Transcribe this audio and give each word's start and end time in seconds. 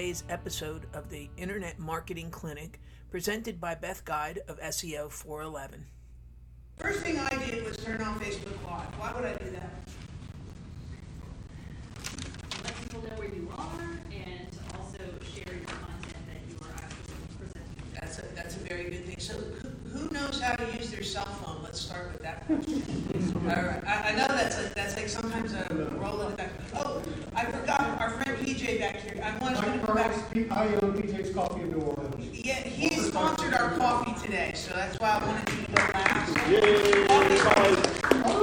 Hello. 0.00 0.08
Welcome 0.08 0.24
to 0.24 0.24
today's 0.24 0.24
episode 0.30 0.86
of 0.94 1.10
the 1.10 1.28
Internet 1.36 1.78
Marketing 1.78 2.30
Clinic 2.30 2.80
presented 3.10 3.60
by 3.60 3.74
Beth 3.74 4.02
Guide 4.02 4.40
of 4.48 4.58
SEO 4.60 5.10
411. 5.10 5.84
First 6.78 7.00
thing 7.00 7.18
I 7.18 7.28
did 7.44 7.64
was 7.64 7.76
turn 7.76 8.00
on 8.00 8.18
Facebook 8.18 8.56
Live. 8.66 8.98
Why 8.98 9.12
would 9.14 9.24
I 9.26 9.34
do 9.34 9.50
that? 9.50 9.70
let 12.64 12.80
people 12.80 13.02
know 13.02 13.16
where 13.16 13.28
you 13.28 13.46
are 13.58 14.00
and 14.10 14.50
to 14.50 14.58
also 14.78 14.96
share 15.22 15.52
your 15.54 15.66
content 15.66 16.16
that 16.28 16.40
you 16.48 16.56
are 16.62 16.74
actually 16.76 17.20
presenting. 17.38 17.92
That's 17.92 18.18
a, 18.20 18.22
that's 18.34 18.56
a 18.56 18.60
very 18.60 18.84
good 18.84 19.04
thing. 19.04 19.18
So 19.18 19.34
who, 19.34 19.68
who 19.98 20.10
knows 20.14 20.40
how 20.40 20.56
to 20.56 20.64
use 20.78 20.90
their 20.90 21.02
cell 21.02 21.26
phone? 21.26 21.62
Let's 21.62 21.80
start 21.80 22.12
with 22.12 22.22
that 22.22 22.46
question. 22.46 22.82
All 23.50 23.54
right. 23.54 23.84
I, 23.86 24.12
I 24.12 24.16
know 24.16 24.28
that's 24.28 24.58
a, 24.58 24.74
that's 24.74 24.96
like 24.96 25.10
sometimes 25.10 25.52
a 25.52 25.66
roll 25.98 26.22
of 26.22 26.30
the 26.30 26.36
back. 26.38 26.52
Oh, 26.74 27.02
I 27.36 27.44
forgot 27.44 27.79
our 28.30 28.36
friend 28.36 28.56
PJ 28.56 28.78
back 28.78 28.96
here. 28.96 29.22
I 29.22 29.36
wanted 29.38 29.60
to 29.60 29.66
Mike 29.66 29.86
go 29.86 29.94
back. 29.94 30.12
I 30.50 30.66
own 30.76 30.92
PJ's 30.94 31.34
Coffee 31.34 31.62
in 31.62 31.70
New 31.70 31.80
Orleans. 31.80 32.44
Yeah, 32.44 32.54
he 32.62 32.90
sponsored 32.90 33.54
our 33.54 33.76
coffee 33.76 34.14
today, 34.24 34.52
so 34.54 34.72
that's 34.74 34.98
why 34.98 35.20
I 35.20 35.26
wanted 35.26 35.48
you 35.50 35.66
to 35.66 35.72
go 35.72 35.82
last. 35.94 36.30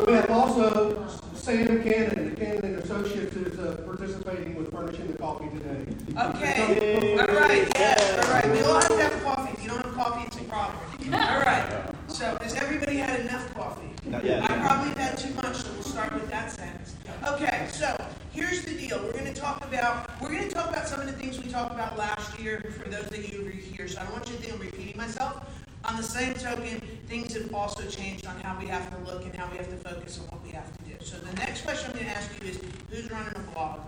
We 0.08 0.14
have 0.14 0.30
also 0.30 1.08
Sam 1.36 1.84
Cannon, 1.84 2.30
the 2.30 2.36
Cannon 2.36 2.66
and 2.66 2.76
Associates 2.80 3.36
is 3.36 3.59
uh, 3.59 3.81
participating 3.86 4.55
with 4.55 4.72
furnishing 4.72 5.08
the 5.08 5.18
coffee 5.18 5.50
today. 5.50 5.86
Okay, 6.12 7.17
all 7.20 7.28
right, 7.28 7.67
yes, 7.76 8.26
all 8.26 8.34
right. 8.34 8.52
We 8.52 8.62
all 8.62 8.73
have 8.76 8.88
to 8.88 8.97
have 8.97 9.23
coffee. 9.23 9.53
If 9.53 9.64
you 9.64 9.69
don't 9.69 9.86
have 9.86 9.94
coffee, 9.94 10.25
it's 10.28 10.36
a 10.36 10.44
problem. 10.44 10.78
All 11.14 11.40
right. 11.40 11.94
So 12.08 12.38
has 12.42 12.53
everybody 12.56 12.97
had 12.97 13.22
enough 13.22 13.53
coffee? 13.53 13.88
Not 14.06 14.25
yet. 14.25 14.44
I 14.44 14.58
probably 14.58 14.90
have 14.90 14.97
had 14.97 15.17
too 15.17 15.34
much, 15.36 15.56
so 15.56 15.72
we'll 15.73 15.84
start 15.84 16.14
with 16.14 16.30
that 16.30 16.52
sentence. 16.52 16.95
Okay, 17.28 17.56
so 17.78 17.95
here's 18.33 18.64
the 18.64 18.72
deal. 18.72 19.00
We're 19.03 19.11
going 19.11 19.31
to 19.31 19.39
talk 19.39 19.64
about 19.64 20.09
we're 20.20 20.31
going 20.31 20.47
to 20.47 20.53
talk 20.53 20.70
about 20.70 20.88
some 20.88 21.00
of 21.00 21.06
the 21.06 21.14
things 21.14 21.38
we 21.38 21.47
talked 21.47 21.72
about 21.72 21.95
last 21.95 22.39
year. 22.39 22.73
For 22.81 22.89
those 22.89 23.06
of 23.06 23.31
you 23.31 23.42
who 23.42 23.47
are 23.47 23.52
here, 23.52 23.88
so 23.88 24.00
I 24.02 24.03
don't 24.03 24.14
want 24.14 24.28
you 24.28 24.36
to 24.36 24.42
think 24.42 24.53
I'm 24.53 24.59
repeating 24.59 24.97
myself. 24.97 25.45
On 25.86 25.95
the 25.95 26.03
same 26.03 26.34
token, 26.34 26.81
things 27.08 27.36
have 27.36 27.53
also 27.53 27.88
changed 27.88 28.25
on 28.25 28.39
how 28.39 28.59
we 28.59 28.66
have 28.67 28.89
to 28.89 29.11
look 29.11 29.23
and 29.25 29.36
how 29.36 29.47
we 29.52 29.58
have 29.58 29.69
to 29.69 29.78
focus 29.78 30.19
on 30.19 30.25
what 30.25 30.44
we 30.44 30.50
have 30.50 30.75
to 30.75 30.84
do. 30.86 31.06
So 31.06 31.17
the 31.17 31.34
next 31.34 31.61
question 31.61 31.92
I'm 31.92 31.97
going 31.97 32.08
to 32.08 32.17
ask 32.17 32.31
you 32.42 32.50
is, 32.50 32.59
who's 32.89 33.11
running 33.11 33.34
a 33.36 33.52
blog? 33.53 33.80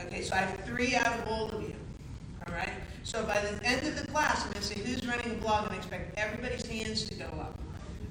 Okay, 0.00 0.22
so 0.22 0.34
I 0.34 0.38
have 0.38 0.58
three 0.64 0.96
out 0.96 1.06
of 1.06 1.28
all 1.28 1.50
of 1.50 1.62
you. 1.62 1.74
All 2.48 2.54
right? 2.54 2.72
So 3.04 3.22
by 3.24 3.38
the 3.40 3.64
end 3.64 3.86
of 3.86 4.00
the 4.00 4.06
class, 4.08 4.46
I'm 4.46 4.52
going 4.52 4.62
to 4.62 4.66
say 4.66 4.80
who's 4.80 5.06
running 5.06 5.30
a 5.30 5.34
blog, 5.34 5.66
and 5.66 5.74
I 5.74 5.76
expect 5.76 6.18
everybody's 6.18 6.66
hands 6.66 7.04
to 7.04 7.14
go 7.14 7.26
up. 7.26 7.58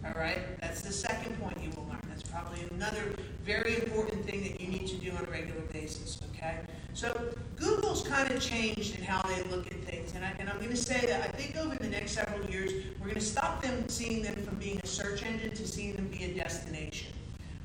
All 0.06 0.14
right? 0.14 0.40
That's 0.62 0.82
the 0.82 0.94
second 0.94 1.38
point 1.42 1.58
you. 1.62 1.75
That's 2.16 2.30
probably 2.30 2.62
another 2.72 3.04
very 3.44 3.76
important 3.76 4.26
thing 4.26 4.42
that 4.44 4.62
you 4.62 4.68
need 4.70 4.88
to 4.88 4.96
do 4.96 5.12
on 5.12 5.26
a 5.26 5.30
regular 5.30 5.60
basis. 5.74 6.22
Okay? 6.34 6.60
So 6.94 7.34
Google's 7.58 8.08
kind 8.08 8.32
of 8.32 8.42
changed 8.42 8.98
in 8.98 9.04
how 9.04 9.22
they 9.24 9.44
look 9.54 9.68
at 9.68 9.84
things, 9.84 10.14
and, 10.16 10.24
I, 10.24 10.34
and 10.40 10.50
I'm 10.50 10.56
going 10.58 10.70
to 10.70 10.78
say 10.78 11.06
that 11.08 11.22
I 11.24 11.28
think 11.28 11.58
over 11.58 11.76
the 11.76 11.90
next 11.90 12.14
several 12.14 12.50
years, 12.50 12.72
we're 13.00 13.08
going 13.08 13.16
to 13.16 13.22
stop 13.22 13.62
them 13.62 13.90
seeing 13.90 14.24
them 14.24 14.36
from 14.36 14.56
being 14.56 14.80
a 14.82 14.88
search 14.88 15.26
engine 15.26 15.52
to 15.56 15.68
seeing 15.68 15.94
them 15.94 16.08
be 16.08 16.24
a 16.24 16.34
destination. 16.34 17.12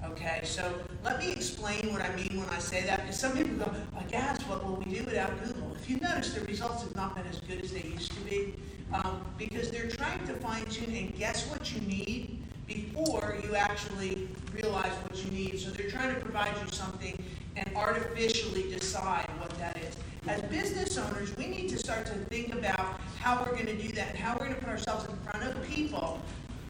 Okay, 0.04 0.40
so 0.42 0.74
let 1.04 1.20
me 1.20 1.30
explain 1.30 1.92
what 1.92 2.02
I 2.02 2.12
mean 2.16 2.40
when 2.40 2.48
I 2.50 2.58
say 2.58 2.82
that, 2.86 3.02
because 3.02 3.20
some 3.20 3.36
people 3.36 3.54
go, 3.56 3.72
I 3.96 4.02
guess, 4.04 4.42
what 4.48 4.66
will 4.66 4.76
we 4.76 4.86
do 4.92 5.04
without 5.04 5.30
Google? 5.44 5.76
If 5.76 5.88
you 5.88 5.98
notice, 5.98 6.32
the 6.32 6.40
results 6.46 6.82
have 6.82 6.96
not 6.96 7.14
been 7.14 7.26
as 7.26 7.38
good 7.38 7.62
as 7.62 7.70
they 7.70 7.82
used 7.82 8.10
to 8.12 8.20
be, 8.22 8.54
um, 8.92 9.24
because 9.38 9.70
they're 9.70 9.88
trying 9.88 10.26
to 10.26 10.32
fine 10.34 10.64
tune 10.64 10.92
and 10.92 11.14
guess 11.14 11.46
what 11.46 11.72
you 11.72 11.80
need 11.82 12.39
before 12.70 13.36
you 13.42 13.56
actually 13.56 14.28
realize 14.54 14.92
what 15.08 15.24
you 15.24 15.30
need. 15.32 15.58
So 15.58 15.70
they're 15.70 15.90
trying 15.90 16.14
to 16.14 16.20
provide 16.20 16.54
you 16.62 16.70
something 16.70 17.22
and 17.56 17.68
artificially 17.74 18.70
decide 18.70 19.28
what 19.38 19.50
that 19.58 19.76
is. 19.76 19.96
As 20.28 20.40
business 20.42 20.96
owners, 20.96 21.36
we 21.36 21.46
need 21.46 21.68
to 21.70 21.78
start 21.78 22.06
to 22.06 22.12
think 22.12 22.54
about 22.54 23.00
how 23.18 23.42
we're 23.42 23.52
going 23.52 23.66
to 23.66 23.76
do 23.76 23.88
that 23.92 24.16
how 24.16 24.32
we're 24.34 24.46
going 24.46 24.54
to 24.54 24.60
put 24.60 24.68
ourselves 24.68 25.06
in 25.08 25.16
front 25.18 25.44
of 25.44 25.68
people 25.68 26.20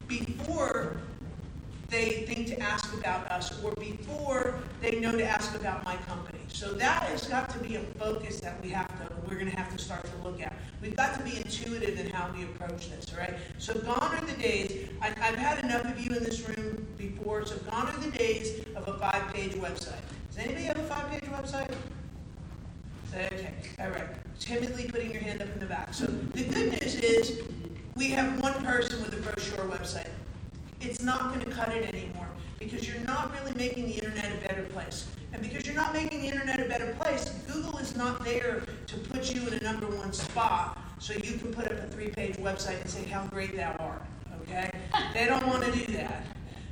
before 0.07 0.97
they 1.89 2.23
think 2.25 2.47
to 2.47 2.59
ask 2.59 2.93
about 2.93 3.29
us 3.29 3.61
or 3.63 3.71
before 3.75 4.55
they 4.81 4.99
know 4.99 5.11
to 5.11 5.23
ask 5.23 5.53
about 5.55 5.83
my 5.83 5.95
company. 6.07 6.39
So 6.47 6.73
that 6.73 7.03
has 7.03 7.27
got 7.27 7.49
to 7.49 7.59
be 7.59 7.75
a 7.75 7.81
focus 7.99 8.39
that 8.39 8.61
we 8.63 8.69
have 8.69 8.87
to, 8.87 9.13
we're 9.27 9.35
going 9.35 9.51
to 9.51 9.57
have 9.57 9.71
to 9.75 9.77
start 9.77 10.05
to 10.05 10.27
look 10.27 10.41
at. 10.41 10.53
We've 10.81 10.95
got 10.95 11.17
to 11.17 11.23
be 11.23 11.37
intuitive 11.37 11.99
in 11.99 12.09
how 12.09 12.29
we 12.35 12.43
approach 12.43 12.89
this, 12.89 13.13
right? 13.17 13.35
So 13.57 13.73
gone 13.73 13.99
are 13.99 14.25
the 14.25 14.41
days, 14.41 14.80
I, 15.01 15.07
I've 15.21 15.35
had 15.35 15.63
enough 15.63 15.85
of 15.85 15.99
you 15.99 16.15
in 16.15 16.23
this 16.23 16.47
room 16.47 16.85
before, 16.97 17.43
so 17.45 17.57
gone 17.69 17.87
are 17.87 17.99
the 17.99 18.11
days 18.11 18.63
of 18.75 18.87
a 18.87 18.97
five-page 18.99 19.53
website. 19.53 20.01
Does 20.29 20.37
anybody 20.37 20.65
have 20.65 20.77
a 20.77 20.83
five-page 20.83 21.29
website? 21.31 21.73
Okay, 23.13 23.53
all 23.79 23.89
right. 23.89 24.07
Timidly 24.39 24.87
putting 24.89 25.11
your 25.11 25.21
hand 25.21 25.41
up 25.41 25.49
in 25.53 25.59
the 25.59 25.65
back. 25.65 25.93
So 25.93 26.05
the 26.05 26.43
good 26.43 26.79
news 26.79 26.95
is 26.95 27.41
we 27.95 28.09
have 28.11 28.39
one 28.41 28.53
person 28.63 29.01
with 29.01 29.13
a 29.13 29.21
brochure 29.21 29.65
website. 29.65 30.09
It's 30.79 31.01
not 31.01 31.33
going 31.33 31.41
to 31.45 31.51
cut 31.51 31.69
it 31.69 31.93
anymore 31.93 32.27
because 32.59 32.87
you're 32.87 33.03
not 33.05 33.33
really 33.33 33.53
making 33.55 33.87
the 33.87 33.95
internet 33.95 34.31
a 34.31 34.47
better 34.47 34.63
place. 34.63 35.07
And 35.33 35.41
because 35.41 35.65
you're 35.65 35.75
not 35.75 35.93
making 35.93 36.21
the 36.21 36.27
internet 36.27 36.59
a 36.59 36.69
better 36.69 36.95
place, 36.99 37.29
Google 37.51 37.77
is 37.79 37.95
not 37.95 38.23
there 38.23 38.61
to 38.87 38.97
put 38.97 39.33
you 39.33 39.47
in 39.47 39.55
a 39.55 39.63
number 39.63 39.87
one 39.87 40.13
spot 40.13 40.77
so 40.99 41.13
you 41.13 41.37
can 41.37 41.53
put 41.53 41.65
up 41.65 41.73
a 41.73 41.87
three 41.87 42.09
page 42.09 42.35
website 42.37 42.79
and 42.81 42.89
say 42.89 43.03
how 43.05 43.25
great 43.27 43.55
thou 43.55 43.75
art. 43.79 44.00
Okay? 44.51 44.69
They 45.13 45.25
don't 45.25 45.47
want 45.47 45.63
to 45.63 45.71
do 45.71 45.93
that. 45.93 46.25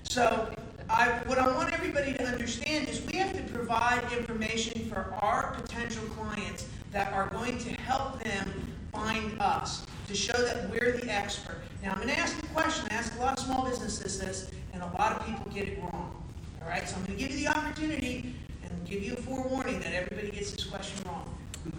So 0.03 0.50
I, 0.90 1.22
what 1.25 1.38
I 1.38 1.47
want 1.56 1.72
everybody 1.72 2.13
to 2.13 2.23
understand 2.25 2.90
is 2.90 3.01
we 3.06 3.17
have 3.17 3.34
to 3.34 3.53
provide 3.53 4.03
information 4.12 4.90
for 4.90 5.13
our 5.22 5.53
potential 5.53 6.03
clients 6.17 6.67
that 6.91 7.13
are 7.13 7.28
going 7.29 7.57
to 7.59 7.69
help 7.81 8.22
them 8.23 8.51
find 8.91 9.40
us, 9.40 9.85
to 10.07 10.16
show 10.16 10.41
that 10.41 10.69
we're 10.69 10.97
the 10.97 11.09
expert. 11.09 11.62
Now, 11.84 11.91
I'm 11.91 11.97
going 11.97 12.09
to 12.09 12.19
ask 12.19 12.38
a 12.44 12.47
question. 12.47 12.88
I 12.91 12.95
ask 12.95 13.16
a 13.17 13.22
lot 13.22 13.38
of 13.38 13.45
small 13.45 13.69
businesses 13.69 14.19
this, 14.19 14.51
and 14.73 14.81
a 14.81 14.91
lot 14.97 15.13
of 15.13 15.25
people 15.25 15.50
get 15.51 15.67
it 15.67 15.79
wrong. 15.79 16.22
All 16.61 16.67
right, 16.67 16.90
so 16.90 16.97
I'm 16.97 17.06
going 17.06 17.17
to 17.17 17.23
give 17.23 17.31
you 17.31 17.46
the 17.46 17.56
opportunity 17.56 18.35
and 18.63 18.85
give 18.85 19.03
you 19.03 19.13
a 19.13 19.17
forewarning 19.17 19.79
that 19.81 19.94
everybody 19.94 20.31
gets 20.31 20.51
this 20.51 20.66
question 20.66 21.06
wrong. 21.07 21.34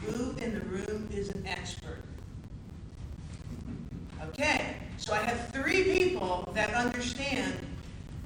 Who 0.06 0.37
in 0.38 0.55
the 0.55 0.61
room 0.61 1.09
is 1.12 1.31
an 1.31 1.44
expert? 1.47 1.99
Okay, 4.28 4.76
so 4.98 5.12
I 5.12 5.19
have 5.19 5.48
three 5.48 5.84
people 5.84 6.50
that 6.54 6.72
understand 6.75 7.54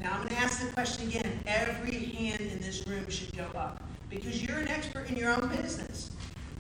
now 0.05 0.13
I'm 0.13 0.19
going 0.19 0.29
to 0.31 0.37
ask 0.37 0.61
the 0.61 0.71
question 0.73 1.09
again. 1.09 1.41
Every 1.47 1.99
hand 1.99 2.43
in 2.43 2.61
this 2.61 2.87
room 2.87 3.09
should 3.09 3.35
go 3.35 3.47
up 3.57 3.83
because 4.11 4.43
you're 4.43 4.59
an 4.59 4.69
expert 4.69 5.09
in 5.09 5.17
your 5.17 5.31
own 5.31 5.49
business. 5.49 6.11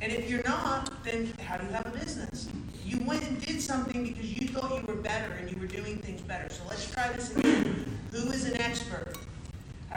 And 0.00 0.10
if 0.10 0.30
you're 0.30 0.42
not, 0.44 1.04
then 1.04 1.30
how 1.46 1.58
do 1.58 1.66
you 1.66 1.72
have 1.72 1.84
a 1.84 1.90
business? 1.90 2.48
You 2.86 3.00
went 3.04 3.22
and 3.22 3.38
did 3.44 3.60
something 3.60 4.02
because 4.02 4.32
you 4.32 4.48
thought 4.48 4.80
you 4.80 4.86
were 4.86 5.00
better 5.00 5.34
and 5.34 5.50
you 5.50 5.60
were 5.60 5.66
doing 5.66 5.98
things 5.98 6.22
better. 6.22 6.48
So 6.48 6.62
let's 6.70 6.90
try 6.90 7.12
this 7.12 7.36
again. 7.36 7.84
Who 8.12 8.30
is 8.30 8.46
an 8.46 8.58
expert? 8.58 9.14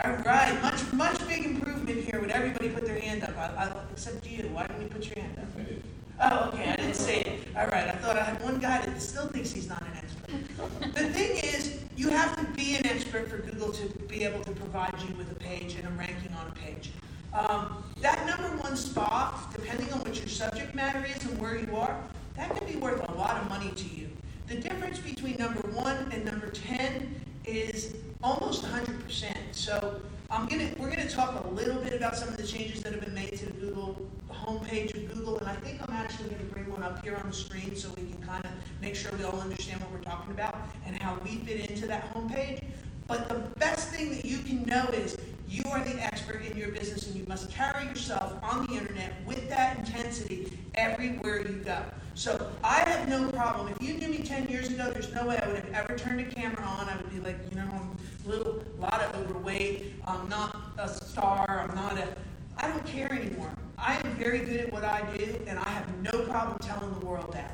All 0.04 0.12
right, 0.12 0.56
much 0.62 0.92
much 0.92 1.26
big 1.26 1.46
improvement 1.46 2.04
here. 2.04 2.20
Would 2.20 2.30
everybody 2.30 2.68
put 2.68 2.84
their 2.84 3.00
hand 3.00 3.24
up? 3.24 3.36
I, 3.36 3.64
I, 3.64 3.72
except 3.92 4.26
you. 4.26 4.48
Why 4.52 4.66
didn't 4.66 4.82
you 4.82 4.88
put 4.88 5.06
your 5.06 5.24
hand 5.24 5.38
up? 5.38 5.97
Oh, 6.20 6.50
okay. 6.52 6.70
I 6.70 6.76
didn't 6.76 6.94
say 6.94 7.20
it. 7.20 7.48
All 7.56 7.66
right. 7.66 7.86
I 7.88 7.92
thought 7.92 8.16
I 8.16 8.24
had 8.24 8.42
one 8.42 8.58
guy 8.58 8.84
that 8.84 9.00
still 9.00 9.26
thinks 9.28 9.52
he's 9.52 9.68
not 9.68 9.82
an 9.82 9.92
expert. 9.96 10.94
The 10.94 11.08
thing 11.10 11.36
is, 11.36 11.80
you 11.96 12.10
have 12.10 12.36
to 12.36 12.44
be 12.54 12.76
an 12.76 12.86
expert 12.86 13.28
for 13.28 13.38
Google 13.38 13.72
to 13.72 13.88
be 14.08 14.24
able 14.24 14.42
to 14.44 14.50
provide 14.50 14.94
you 15.08 15.14
with 15.16 15.30
a 15.30 15.34
page 15.36 15.76
and 15.76 15.86
a 15.86 15.90
ranking 15.90 16.32
on 16.34 16.48
a 16.48 16.52
page. 16.52 16.90
Um, 17.32 17.84
that 18.00 18.26
number 18.26 18.48
one 18.62 18.76
spot, 18.76 19.52
depending 19.54 19.92
on 19.92 20.00
what 20.00 20.16
your 20.18 20.28
subject 20.28 20.74
matter 20.74 21.04
is 21.04 21.24
and 21.24 21.38
where 21.38 21.56
you 21.56 21.76
are, 21.76 21.96
that 22.36 22.56
can 22.56 22.66
be 22.66 22.76
worth 22.76 23.08
a 23.08 23.12
lot 23.12 23.40
of 23.40 23.48
money 23.48 23.70
to 23.70 23.88
you. 23.88 24.08
The 24.48 24.56
difference 24.56 24.98
between 24.98 25.36
number 25.36 25.60
one 25.68 26.10
and 26.10 26.24
number 26.24 26.50
10 26.50 27.14
is 27.44 27.94
almost 28.22 28.64
100%. 28.64 29.34
So 29.52 30.00
I'm 30.30 30.46
gonna, 30.46 30.68
we're 30.78 30.90
going 30.90 31.08
to 31.08 31.08
talk 31.08 31.42
a 31.42 31.48
little 31.48 31.80
bit 31.80 31.94
about 31.94 32.14
some 32.14 32.28
of 32.28 32.36
the 32.36 32.46
changes 32.46 32.82
that 32.82 32.92
have 32.92 33.00
been 33.02 33.14
made 33.14 33.34
to 33.38 33.46
the 33.46 33.52
Google 33.52 34.06
homepage 34.30 34.94
of 34.94 35.14
Google, 35.14 35.38
and 35.38 35.48
I 35.48 35.54
think 35.54 35.80
I'm 35.88 35.94
actually 35.94 36.28
going 36.28 36.46
to 36.46 36.52
bring 36.52 36.70
one 36.70 36.82
up 36.82 37.02
here 37.02 37.16
on 37.16 37.30
the 37.30 37.34
screen 37.34 37.74
so 37.74 37.88
we 37.96 38.10
can 38.10 38.20
kind 38.20 38.44
of 38.44 38.50
make 38.82 38.94
sure 38.94 39.10
we 39.16 39.24
all 39.24 39.40
understand 39.40 39.80
what 39.80 39.90
we're 39.90 40.02
talking 40.02 40.32
about 40.32 40.54
and 40.84 41.00
how 41.00 41.18
we 41.24 41.36
fit 41.36 41.70
into 41.70 41.86
that 41.86 42.12
homepage. 42.12 42.62
But 43.06 43.30
the 43.30 43.36
best 43.58 43.88
thing 43.88 44.10
that 44.10 44.26
you 44.26 44.36
can 44.40 44.64
know 44.64 44.84
is 44.92 45.16
you 45.48 45.62
are 45.70 45.82
the 45.82 45.94
expert 46.04 46.44
in 46.44 46.58
your 46.58 46.72
business 46.72 47.06
and 47.06 47.16
you 47.16 47.24
must 47.26 47.50
carry 47.50 47.86
yourself 47.86 48.34
on 48.42 48.66
the 48.66 48.74
internet 48.74 49.14
with 49.24 49.48
that 49.48 49.78
intensity 49.78 50.52
everywhere 50.74 51.40
you 51.40 51.54
go. 51.64 51.82
So 52.14 52.50
I 52.62 52.80
have 52.80 53.08
no 53.08 53.30
problem. 53.30 53.68
If 53.68 53.80
you 53.80 53.94
knew 53.94 54.08
me 54.08 54.18
10 54.18 54.48
years 54.48 54.68
ago, 54.68 54.90
there's 54.90 55.12
no 55.14 55.26
way 55.26 55.38
I 55.38 55.46
would 55.46 55.56
have 55.56 55.72
ever 55.72 55.96
turned 55.96 56.20
a 56.20 56.24
camera 56.24 56.64
on. 56.66 56.88
I 56.88 56.96
would 56.96 57.10
be 57.10 57.20
like, 57.20 57.38
you 57.48 57.56
know, 57.56 57.62
I'm 57.62 57.96
a 58.26 58.28
little, 58.28 58.47
lot 58.80 59.00
of 59.02 59.14
overweight. 59.20 59.94
I'm 60.06 60.28
not 60.28 60.56
a 60.78 60.88
star. 60.88 61.66
I'm 61.68 61.74
not 61.74 61.98
a, 61.98 62.08
I 62.56 62.68
don't 62.68 62.86
care 62.86 63.12
anymore. 63.12 63.50
I 63.76 63.96
am 63.96 64.14
very 64.14 64.40
good 64.40 64.60
at 64.60 64.72
what 64.72 64.84
I 64.84 65.02
do, 65.16 65.36
and 65.46 65.58
I 65.58 65.68
have 65.68 65.86
no 66.02 66.22
problem 66.24 66.58
telling 66.60 66.92
the 66.98 67.06
world 67.06 67.32
that. 67.32 67.52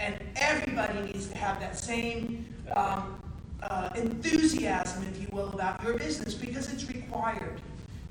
And 0.00 0.14
everybody 0.36 1.00
needs 1.00 1.26
to 1.28 1.38
have 1.38 1.60
that 1.60 1.78
same 1.78 2.46
um, 2.74 3.20
uh, 3.62 3.90
enthusiasm, 3.96 5.04
if 5.10 5.20
you 5.20 5.28
will, 5.32 5.48
about 5.52 5.82
your 5.82 5.98
business 5.98 6.34
because 6.34 6.72
it's 6.72 6.88
required. 6.88 7.60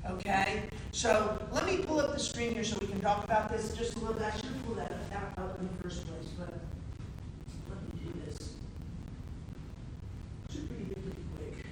Okay? 0.08 0.62
So 0.92 1.38
let 1.52 1.66
me 1.66 1.78
pull 1.78 2.00
up 2.00 2.12
the 2.12 2.20
screen 2.20 2.54
here 2.54 2.64
so 2.64 2.76
we 2.80 2.86
can 2.86 3.00
talk 3.00 3.24
about 3.24 3.50
this 3.50 3.74
just 3.76 3.96
a 3.96 3.98
little 3.98 4.14
bit. 4.14 4.22
I 4.22 4.36
should 4.36 4.64
pulled 4.64 4.78
that 4.78 4.92
up 5.38 5.58
in 5.60 5.68
the 5.68 5.82
first 5.82 6.06
place, 6.06 6.28
but 6.38 6.52
let 7.68 7.94
me 7.94 8.00
do 8.04 8.20
this. 8.26 8.54
Should 10.50 10.68
be 10.68 10.94
pretty 10.94 11.16
quick. 11.36 11.66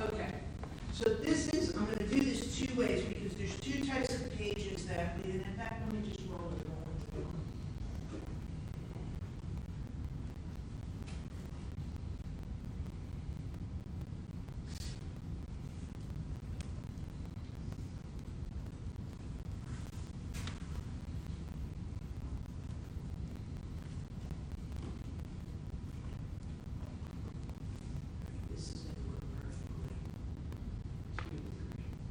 Okay, 0.00 0.30
so 0.92 1.04
this 1.10 1.48
is, 1.48 1.74
I'm 1.76 1.84
gonna 1.84 2.04
do 2.06 2.20
this 2.20 2.56
two 2.58 2.74
ways 2.74 3.02
because 3.04 3.34
there's 3.34 3.56
two 3.60 3.84
types 3.84 4.14
of 4.14 4.36
pages 4.36 4.86
that 4.86 5.16
we, 5.18 5.32
and 5.32 5.42
in 5.42 5.54
fact, 5.56 5.82
let 5.92 6.02
me 6.02 6.08
just 6.08 6.20
roll 6.28 6.50
it 6.58 6.66
all. 6.66 6.76
This 28.50 28.68
is 28.68 28.80
gonna 28.82 29.08
work 29.08 29.22
perfectly. 29.36 29.90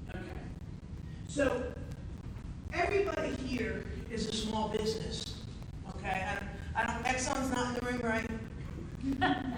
Okay. 0.10 0.42
So, 1.40 1.64
everybody 2.74 3.30
here 3.48 3.86
is 4.12 4.28
a 4.28 4.34
small 4.34 4.68
business, 4.68 5.24
okay? 5.88 6.28
I 6.28 6.34
don't, 6.36 6.50
I 6.76 6.94
don't, 6.94 7.06
Exxon's 7.06 7.50
not 7.56 7.70
in 7.70 7.76
the 7.76 7.90
room, 7.90 8.02
right? 8.04 8.30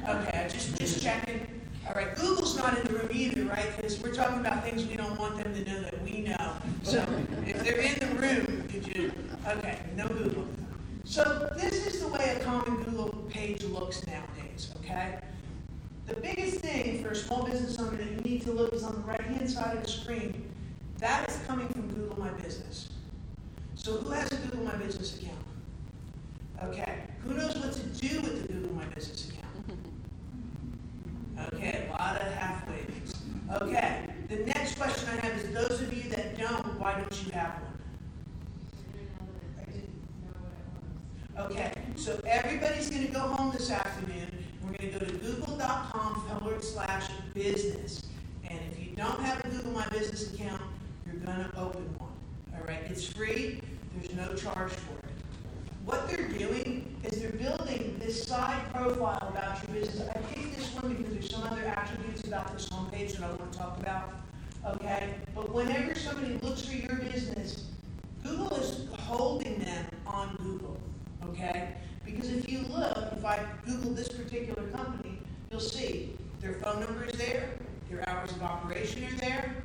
Okay, 0.07 0.48
just, 0.54 0.78
just 0.78 1.01
checking. 1.01 1.48
All 1.88 1.95
right, 1.95 2.16
Google's 2.16 2.56
not 2.56 2.78
in 2.78 2.83
the 2.83 3.00
room 3.00 3.10
either, 3.12 3.45
right? 3.45 3.75
Because 3.75 4.00
we're 4.00 4.13
talking 4.13 4.42
about 4.42 4.63
things 4.63 4.86
we 4.86 4.95
don't 4.95 5.18
want 5.19 5.44
them 5.44 5.56
to 5.56 5.72
know 5.72 5.81
that 5.81 6.00
we 6.04 6.19
know. 6.19 6.54
So, 6.83 7.04
if 7.48 7.63
they're 7.63 7.80
in 7.80 7.98
the 7.98 8.16
room, 8.22 8.68
could 8.69 8.95
you, 8.95 9.12
okay, 9.48 9.80
no 9.95 10.07
Google. 10.07 10.45
So, 11.04 11.51
this 11.57 11.88
is 11.88 12.00
the 12.00 12.10
way 12.10 12.38
a 12.39 12.44
common 12.44 12.84
Google 12.84 13.25
page 13.31 13.63
looks 13.63 14.06
nowadays, 14.06 14.72
okay? 14.77 15.18
The 16.06 16.13
biggest 16.13 16.57
thing 16.57 17.04
for 17.04 17.10
a 17.10 17.16
small 17.16 17.44
business 17.44 17.80
owner 17.80 17.98
that 17.98 18.07
you 18.07 18.18
need 18.18 18.44
to 18.44 18.51
look 18.51 18.72
is 18.72 18.84
on 18.84 18.94
the 18.94 19.01
right-hand 19.01 19.50
side 19.50 19.77
of 19.77 19.81
the 19.81 19.89
screen. 19.89 20.48
That 21.01 21.27
is 21.27 21.39
coming 21.48 21.68
from 21.69 21.88
Google 21.88 22.19
My 22.19 22.30
Business. 22.30 22.89
So 23.74 23.94
who 23.98 24.12
has 24.12 24.31
a 24.31 24.36
Google 24.36 24.66
My 24.66 24.75
Business 24.75 25.18
account? 25.18 25.39
Okay, 26.63 27.00
who 27.24 27.34
knows 27.34 27.57
what 27.57 27.74
to 27.74 27.80
do 27.80 28.22
with 28.22 28.44
the 28.44 28.54
Google 28.54 28.75
My 28.75 28.86
Business 28.86 29.31
account? 29.31 29.80
Okay, 31.56 31.88
a 31.89 31.92
lot 31.92 32.22
of 32.22 32.27
halfways. 32.34 33.16
Okay, 33.63 34.06
the 34.30 34.45
next 34.45 34.70
question 34.81 35.10
I 35.10 35.25
have 35.28 35.38
is 35.38 35.54
those 35.54 35.80
of 35.80 35.94
you 35.94 36.10
that 36.10 36.36
don't, 36.39 36.80
why 36.80 36.94
don't 36.94 37.24
you 37.24 37.31
have 37.33 37.54
one? 37.62 37.72
Okay, 41.45 41.72
so 41.95 42.19
everybody's 42.25 42.89
gonna 42.89 43.10
go 43.10 43.19
home 43.19 43.51
this 43.51 43.69
afternoon, 43.69 44.31
we're 44.63 44.72
gonna 44.72 44.89
go 44.89 44.98
to 45.06 45.13
google.com 45.18 46.24
forward 46.28 46.63
slash 46.63 47.12
business. 47.36 48.01
And 48.50 48.60
if 48.72 48.80
you 48.80 48.95
don't 48.95 49.19
have 49.19 49.45
a 49.45 49.50
Google 49.50 49.72
My 49.72 49.88
Business 49.89 50.33
account, 50.33 50.63
you're 51.06 51.18
gonna 51.18 51.51
open 51.57 51.84
one, 52.00 52.10
all 52.56 52.63
right? 52.68 52.81
It's 52.89 53.06
free, 53.06 53.62
there's 53.95 54.16
no 54.16 54.34
charge 54.34 54.72
for 54.72 54.98
it. 54.98 55.13
What 55.86 56.10
they're 56.10 56.27
doing 56.27 56.95
is 57.04 57.22
they're 57.22 57.30
building 57.30 57.98
this 58.00 58.24
side 58.24 58.74
profile 58.74 59.27
about 59.30 59.62
your 59.63 59.75
business. 59.80 60.10
I 60.10 60.18
picked 60.34 60.57
this 60.57 60.74
one 60.74 60.95
because 60.95 61.13
there's 61.13 61.30
some 61.30 61.44
other 61.44 61.66
attributes 61.66 62.24
about 62.24 62.51
this 62.51 62.68
homepage 62.68 63.18
that 63.18 63.25
I 63.25 63.30
wanna 63.30 63.51
talk 63.51 63.80
about, 63.80 64.10
okay? 64.66 65.16
But 65.34 65.40
whenever 65.51 65.95
somebody 65.95 66.38
looks 66.42 66.65
for 66.65 66.75
your 66.75 66.95
business, 66.95 67.65
Google 68.24 68.56
is 68.56 68.88
holding 69.00 69.59
them 69.59 69.86
on 70.06 70.36
Google, 70.38 70.77
okay? 71.30 71.75
Because 72.06 72.30
if 72.30 72.50
you 72.50 72.59
look, 72.69 72.98
if 73.12 73.24
I 73.25 73.39
Google 73.65 73.92
this 73.92 74.07
particular 74.09 74.63
company, 74.69 75.18
you'll 75.50 75.59
see 75.59 76.13
their 76.39 76.53
phone 76.53 76.80
number 76.81 77.06
is 77.06 77.18
there, 77.18 77.50
their 77.89 78.07
hours 78.09 78.31
of 78.31 78.42
operation 78.42 79.03
are 79.06 79.18
there, 79.18 79.56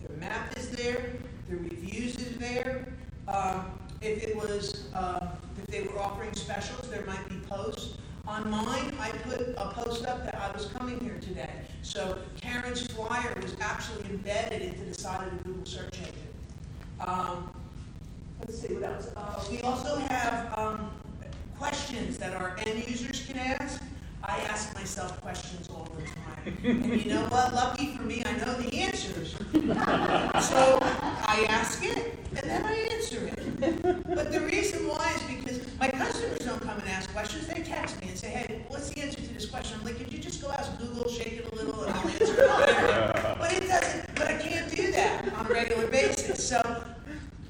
their 0.00 0.16
map 0.18 0.56
is 0.56 0.70
there, 0.70 1.12
their 1.48 1.58
reviews 1.58 2.16
is 2.16 2.36
there. 2.38 2.88
Um, 3.28 3.66
if 4.00 4.22
it 4.22 4.36
was, 4.36 4.88
uh, 4.94 5.28
if 5.58 5.66
they 5.66 5.82
were 5.82 5.98
offering 5.98 6.34
specials, 6.34 6.88
there 6.90 7.04
might 7.06 7.26
be 7.28 7.36
posts. 7.48 7.96
On 8.26 8.50
mine, 8.50 8.92
I 8.98 9.10
put 9.10 9.40
a 9.56 9.70
post 9.74 10.06
up 10.06 10.24
that 10.24 10.34
I 10.34 10.50
was 10.56 10.66
coming 10.66 10.98
here 11.00 11.18
today. 11.20 11.50
So 11.82 12.18
Karen's 12.40 12.86
flyer 12.86 13.34
was 13.40 13.54
actually 13.60 14.04
embedded 14.10 14.62
into 14.62 14.84
the 14.84 14.94
side 14.94 15.26
of 15.28 15.38
the 15.38 15.44
Google 15.44 15.66
search 15.66 15.98
engine. 15.98 16.14
Um, 17.00 17.50
let's 18.40 18.60
see, 18.60 18.74
what 18.74 18.84
else? 18.84 19.10
Uh, 19.14 19.44
we 19.50 19.60
also 19.60 19.96
have, 19.96 20.58
um, 20.58 20.90
questions 21.58 22.18
that 22.18 22.34
our 22.34 22.56
end 22.66 22.88
users 22.88 23.24
can 23.26 23.38
ask. 23.38 23.82
I 24.22 24.38
ask 24.50 24.74
myself 24.74 25.20
questions 25.20 25.68
all 25.68 25.86
the 25.96 26.02
time. 26.02 26.58
And 26.64 27.00
you 27.02 27.14
know 27.14 27.22
what? 27.26 27.54
Lucky 27.54 27.94
for 27.94 28.02
me, 28.02 28.22
I 28.24 28.32
know 28.38 28.54
the 28.54 28.74
answers. 28.76 29.32
So 29.32 30.78
I 30.82 31.46
ask 31.48 31.84
it, 31.84 32.18
and 32.30 32.50
then 32.50 32.64
I 32.64 32.74
answer 32.92 33.20
it. 33.26 34.04
But 34.14 34.32
the 34.32 34.40
reason 34.40 34.88
why 34.88 35.12
is 35.14 35.22
because 35.22 35.78
my 35.78 35.88
customers 35.88 36.38
don't 36.38 36.60
come 36.60 36.78
and 36.78 36.88
ask 36.88 37.12
questions. 37.12 37.46
They 37.46 37.62
text 37.62 38.00
me 38.00 38.08
and 38.08 38.18
say, 38.18 38.28
hey, 38.28 38.64
what's 38.68 38.90
the 38.90 39.02
answer 39.02 39.20
to 39.20 39.34
this 39.34 39.46
question? 39.46 39.78
I'm 39.78 39.86
like, 39.86 39.98
could 39.98 40.12
you 40.12 40.18
just 40.18 40.42
go 40.42 40.50
ask 40.50 40.76
Google, 40.78 41.08
shake 41.08 41.34
it 41.34 41.52
a 41.52 41.54
little, 41.54 41.84
and 41.84 41.94
I'll 41.94 42.08
answer 42.08 42.34
it. 42.36 43.38
But 43.38 43.52
it 43.52 43.68
doesn't, 43.68 44.14
but 44.14 44.26
I 44.26 44.38
can't 44.38 44.74
do 44.74 44.90
that 44.92 45.32
on 45.34 45.46
a 45.46 45.50
regular 45.50 45.86
basis. 45.86 46.46
So 46.46 46.60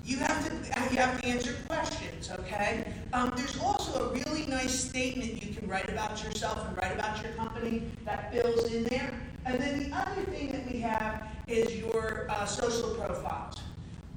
you 0.04 0.18
have 0.18 0.46
to 0.46 0.54
you 0.94 1.00
have 1.00 1.20
to 1.20 1.26
answer 1.26 1.54
questions, 1.66 2.30
okay? 2.30 2.92
Um, 3.12 3.32
there's 3.36 3.58
also 3.58 4.10
a 4.10 4.12
really 4.12 4.46
nice 4.46 4.78
statement 4.78 5.42
you 5.42 5.54
can 5.54 5.68
write 5.68 5.88
about 5.88 6.22
yourself 6.22 6.66
and 6.68 6.76
write 6.76 6.92
about 6.92 7.20
your 7.22 7.32
company 7.32 7.82
that 8.04 8.32
fills 8.32 8.72
in 8.72 8.84
there. 8.84 9.12
And 9.44 9.60
then 9.60 9.82
the 9.82 9.96
other 9.96 10.22
thing 10.22 10.52
that 10.52 10.70
we 10.70 10.78
have 10.80 11.26
is 11.48 11.76
your 11.76 12.26
uh, 12.28 12.44
social 12.44 12.94
profiles. 12.94 13.56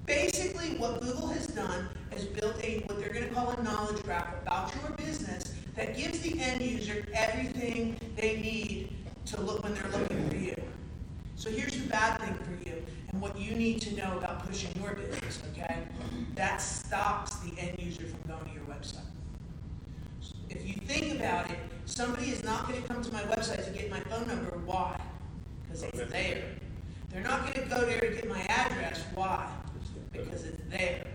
Basically, 0.06 0.78
what 0.78 1.02
Google 1.02 1.28
has 1.28 1.48
done 1.48 1.90
is 2.16 2.26
built 2.26 2.64
a 2.64 2.84
what 2.86 3.00
they're 3.00 3.14
going 3.14 3.28
to 3.28 3.34
call 3.34 3.52
a 3.52 3.64
knowledge 4.18 4.34
graph 4.42 4.42
about 4.42 4.74
your 4.76 4.92
business 4.98 5.54
that 5.76 5.96
gives 5.96 6.20
the 6.22 6.40
end 6.40 6.62
user 6.62 7.06
everything 7.14 8.00
they 8.16 8.38
need 8.38 8.90
to 9.26 9.42
look 9.42 9.64
when 9.64 9.74
they're 9.74 9.92
looking 9.92 10.30
for 10.30 10.36
you. 10.36 10.56
So 11.36 11.50
here's 11.50 11.74
the 11.74 11.88
bad 11.88 12.20
thing 12.20 12.36
for 12.36 12.70
you 12.70 12.84
and 13.12 13.22
what 13.22 13.40
you 13.40 13.56
need 13.56 13.82
to 13.82 13.96
know 13.96 14.18
about 14.18 14.46
pushing 14.46 14.72
your 14.82 14.96
business, 14.96 15.42
okay? 15.52 15.84
That 16.36 16.58
stops 16.58 17.38
the 17.40 17.60
end 17.60 17.80
user 17.80 18.06
from 18.06 18.32
going 18.32 18.46
to 18.46 18.54
your 18.54 18.64
website. 18.64 19.06
If 20.50 20.68
you 20.68 20.74
think 20.74 21.20
about 21.20 21.50
it, 21.52 21.60
somebody 21.86 22.30
is 22.30 22.44
not 22.44 22.68
going 22.68 22.82
to 22.82 22.88
come 22.88 23.04
to 23.04 23.14
my 23.14 23.22
website 23.24 23.64
to 23.66 23.72
get 23.72 23.92
my 23.92 24.00
phone 24.02 24.28
number. 24.28 24.58
Why? 24.66 25.00
Because 25.64 25.84
it's 25.84 26.12
there. 26.12 26.44
They're 27.12 27.24
not 27.24 27.42
going 27.42 27.68
to 27.68 27.76
go 27.76 27.86
there 27.86 28.00
to 28.00 28.10
get 28.10 28.28
my 28.28 28.42
address. 28.42 29.04
Why? 29.14 29.48
Because 30.12 30.44
it's 30.46 30.62
there. 30.70 31.06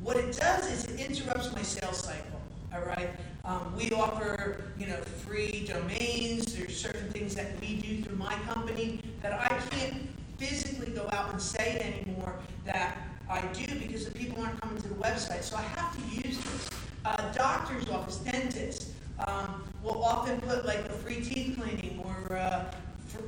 What 0.00 0.16
it 0.16 0.36
does 0.36 0.70
is 0.70 0.84
it 0.84 1.00
interrupts 1.00 1.37
sales 1.62 1.98
cycle. 1.98 2.40
All 2.74 2.82
right. 2.82 3.10
Um, 3.44 3.74
we 3.76 3.90
offer, 3.92 4.64
you 4.78 4.86
know, 4.86 4.96
free 5.24 5.66
domains. 5.66 6.54
There's 6.54 6.76
certain 6.76 7.10
things 7.10 7.34
that 7.34 7.58
we 7.60 7.76
do 7.76 8.02
through 8.02 8.16
my 8.16 8.34
company 8.52 9.00
that 9.22 9.32
I 9.32 9.48
can't 9.70 10.08
physically 10.36 10.92
go 10.92 11.08
out 11.12 11.30
and 11.32 11.40
say 11.40 12.02
anymore 12.04 12.36
that 12.64 12.98
I 13.28 13.40
do 13.52 13.66
because 13.78 14.04
the 14.04 14.10
people 14.10 14.42
aren't 14.42 14.60
coming 14.60 14.80
to 14.82 14.88
the 14.88 14.94
website. 14.94 15.42
So 15.42 15.56
I 15.56 15.62
have 15.62 15.94
to 15.96 16.28
use 16.28 16.38
this. 16.38 16.70
Uh, 17.04 17.32
doctor's 17.32 17.88
office, 17.88 18.16
dentist 18.18 18.90
um, 19.26 19.64
will 19.82 20.02
often 20.02 20.40
put 20.42 20.66
like 20.66 20.80
a 20.80 20.92
free 20.92 21.22
teeth 21.22 21.58
cleaning 21.58 22.02
or 22.04 22.36
uh, 22.36 22.70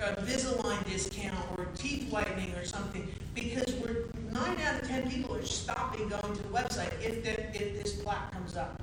a 0.01 0.17
Invisalign 0.17 0.85
discount 0.85 1.47
or 1.57 1.67
teeth 1.77 2.11
whitening 2.11 2.53
or 2.55 2.65
something 2.65 3.09
because 3.35 3.73
we're 3.77 4.05
nine 4.33 4.61
out 4.61 4.83
of 4.83 4.89
ten 4.89 5.11
people 5.11 5.35
are 5.35 5.45
stopping 5.45 6.09
going 6.09 6.37
to 6.37 6.43
the 6.43 6.49
website 6.49 6.93
if 7.03 7.23
the, 7.25 7.41
if 7.57 7.83
this 7.83 7.95
plaque 7.95 8.31
comes 8.33 8.57
up. 8.57 8.83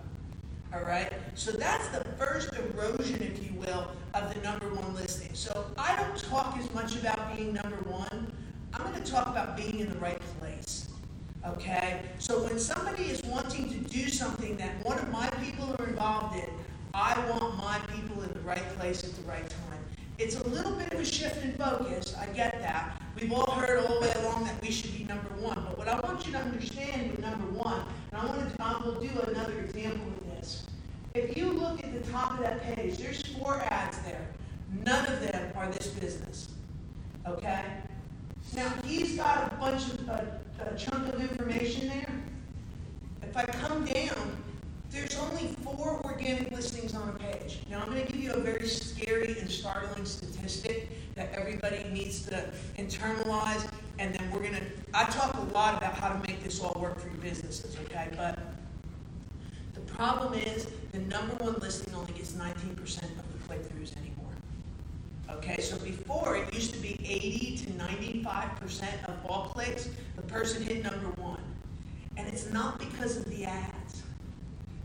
All 0.78 0.84
right, 0.84 1.12
so 1.34 1.52
that's 1.52 1.88
the 1.88 2.04
first 2.20 2.54
erosion, 2.54 3.24
if 3.24 3.44
you 3.44 3.60
will, 3.60 3.88
of 4.14 4.32
the 4.32 4.40
number 4.42 4.70
one 4.70 4.94
listing. 4.94 5.34
So 5.34 5.66
I 5.76 5.96
don't 5.96 6.16
talk 6.30 6.56
as 6.60 6.72
much 6.72 6.96
about 6.96 7.36
being 7.36 7.54
number 7.54 7.78
one. 7.90 8.32
I'm 8.74 8.84
going 8.84 9.04
to 9.04 9.12
talk 9.12 9.28
about 9.28 9.58
being 9.58 9.80
in 9.80 9.90
the 9.90 9.98
right 9.98 10.22
place. 10.40 10.90
Okay, 11.48 12.02
so 12.20 12.44
when 12.44 12.60
somebody 12.60 13.06
is 13.06 13.24
wanting 13.24 13.72
to 13.72 13.90
do 13.90 14.08
something 14.08 14.56
that 14.58 14.86
one 14.86 15.00
of 15.00 15.10
my 15.10 15.28
people 15.42 15.76
are 15.80 15.88
involved 15.88 16.36
in, 16.36 16.50
I 16.94 17.18
want 17.32 17.58
my 17.58 17.80
people 17.96 18.22
in 18.22 18.32
the 18.34 18.42
right 18.42 18.70
place 18.78 19.04
at 19.04 19.16
the 19.16 19.24
right 19.24 19.50
time. 19.50 19.80
It's 20.20 20.36
a 20.36 20.48
little 20.48 20.74
bit 20.74 20.94
of 20.94 21.00
a 21.00 21.06
shift 21.06 21.44
in 21.44 21.54
focus. 21.54 22.16
I 22.20 22.28
get 22.28 22.62
that. 22.62 23.02
We've 23.20 23.34
all 23.34 23.50
heard 23.52 23.80
all 23.80 23.96
the 23.96 24.02
way 24.02 24.14
along 24.18 24.44
that 24.44 24.62
we 24.62 24.70
should 24.70 24.96
be 24.96 25.06
number 25.06 25.30
one. 25.40 25.56
But 25.56 25.78
what 25.78 25.88
I 25.88 26.00
want 26.02 26.24
you 26.28 26.34
to 26.34 26.38
understand 26.38 27.12
with 27.12 27.20
number 27.20 27.48
one, 27.48 27.82
and 28.12 28.22
I 28.22 28.26
want 28.26 28.56
to, 28.56 28.62
I 28.62 28.78
will 28.86 29.00
do 29.02 29.10
another 29.28 29.60
example. 29.60 30.27
If 31.18 31.36
you 31.36 31.52
look 31.52 31.84
at 31.84 31.92
the 31.92 32.12
top 32.12 32.34
of 32.34 32.40
that 32.42 32.62
page, 32.62 33.00
there's 33.00 33.24
four 33.24 33.60
ads 33.72 33.98
there. 34.02 34.28
None 34.86 35.12
of 35.12 35.20
them 35.20 35.52
are 35.56 35.68
this 35.68 35.88
business, 35.88 36.50
okay? 37.28 37.64
Now, 38.56 38.72
he's 38.86 39.18
got 39.18 39.52
a 39.52 39.56
bunch 39.56 39.88
of, 39.88 40.08
a, 40.10 40.40
a 40.60 40.78
chunk 40.78 41.12
of 41.12 41.20
information 41.20 41.88
there. 41.88 42.14
If 43.24 43.36
I 43.36 43.46
come 43.46 43.84
down, 43.86 44.38
there's 44.92 45.18
only 45.18 45.56
four 45.64 46.00
organic 46.06 46.52
listings 46.52 46.94
on 46.94 47.10
a 47.10 47.14
page. 47.14 47.62
Now, 47.68 47.82
I'm 47.82 47.88
gonna 47.88 48.06
give 48.06 48.20
you 48.20 48.34
a 48.34 48.40
very 48.40 48.68
scary 48.68 49.40
and 49.40 49.50
startling 49.50 50.06
statistic 50.06 51.16
that 51.16 51.34
everybody 51.34 51.84
needs 51.92 52.28
to 52.28 52.48
internalize, 52.78 53.68
and 53.98 54.14
then 54.14 54.30
we're 54.32 54.44
gonna, 54.44 54.62
I 54.94 55.06
talk 55.06 55.36
a 55.36 55.54
lot 55.54 55.78
about 55.78 55.96
how 55.96 56.10
to 56.10 56.28
make 56.28 56.44
this 56.44 56.62
all 56.62 56.80
work 56.80 57.00
for 57.00 57.08
your 57.08 57.18
businesses, 57.18 57.76
okay? 57.86 58.10
But 58.16 58.38
problem 59.98 60.36
is, 60.36 60.68
the 60.92 61.00
number 61.00 61.34
one 61.44 61.56
listing 61.56 61.94
only 61.96 62.14
gets 62.14 62.36
nineteen 62.36 62.76
percent 62.76 63.12
of 63.18 63.26
the 63.34 63.40
click-throughs 63.48 63.98
anymore. 63.98 64.32
Okay, 65.32 65.60
so 65.60 65.76
before, 65.80 66.38
it 66.38 66.54
used 66.54 66.72
to 66.76 66.80
be 66.80 67.00
eighty 67.04 67.58
to 67.58 67.74
ninety-five 67.78 68.56
percent 68.58 68.96
of 69.08 69.16
all 69.28 69.48
clicks, 69.48 69.90
the 70.16 70.22
person 70.22 70.62
hit 70.62 70.84
number 70.84 71.10
one. 71.20 71.42
And 72.16 72.28
it's 72.28 72.52
not 72.52 72.78
because 72.78 73.18
of 73.18 73.26
the 73.26 73.46
ads. 73.46 74.04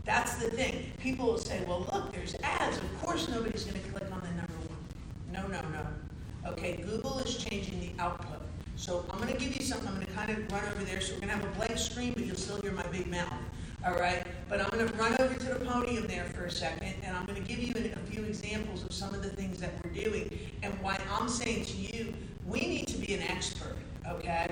That's 0.03 0.35
the 0.35 0.49
thing. 0.49 0.91
People 0.97 1.27
will 1.27 1.37
say, 1.37 1.63
well, 1.67 1.87
look, 1.93 2.11
there's 2.11 2.35
ads, 2.43 2.77
of 2.77 3.01
course 3.01 3.29
nobody's 3.29 3.65
gonna 3.65 3.79
click 3.91 4.11
on 4.11 4.21
the 4.21 4.29
number 4.29 4.59
one. 4.67 4.81
No, 5.31 5.47
no, 5.47 5.61
no. 5.69 6.51
Okay, 6.51 6.77
Google 6.77 7.19
is 7.19 7.37
changing 7.37 7.79
the 7.79 8.01
output. 8.01 8.41
So 8.75 9.05
I'm 9.11 9.19
gonna 9.19 9.33
give 9.33 9.55
you 9.55 9.63
something, 9.63 9.87
I'm 9.87 9.93
gonna 9.93 10.07
kind 10.07 10.31
of 10.31 10.51
run 10.51 10.63
over 10.73 10.83
there, 10.83 11.01
so 11.01 11.13
we're 11.13 11.21
gonna 11.21 11.33
have 11.33 11.45
a 11.45 11.55
blank 11.59 11.77
screen, 11.77 12.13
but 12.13 12.25
you'll 12.25 12.35
still 12.35 12.59
hear 12.61 12.71
my 12.71 12.85
big 12.87 13.07
mouth. 13.07 13.31
All 13.85 13.93
right, 13.95 14.25
but 14.47 14.61
I'm 14.61 14.69
gonna 14.69 14.85
run 14.93 15.15
over 15.19 15.33
to 15.33 15.45
the 15.45 15.65
podium 15.65 16.07
there 16.07 16.23
for 16.25 16.45
a 16.45 16.51
second, 16.51 16.93
and 17.03 17.15
I'm 17.15 17.25
gonna 17.25 17.41
give 17.41 17.59
you 17.59 17.73
a 17.75 17.99
few 18.09 18.23
examples 18.23 18.83
of 18.83 18.93
some 18.93 19.13
of 19.13 19.21
the 19.21 19.29
things 19.29 19.59
that 19.59 19.71
we're 19.83 19.91
doing, 19.91 20.39
and 20.61 20.73
why 20.81 20.97
I'm 21.11 21.27
saying 21.27 21.65
to 21.65 21.73
you, 21.77 22.13
we 22.45 22.61
need 22.61 22.87
to 22.87 22.97
be 22.97 23.13
an 23.13 23.23
expert, 23.23 23.75
okay? 24.07 24.47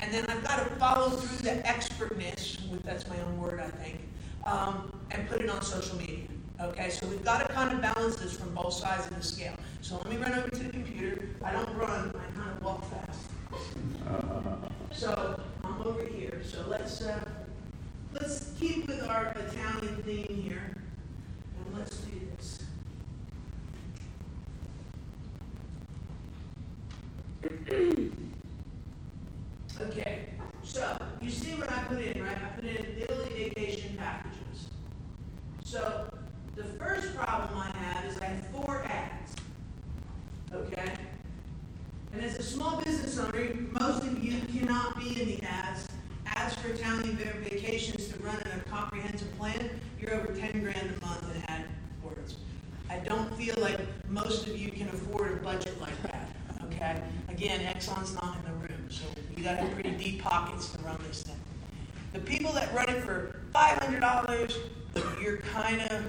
And 0.00 0.12
then 0.12 0.26
I've 0.28 0.44
gotta 0.44 0.66
follow 0.76 1.08
through 1.10 1.38
the 1.50 1.66
expertness, 1.66 2.58
with- 2.70 2.82
that's 2.82 3.08
my 3.08 3.18
own 3.20 3.40
word, 3.40 3.58
I 3.60 3.68
think, 3.70 4.00
um, 4.44 4.92
and 5.10 5.26
put 5.28 5.40
it 5.40 5.48
on 5.48 5.62
social 5.62 5.96
media. 5.96 6.26
Okay, 6.60 6.90
so 6.90 7.06
we've 7.06 7.24
gotta 7.24 7.50
kind 7.52 7.72
of 7.72 7.80
balance 7.80 8.16
this 8.16 8.36
from 8.36 8.52
both 8.54 8.74
sides 8.74 9.06
of 9.06 9.16
the 9.16 9.22
scale. 9.22 9.54
So 9.80 9.96
let 9.96 10.10
me 10.10 10.16
run 10.18 10.34
over 10.34 10.50
to 10.50 10.62
the 10.62 10.70
computer. 10.70 11.28
I 11.42 11.52
don't 11.52 11.74
run, 11.76 12.12
I 12.14 12.38
kind 12.38 12.50
of 12.50 12.62
walk 12.62 12.84
fast. 12.90 13.20
So 14.92 15.40
I'm 15.62 15.80
over 15.82 16.02
here, 16.04 16.42
so 16.44 16.64
let's, 16.66 17.02
uh, 17.02 17.20
let's 18.12 18.52
keep 18.58 18.88
with 18.88 19.04
our 19.04 19.26
Italian 19.28 20.02
theme 20.02 20.42
here, 20.48 20.72
and 20.74 21.78
let's 21.78 21.98
do 21.98 22.18
this. 22.36 22.58
Okay, 29.80 30.24
so, 30.64 30.98
you 31.20 31.30
see 31.30 31.52
what 31.54 31.70
I 31.70 31.84
put 31.84 32.00
in, 32.00 32.22
right? 32.22 32.36
I 32.36 32.48
put 32.56 32.64
in 32.64 32.76
Italy 33.00 33.52
vacation 33.54 33.96
packages. 33.96 34.68
So, 35.64 36.08
the 36.56 36.64
first 36.64 37.14
problem 37.14 37.56
I 37.60 37.70
have 37.76 38.04
is 38.06 38.18
I 38.18 38.24
have 38.26 38.46
four 38.48 38.82
ads. 38.84 39.36
Okay? 40.52 40.92
And 42.12 42.22
as 42.24 42.36
a 42.38 42.42
small 42.42 42.80
business 42.82 43.18
owner, 43.18 43.54
most 43.70 44.02
of 44.02 44.22
you 44.22 44.40
cannot 44.52 44.98
be 44.98 45.20
in 45.22 45.28
the 45.28 45.42
ads. 45.44 45.86
Ads 46.26 46.54
for 46.56 46.68
Italian 46.68 47.16
va- 47.16 47.38
vacations 47.48 48.08
to 48.08 48.18
run 48.22 48.36
in 48.36 48.58
a 48.58 48.62
comprehensive 48.68 49.32
plan, 49.38 49.70
you're 50.00 50.14
over 50.14 50.32
ten 50.34 50.60
grand 50.62 50.90
a 51.00 51.06
month 51.06 51.24
in 51.36 51.42
ad 51.44 51.64
words. 52.02 52.36
I 52.90 52.98
don't 52.98 53.32
feel 53.36 53.54
like 53.58 53.78
most 54.08 54.46
of 54.46 54.56
you 54.58 54.70
can 54.72 54.88
afford 54.88 55.32
a 55.32 55.36
budget 55.36 55.80
like 55.80 56.02
that, 56.04 56.28
okay? 56.64 57.00
Again, 57.28 57.60
Exxon's 57.60 58.14
not 58.14 58.36
in 58.38 58.42
the 58.52 58.58
room, 58.66 58.88
so 58.88 59.04
you 59.36 59.44
gotta 59.44 59.58
have 59.58 59.70
pretty 59.74 59.92
deep 59.92 60.22
pockets 60.38 60.70
to 60.70 60.78
run 60.82 60.96
this 61.08 61.22
thing. 61.22 61.36
The 62.12 62.20
people 62.20 62.52
that 62.52 62.72
run 62.72 62.88
it 62.88 63.02
for 63.02 63.40
five 63.52 63.78
hundred 63.78 64.00
dollars, 64.00 64.56
you're 65.20 65.38
kinda, 65.38 66.04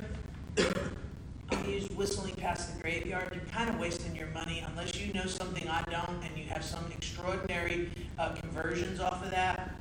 I 1.51 1.61
use 1.67 1.89
whistling 1.89 2.35
past 2.35 2.75
the 2.75 2.81
graveyard, 2.81 3.31
you're 3.33 3.43
kind 3.45 3.69
of 3.69 3.79
wasting 3.79 4.15
your 4.15 4.27
money 4.27 4.63
unless 4.69 4.95
you 4.95 5.11
know 5.13 5.25
something 5.25 5.67
I 5.67 5.81
don't 5.83 6.23
and 6.23 6.37
you 6.37 6.45
have 6.45 6.63
some 6.63 6.85
extraordinary 6.91 7.89
uh, 8.19 8.29
conversions 8.35 8.99
off 8.99 9.23
of 9.23 9.31
that. 9.31 9.75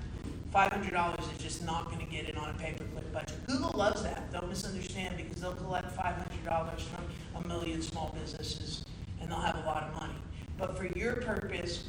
Five 0.50 0.72
hundred 0.72 0.92
dollars 0.92 1.24
is 1.30 1.42
just 1.42 1.64
not 1.66 1.90
gonna 1.90 2.06
get 2.06 2.26
it 2.26 2.38
on 2.38 2.48
a 2.48 2.54
pay-per-click 2.54 3.12
budget. 3.12 3.46
Google 3.46 3.72
loves 3.76 4.02
that, 4.02 4.32
don't 4.32 4.48
misunderstand, 4.48 5.18
because 5.18 5.42
they'll 5.42 5.52
collect 5.52 5.90
five 5.92 6.16
hundred 6.16 6.44
dollars 6.46 6.82
from 6.82 7.44
a 7.44 7.48
million 7.48 7.82
small 7.82 8.16
businesses 8.18 8.86
and 9.20 9.30
they'll 9.30 9.40
have 9.40 9.56
a 9.56 9.66
lot 9.66 9.82
of 9.82 9.94
money. 10.00 10.18
But 10.56 10.78
for 10.78 10.86
your 10.98 11.16
purpose, 11.16 11.84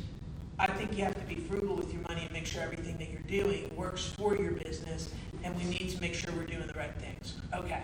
I 0.60 0.68
think 0.68 0.98
you 0.98 1.06
have 1.06 1.16
to 1.16 1.22
be 1.22 1.36
frugal 1.36 1.74
with 1.74 1.94
your 1.94 2.02
money 2.02 2.24
and 2.26 2.29
make 2.40 2.48
sure 2.48 2.62
everything 2.62 2.96
that 2.98 3.10
you're 3.10 3.44
doing 3.44 3.70
works 3.76 4.14
for 4.18 4.34
your 4.34 4.54
business, 4.54 5.10
and 5.44 5.54
we 5.58 5.66
need 5.66 5.90
to 5.90 6.00
make 6.00 6.14
sure 6.14 6.32
we're 6.38 6.46
doing 6.46 6.66
the 6.66 6.74
right 6.74 6.94
things. 6.96 7.36
Okay, 7.54 7.82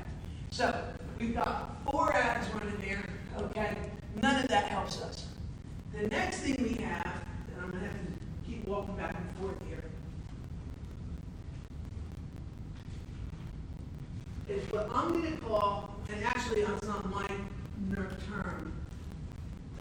so 0.50 0.74
we've 1.20 1.36
got 1.36 1.76
four 1.92 2.16
ads 2.16 2.48
running 2.54 2.78
there, 2.80 3.04
okay? 3.38 3.76
None 4.22 4.42
of 4.42 4.48
that 4.48 4.70
helps 4.70 5.02
us. 5.02 5.28
The 6.00 6.08
next 6.08 6.38
thing 6.38 6.56
we 6.58 6.82
have, 6.82 7.06
and 7.54 7.66
I'm 7.66 7.70
gonna 7.70 7.84
have 7.84 7.92
to 7.92 8.50
keep 8.50 8.66
walking 8.66 8.96
back 8.96 9.14
and 9.14 9.38
forth 9.42 9.58
here, 9.68 9.84
is 14.48 14.64
what 14.72 14.90
I'm 14.94 15.22
gonna 15.22 15.36
call, 15.36 15.98
and 16.10 16.24
actually, 16.24 16.62
it's 16.62 16.88
not 16.88 17.14
my 17.14 17.28
term, 18.30 18.72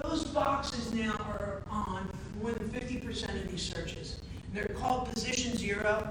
those 0.03 0.25
boxes 0.25 0.93
now 0.93 1.13
are 1.13 1.63
on 1.71 2.09
more 2.43 2.51
than 2.51 2.69
fifty 2.71 2.97
percent 2.97 3.39
of 3.39 3.49
these 3.49 3.63
searches. 3.63 4.21
They're 4.55 4.67
called 4.67 5.13
position 5.13 5.57
zero, 5.57 6.07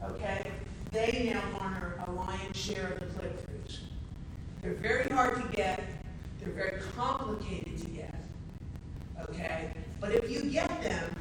okay? 0.00 0.42
They 0.92 1.32
now 1.34 1.58
garner 1.58 2.00
a 2.06 2.10
lion's 2.12 2.56
share 2.56 2.92
of 2.92 3.00
the 3.00 3.06
click-throughs. 3.06 3.78
They're 4.62 4.74
very 4.74 5.08
hard 5.08 5.42
to 5.42 5.56
get, 5.56 5.82
they're 6.38 6.52
very 6.52 6.80
complicated 6.96 7.76
to 7.78 7.86
get, 7.88 8.14
okay? 9.28 9.72
But 10.00 10.12
if 10.12 10.30
you 10.30 10.48
get 10.50 10.68
them, 10.84 11.16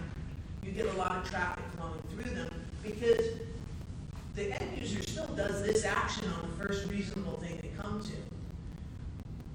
you 0.63 0.71
get 0.73 0.85
a 0.85 0.93
lot 0.93 1.17
of 1.17 1.27
traffic 1.27 1.63
flowing 1.75 1.99
through 2.11 2.35
them, 2.35 2.49
because 2.83 3.25
the 4.35 4.61
end 4.61 4.77
user 4.77 5.01
still 5.01 5.33
does 5.35 5.63
this 5.63 5.85
action 5.85 6.27
on 6.39 6.51
the 6.51 6.67
first 6.67 6.87
reasonable 6.87 7.37
thing 7.37 7.57
they 7.63 7.71
come 7.81 7.99
to. 8.03 8.13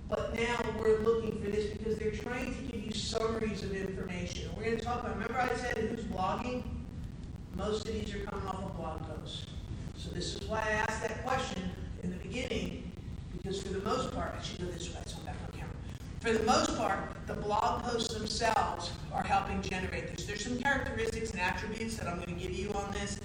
But 0.09 0.35
now 0.35 0.59
we're 0.81 0.99
looking 0.99 1.40
for 1.40 1.49
this 1.49 1.71
because 1.76 1.97
they're 1.97 2.11
trying 2.11 2.52
to 2.57 2.62
give 2.62 2.87
you 2.87 2.93
summaries 2.93 3.62
of 3.62 3.73
information. 3.73 4.50
We're 4.57 4.64
gonna 4.64 4.81
talk 4.81 5.00
about, 5.00 5.14
remember 5.14 5.38
I 5.38 5.55
said 5.55 5.76
blogging? 5.76 5.98
Most 7.69 7.87
cities 7.87 8.15
are 8.15 8.21
coming 8.21 8.49
off 8.49 8.65
of 8.65 8.77
blog 8.79 9.03
posts. 9.03 9.45
So 9.95 10.09
this 10.09 10.37
is 10.37 10.49
why 10.49 10.59
I 10.59 10.71
asked 10.89 11.03
that 11.03 11.23
question 11.23 11.71
in 12.03 12.09
the 12.09 12.17
beginning, 12.17 12.91
because 13.37 13.61
for 13.61 13.69
the 13.69 13.83
most 13.83 14.11
part, 14.15 14.35
I 14.39 14.43
should 14.43 14.61
go 14.61 14.73
this 14.73 14.89
way, 14.89 15.03
so 15.05 15.19
I'm 15.19 15.27
back 15.27 15.37
on 15.45 15.53
camera. 15.53 15.75
For 16.21 16.33
the 16.33 16.45
most 16.45 16.79
part, 16.79 16.99
the 17.27 17.35
blog 17.35 17.83
posts 17.83 18.15
themselves 18.15 18.93
are 19.13 19.23
helping 19.23 19.61
generate 19.61 20.17
this. 20.17 20.25
There's 20.25 20.45
some 20.45 20.59
characteristics 20.59 21.33
and 21.33 21.41
attributes 21.41 21.99
that 21.99 22.09
I'm 22.09 22.19
gonna 22.19 22.33
give 22.33 22.53
you 22.53 22.73
on 22.73 22.91
this. 22.93 23.21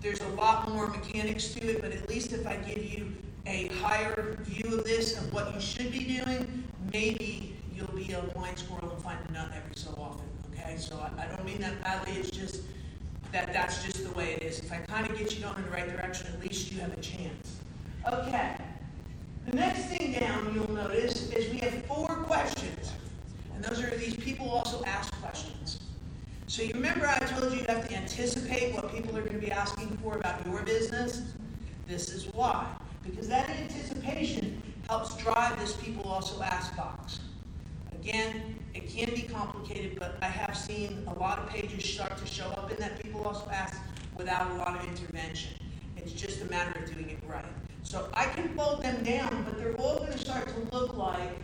There's 0.00 0.22
a 0.22 0.28
lot 0.28 0.70
more 0.70 0.86
mechanics 0.86 1.48
to 1.48 1.72
it, 1.72 1.82
but 1.82 1.92
at 1.92 2.08
least 2.08 2.32
if 2.32 2.46
I 2.46 2.56
give 2.56 2.82
you 2.82 3.12
a 3.44 3.68
higher 3.82 4.38
view 4.44 4.78
of 4.78 4.84
this, 4.84 5.18
of 5.18 5.30
what 5.30 5.54
you 5.54 5.60
should 5.60 5.92
be 5.92 6.20
doing, 6.24 6.64
maybe 6.90 7.54
you'll 7.74 7.86
be 7.88 8.14
a 8.14 8.22
blind 8.34 8.58
squirrel 8.58 8.92
and 8.92 9.02
find 9.02 9.18
a 9.28 9.32
nut 9.32 9.50
every 9.54 9.76
so 9.76 9.90
often, 10.00 10.24
okay? 10.50 10.78
So 10.78 10.96
I, 10.96 11.24
I 11.24 11.26
don't 11.26 11.44
mean 11.44 11.60
that 11.60 11.82
badly, 11.82 12.14
it's 12.14 12.30
just 12.30 12.62
that 13.32 13.52
that's 13.52 13.82
just 13.82 14.04
the 14.04 14.12
way 14.12 14.34
it 14.34 14.42
is. 14.42 14.60
If 14.60 14.70
I 14.70 14.76
kind 14.76 15.08
of 15.10 15.18
get 15.18 15.34
you 15.34 15.42
going 15.42 15.56
in 15.56 15.64
the 15.64 15.70
right 15.70 15.88
direction, 15.88 16.26
at 16.32 16.40
least 16.40 16.70
you 16.70 16.80
have 16.80 16.92
a 16.92 17.00
chance. 17.00 17.56
Okay. 18.12 18.56
The 19.46 19.56
next 19.56 19.86
thing 19.86 20.12
down 20.12 20.54
you'll 20.54 20.70
notice 20.70 21.30
is 21.32 21.50
we 21.50 21.58
have 21.58 21.84
four 21.86 22.06
questions. 22.06 22.92
And 23.54 23.64
those 23.64 23.82
are, 23.82 23.90
these 23.96 24.16
people 24.16 24.48
also 24.50 24.84
ask 24.84 25.12
questions. 25.20 25.80
So 26.46 26.62
you 26.62 26.74
remember 26.74 27.06
I 27.06 27.18
told 27.20 27.52
you 27.52 27.60
you 27.60 27.64
have 27.66 27.88
to 27.88 27.96
anticipate 27.96 28.74
what 28.74 28.94
people 28.94 29.16
are 29.16 29.22
going 29.22 29.40
to 29.40 29.44
be 29.44 29.50
asking 29.50 29.96
for 30.02 30.16
about 30.16 30.44
your 30.46 30.62
business? 30.62 31.22
This 31.88 32.10
is 32.10 32.26
why. 32.34 32.66
Because 33.02 33.28
that 33.28 33.48
anticipation 33.48 34.62
helps 34.88 35.16
drive 35.16 35.58
this 35.58 35.74
people 35.76 36.04
also 36.04 36.40
ask 36.42 36.76
box. 36.76 37.20
Again, 37.92 38.56
it 38.74 38.88
can 38.88 39.14
be 39.14 39.22
complicated, 39.22 39.98
but 39.98 40.16
I 40.22 40.26
have 40.26 40.56
seen 40.56 41.04
a 41.06 41.18
lot 41.18 41.38
of 41.38 41.48
pages 41.48 41.84
start 41.84 42.16
to 42.18 42.26
show 42.26 42.46
up 42.46 42.61
in 42.72 42.80
that 42.80 43.02
people 43.02 43.22
also 43.24 43.48
ask 43.50 43.78
without 44.16 44.50
a 44.50 44.54
lot 44.54 44.76
of 44.76 44.86
intervention. 44.88 45.52
It's 45.96 46.12
just 46.12 46.42
a 46.42 46.46
matter 46.46 46.78
of 46.80 46.92
doing 46.92 47.10
it 47.10 47.18
right. 47.28 47.44
So 47.82 48.08
I 48.14 48.26
can 48.26 48.48
fold 48.56 48.82
them 48.82 49.02
down, 49.04 49.44
but 49.44 49.58
they're 49.58 49.74
all 49.76 49.98
going 49.98 50.12
to 50.12 50.18
start 50.18 50.48
to 50.48 50.76
look 50.76 50.96
like 50.96 51.36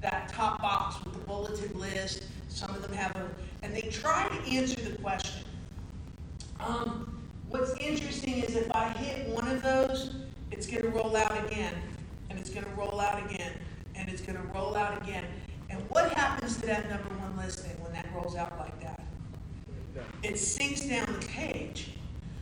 that 0.00 0.28
top 0.28 0.60
box 0.60 1.04
with 1.04 1.14
the 1.14 1.20
bulleted 1.20 1.74
list. 1.76 2.24
Some 2.48 2.70
of 2.70 2.82
them 2.82 2.92
have 2.92 3.14
a, 3.16 3.28
and 3.62 3.74
they 3.74 3.82
try 3.82 4.28
to 4.28 4.50
answer 4.50 4.80
the 4.80 4.96
question. 4.98 5.44
Um, 6.58 7.22
what's 7.48 7.72
interesting 7.78 8.42
is 8.42 8.56
if 8.56 8.70
I 8.72 8.88
hit 8.88 9.28
one 9.28 9.48
of 9.48 9.62
those, 9.62 10.14
it's 10.50 10.66
going 10.66 10.82
to 10.82 10.88
roll 10.88 11.16
out 11.16 11.46
again, 11.46 11.74
and 12.28 12.38
it's 12.38 12.50
going 12.50 12.64
to 12.64 12.72
roll 12.72 13.00
out 13.00 13.24
again, 13.30 13.52
and 14.00 14.08
it's 14.08 14.22
gonna 14.22 14.42
roll 14.54 14.76
out 14.76 15.00
again. 15.02 15.24
And 15.68 15.78
what 15.90 16.12
happens 16.14 16.56
to 16.56 16.66
that 16.66 16.88
number 16.88 17.08
one 17.16 17.36
listing 17.36 17.72
when 17.82 17.92
that 17.92 18.06
rolls 18.14 18.34
out 18.34 18.58
like 18.58 18.80
that? 18.80 18.99
It 20.22 20.38
sinks 20.38 20.82
down 20.82 21.06
the 21.06 21.26
page. 21.26 21.92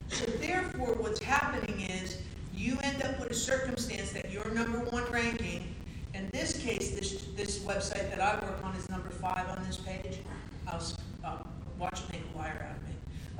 So 0.08 0.24
therefore, 0.32 0.94
what's 0.94 1.22
happening 1.22 1.80
is 1.80 2.22
you 2.54 2.76
end 2.82 3.02
up 3.02 3.18
with 3.20 3.30
a 3.30 3.34
circumstance 3.34 4.12
that 4.12 4.30
your 4.30 4.48
number 4.50 4.78
one 4.90 5.04
ranking, 5.12 5.74
in 6.14 6.28
this 6.32 6.58
case, 6.58 6.90
this, 6.90 7.26
this 7.36 7.60
website 7.60 8.10
that 8.10 8.20
I 8.20 8.34
work 8.44 8.64
on 8.64 8.74
is 8.74 8.88
number 8.88 9.10
five 9.10 9.48
on 9.48 9.64
this 9.66 9.76
page. 9.76 10.18
I 10.66 10.74
was, 10.74 10.96
uh, 11.24 11.36
watch 11.78 12.00
make 12.10 12.22
a 12.34 12.38
liar 12.38 12.68
out 12.68 12.76
of 12.76 12.88
me, 12.88 12.94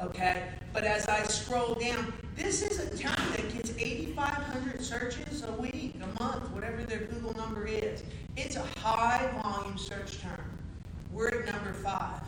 okay? 0.04 0.50
But 0.72 0.84
as 0.84 1.08
I 1.08 1.22
scroll 1.24 1.74
down, 1.74 2.12
this 2.36 2.62
is 2.62 2.78
a 2.78 2.96
town 2.96 3.16
that 3.32 3.52
gets 3.52 3.72
eighty-five 3.78 4.28
hundred 4.28 4.80
searches 4.82 5.42
a 5.42 5.52
week, 5.52 5.96
a 5.96 6.22
month, 6.22 6.48
whatever 6.52 6.84
their 6.84 7.00
Google 7.00 7.34
number 7.34 7.66
is. 7.66 8.04
It's 8.36 8.56
a 8.56 8.66
high 8.78 9.28
volume 9.42 9.76
search 9.76 10.20
term. 10.20 10.58
We're 11.12 11.28
at 11.28 11.52
number 11.52 11.72
five. 11.72 12.20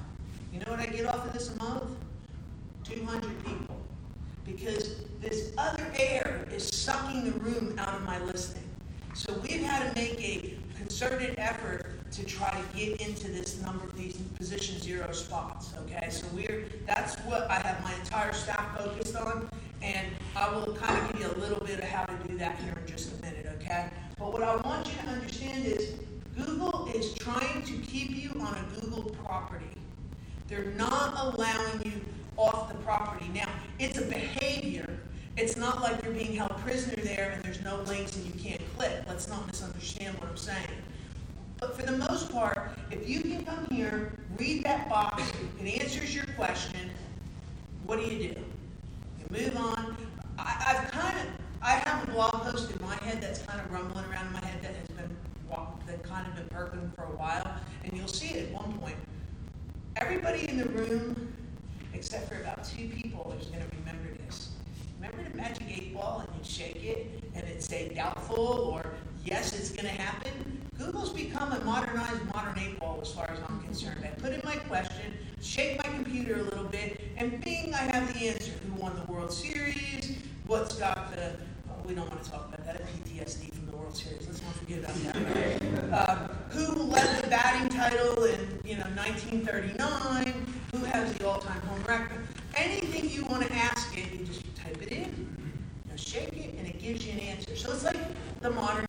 You 0.52 0.58
know 0.60 0.70
what 0.72 0.80
I 0.80 0.86
get 0.86 1.06
off 1.06 1.26
of 1.26 1.32
this 1.32 1.54
a 1.54 1.58
month? 1.58 1.84
Two 2.84 3.04
hundred 3.04 3.44
people. 3.44 3.76
Because 4.44 5.02
this 5.20 5.52
other 5.56 5.86
air 5.96 6.46
is 6.52 6.66
sucking 6.66 7.24
the 7.24 7.38
room 7.40 7.78
out 7.78 7.94
of 7.94 8.02
my 8.02 8.18
listing. 8.20 8.64
So 9.14 9.32
we've 9.42 9.62
had 9.62 9.88
to 9.88 10.00
make 10.00 10.18
a 10.20 10.56
concerted 10.76 11.34
effort 11.38 11.86
to 12.10 12.24
try 12.24 12.50
to 12.50 12.76
get 12.76 13.00
into 13.00 13.30
this 13.30 13.60
number 13.62 13.84
of 13.84 13.96
these 13.96 14.16
position 14.36 14.80
zero 14.80 15.12
spots, 15.12 15.72
okay? 15.82 16.08
So 16.10 16.26
we're, 16.34 16.64
that's 16.86 17.16
what 17.20 17.48
I 17.48 17.60
have 17.60 17.82
my 17.84 17.94
entire 17.94 18.32
staff 18.32 18.76
focused 18.76 19.14
on, 19.14 19.48
and 19.82 20.08
I 20.34 20.52
will 20.52 20.74
kind 20.74 20.98
of 20.98 21.12
give 21.12 21.20
you 21.20 21.26
a 21.28 21.38
little 21.38 21.64
bit 21.64 21.78
of 21.78 21.84
how 21.84 22.04
to 22.04 22.14
do 22.26 22.36
that 22.38 22.58
here 22.58 22.74
in 22.80 22.86
just 22.90 23.12
a 23.16 23.22
minute, 23.22 23.46
okay? 23.60 23.90
But 24.18 24.32
what 24.32 24.42
I 24.42 24.56
want 24.56 24.86
you 24.88 24.94
to 25.04 25.08
understand 25.10 25.64
is 25.64 25.94
Google 26.36 26.90
is 26.92 27.14
trying 27.14 27.62
to 27.62 27.72
keep 27.86 28.10
you 28.10 28.30
on 28.40 28.56
a 28.56 28.80
Google 28.80 29.04
property. 29.24 29.66
They're 30.60 30.72
not 30.72 31.14
allowing 31.34 31.80
you 31.86 31.92
off 32.36 32.68
the 32.68 32.74
property. 32.80 33.30
Now, 33.34 33.48
it's 33.78 33.96
a 33.96 34.02
behavior. 34.02 34.98
It's 35.38 35.56
not 35.56 35.80
like 35.80 36.02
you're 36.02 36.12
being 36.12 36.34
held 36.34 36.54
prisoner 36.58 37.02
there 37.02 37.30
and 37.30 37.42
there's 37.42 37.62
no 37.62 37.76
links 37.86 38.14
and 38.16 38.26
you 38.26 38.32
can't 38.38 38.60
click. 38.76 38.92
Let's 39.08 39.26
not 39.26 39.46
misunderstand 39.46 40.18
what 40.18 40.28
I'm 40.28 40.36
saying. 40.36 40.68
But 41.58 41.80
for 41.80 41.86
the 41.86 41.96
most 41.96 42.30
part, 42.30 42.72
if 42.90 43.08
you 43.08 43.22
can 43.22 43.42
come 43.46 43.64
here, 43.70 44.12
read 44.36 44.62
that 44.64 44.86
box, 44.90 45.22
it 45.62 45.80
answers 45.82 46.14
your 46.14 46.26
question, 46.36 46.90
what 47.86 47.98
do 47.98 48.04
you 48.04 48.34
do? 48.34 48.40
You 49.18 49.44
move 49.44 49.56
on. 49.56 49.96
I, 50.38 50.76
I've 50.84 50.90
kind 50.90 51.16
of, 51.20 51.26
I 51.62 51.70
have 51.86 52.06
a 52.06 52.12
blog 52.12 52.32
post 52.32 52.70
in 52.70 52.82
my 52.84 52.96
head 52.96 53.22
that's 53.22 53.40
kind 53.40 53.60
of 53.62 53.72
rumbling 53.72 54.04
around 54.10 54.26
in 54.26 54.32
my 54.34 54.44
head 54.44 54.60
that 54.60 54.74
has 54.74 54.88
been, 54.88 55.16
wa- 55.48 55.68
that 55.86 56.02
kind 56.02 56.26
of 56.26 56.34
been 56.36 56.48
perking 56.48 56.92
for 56.94 57.04
a 57.04 57.16
while, 57.16 57.50
and 57.82 57.96
you'll 57.96 58.08
see 58.08 58.34
it 58.34 58.48
at 58.48 58.52
one 58.52 58.74
point. 58.74 58.96
Everybody 59.96 60.48
in 60.48 60.56
the 60.56 60.66
room, 60.66 61.32
except 61.92 62.28
for 62.28 62.40
about 62.40 62.64
two 62.64 62.88
people, 62.88 63.34
is 63.38 63.46
going 63.46 63.60
to 63.60 63.76
remember 63.78 64.08
this. 64.24 64.50
Remember 65.00 65.28
the 65.28 65.36
magic 65.36 65.64
eight 65.68 65.94
ball 65.94 66.20
and 66.20 66.28
you'd 66.36 66.46
shake 66.46 66.82
it 66.84 67.22
and 67.34 67.44
it'd 67.46 67.62
say 67.62 67.88
doubtful 67.94 68.72
or 68.72 68.86
yes, 69.24 69.52
it's 69.52 69.70
going 69.70 69.84
to 69.94 70.00
happen? 70.00 70.32
Google's 70.78 71.12
become 71.12 71.52
a 71.52 71.60
modernized 71.64 72.24
modern 72.32 72.58
eight 72.58 72.78
ball 72.78 73.00
as 73.02 73.12
far 73.12 73.28
as 73.30 73.38
I'm 73.48 73.60
concerned. 73.62 73.98
I 74.04 74.08
put 74.08 74.32
in 74.32 74.40
my 74.44 74.56
question, 74.56 75.12
shake 75.42 75.76
my 75.78 75.90
computer 75.92 76.36
a 76.38 76.42
little 76.44 76.64
bit, 76.64 77.00
and 77.16 77.42
bing, 77.42 77.74
I 77.74 77.78
have 77.78 78.14
the 78.14 78.28
answer. 78.28 78.52
Who 78.66 78.80
won 78.80 78.94
the 79.04 79.12
World 79.12 79.32
Series? 79.32 80.16
What's 80.46 80.76
got 80.76 81.12
the, 81.14 81.32
oh, 81.68 81.74
we 81.86 81.94
don't 81.94 82.08
want 82.08 82.22
to 82.22 82.30
talk 82.30 82.48
about 82.48 82.64
that, 82.64 82.80
PTSD 83.04 83.52
from 83.52 83.66
the 83.66 83.76
World 83.76 83.94
Series. 83.94 84.26
Let's 84.26 84.40
not 84.42 84.54
forget 84.54 84.78
about 84.78 84.94
that. 85.90 86.08
Um, 86.08 86.30
who 86.50 86.82
led 86.84 87.22
the 87.24 87.28
batting 87.28 87.68
title 87.68 88.24
in, 88.24 88.60
you 88.64 88.76
know, 88.76 88.84
1939? 88.94 90.46
Who 90.72 90.78
has 90.84 91.12
the 91.14 91.28
all-time 91.28 91.60
home 91.62 91.82
record? 91.82 92.26
Anything 92.54 93.10
you 93.10 93.24
want 93.24 93.42
to 93.46 93.52
ask 93.52 93.96
it, 93.98 94.12
you 94.12 94.24
just 94.24 94.42
type 94.56 94.80
it 94.82 94.92
in, 94.92 95.04
you 95.84 95.90
know, 95.90 95.96
shake 95.96 96.32
it, 96.36 96.54
and 96.58 96.66
it 96.66 96.78
gives 96.80 97.04
you 97.04 97.12
an 97.12 97.20
answer. 97.20 97.56
So 97.56 97.72
it's 97.72 97.84
like 97.84 97.98
the 98.40 98.50
modern. 98.50 98.86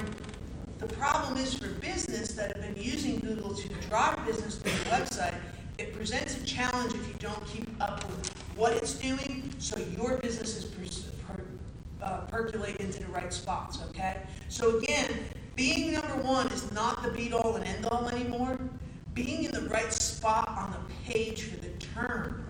The 0.77 0.87
problem 0.87 1.37
is 1.37 1.53
for 1.55 1.67
business 1.67 2.33
that 2.33 2.55
have 2.55 2.61
been 2.75 2.83
using 2.83 3.19
Google 3.19 3.53
to 3.55 3.67
drive 3.89 4.23
business 4.25 4.57
to 4.57 4.63
the 4.63 4.69
website, 4.89 5.35
it 5.77 5.93
presents 5.95 6.37
a 6.37 6.43
challenge 6.43 6.93
if 6.93 7.07
you 7.07 7.13
don't 7.19 7.45
keep 7.47 7.67
up 7.81 8.03
with 8.09 8.29
what 8.55 8.73
it's 8.73 8.93
doing, 8.95 9.51
so 9.59 9.79
your 9.97 10.17
business 10.17 10.57
is 10.57 10.65
pers- 10.65 11.05
per, 11.27 11.43
uh, 12.03 12.21
percolate 12.21 12.75
into 12.77 12.99
the 12.99 13.07
right 13.11 13.31
spots. 13.61 13.89
Okay. 13.89 14.17
So 14.49 14.77
again, 14.77 15.09
being 15.55 15.93
number 15.93 16.15
one 16.17 16.47
is 16.47 16.71
not 16.71 17.03
the 17.03 17.11
beat 17.11 17.33
all 17.33 17.55
and 17.55 17.65
end 17.65 17.85
all 17.85 18.07
anymore. 18.09 18.57
Being 19.13 19.43
in 19.43 19.51
the 19.51 19.61
right 19.69 19.91
spot 19.91 20.47
on 20.49 20.71
the 20.71 21.11
page 21.11 21.43
for 21.43 21.57
the 21.57 21.69
term 21.93 22.45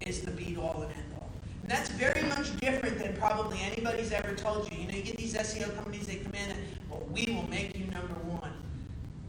is 0.00 0.20
the 0.22 0.30
beat 0.30 0.56
all 0.56 0.82
and 0.82 0.92
end 0.92 1.04
all. 1.16 1.30
And 1.62 1.70
that's 1.70 1.88
very 1.90 2.22
much 2.28 2.56
different 2.58 2.98
than 2.98 3.16
probably 3.16 3.58
anybody's 3.60 4.12
ever 4.12 4.34
told 4.34 4.70
you. 4.70 4.78
You 4.78 4.88
know, 4.88 4.94
you 4.94 5.02
get 5.02 5.16
these 5.16 5.34
SEO 5.34 5.74
companies, 5.74 6.06
they 6.06 6.16
come 6.16 6.32
in 6.34 6.50
and, 6.50 6.60
well, 6.88 7.02
we 7.10 7.26
will 7.34 7.48
make 7.48 7.76
you 7.76 7.86
number 7.86 8.14
one. 8.14 8.52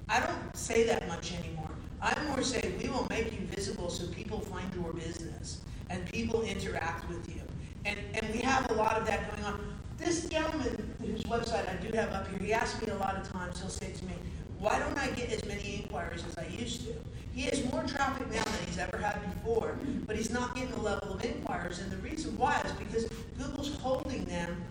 I 0.08 0.19
don't 0.19 0.56
say 0.56 0.84
that 0.84 1.08
much 1.08 1.34
anymore. 1.34 1.71
I 2.02 2.13
more 2.26 2.43
say 2.43 2.74
we 2.82 2.89
will 2.89 3.08
make 3.10 3.32
you 3.32 3.48
visible 3.48 3.89
so 3.89 4.06
people 4.08 4.39
find 4.39 4.71
your 4.76 4.93
business 4.93 5.62
and 5.89 6.06
people 6.06 6.43
interact 6.43 7.10
with 7.10 7.28
you. 7.28 7.41
And, 7.86 7.98
and 8.13 8.34
we 8.34 8.41
have 8.41 8.69
a 8.69 8.74
lot 8.74 8.98
of 8.98 9.08
that 9.08 9.32
going 9.32 9.43
on. 9.45 9.75
This 10.06 10.30
gentleman 10.30 10.94
whose 11.02 11.24
website 11.24 11.68
I 11.68 11.82
do 11.82 11.91
have 11.98 12.12
up 12.13 12.28
here, 12.30 12.38
he 12.38 12.54
asks 12.54 12.80
me 12.80 12.91
a 12.91 12.96
lot 12.98 13.18
of 13.18 13.28
times, 13.32 13.60
he'll 13.60 13.70
say 13.70 13.91
to 13.91 14.06
me, 14.06 14.13
why 14.60 14.78
don't 14.78 14.96
I 15.00 15.08
get 15.08 15.32
as 15.32 15.44
many 15.46 15.78
inquiries 15.82 16.24
as 16.30 16.38
I 16.38 16.46
used 16.46 16.86
to? 16.86 16.94
He 17.34 17.41
has 17.50 17.65
more 17.72 17.82
traffic 17.86 18.30
now 18.30 18.44
than 18.44 18.68
he's 18.68 18.78
ever 18.78 18.98
had 18.98 19.20
before, 19.34 19.76
but 20.06 20.15
he's 20.15 20.30
not 20.30 20.54
getting 20.54 20.70
the 20.70 20.82
level 20.82 21.12
of 21.13 21.26
inquiries. 21.26 21.80
And 21.80 21.91
the 21.91 21.98
reason 21.98 22.38
why 22.38 22.62
is 22.63 22.72
because 22.74 23.10
Google's 23.36 23.76
holding 23.78 24.26
them 24.26 24.63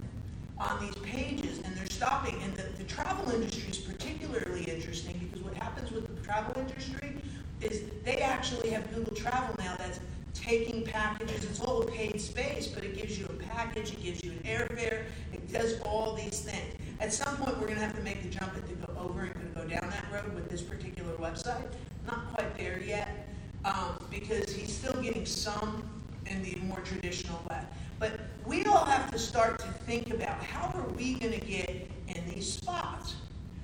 on 0.56 0.80
these 0.86 0.94
pages 1.02 1.58
and 1.64 1.76
they're 1.76 1.90
stopping. 1.90 2.40
And 2.44 2.54
the, 2.54 2.62
the 2.78 2.84
travel 2.84 3.28
industry 3.34 3.68
is 3.68 3.78
particularly 3.78 4.62
interesting 4.62 5.18
because 5.18 5.44
what 5.44 5.54
happens 5.54 5.90
with 5.90 6.14
the 6.14 6.24
travel 6.24 6.54
industry 6.56 7.16
is 7.60 7.82
they 8.04 8.18
actually 8.18 8.70
have 8.70 8.88
Google 8.94 9.16
Travel 9.16 9.52
now 9.58 9.74
that's 9.78 9.98
taking 10.32 10.84
packages. 10.84 11.42
It's 11.42 11.60
all 11.60 11.73
paid 11.94 12.20
space, 12.20 12.66
but 12.66 12.84
it 12.84 12.96
gives 12.96 13.18
you 13.18 13.26
a 13.26 13.32
package, 13.44 13.92
it 13.92 14.02
gives 14.02 14.24
you 14.24 14.32
an 14.32 14.38
airfare, 14.38 15.04
it 15.32 15.52
does 15.52 15.80
all 15.82 16.14
these 16.14 16.40
things. 16.40 16.74
At 17.00 17.12
some 17.12 17.36
point, 17.36 17.56
we're 17.58 17.66
going 17.66 17.78
to 17.78 17.84
have 17.84 17.96
to 17.96 18.02
make 18.02 18.22
the 18.22 18.28
jump 18.28 18.54
and 18.54 18.66
to 18.68 18.74
go 18.86 19.00
over 19.00 19.22
and 19.22 19.34
to 19.34 19.60
go 19.60 19.66
down 19.66 19.88
that 19.90 20.04
road 20.12 20.34
with 20.34 20.48
this 20.48 20.62
particular 20.62 21.12
website. 21.14 21.66
Not 22.06 22.34
quite 22.34 22.56
there 22.56 22.80
yet, 22.80 23.28
um, 23.64 23.98
because 24.10 24.52
he's 24.52 24.76
still 24.76 25.00
getting 25.02 25.26
some 25.26 25.88
in 26.26 26.42
the 26.42 26.56
more 26.56 26.80
traditional 26.80 27.40
way. 27.48 27.60
But 27.98 28.12
we 28.44 28.64
all 28.64 28.84
have 28.84 29.10
to 29.12 29.18
start 29.18 29.58
to 29.60 29.66
think 29.66 30.12
about 30.12 30.42
how 30.42 30.72
are 30.78 30.88
we 30.88 31.14
going 31.14 31.38
to 31.38 31.46
get 31.46 31.88
in 32.08 32.28
these 32.28 32.52
spots. 32.52 33.14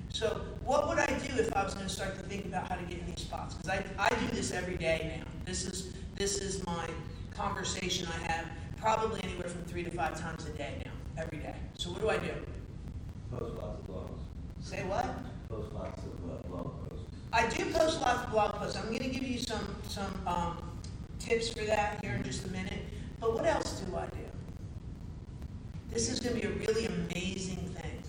So, 0.09 0.41
what 0.63 0.87
would 0.87 0.99
I 0.99 1.05
do 1.05 1.39
if 1.39 1.55
I 1.55 1.63
was 1.63 1.73
going 1.73 1.87
to 1.87 1.93
start 1.93 2.15
to 2.15 2.21
think 2.23 2.45
about 2.45 2.67
how 2.67 2.75
to 2.75 2.83
get 2.83 2.99
in 2.99 3.05
these 3.07 3.25
spots? 3.25 3.55
Because 3.55 3.79
I, 3.79 3.83
I 3.97 4.09
do 4.09 4.35
this 4.35 4.51
every 4.51 4.75
day 4.75 5.17
now. 5.17 5.31
This 5.45 5.65
is 5.65 5.93
this 6.15 6.37
is 6.37 6.65
my 6.65 6.87
conversation 7.41 8.07
I 8.07 8.31
have 8.31 8.45
probably 8.77 9.19
anywhere 9.23 9.49
from 9.49 9.63
three 9.63 9.83
to 9.83 9.89
five 9.91 10.19
times 10.19 10.45
a 10.45 10.51
day 10.51 10.73
now, 10.85 10.91
every 11.23 11.39
day. 11.39 11.55
So, 11.73 11.89
what 11.91 12.01
do 12.01 12.09
I 12.09 12.17
do? 12.17 12.31
Post 13.31 13.55
lots 13.55 13.79
of 13.79 13.87
blogs. 13.87 14.19
Say 14.61 14.83
what? 14.83 15.07
Post 15.49 15.73
lots 15.73 15.99
of 16.03 16.13
uh, 16.29 16.47
blog 16.47 16.89
posts. 16.89 17.05
I 17.33 17.47
do 17.49 17.65
post 17.71 17.99
lots 18.01 18.23
of 18.25 18.31
blog 18.31 18.53
posts. 18.53 18.77
I'm 18.77 18.85
going 18.87 18.99
to 18.99 19.07
give 19.09 19.23
you 19.23 19.39
some 19.39 19.75
some 19.87 20.13
um, 20.27 20.57
tips 21.17 21.49
for 21.49 21.63
that 21.65 21.99
here 22.03 22.13
in 22.13 22.23
just 22.23 22.45
a 22.45 22.51
minute. 22.51 22.83
But 23.19 23.33
what 23.33 23.45
else 23.45 23.79
do 23.79 23.95
I 23.95 24.05
do? 24.07 24.25
This 25.89 26.09
is 26.11 26.19
going 26.19 26.39
to 26.39 26.47
be 26.47 26.47
a 26.47 26.67
really 26.67 26.85
amazing 26.85 27.73
thing. 27.75 28.03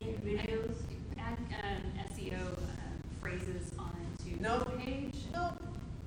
Make 0.00 0.24
videos, 0.24 0.74
add 1.18 1.38
um, 1.64 1.82
SEO 2.12 2.34
um, 2.34 2.98
phrases 3.22 3.72
onto 3.78 4.40
No. 4.40 4.58
the 4.58 4.70
page, 4.72 5.14
No, 5.32 5.52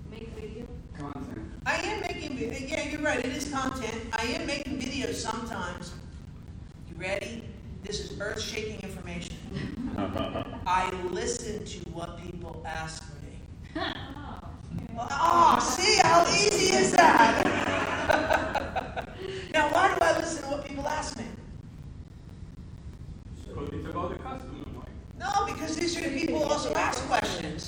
make 0.10 0.30
video. 0.36 0.68
Content. 1.02 1.40
I 1.66 1.76
am 1.78 2.02
making. 2.02 2.38
vi- 2.38 2.68
Yeah, 2.70 2.90
you're 2.90 3.02
right. 3.02 3.20
It 3.20 3.26
is 3.36 3.50
content. 3.52 3.96
I 4.14 4.24
am 4.26 4.46
making 4.46 4.80
videos 4.80 5.16
sometimes. 5.16 5.92
You 6.90 6.96
ready? 7.00 7.44
This 7.84 8.00
is 8.12 8.20
earth-shaking 8.22 8.80
information. 8.82 9.36
I 10.68 10.92
listen 11.12 11.66
to 11.66 11.80
what 11.90 12.18
people 12.22 12.62
ask 12.66 13.04
me. 13.24 13.82
Oh, 14.98 15.08
oh, 15.10 15.60
see 15.60 15.98
how 16.04 16.24
easy 16.28 16.76
is 16.76 16.92
that? 16.92 17.44
now, 19.54 19.70
why 19.74 19.88
do 19.90 19.96
I 20.02 20.18
listen 20.20 20.44
to 20.44 20.50
what 20.50 20.66
people 20.66 20.86
ask 20.88 21.18
me? 21.18 21.24
Because 23.48 23.70
it's 23.74 23.88
about 23.90 24.10
the 24.12 24.16
customer, 24.18 24.84
No, 25.18 25.46
because 25.48 25.76
these 25.78 25.98
are 25.98 26.02
the 26.02 26.20
people 26.20 26.40
who 26.40 26.46
also 26.52 26.74
ask 26.74 27.08
questions. 27.08 27.68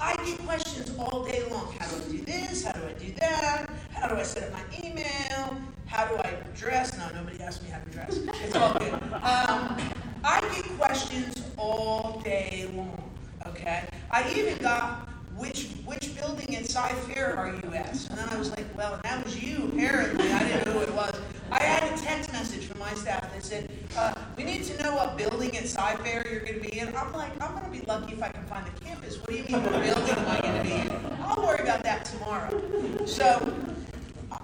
I 0.00 0.14
get 0.24 0.38
questions 0.46 0.92
all 0.98 1.24
day 1.24 1.42
long. 1.50 1.74
How 1.78 1.88
do 1.88 1.96
I 1.96 2.12
do 2.12 2.18
this? 2.24 2.64
How 2.64 2.72
do 2.72 2.86
I 2.86 2.92
do 2.92 3.12
that? 3.14 3.66
How 3.92 4.08
do 4.08 4.14
I 4.14 4.22
set 4.22 4.44
up 4.44 4.52
my 4.52 4.86
email? 4.86 5.58
How 5.86 6.06
do 6.06 6.16
I 6.18 6.34
dress? 6.54 6.96
No, 6.96 7.08
nobody 7.18 7.40
asked 7.42 7.62
me 7.64 7.70
how 7.70 7.80
to 7.80 7.90
dress. 7.90 8.18
It's 8.44 8.54
all 8.54 8.74
good. 8.78 8.92
Um, 8.92 9.76
I 10.22 10.40
get 10.54 10.64
questions 10.78 11.34
all 11.56 12.20
day 12.24 12.70
long, 12.76 13.10
okay? 13.46 13.84
I 14.10 14.30
even 14.36 14.58
got, 14.58 15.08
which, 15.36 15.70
which 15.84 16.14
building 16.16 16.54
at 16.54 16.64
Sci 16.64 16.88
Fair 17.12 17.36
are 17.36 17.48
you 17.48 17.74
at? 17.74 17.94
And 18.10 18.18
then 18.18 18.28
I 18.28 18.38
was 18.38 18.50
like, 18.50 18.66
well, 18.76 19.00
that 19.02 19.24
was 19.24 19.42
you, 19.42 19.70
apparently, 19.72 20.30
I 20.30 20.38
didn't 20.44 20.66
know 20.66 20.72
who 20.72 20.80
it 20.80 20.94
was. 20.94 21.17
I 21.50 21.62
had 21.62 21.92
a 21.92 22.02
text 22.02 22.32
message 22.32 22.66
from 22.66 22.78
my 22.78 22.92
staff 22.94 23.32
that 23.32 23.44
said, 23.44 23.70
uh, 23.96 24.14
we 24.36 24.44
need 24.44 24.64
to 24.64 24.82
know 24.82 24.94
what 24.94 25.16
building 25.16 25.56
at 25.56 25.64
Sci 25.64 25.96
Fair 25.96 26.26
you're 26.30 26.40
gonna 26.40 26.60
be 26.60 26.78
in. 26.78 26.94
I'm 26.96 27.12
like, 27.12 27.32
I'm 27.42 27.54
gonna 27.54 27.70
be 27.70 27.80
lucky 27.82 28.12
if 28.12 28.22
I 28.22 28.28
can 28.28 28.44
find 28.44 28.66
the 28.66 28.80
campus. 28.80 29.18
What 29.18 29.28
do 29.30 29.36
you 29.36 29.44
mean, 29.44 29.62
what 29.64 29.82
building 29.82 30.14
am 30.14 30.28
I 30.28 30.40
gonna 30.40 30.62
be 30.62 30.72
in? 30.72 31.18
I'll 31.22 31.42
worry 31.42 31.62
about 31.62 31.82
that 31.84 32.04
tomorrow. 32.04 33.06
So, 33.06 33.52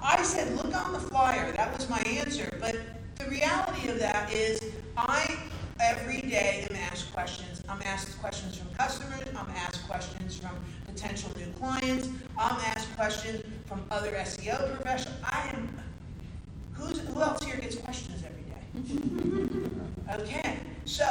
I 0.03 0.23
said, 0.23 0.57
look 0.57 0.75
on 0.75 0.93
the 0.93 1.01
flyer. 1.01 1.53
That 1.53 1.77
was 1.77 1.89
my 1.89 2.01
answer. 2.01 2.51
But 2.61 2.77
the 3.17 3.29
reality 3.29 3.89
of 3.89 3.99
that 3.99 4.33
is, 4.33 4.61
I 4.97 5.37
every 5.81 6.21
day 6.23 6.67
am 6.71 6.77
asked 6.77 7.13
questions. 7.13 7.63
I'm 7.69 7.81
asked 7.83 8.19
questions 8.21 8.57
from 8.57 8.69
customers. 8.75 9.27
I'm 9.37 9.51
asked 9.57 9.87
questions 9.89 10.37
from 10.37 10.53
potential 10.87 11.31
new 11.37 11.47
clients. 11.59 12.09
I'm 12.39 12.57
asked 12.61 12.95
questions 12.97 13.43
from 13.67 13.83
other 13.91 14.13
SEO 14.13 14.77
professionals. 14.77 15.19
I 15.25 15.51
am. 15.55 15.69
Who's 16.75 17.01
who 17.01 17.21
else 17.21 17.43
here 17.45 17.57
gets 17.57 17.77
questions 17.77 18.23
every 18.25 18.43
day? 18.43 20.21
Okay, 20.21 20.59
so 20.85 21.05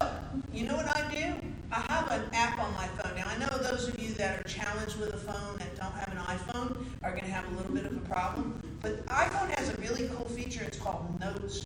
you 0.53 0.65
know 0.65 0.75
what 0.75 0.95
I 0.95 1.09
do? 1.13 1.33
I 1.71 1.79
have 1.91 2.11
an 2.11 2.23
app 2.33 2.59
on 2.59 2.71
my 2.73 2.87
phone. 2.87 3.15
Now 3.15 3.27
I 3.27 3.37
know 3.37 3.57
those 3.57 3.87
of 3.87 3.99
you 3.99 4.13
that 4.15 4.39
are 4.39 4.43
challenged 4.43 4.97
with 4.99 5.13
a 5.13 5.17
phone 5.17 5.57
that 5.57 5.75
don't 5.75 5.93
have 5.93 6.11
an 6.11 6.37
iPhone 6.37 6.85
are 7.01 7.11
going 7.11 7.23
to 7.23 7.31
have 7.31 7.51
a 7.51 7.55
little 7.55 7.73
bit 7.73 7.85
of 7.85 7.97
a 7.97 8.01
problem. 8.01 8.61
But 8.81 9.05
iPhone 9.07 9.49
has 9.57 9.69
a 9.69 9.81
really 9.81 10.09
cool 10.09 10.25
feature. 10.25 10.63
It's 10.63 10.77
called 10.77 11.19
Notes. 11.19 11.65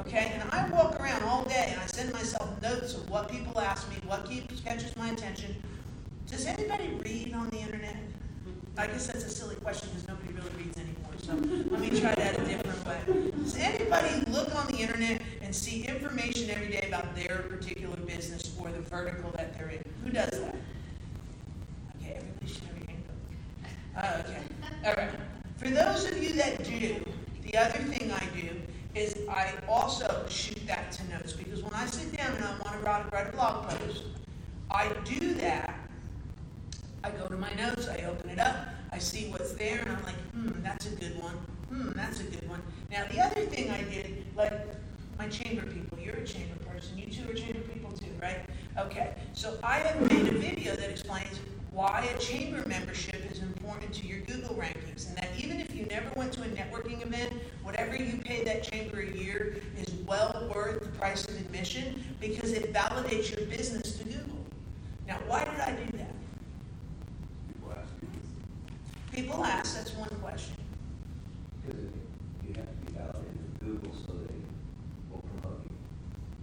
Okay, 0.00 0.32
and 0.34 0.50
I 0.50 0.68
walk 0.70 0.98
around 0.98 1.22
all 1.22 1.44
day 1.44 1.68
and 1.70 1.80
I 1.80 1.86
send 1.86 2.12
myself 2.12 2.60
notes 2.60 2.94
of 2.94 3.08
what 3.08 3.28
people 3.28 3.60
ask 3.60 3.88
me, 3.90 3.96
what 4.06 4.28
keeps 4.28 4.60
catches 4.60 4.96
my 4.96 5.10
attention. 5.10 5.54
Does 6.28 6.46
anybody 6.46 6.88
read 7.04 7.32
on 7.32 7.48
the 7.50 7.58
internet? 7.58 7.96
I 8.84 8.86
guess 8.88 9.06
that's 9.06 9.24
a 9.24 9.30
silly 9.30 9.56
question 9.56 9.88
because 9.88 10.06
nobody 10.06 10.34
really 10.34 10.50
reads 10.58 10.76
anymore. 10.76 11.12
So 11.16 11.32
let 11.70 11.80
me 11.80 11.88
try 11.98 12.14
that 12.14 12.38
a 12.38 12.44
different 12.44 12.86
way. 12.86 13.30
Does 13.42 13.56
anybody 13.56 14.30
look 14.30 14.54
on 14.54 14.66
the 14.66 14.76
internet 14.76 15.22
and 15.40 15.54
see 15.54 15.84
information 15.84 16.50
every 16.50 16.68
day 16.68 16.84
about 16.86 17.16
their 17.16 17.46
particular 17.48 17.96
business 17.96 18.54
or 18.60 18.70
the 18.70 18.80
vertical 18.80 19.30
that 19.36 19.56
they're 19.56 19.70
in? 19.70 19.82
Who 20.04 20.10
does 20.10 20.28
that? 20.28 20.54
Okay, 21.96 22.16
everybody 22.16 22.46
should 22.46 22.64
have 22.64 22.76
your 22.76 22.86
hand 22.86 23.04
up. 23.96 24.04
Uh, 24.04 24.28
okay, 24.28 24.42
all 24.84 24.94
right. 25.02 25.18
For 25.56 25.70
those 25.70 26.04
of 26.04 26.22
you 26.22 26.34
that 26.34 26.62
do, 26.62 27.02
the 27.40 27.56
other 27.56 27.78
thing 27.78 28.12
I 28.12 28.26
do 28.38 28.50
is 28.94 29.16
I 29.30 29.54
also 29.66 30.26
shoot 30.28 30.60
that 30.66 30.92
to 30.92 31.08
notes 31.08 31.32
because 31.32 31.62
when 31.62 31.72
I 31.72 31.86
sit 31.86 32.14
down 32.14 32.32
and 32.34 32.44
I 32.44 32.50
want 32.50 32.78
to 32.78 32.78
write, 32.80 33.10
write 33.10 33.28
a 33.28 33.32
blog 33.32 33.66
post, 33.66 34.02
I 34.70 34.92
do 35.06 35.32
that. 35.36 35.74
I 37.02 37.10
go 37.10 37.26
to 37.26 37.36
my 37.36 37.52
notes, 37.54 37.86
I 37.86 38.04
open 38.04 38.30
it 38.30 38.38
up, 38.38 38.56
I 38.90 38.98
see 38.98 39.26
what's 39.30 39.52
there, 39.52 39.80
and 39.80 39.90
I'm 39.90 40.02
like, 40.04 40.16
hmm, 40.32 40.62
that's 40.62 40.86
a 40.86 40.90
good 40.96 41.20
one. 41.22 41.34
Hmm, 41.68 41.90
that's 41.94 42.20
a 42.20 42.22
good 42.22 42.48
one. 42.48 42.62
Now, 42.90 43.04
the 43.10 43.20
other 43.20 43.42
thing 43.42 43.70
I 43.70 43.82
did, 43.82 44.24
like 44.34 44.52
my 45.18 45.28
chamber 45.28 45.66
people, 45.66 45.98
you're 45.98 46.14
a 46.14 46.24
chamber 46.24 46.54
person, 46.64 46.96
you 46.96 47.06
two 47.06 47.30
are 47.30 47.34
chamber 47.34 47.60
people 47.60 47.92
too, 47.92 48.06
right? 48.22 48.38
Okay, 48.78 49.12
so 49.34 49.58
I 49.62 49.80
have 49.80 50.00
made 50.00 50.28
a 50.28 50.38
video 50.38 50.76
that 50.76 50.88
explains 50.88 51.40
why 51.72 52.08
a 52.16 52.18
chamber 52.18 52.66
membership 52.66 53.30
is 53.30 53.40
important 53.40 53.92
to 53.94 54.06
your 54.06 54.20
Google 54.20 54.54
rankings, 54.54 55.06
and 55.06 55.18
that 55.18 55.28
even 55.36 55.60
if 55.60 55.74
you 55.74 55.84
never 55.86 56.08
went 56.16 56.32
to 56.32 56.42
a 56.42 56.46
networking 56.46 57.04
event, 57.04 57.34
whatever 57.62 57.96
you 57.96 58.16
pay 58.24 58.44
that 58.44 58.62
chamber 58.62 59.00
a 59.00 59.10
year 59.14 59.56
is 59.76 59.92
well 60.06 60.50
worth 60.54 60.80
the 60.80 60.88
price 60.98 61.26
of 61.26 61.36
admission 61.36 62.02
because 62.18 62.52
it 62.52 62.72
validates 62.72 63.36
your 63.36 63.44
business 63.46 63.98
to 63.98 64.04
Google. 64.04 64.38
Now, 65.06 65.18
why 65.26 65.44
did 65.44 65.60
I 65.60 65.72
do 65.72 65.98
that? 65.98 66.14
People 67.48 67.72
ask 67.72 68.02
me. 68.02 68.08
People 69.12 69.44
ask, 69.44 69.76
that's 69.76 69.94
one 69.94 70.08
question. 70.20 70.56
Because 71.66 71.80
you 72.46 72.54
have 72.54 72.66
to 72.66 72.86
be 72.86 72.92
validated 72.92 73.38
with 73.42 73.60
Google 73.60 73.94
so 74.06 74.12
they 74.12 74.34
will 75.10 75.22
promote 75.40 75.60
you. 75.64 75.76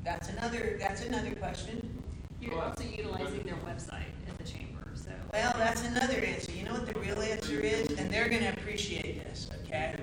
That's 0.04 0.30
another, 0.30 0.78
that's 0.80 1.06
another 1.06 1.36
question. 1.36 2.00
You're 2.42 2.60
also 2.62 2.84
utilizing 2.84 3.44
their 3.44 3.60
website 3.68 4.10
at 4.28 4.38
the 4.38 4.44
chamber, 4.44 4.88
so. 4.96 5.12
Well, 5.34 5.54
that's 5.58 5.84
another 5.84 6.18
answer. 6.18 6.52
You 6.52 6.64
know 6.66 6.74
what 6.74 6.92
the 6.92 7.00
real 7.00 7.22
answer 7.22 7.60
is? 7.60 7.88
And 7.92 8.10
they're 8.10 8.30
gonna 8.30 8.50
appreciate 8.50 9.24
this, 9.24 9.50
okay? 9.64 9.96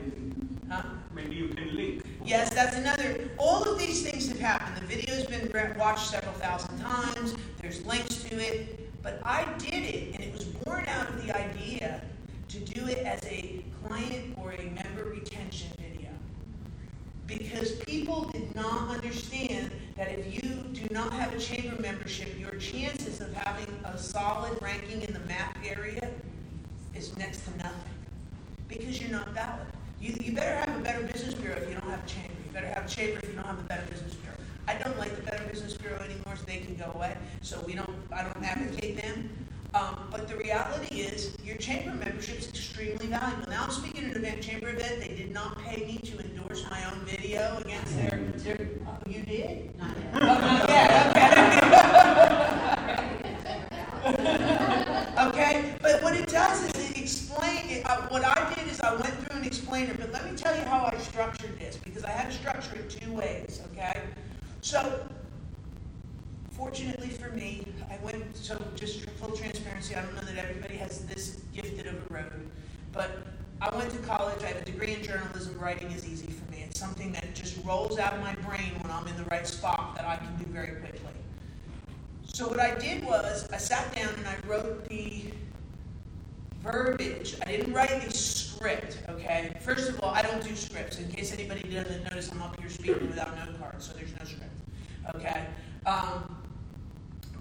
Huh? 0.70 0.82
Maybe 1.14 1.34
you 1.34 1.48
can 1.48 1.74
link. 1.74 2.04
Yes, 2.24 2.50
that's 2.54 2.76
another. 2.76 3.30
All 3.38 3.64
of 3.64 3.78
these 3.78 4.08
things 4.08 4.28
have 4.28 4.38
happened. 4.38 4.76
The 4.76 4.94
video's 4.94 5.24
been 5.24 5.48
gra- 5.48 5.74
watched 5.78 6.10
several 6.10 6.34
thousand 6.34 6.78
times. 6.78 7.34
There's 7.60 7.84
links 7.86 8.22
to 8.24 8.36
it. 8.36 8.84
But 9.02 9.20
I 9.24 9.44
did 9.58 9.82
it, 9.84 10.14
and 10.14 10.22
it 10.22 10.32
was 10.32 10.44
born 10.44 10.84
out 10.86 11.08
of 11.08 11.24
the 11.24 11.36
idea 11.36 12.02
to 12.48 12.58
do 12.60 12.86
it 12.86 12.97
as 13.08 13.24
a 13.24 13.64
client 13.86 14.36
or 14.36 14.52
a 14.52 14.64
member 14.70 15.04
retention 15.04 15.68
video. 15.78 16.10
Because 17.26 17.72
people 17.86 18.28
did 18.32 18.54
not 18.54 18.90
understand 18.90 19.70
that 19.96 20.08
if 20.08 20.34
you 20.34 20.50
do 20.72 20.86
not 20.90 21.12
have 21.14 21.32
a 21.34 21.38
chamber 21.38 21.80
membership, 21.80 22.38
your 22.38 22.54
chances 22.56 23.20
of 23.20 23.32
having 23.32 23.68
a 23.84 23.96
solid 23.96 24.60
ranking 24.60 25.00
in 25.02 25.12
the 25.12 25.20
map 25.20 25.56
area 25.64 26.10
is 26.94 27.16
next 27.16 27.44
to 27.46 27.56
nothing. 27.56 27.96
Because 28.68 29.00
you're 29.00 29.10
not 29.10 29.28
valid. 29.30 29.66
You, 30.00 30.14
you 30.22 30.32
better 30.32 30.56
have 30.56 30.78
a 30.78 30.82
better 30.82 31.02
business 31.04 31.34
bureau 31.34 31.56
if 31.56 31.68
you 31.68 31.74
don't 31.74 31.90
have 31.90 32.04
a 32.04 32.08
chamber. 32.08 32.34
You 32.46 32.52
better 32.52 32.68
have 32.68 32.84
a 32.84 32.88
chamber 32.88 33.20
if 33.22 33.28
you 33.28 33.36
don't 33.36 33.46
have 33.46 33.58
a 33.58 33.62
better 33.62 33.86
business 33.90 34.14
bureau. 34.14 34.36
I 34.68 34.74
don't 34.74 34.98
like 34.98 35.16
the 35.16 35.22
Better 35.22 35.44
Business 35.44 35.72
Bureau 35.78 35.96
anymore, 35.96 36.36
so 36.36 36.44
they 36.44 36.58
can 36.58 36.74
go 36.74 36.92
away. 36.94 37.16
So 37.40 37.58
we 37.66 37.72
don't, 37.72 37.88
I 38.12 38.22
don't 38.22 38.44
advocate 38.44 39.00
them. 39.00 39.30
Um, 39.74 40.08
but 40.10 40.26
the 40.28 40.36
reality 40.36 41.02
is, 41.02 41.36
your 41.44 41.56
chamber 41.56 41.92
membership 41.92 42.38
is 42.38 42.48
extremely 42.48 43.06
valuable. 43.06 43.50
Now 43.50 43.64
I'm 43.64 43.70
speaking 43.70 44.06
at 44.06 44.16
an 44.16 44.24
event, 44.24 44.42
chamber 44.42 44.70
event. 44.70 45.00
They 45.00 45.14
did 45.14 45.30
not 45.30 45.58
pay 45.58 45.84
me 45.84 45.98
to 45.98 46.18
endorse 46.20 46.64
my 46.70 46.82
own 46.90 46.98
video 47.00 47.58
against 47.58 47.94
their. 47.96 48.18
their 48.36 48.68
oh, 48.86 48.96
you 49.06 49.22
did? 49.22 49.78
Not 49.78 49.94
yet. 49.96 50.14
Oh, 50.14 50.20
not 50.20 50.68
yet. 50.68 51.16
Okay. 54.08 55.28
okay. 55.28 55.74
But 55.82 56.02
what 56.02 56.16
it 56.16 56.28
does 56.28 56.62
is 56.64 56.90
it 56.90 56.98
explain. 56.98 57.68
It, 57.68 57.84
uh, 57.84 58.08
what 58.08 58.24
I 58.24 58.54
did 58.54 58.68
is 58.68 58.80
I 58.80 58.94
went 58.94 59.14
through 59.18 59.36
an 59.38 59.44
explainer. 59.44 59.92
But 59.98 60.12
let 60.12 60.30
me 60.30 60.36
tell 60.36 60.56
you 60.56 60.62
how 60.62 60.90
I 60.90 60.96
structured 60.96 61.58
this 61.58 61.76
because 61.76 62.04
I 62.04 62.10
had 62.10 62.30
to 62.30 62.36
structure 62.38 62.74
it 62.76 62.88
two 62.88 63.12
ways. 63.12 63.60
Okay. 63.72 64.00
So 64.62 65.08
Fortunately 66.58 67.10
for 67.10 67.30
me, 67.30 67.64
I 67.88 68.04
went, 68.04 68.36
so 68.36 68.60
just 68.74 69.02
for 69.02 69.10
full 69.10 69.36
transparency, 69.36 69.94
I 69.94 70.02
don't 70.02 70.12
know 70.16 70.22
that 70.22 70.36
everybody 70.38 70.74
has 70.78 71.06
this 71.06 71.40
gifted 71.54 71.86
of 71.86 71.94
a 71.94 72.12
road, 72.12 72.50
but 72.92 73.28
I 73.62 73.72
went 73.76 73.92
to 73.92 73.98
college, 73.98 74.42
I 74.42 74.48
have 74.48 74.62
a 74.62 74.64
degree 74.64 74.92
in 74.92 75.00
journalism, 75.04 75.56
writing 75.60 75.88
is 75.92 76.04
easy 76.04 76.26
for 76.26 76.50
me. 76.50 76.64
It's 76.66 76.80
something 76.80 77.12
that 77.12 77.32
just 77.32 77.64
out 77.96 78.12
of 78.12 78.20
my 78.20 78.34
brain 78.46 78.72
when 78.82 78.90
I'm 78.90 79.06
in 79.06 79.16
the 79.16 79.24
right 79.30 79.46
spot 79.46 79.94
that 79.96 80.04
I 80.04 80.16
can 80.16 80.36
do 80.36 80.44
very 80.52 80.80
quickly. 80.80 81.12
So 82.24 82.48
what 82.48 82.60
I 82.60 82.74
did 82.78 83.04
was, 83.04 83.48
I 83.50 83.56
sat 83.56 83.94
down 83.94 84.12
and 84.18 84.26
I 84.26 84.36
wrote 84.46 84.88
the 84.88 85.24
verbiage. 86.60 87.36
I 87.46 87.50
didn't 87.50 87.72
write 87.72 87.90
a 87.90 88.10
script, 88.10 88.98
okay? 89.08 89.52
First 89.60 89.88
of 89.88 90.00
all, 90.02 90.10
I 90.10 90.22
don't 90.22 90.42
do 90.42 90.54
scripts. 90.54 90.98
In 90.98 91.10
case 91.10 91.32
anybody 91.32 91.68
doesn't 91.68 92.04
notice, 92.04 92.30
I'm 92.30 92.42
up 92.42 92.60
here 92.60 92.68
speaking 92.68 93.06
without 93.08 93.34
note 93.36 93.58
cards, 93.58 93.86
so 93.86 93.94
there's 93.94 94.12
no 94.18 94.24
script, 94.24 94.52
okay? 95.14 95.46
Um, 95.86 96.37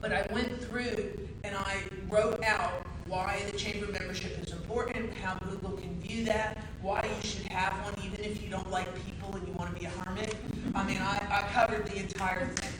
but 0.01 0.13
I 0.13 0.25
went 0.31 0.61
through 0.63 1.11
and 1.43 1.55
I 1.55 1.81
wrote 2.09 2.43
out 2.43 2.85
why 3.07 3.41
the 3.49 3.57
chamber 3.57 3.91
membership 3.91 4.37
is 4.45 4.51
important, 4.51 5.13
how 5.15 5.35
Google 5.35 5.77
can 5.77 5.99
view 6.01 6.25
that, 6.25 6.57
why 6.81 7.03
you 7.03 7.27
should 7.27 7.47
have 7.47 7.73
one 7.85 7.93
even 8.05 8.23
if 8.23 8.41
you 8.43 8.49
don't 8.49 8.69
like 8.69 8.87
people 9.05 9.33
and 9.35 9.47
you 9.47 9.53
want 9.53 9.73
to 9.73 9.79
be 9.79 9.85
a 9.85 9.89
hermit. 9.89 10.35
I 10.75 10.83
mean, 10.83 10.97
I, 10.97 11.17
I 11.29 11.53
covered 11.53 11.85
the 11.85 11.97
entire 11.97 12.47
thing. 12.47 12.73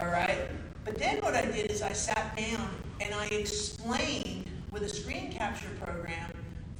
All 0.00 0.08
right? 0.08 0.48
But 0.84 0.96
then 0.96 1.18
what 1.18 1.34
I 1.34 1.44
did 1.44 1.70
is 1.70 1.82
I 1.82 1.92
sat 1.92 2.36
down 2.36 2.70
and 3.00 3.12
I 3.14 3.26
explained 3.26 4.46
with 4.70 4.82
a 4.82 4.88
screen 4.88 5.32
capture 5.32 5.70
program 5.80 6.30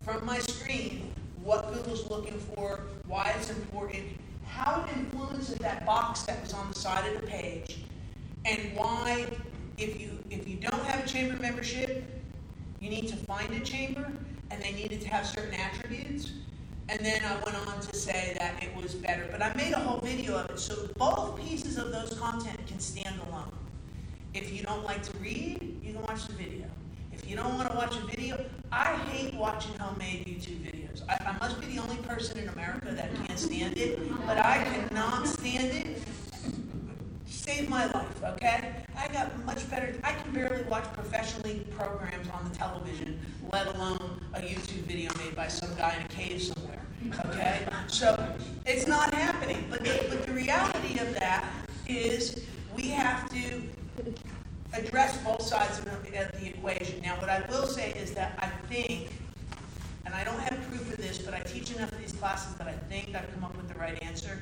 from 0.03 0.25
my 0.25 0.39
screen 0.39 1.13
what 1.43 1.73
Google's 1.73 2.09
looking 2.11 2.39
for, 2.39 2.81
why 3.07 3.35
it's 3.37 3.51
important, 3.51 4.05
how 4.47 4.85
it 4.85 4.97
influences 4.97 5.57
that 5.59 5.85
box 5.85 6.23
that 6.23 6.41
was 6.43 6.53
on 6.53 6.69
the 6.69 6.79
side 6.79 7.13
of 7.13 7.21
the 7.21 7.27
page, 7.27 7.79
and 8.45 8.59
why 8.75 9.27
if 9.79 10.01
you 10.01 10.11
if 10.31 10.49
you 10.49 10.57
don't 10.57 10.85
have 10.85 11.05
a 11.05 11.09
chamber 11.09 11.41
membership, 11.41 12.05
you 12.81 12.91
need 12.91 13.09
to 13.09 13.17
find 13.17 13.53
a 13.55 13.61
chamber, 13.61 14.11
and 14.51 14.63
they 14.63 14.73
needed 14.73 15.01
to 15.03 15.09
have 15.09 15.27
certain 15.27 15.55
attributes. 15.55 16.33
And 16.91 17.05
then 17.05 17.23
I 17.23 17.35
went 17.45 17.57
on 17.69 17.81
to 17.81 17.97
say 17.97 18.35
that 18.39 18.63
it 18.63 18.75
was 18.75 18.95
better, 18.95 19.29
but 19.31 19.43
I 19.43 19.53
made 19.55 19.73
a 19.73 19.79
whole 19.79 20.01
video 20.01 20.37
of 20.37 20.51
it, 20.51 20.59
so 20.59 20.89
both 20.97 21.39
pieces 21.39 21.77
of 21.77 21.93
those 21.93 22.19
content 22.19 22.59
can 22.67 22.81
stand 22.81 23.21
alone. 23.29 23.53
If 24.33 24.53
you 24.55 24.63
don't 24.63 24.85
like 24.85 25.03
to 25.03 25.17
read, 25.19 25.81
you 25.83 25.93
can 25.93 26.03
watch 26.03 26.27
the 26.27 26.33
video. 26.33 26.65
If 27.13 27.29
you 27.29 27.37
don't 27.37 27.55
want 27.57 27.71
to 27.71 27.77
watch 27.77 27.95
a 27.97 28.07
video, 28.07 28.43
I 28.73 28.97
hate 29.11 29.35
watching 29.35 29.75
homemade 29.79 30.25
YouTube 30.25 30.61
videos. 30.65 31.03
I, 31.09 31.19
I 31.29 31.39
must 31.39 31.61
be 31.61 31.67
the 31.67 31.83
only 31.83 31.97
person 31.97 32.39
in 32.39 32.49
America 32.49 32.91
that 32.93 33.15
can't 33.27 33.39
stand 33.39 33.77
it, 33.77 33.99
but 34.27 34.39
I 34.39 34.65
cannot 34.65 35.27
stand 35.27 35.77
it. 35.77 36.03
Save 37.27 37.69
my 37.69 37.87
life, 37.87 38.25
okay? 38.25 38.85
I 38.97 39.09
got 39.09 39.38
much 39.59 39.71
better, 39.71 39.93
I 40.05 40.13
can 40.13 40.33
barely 40.33 40.63
watch 40.65 40.85
professionally 40.93 41.67
programs 41.77 42.29
on 42.29 42.49
the 42.49 42.57
television, 42.57 43.19
let 43.53 43.67
alone 43.75 44.21
a 44.35 44.39
YouTube 44.41 44.85
video 44.87 45.11
made 45.19 45.35
by 45.35 45.49
some 45.49 45.75
guy 45.75 45.97
in 45.97 46.03
a 46.03 46.09
cave 46.09 46.41
somewhere, 46.43 46.81
okay? 47.27 47.67
So, 47.89 48.17
it's 48.67 48.87
not 48.87 49.13
happening, 49.13 49.67
but, 49.69 49.81
the- 49.83 50.07
but 50.09 50.25
the 50.27 50.33
reality 50.33 50.99
of 51.01 51.13
that 51.15 51.45
is, 51.89 52.45
we 52.77 52.89
have 52.91 53.29
to 53.31 53.63
address 54.75 55.17
both 55.25 55.43
sides 55.43 55.79
of 55.81 55.87
the, 55.87 55.91
of 56.25 56.41
the 56.41 56.47
equation. 56.51 57.01
Now, 57.03 57.17
what 57.19 57.29
I 57.29 57.41
will 57.51 57.67
say 57.67 57.91
is 57.93 58.13
that 58.13 58.39
I 58.39 58.47
think, 58.73 59.09
and 60.07 60.15
I 60.15 60.23
don't 60.23 60.39
have 60.39 60.57
proof 60.69 60.93
of 60.93 60.99
this, 60.99 61.19
but 61.19 61.35
I 61.35 61.41
teach 61.41 61.73
enough 61.75 61.91
of 61.91 61.99
these 61.99 62.13
classes 62.13 62.55
that 62.57 62.69
I 62.69 62.75
think 62.89 63.17
I've 63.17 63.33
come 63.35 63.43
up 63.43 63.57
with 63.57 63.67
the 63.69 63.79
right 63.79 64.01
answer. 64.05 64.41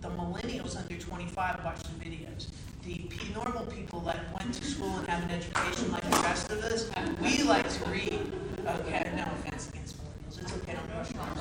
The 0.00 0.10
millennials 0.10 0.76
under 0.76 0.94
twenty-five 0.94 1.64
watch 1.64 1.82
the 1.82 1.88
videos. 2.04 2.46
The 2.84 2.94
p- 3.10 3.32
normal 3.34 3.66
people 3.66 3.98
that 4.02 4.20
went 4.38 4.54
to 4.54 4.64
school 4.64 4.96
and 4.98 5.08
have 5.08 5.24
an 5.24 5.30
education 5.32 5.90
like 5.90 6.08
the 6.08 6.18
rest 6.22 6.50
of 6.52 6.62
us, 6.62 6.88
we 7.20 7.42
like 7.42 7.68
to 7.68 7.90
read. 7.90 8.20
Okay, 8.64 9.10
no 9.16 9.24
offense 9.24 9.68
against 9.70 9.96
millennials, 9.98 10.40
it's 10.40 10.52
okay, 10.58 10.74
don't 10.74 10.88
rush 10.96 11.12
wrong. 11.16 11.34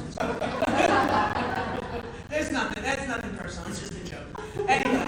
There's 2.29 2.51
nothing, 2.51 2.83
that's 2.83 3.07
nothing 3.07 3.35
personal, 3.35 3.69
it's 3.69 3.79
just 3.79 3.93
a 3.93 4.03
joke. 4.03 4.41
Anyway, 4.67 5.05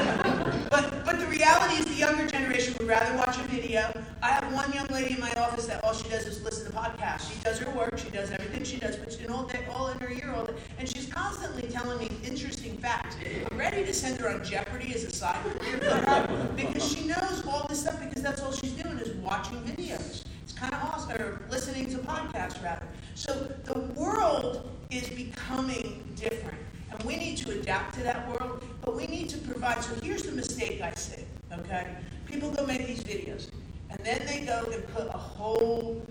but, 0.70 1.04
but 1.04 1.20
the 1.20 1.26
reality 1.26 1.76
is 1.82 1.86
the 1.86 1.96
younger 1.96 2.28
generation 2.28 2.76
would 2.80 2.88
rather 2.88 3.18
watch 3.18 3.36
a 3.38 3.42
video. 3.44 3.92
I 4.22 4.30
have 4.30 4.54
one 4.54 4.72
young 4.72 4.88
lady 4.88 5.16
in 5.16 5.20
my 5.20 5.34
office 5.34 5.66
that 5.66 5.84
all 5.84 5.94
she 5.94 6.08
does 6.08 6.28
is 6.28 6.44
listen 6.44 6.72
to 6.72 6.78
podcasts. 6.78 7.32
She 7.34 7.40
does 7.42 7.58
her 7.60 7.72
work, 7.72 7.98
she 7.98 8.10
does 8.12 8.30
everything 8.32 8.64
she 8.64 8.78
does, 8.78 8.96
but 8.96 9.12
she's 9.12 9.28
all 9.30 9.46
day, 9.46 9.66
all 9.74 9.88
in 9.90 9.98
her 10.00 10.10
ear 10.12 10.34
all 10.36 10.46
day, 10.46 10.54
and 10.78 10.88
she's 10.88 11.08
constantly 11.12 11.64
telling 11.70 11.98
me 11.98 12.10
interesting 12.24 12.78
facts. 12.78 13.16
I'm 13.52 13.58
ready 13.58 13.84
to 13.86 13.94
send 13.94 14.20
her 14.20 14.30
on 14.30 14.44
Jeopardy 14.44 14.94
as 14.94 15.04
a 15.04 15.12
side 15.14 15.42
career 15.44 15.78
for 15.80 16.10
her 16.10 16.50
because 16.56 16.88
she 16.94 17.08
knows 17.08 17.44
all 17.48 17.66
this 17.68 17.82
stuff 17.82 18.00
because 18.00 18.22
that's 18.24 18.42
all 18.42 18.52
she's 18.54 18.72
doing 18.74 18.98
is 19.00 19.10
watching 19.18 19.58
videos. 19.64 20.24
It's 20.44 20.54
kind 20.54 20.74
of 20.74 20.84
awesome, 20.84 21.12
or 21.22 21.42
listening 21.50 21.90
to 21.92 21.98
podcasts 22.00 22.62
rather. 22.64 22.86
So 23.16 23.34
the 23.66 23.80
world 24.00 24.70
is 24.90 25.10
becoming 25.10 26.04
different, 26.16 26.58
and 26.92 27.02
we 27.04 27.16
need 27.16 27.38
to 27.38 27.52
adapt 27.60 27.96
to 27.96 28.04
that 28.04 28.28
world, 28.30 28.64
but 28.84 28.96
we 28.96 29.08
need 29.08 29.30
to 29.30 29.38
provide. 29.40 29.84
So 29.84 29.96
here's 30.02 30.24
the 30.24 30.32
mistake 30.34 30.82
I 30.82 30.94
see, 30.96 31.24
okay? 31.60 31.88
People 32.26 32.52
go 32.52 32.66
make 32.66 32.86
these 32.88 33.04
videos, 33.04 33.50
and 33.90 34.00
then 34.06 34.22
they 34.26 34.42
go 34.46 34.64
and 34.72 34.88
put 34.90 35.08
a 35.08 35.18
whole 35.18 36.02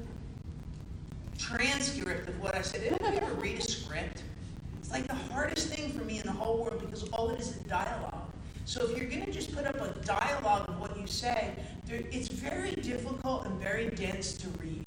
transcript 2.09 2.29
of 2.29 2.43
what 2.43 2.55
I 2.55 2.63
said. 2.63 2.83
You 2.83 2.97
ever 3.17 3.35
read 3.35 3.59
a 3.59 3.63
script? 3.63 4.23
It's 4.79 4.91
like 4.91 5.07
the 5.07 5.15
hardest 5.15 5.69
thing 5.69 5.93
for 5.93 6.05
me 6.05 6.19
in 6.19 6.27
the 6.27 6.33
whole 6.33 6.59
world 6.59 6.81
because 6.81 7.05
all 7.11 7.31
it 7.31 7.41
is 7.41 7.49
is 7.49 7.57
dialogue. 7.65 8.33
So 8.65 8.85
if 8.85 8.99
you're 8.99 9.09
going 9.09 9.25
to 9.25 9.33
just 9.33 9.55
put 9.55 9.67
up 9.67 9.77
a 9.77 9.99
dialogue 10.05 10.69
of 10.69 10.81
what 10.81 10.99
you 10.99 11.07
say, 11.07 11.55
it's 11.89 12.29
very 12.29 12.73
difficult 12.73 13.47
and 13.47 13.61
very 13.61 13.91
dense 13.91 14.37
to 14.39 14.49
read. 14.61 14.85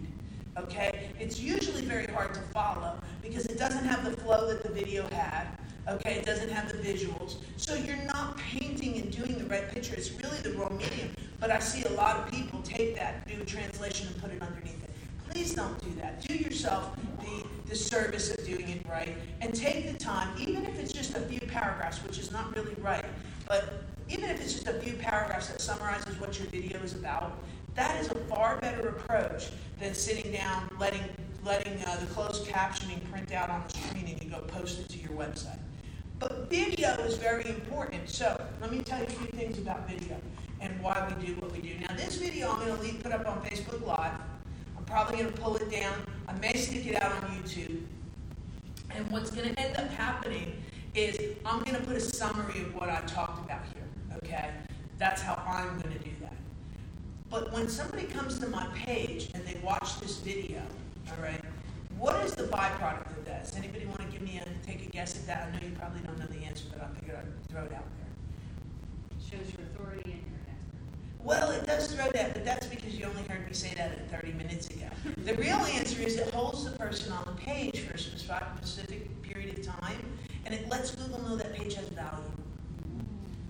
Okay? 0.57 1.09
It's 1.19 1.39
usually 1.39 1.81
very 1.81 2.07
hard 2.07 2.33
to 2.33 2.41
follow 2.41 2.99
because 3.21 3.45
it 3.45 3.57
doesn't 3.57 3.85
have 3.85 4.03
the 4.03 4.17
flow 4.21 4.47
that 4.47 4.63
the 4.63 4.69
video 4.69 5.07
had. 5.11 5.47
Okay? 5.87 6.13
It 6.15 6.25
doesn't 6.25 6.49
have 6.49 6.71
the 6.71 6.77
visuals. 6.77 7.37
So 7.57 7.75
you're 7.75 8.03
not 8.05 8.37
painting 8.37 8.97
and 8.97 9.11
doing 9.11 9.37
the 9.37 9.45
right 9.45 9.69
picture. 9.71 9.95
It's 9.95 10.11
really 10.11 10.37
the 10.39 10.51
wrong 10.51 10.77
medium. 10.77 11.09
But 11.39 11.49
I 11.51 11.59
see 11.59 11.83
a 11.83 11.91
lot 11.93 12.17
of 12.17 12.31
people 12.31 12.61
take 12.61 12.95
that, 12.95 13.27
do 13.27 13.41
a 13.41 13.45
translation, 13.45 14.07
and 14.07 14.21
put 14.21 14.31
it 14.31 14.41
underneath. 14.41 14.70
Please 15.31 15.55
don't 15.55 15.81
do 15.81 15.89
that. 16.01 16.21
Do 16.21 16.35
yourself 16.35 16.91
the, 17.21 17.45
the 17.69 17.75
service 17.75 18.31
of 18.31 18.45
doing 18.45 18.67
it 18.67 18.85
right 18.89 19.15
and 19.39 19.55
take 19.55 19.89
the 19.89 19.97
time, 19.97 20.29
even 20.37 20.65
if 20.65 20.77
it's 20.77 20.91
just 20.91 21.15
a 21.15 21.21
few 21.21 21.39
paragraphs, 21.39 22.03
which 22.03 22.19
is 22.19 22.31
not 22.31 22.53
really 22.55 22.75
right, 22.81 23.05
but 23.47 23.83
even 24.09 24.29
if 24.29 24.41
it's 24.41 24.53
just 24.53 24.67
a 24.67 24.73
few 24.73 24.93
paragraphs 24.93 25.47
that 25.47 25.61
summarizes 25.61 26.19
what 26.19 26.37
your 26.37 26.47
video 26.49 26.81
is 26.83 26.95
about, 26.95 27.37
that 27.75 27.97
is 28.01 28.11
a 28.11 28.15
far 28.25 28.57
better 28.57 28.89
approach 28.89 29.47
than 29.79 29.93
sitting 29.93 30.33
down, 30.33 30.69
letting, 30.77 31.03
letting 31.45 31.81
uh, 31.85 31.95
the 32.01 32.07
closed 32.07 32.45
captioning 32.45 32.99
print 33.09 33.31
out 33.31 33.49
on 33.49 33.63
the 33.67 33.77
screen 33.77 34.07
and 34.09 34.21
you 34.21 34.29
go 34.29 34.39
post 34.39 34.81
it 34.81 34.89
to 34.89 34.97
your 34.99 35.11
website. 35.11 35.59
But 36.19 36.49
video 36.49 36.89
is 36.95 37.17
very 37.17 37.47
important. 37.47 38.09
So 38.09 38.39
let 38.59 38.69
me 38.69 38.79
tell 38.79 38.99
you 38.99 39.05
a 39.05 39.09
few 39.09 39.27
things 39.27 39.57
about 39.57 39.87
video 39.89 40.17
and 40.59 40.79
why 40.81 41.09
we 41.17 41.25
do 41.25 41.33
what 41.35 41.51
we 41.53 41.61
do. 41.61 41.71
Now, 41.79 41.95
this 41.95 42.17
video 42.17 42.51
I'm 42.51 42.67
going 42.67 42.97
to 42.97 43.03
put 43.03 43.13
up 43.13 43.25
on 43.27 43.41
Facebook 43.41 43.85
Live. 43.87 44.19
Probably 44.91 45.19
going 45.19 45.31
to 45.31 45.39
pull 45.39 45.55
it 45.55 45.71
down. 45.71 45.93
I 46.27 46.33
may 46.33 46.53
stick 46.53 46.85
it 46.85 47.01
out 47.01 47.13
on 47.13 47.21
YouTube. 47.29 47.81
And 48.93 49.09
what's 49.09 49.31
going 49.31 49.47
to 49.47 49.57
end 49.57 49.77
up 49.77 49.87
happening 49.91 50.61
is 50.93 51.17
I'm 51.45 51.63
going 51.63 51.77
to 51.77 51.81
put 51.81 51.95
a 51.95 52.01
summary 52.01 52.59
of 52.59 52.75
what 52.75 52.89
I 52.89 52.99
talked 53.07 53.45
about 53.45 53.61
here. 53.73 54.17
Okay? 54.17 54.49
That's 54.97 55.21
how 55.21 55.41
I'm 55.47 55.79
going 55.79 55.97
to 55.97 56.03
do 56.03 56.11
that. 56.19 56.33
But 57.29 57.53
when 57.53 57.69
somebody 57.69 58.03
comes 58.03 58.37
to 58.39 58.47
my 58.47 58.67
page 58.75 59.31
and 59.33 59.45
they 59.45 59.57
watch 59.63 59.97
this 60.01 60.17
video, 60.17 60.61
all 61.07 61.23
right, 61.23 61.39
what 61.97 62.21
is 62.25 62.33
the 62.33 62.43
byproduct 62.43 63.17
of 63.17 63.23
that? 63.23 63.45
Does 63.45 63.55
anybody 63.55 63.85
want 63.85 64.01
to 64.01 64.07
give 64.07 64.21
me 64.21 64.41
a 64.45 64.67
take 64.67 64.85
a 64.85 64.89
guess 64.89 65.15
at 65.15 65.25
that? 65.27 65.47
I 65.47 65.57
know 65.57 65.65
you 65.65 65.73
probably 65.73 66.01
don't 66.01 66.19
know 66.19 66.25
the 66.25 66.45
answer, 66.45 66.65
but 66.69 66.81
I 66.83 66.99
figured 66.99 67.17
I'd 67.17 67.49
throw 67.49 67.63
it 67.63 67.71
out 67.71 67.85
there. 67.97 69.39
Shows 69.39 69.53
your 69.53 69.65
authority 69.67 70.11
and 70.11 70.21
expert. 70.21 70.40
Well, 71.23 71.51
it 71.51 71.67
does 71.67 71.93
throw 71.93 72.09
that, 72.11 72.33
but 72.33 72.43
that's 72.43 72.65
because 72.65 72.95
you 72.97 73.05
only 73.05 73.21
heard 73.23 73.45
me 73.45 73.53
say 73.53 73.73
that 73.75 74.09
30 74.09 74.33
minutes 74.33 74.67
ago. 74.69 74.87
The 75.25 75.35
real 75.35 75.57
answer 75.57 76.01
is 76.01 76.17
it 76.17 76.33
holds 76.33 76.65
the 76.65 76.71
person 76.71 77.11
on 77.11 77.23
the 77.25 77.39
page 77.41 77.81
for 77.81 77.93
a 77.93 77.97
specific 77.99 79.21
period 79.21 79.59
of 79.59 79.65
time, 79.65 80.03
and 80.45 80.53
it 80.55 80.67
lets 80.69 80.91
Google 80.91 81.21
know 81.21 81.35
that 81.35 81.53
page 81.53 81.75
has 81.75 81.87
value. 81.89 82.23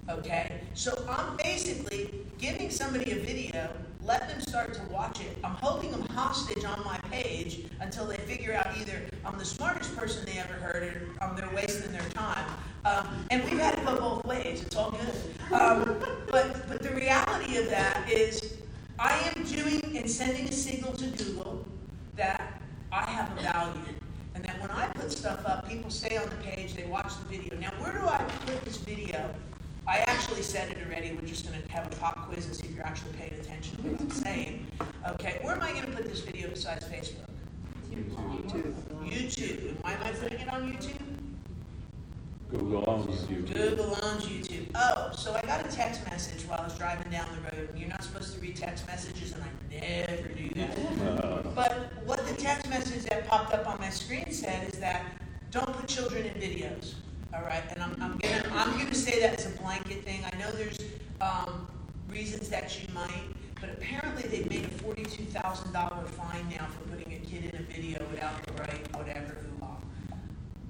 Okay? 0.09 0.59
So 0.73 0.93
I'm 1.09 1.37
basically 1.37 2.25
giving 2.37 2.69
somebody 2.69 3.11
a 3.11 3.15
video, 3.15 3.69
let 4.03 4.27
them 4.27 4.41
start 4.41 4.73
to 4.73 4.81
watch 4.91 5.21
it. 5.21 5.37
I'm 5.43 5.55
holding 5.55 5.91
them 5.91 6.05
hostage 6.07 6.65
on 6.65 6.83
my 6.83 6.97
page 7.09 7.65
until 7.79 8.05
they 8.05 8.17
figure 8.17 8.53
out 8.53 8.67
either 8.79 9.01
I'm 9.23 9.37
the 9.37 9.45
smartest 9.45 9.95
person 9.95 10.25
they 10.25 10.39
ever 10.39 10.53
heard 10.53 10.83
or 11.21 11.23
um, 11.23 11.35
they're 11.35 11.49
wasting 11.53 11.91
their 11.91 12.09
time. 12.09 12.45
Um, 12.85 13.25
and 13.29 13.43
we've 13.43 13.59
had 13.59 13.77
it 13.77 13.85
go 13.85 13.99
both 13.99 14.25
ways. 14.25 14.63
It's 14.63 14.75
all 14.75 14.91
good. 14.91 15.53
Um, 15.53 15.99
but, 16.29 16.67
but 16.67 16.81
the 16.81 16.89
reality 16.89 17.57
of 17.57 17.69
that 17.69 18.09
is 18.11 18.57
I 18.97 19.31
am 19.35 19.43
doing 19.43 19.97
and 19.97 20.09
sending 20.09 20.47
a 20.47 20.51
signal 20.51 20.93
to 20.93 21.05
Google 21.05 21.65
that 22.15 22.61
I 22.91 23.09
have 23.09 23.37
a 23.37 23.41
value. 23.41 23.81
And 24.33 24.43
that 24.45 24.59
when 24.59 24.71
I 24.71 24.87
put 24.87 25.11
stuff 25.11 25.45
up, 25.45 25.67
people 25.67 25.89
stay 25.91 26.17
on 26.17 26.27
the 26.29 26.35
page, 26.37 26.73
they 26.73 26.85
watch 26.85 27.11
the 27.19 27.37
video. 27.37 27.59
Now, 27.59 27.71
where 27.79 27.91
do 27.91 28.07
I 28.07 28.17
put 28.45 28.63
this 28.63 28.77
video? 28.77 29.29
I 29.87 29.97
actually 30.07 30.41
said 30.41 30.71
it 30.71 30.77
already. 30.85 31.11
We're 31.11 31.27
just 31.27 31.47
going 31.47 31.61
to 31.61 31.71
have 31.71 31.85
a 31.87 31.95
pop 31.97 32.27
quiz 32.27 32.45
and 32.45 32.55
see 32.55 32.67
if 32.67 32.75
you're 32.75 32.85
actually 32.85 33.13
paying 33.13 33.33
attention 33.33 33.75
to 33.77 33.81
what 33.83 34.01
I'm 34.01 34.09
saying. 34.09 34.65
Okay, 35.09 35.39
where 35.41 35.55
am 35.55 35.61
I 35.61 35.71
going 35.71 35.85
to 35.85 35.91
put 35.91 36.05
this 36.05 36.21
video 36.21 36.49
besides 36.49 36.85
Facebook? 36.85 37.30
YouTube. 37.91 38.73
YouTube. 39.05 39.69
And 39.69 39.77
why 39.81 39.93
am 39.93 40.03
I 40.03 40.11
putting 40.11 40.39
it 40.39 40.49
on 40.53 40.71
YouTube? 40.71 40.95
Google 42.49 42.83
owns 42.89 43.21
YouTube. 43.27 43.53
Google 43.53 43.97
owns 44.03 44.25
YouTube. 44.25 44.65
Oh, 44.75 45.11
so 45.15 45.33
I 45.33 45.41
got 45.41 45.65
a 45.65 45.69
text 45.71 46.05
message 46.09 46.43
while 46.47 46.59
I 46.59 46.63
was 46.65 46.77
driving 46.77 47.09
down 47.11 47.27
the 47.35 47.41
road. 47.55 47.69
And 47.69 47.79
you're 47.79 47.89
not 47.89 48.03
supposed 48.03 48.33
to 48.35 48.41
read 48.41 48.55
text 48.55 48.85
messages, 48.87 49.33
and 49.33 49.43
I 49.43 50.05
never 50.05 50.27
do 50.29 50.49
that. 50.55 51.23
Uh, 51.23 51.41
But 51.55 51.93
what 52.05 52.25
the 52.27 52.35
text 52.35 52.69
message 52.69 53.03
that 53.03 53.27
popped 53.27 53.53
up 53.53 53.67
on 53.67 53.79
my 53.79 53.89
screen 53.89 54.31
said 54.31 54.73
is 54.73 54.79
that 54.79 55.05
don't 55.51 55.71
put 55.73 55.87
children 55.87 56.25
in 56.25 56.33
videos. 56.33 56.95
All 57.33 57.41
right, 57.43 57.63
and 57.69 57.81
I'm, 57.81 57.91
I'm 58.01 58.17
gonna 58.17 58.43
I'm 58.53 58.77
gonna 58.77 58.93
say 58.93 59.21
that 59.21 59.39
as 59.39 59.45
a 59.45 59.57
blanket 59.61 60.03
thing. 60.03 60.19
I 60.25 60.37
know 60.37 60.51
there's 60.51 60.77
um, 61.21 61.65
reasons 62.09 62.49
that 62.49 62.77
you 62.81 62.93
might, 62.93 63.23
but 63.61 63.69
apparently 63.69 64.23
they've 64.23 64.49
made 64.49 64.65
a 64.65 64.69
forty-two 64.83 65.23
thousand 65.23 65.71
dollar 65.71 66.03
fine 66.07 66.49
now 66.49 66.60
a 67.15 67.25
kid 67.25 67.53
in 67.53 67.59
a 67.59 67.63
video 67.63 67.99
without 68.11 68.43
the 68.45 68.53
right 68.53 68.95
whatever. 68.95 69.37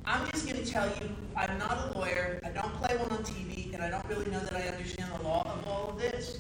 I'm 0.06 0.30
just 0.32 0.48
going 0.48 0.62
to 0.62 0.70
tell 0.70 0.88
you, 0.88 1.10
I'm 1.38 1.58
not 1.60 1.96
a 1.96 1.98
lawyer, 1.98 2.42
I 2.44 2.50
don't 2.50 2.74
play 2.82 2.98
one 2.98 3.12
on 3.12 3.24
TV, 3.24 3.74
and 3.74 3.84
I 3.84 3.90
don't 3.90 4.06
really 4.08 4.30
know 4.32 4.40
that 4.40 4.56
I 4.56 4.68
understand 4.68 5.12
the 5.18 5.24
law 5.24 5.44
of 5.46 5.68
all 5.68 5.90
of 5.92 6.00
this. 6.00 6.40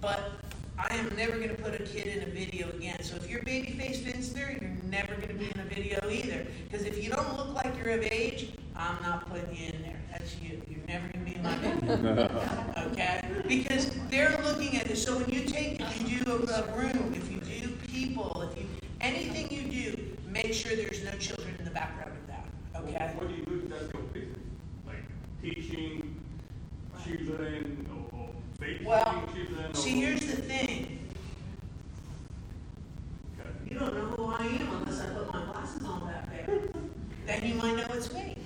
But 0.00 0.32
I 0.78 0.94
am 0.96 1.14
never 1.16 1.36
going 1.36 1.54
to 1.54 1.62
put 1.62 1.80
a 1.80 1.82
kid 1.84 2.08
in 2.08 2.22
a 2.22 2.26
video 2.26 2.68
again. 2.70 3.02
So 3.02 3.16
if 3.16 3.30
you're 3.30 3.42
babyface 3.42 4.02
Finster, 4.02 4.56
you're 4.60 4.76
never 4.90 5.14
going 5.14 5.28
to 5.28 5.34
be 5.34 5.50
in 5.54 5.60
a 5.60 5.64
video 5.64 6.00
either. 6.10 6.46
Because 6.68 6.86
if 6.86 7.02
you 7.02 7.10
don't 7.10 7.36
look 7.36 7.54
like 7.54 7.72
you're 7.78 7.94
of 7.94 8.02
age, 8.02 8.52
I'm 8.74 9.00
not 9.02 9.30
putting 9.30 9.54
you 9.54 9.66
in 9.72 9.82
there. 9.82 10.00
That's 10.10 10.36
you. 10.40 10.60
You're 10.68 10.86
never 10.88 11.06
going 11.12 11.24
to 11.24 11.30
be 11.30 11.36
in 11.36 11.42
my 11.42 11.56
video. 11.56 12.30
Okay? 12.92 13.20
Because 13.46 13.90
they're 14.10 14.38
looking 14.42 14.76
at 14.78 14.86
this. 14.86 15.04
So 15.04 15.18
when 15.18 15.30
you 15.30 15.44
take, 15.44 15.80
if 15.80 16.10
you 16.10 16.24
do 16.24 16.48
a, 16.48 16.62
a 16.62 16.76
room, 16.76 17.14
if 17.14 17.30
you 17.30 17.40
do 17.40 17.68
people, 17.88 18.50
if 18.50 18.58
you, 18.58 18.66
anything 19.00 19.50
you 19.50 19.92
do, 19.92 20.10
make 20.42 20.54
sure 20.54 20.74
there's 20.76 21.04
no 21.04 21.10
children 21.12 21.54
in 21.58 21.64
the 21.64 21.70
background 21.70 22.12
of 22.12 22.26
that. 22.28 22.46
Okay? 22.82 23.12
What 23.16 23.28
do 23.28 23.34
you 23.34 23.44
do 23.44 23.62
if 23.64 23.70
that's 23.70 23.92
your 23.92 24.02
business? 24.02 24.38
Like 24.86 25.04
teaching 25.42 26.16
children 27.04 27.86
or, 28.12 28.18
or 28.18 28.28
Well, 28.84 29.04
babysitting 29.04 29.34
children? 29.48 29.74
See, 29.74 29.92
or- 29.92 30.06
here's 30.06 30.20
the 30.20 30.36
thing. 30.42 30.98
Okay. 33.38 33.50
You 33.70 33.78
don't 33.78 33.94
know 33.94 34.06
who 34.16 34.24
I 34.26 34.46
am 34.46 34.68
unless 34.78 35.00
I 35.00 35.06
put 35.06 35.32
my 35.32 35.44
glasses 35.52 35.84
on 35.84 36.00
back 36.06 36.46
there. 36.46 36.58
Then 37.26 37.44
you 37.44 37.54
might 37.54 37.76
know 37.76 37.86
it's 37.94 38.12
me. 38.12 38.36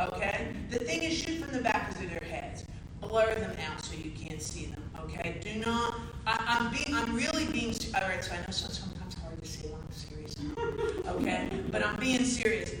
Okay? 0.00 0.48
The 0.70 0.78
thing 0.78 1.02
is, 1.02 1.14
shoot 1.16 1.44
from 1.44 1.52
the 1.52 1.62
back 1.62 1.90
of 1.90 1.98
their 1.98 2.20
heads. 2.28 2.64
Blur 3.00 3.34
them 3.34 3.56
out 3.68 3.80
so 3.84 3.94
you 3.94 4.10
can't 4.12 4.40
see 4.42 4.66
them. 4.66 4.82
Okay? 5.04 5.36
Do 5.42 5.54
not 5.60 5.94
I'm 6.24 6.70
being, 6.72 6.94
I'm 6.96 7.14
really 7.16 7.46
being, 7.46 7.72
se- 7.72 7.90
all 8.00 8.08
right, 8.08 8.22
so 8.22 8.32
I 8.32 8.36
know 8.38 8.44
so- 8.50 8.68
sometimes 8.68 9.14
hard 9.14 9.42
to 9.42 9.48
say 9.48 9.68
when 9.68 9.80
I'm 9.80 9.90
serious, 9.90 10.36
okay? 11.08 11.48
But 11.70 11.84
I'm 11.84 11.96
being 11.96 12.24
serious. 12.24 12.72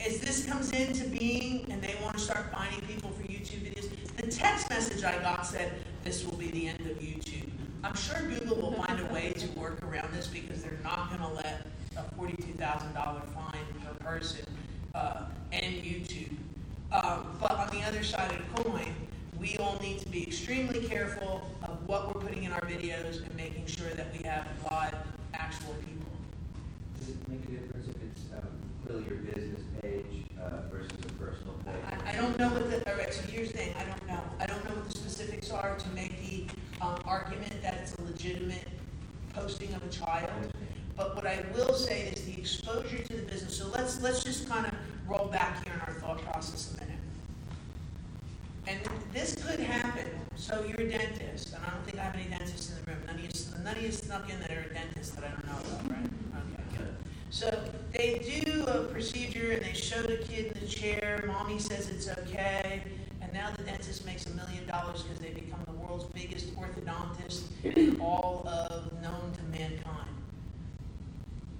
As 0.00 0.20
this 0.20 0.46
comes 0.46 0.72
into 0.72 1.06
being 1.08 1.66
and 1.70 1.82
they 1.82 1.96
want 2.02 2.16
to 2.16 2.20
start 2.22 2.50
finding 2.52 2.80
people 2.82 3.10
for 3.10 3.22
YouTube 3.24 3.60
videos, 3.70 3.90
the 4.16 4.26
text 4.26 4.70
message 4.70 5.04
I 5.04 5.18
got 5.18 5.44
said, 5.46 5.72
this 6.02 6.24
will 6.24 6.36
be 6.38 6.50
the 6.50 6.68
end 6.68 6.80
of 6.80 6.98
YouTube. 6.98 7.50
I'm 7.84 7.94
sure 7.94 8.22
Google 8.22 8.56
will 8.56 8.82
find 8.84 9.00
a 9.00 9.12
way 9.12 9.32
to 9.32 9.46
work 9.58 9.82
around 9.82 10.12
this 10.14 10.28
because 10.28 10.62
they're 10.62 10.80
not 10.82 11.10
gonna 11.10 11.32
let 11.34 11.66
a 11.96 12.02
forty-two 12.16 12.52
thousand 12.54 12.92
dollar 12.94 13.20
fine 13.34 13.64
per 13.84 13.92
person, 14.04 14.46
uh, 14.94 15.24
end 15.52 15.82
YouTube. 15.84 16.34
Uh, 16.90 17.22
but 17.40 17.52
on 17.52 17.68
the 17.70 17.82
other 17.82 18.02
side 18.02 18.32
of 18.32 18.38
the 18.56 18.62
coin, 18.62 18.94
we 19.38 19.56
all 19.58 19.78
need 19.80 19.98
to 20.00 20.08
be 20.08 20.22
extremely 20.24 20.80
careful 20.88 21.46
of 21.62 21.86
what 21.86 22.12
we're 22.12 22.20
putting 22.20 22.42
in 22.44 22.52
our 22.52 22.60
videos 22.62 23.24
and 23.24 23.34
making 23.36 23.66
sure 23.66 23.88
that 23.90 24.08
we 24.12 24.26
have 24.26 24.46
live, 24.70 24.94
actual 25.34 25.74
people. 25.86 26.10
Does 26.98 27.10
it 27.10 27.28
make 27.28 27.44
a 27.44 27.52
difference 27.52 27.86
if 27.88 27.96
it's, 28.02 28.22
um, 28.36 28.48
really 28.88 29.04
your 29.06 29.18
business 29.18 29.60
page, 29.80 30.04
uh, 30.42 30.68
versus 30.72 30.90
a 31.04 31.12
personal 31.24 31.54
page? 31.64 31.74
I, 32.04 32.10
I 32.10 32.16
don't 32.16 32.36
know 32.38 32.48
what 32.48 32.68
the, 32.68 32.90
all 32.90 32.98
right, 32.98 33.14
so 33.14 33.22
here's 33.30 33.52
the 33.52 33.58
thing, 33.58 33.74
I 33.78 33.84
don't 33.84 34.06
know. 34.08 34.20
I 34.40 34.46
don't 34.46 34.64
know 34.64 34.74
what 34.74 34.90
the 34.90 34.98
specifics 34.98 35.50
are 35.52 35.76
to 35.76 35.88
make 35.90 36.20
the, 36.28 36.44
um, 36.84 37.00
argument 37.04 37.62
that 37.62 37.74
it's 37.74 37.94
a 37.94 38.02
legitimate 38.02 38.66
posting 39.34 39.72
of 39.74 39.82
a 39.84 39.87
child. 39.98 40.30
But 40.96 41.14
what 41.14 41.26
I 41.26 41.44
will 41.54 41.74
say 41.74 42.08
is 42.08 42.24
the 42.24 42.38
exposure 42.40 42.98
to 42.98 43.12
the 43.16 43.22
business, 43.22 43.56
so 43.56 43.68
let's, 43.68 44.02
let's 44.02 44.24
just 44.24 44.48
kind 44.48 44.66
of 44.66 44.74
roll 45.06 45.26
back 45.26 45.64
here 45.64 45.74
in 45.74 45.80
our 45.80 45.94
thought 46.00 46.20
process 46.24 46.74
a 46.74 46.80
minute. 46.80 46.98
And 48.66 48.80
this 49.12 49.34
could 49.36 49.60
happen, 49.60 50.10
so 50.34 50.64
you're 50.66 50.86
a 50.86 50.90
dentist, 50.90 51.54
and 51.54 51.64
I 51.64 51.70
don't 51.70 51.84
think 51.84 51.98
I 51.98 52.02
have 52.02 52.14
any 52.14 52.24
dentists 52.24 52.70
in 52.70 52.84
the 52.84 52.90
room, 52.90 53.00
none 53.06 53.14
of 53.14 53.22
you, 53.22 53.30
none 53.62 53.76
of 53.76 53.82
you 53.82 53.92
snuck 53.92 54.28
in 54.28 54.40
that 54.40 54.50
are 54.50 54.66
a 54.70 54.74
dentist 54.74 55.14
that 55.14 55.24
I 55.24 55.28
don't 55.28 55.46
know 55.46 55.52
about, 55.52 55.90
right? 55.90 56.10
Okay, 56.36 56.78
good. 56.78 56.94
So 57.30 57.58
they 57.92 58.42
do 58.44 58.64
a 58.66 58.82
procedure 58.84 59.52
and 59.52 59.62
they 59.62 59.72
show 59.72 60.02
the 60.02 60.16
kid 60.16 60.52
in 60.52 60.60
the 60.60 60.66
chair, 60.66 61.24
mommy 61.28 61.58
says 61.58 61.88
it's 61.88 62.08
okay, 62.08 62.82
and 63.22 63.32
now 63.32 63.50
the 63.56 63.62
dentist 63.62 64.04
makes 64.04 64.26
a 64.26 64.30
million 64.30 64.66
dollars 64.66 65.02
because 65.02 65.20
they 65.20 65.30
become 65.30 65.60
the 65.66 65.72
world's 65.72 66.04
biggest 66.06 66.54
orthodontist 66.56 67.44
in 67.62 68.00
all 68.00 68.42
of. 68.48 68.87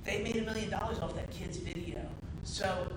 They 0.08 0.22
made 0.22 0.36
a 0.36 0.42
million 0.42 0.70
dollars 0.70 0.98
off 1.00 1.14
that 1.16 1.30
kid's 1.30 1.58
video. 1.58 2.00
So 2.42 2.90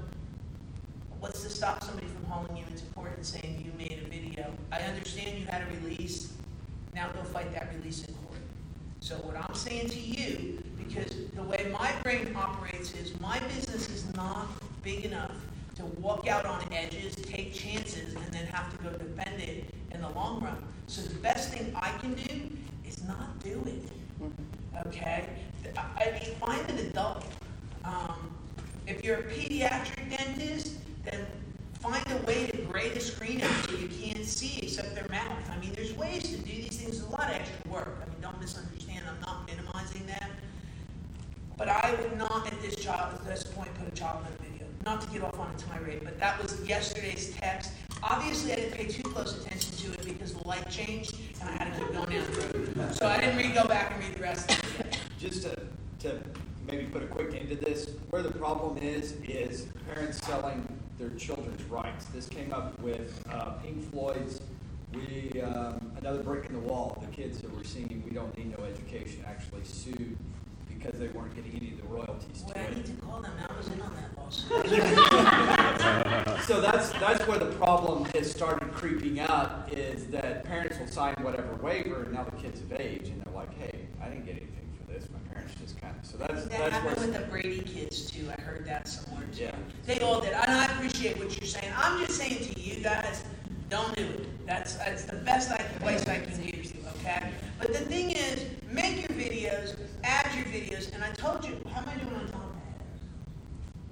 what's 1.20 1.44
to 1.44 1.50
stop 1.50 1.84
somebody 1.84 2.08
from 2.08 2.24
hauling 2.24 2.56
you 2.56 2.64
into 2.72 2.86
court 2.96 3.12
and 3.18 3.26
saying 3.26 3.66
you 3.66 3.74
made 3.78 4.02
a 4.02 4.10
video? 4.10 4.50
I 4.72 4.80
understand 4.84 5.38
you 5.38 5.46
had 5.46 5.64
a 5.64 5.66
release, 5.82 6.32
now 6.96 7.10
go 7.10 7.22
fight 7.24 7.52
that 7.54 7.68
release 7.76 8.06
in 8.06 8.14
court. 8.14 8.40
So 9.02 9.16
what 9.16 9.36
I'm 9.36 9.54
saying 9.54 9.90
to 9.90 10.00
you, 10.00 10.64
because 10.78 11.14
the 11.36 11.44
way 11.44 11.76
my 11.78 11.92
brain 12.02 12.34
operates 12.34 12.94
is 12.94 13.20
my 13.20 13.40
business 13.40 13.90
is 13.90 14.16
not 14.16 14.48
big 14.82 15.04
enough 15.04 15.36
to 15.76 15.84
walk 16.00 16.30
out 16.30 16.46
on 16.46 16.64
edges, 16.72 17.14
take 17.16 17.54
chances, 17.54 18.14
and 18.14 18.34
then 18.34 18.46
have 18.46 18.72
to 18.78 18.84
go 18.86 18.90
defend 18.92 19.42
it 19.42 19.66
in 19.92 20.00
the 20.00 20.10
long 20.12 20.42
run. 20.42 20.64
So 20.88 21.02
the 21.02 21.16
best 21.16 21.54
thing 21.54 21.74
I 21.76 21.92
can 21.98 22.14
do 22.14 22.50
is 22.88 23.04
not 23.04 23.38
do 23.44 23.62
it. 23.66 23.84
Mm-hmm. 24.24 24.61
Okay? 24.86 25.26
I, 25.78 26.12
mean, 26.12 26.36
find 26.36 26.70
an 26.70 26.80
adult. 26.80 27.26
Um, 27.84 28.32
if 28.88 29.04
you're 29.04 29.20
a 29.20 29.24
pediatric 29.24 30.18
dentist, 30.18 30.74
then 31.06 31.26
find 31.80 32.06
a 32.12 32.26
way 32.26 32.48
to 32.48 32.58
gray 32.64 32.90
the 32.90 33.00
screen 33.00 33.42
out 33.42 33.70
so 33.70 33.76
you 33.76 33.88
can't 33.88 34.26
see 34.26 34.60
except 34.62 34.96
their 34.96 35.08
mouth. 35.10 35.50
I 35.52 35.60
mean, 35.60 35.74
there's 35.74 35.94
ways 35.94 36.24
to 36.24 36.38
do 36.38 36.44
these 36.44 36.78
things. 36.78 37.02
A 37.02 37.10
lot 37.10 37.30
of 37.30 37.36
extra 37.36 37.72
work. 37.72 37.98
I 38.02 38.10
mean, 38.10 38.22
don't 38.22 38.40
misunderstand. 38.40 39.04
I'm 39.08 39.20
not 39.22 39.48
minimizing 39.48 40.06
that. 40.08 40.30
But 41.58 41.70
I 41.70 41.96
would 42.02 42.18
not 42.18 42.48
at 42.48 42.62
this 42.62 42.76
child, 42.76 43.14
at 43.14 43.26
this 43.26 43.44
point, 43.44 43.74
put 43.76 43.88
a 43.88 43.92
child 43.92 44.26
in 44.28 44.34
a 44.34 44.50
video. 44.50 44.68
Not 44.86 45.02
to 45.02 45.10
get 45.10 45.24
off 45.24 45.38
on 45.40 45.54
a 45.54 45.58
tirade, 45.60 46.02
but 46.04 46.20
that 46.20 46.42
was 46.42 46.60
yesterday's 46.68 47.36
text. 47.36 47.72
Obviously, 48.04 48.54
I 48.54 48.56
didn't 48.56 48.74
pay 48.74 48.86
too 48.86 49.04
close 49.04 49.38
attention 49.38 49.78
to 49.78 49.94
it 49.94 50.06
because 50.06 50.34
the 50.34 50.48
light 50.48 50.68
changed 50.70 51.16
and 51.40 51.50
I 51.50 51.54
had 51.54 51.74
to 51.74 51.80
keep 51.80 51.94
going 51.94 52.10
down 52.10 52.32
the 52.32 52.78
road. 52.82 52.96
So 52.96 53.08
I 53.08 53.20
didn't 53.20 53.38
read, 53.38 53.54
go 53.54 53.68
back 53.68 53.92
and 53.92 54.04
read 54.04 54.16
the 54.16 54.22
rest 54.22 54.52
of 54.52 54.80
it 54.80 54.86
yet. 54.86 55.00
just 55.20 55.44
to, 55.44 55.56
to 56.00 56.20
maybe 56.66 56.86
put 56.86 57.04
a 57.04 57.08
quick 57.08 57.36
end 57.36 57.50
to 57.50 57.56
this, 57.56 57.92
where 58.10 58.24
the 58.24 58.32
problem 58.32 58.78
is, 58.78 59.14
is 59.24 59.68
parents 59.94 60.20
children's 61.20 61.64
rights. 61.64 62.06
This 62.06 62.28
came 62.28 62.54
up 62.54 62.80
with 62.80 63.24
uh, 63.30 63.52
Pink 63.64 63.90
Floyd's, 63.92 64.42
we, 64.94 65.42
um, 65.42 65.92
another 65.98 66.22
brick 66.22 66.46
in 66.48 66.54
the 66.54 66.60
wall, 66.60 66.98
the 67.02 67.16
kids 67.16 67.40
that 67.40 67.56
were 67.56 67.64
singing 67.64 68.04
We 68.06 68.12
Don't 68.12 68.38
Need 68.38 68.58
No 68.58 68.66
Education 68.66 69.24
actually 69.26 69.64
sued 69.64 70.18
because 70.68 71.00
they 71.00 71.08
weren't 71.10 71.34
getting 71.36 71.56
any 71.56 71.72
of 71.72 71.82
the 71.82 71.88
royalties 71.88 72.42
to 72.44 72.60
I 72.60 72.64
it. 72.64 72.76
need 72.78 72.86
to 72.88 72.94
call 73.06 73.22
them. 73.22 73.32
I 73.48 73.58
was 73.58 73.68
in 73.68 73.82
on 73.82 73.96
that 73.96 74.18
lawsuit. 74.18 74.66
So 76.42 76.60
that's, 76.60 76.90
that's 76.94 77.26
where 77.28 77.38
the 77.38 77.52
problem 77.58 78.06
has 78.16 78.30
started 78.32 78.74
creeping 78.74 79.20
up, 79.20 79.70
is 79.72 80.08
that 80.08 80.44
parents 80.44 80.80
will 80.80 80.88
sign 80.88 81.14
whatever 81.22 81.54
waiver, 81.62 82.04
and 82.04 82.14
now 82.14 82.24
the 82.24 82.32
kid's 82.32 82.62
of 82.62 82.74
age, 82.74 83.08
and 83.08 83.22
they're 83.24 83.34
like, 83.34 83.54
hey, 83.58 83.86
I 84.02 84.10
didn't 84.10 84.26
get 84.26 84.38
anything 84.38 84.68
for 84.76 84.92
this, 84.92 85.08
my 85.12 85.20
parents 85.32 85.41
just 85.60 85.80
kind 85.82 85.96
of, 85.98 86.06
so 86.06 86.18
that's, 86.18 86.44
That 86.46 86.52
that's 86.52 86.74
happened 86.74 86.98
with 86.98 87.10
where. 87.12 87.22
the 87.22 87.28
Brady 87.28 87.62
kids 87.62 88.10
too. 88.12 88.28
I 88.38 88.42
heard 88.42 88.66
that 88.66 88.88
somewhere 88.88 89.26
too. 89.36 89.44
Yeah. 89.44 89.56
They 89.86 90.00
all 90.00 90.22
did. 90.22 90.34
And 90.34 90.52
I 90.52 90.66
appreciate 90.66 91.18
what 91.18 91.36
you're 91.40 91.48
saying. 91.48 91.72
I'm 91.76 92.00
just 92.06 92.18
saying 92.20 92.54
to 92.54 92.60
you 92.60 92.84
guys, 92.84 93.24
don't 93.70 93.96
do 93.96 94.04
it. 94.04 94.46
That's, 94.48 94.76
that's 94.76 95.06
the 95.06 95.16
best 95.18 95.52
I, 95.52 95.58
place 95.80 96.06
I 96.08 96.20
can 96.20 96.36
give 96.44 96.66
you, 96.66 96.82
okay? 97.00 97.30
But 97.60 97.74
the 97.74 97.80
thing 97.80 98.12
is, 98.12 98.46
make 98.70 98.98
your 99.08 99.18
videos, 99.18 99.78
add 100.04 100.34
your 100.36 100.46
videos, 100.46 100.94
and 100.94 101.04
I 101.04 101.12
told 101.12 101.46
you, 101.46 101.58
how 101.74 101.82
am 101.82 101.90
I 101.90 101.96
doing 101.96 102.16
on 102.16 102.28
time? 102.28 102.42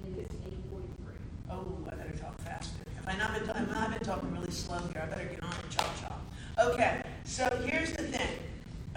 I 0.02 0.04
think 0.04 0.18
it's 0.18 0.34
eight 0.46 0.58
forty-three. 0.70 1.14
Oh, 1.50 1.78
I 1.90 1.94
better 1.94 2.18
talk 2.18 2.38
faster. 2.42 2.76
Have 2.96 3.14
I 3.14 3.18
not 3.18 3.32
been, 3.34 3.46
ta- 3.46 3.54
have 3.54 3.70
I 3.70 3.74
not 3.80 3.90
been 3.90 4.00
talking 4.00 4.30
really 4.32 4.50
slow 4.50 4.78
here? 4.92 5.02
I 5.02 5.06
better 5.06 5.24
get 5.24 5.42
on 5.42 5.52
and 5.52 5.70
chop 5.70 5.88
chop. 6.00 6.20
Okay, 6.58 7.02
so 7.24 7.48
here's 7.64 7.92
the 7.92 8.02
thing. 8.02 8.28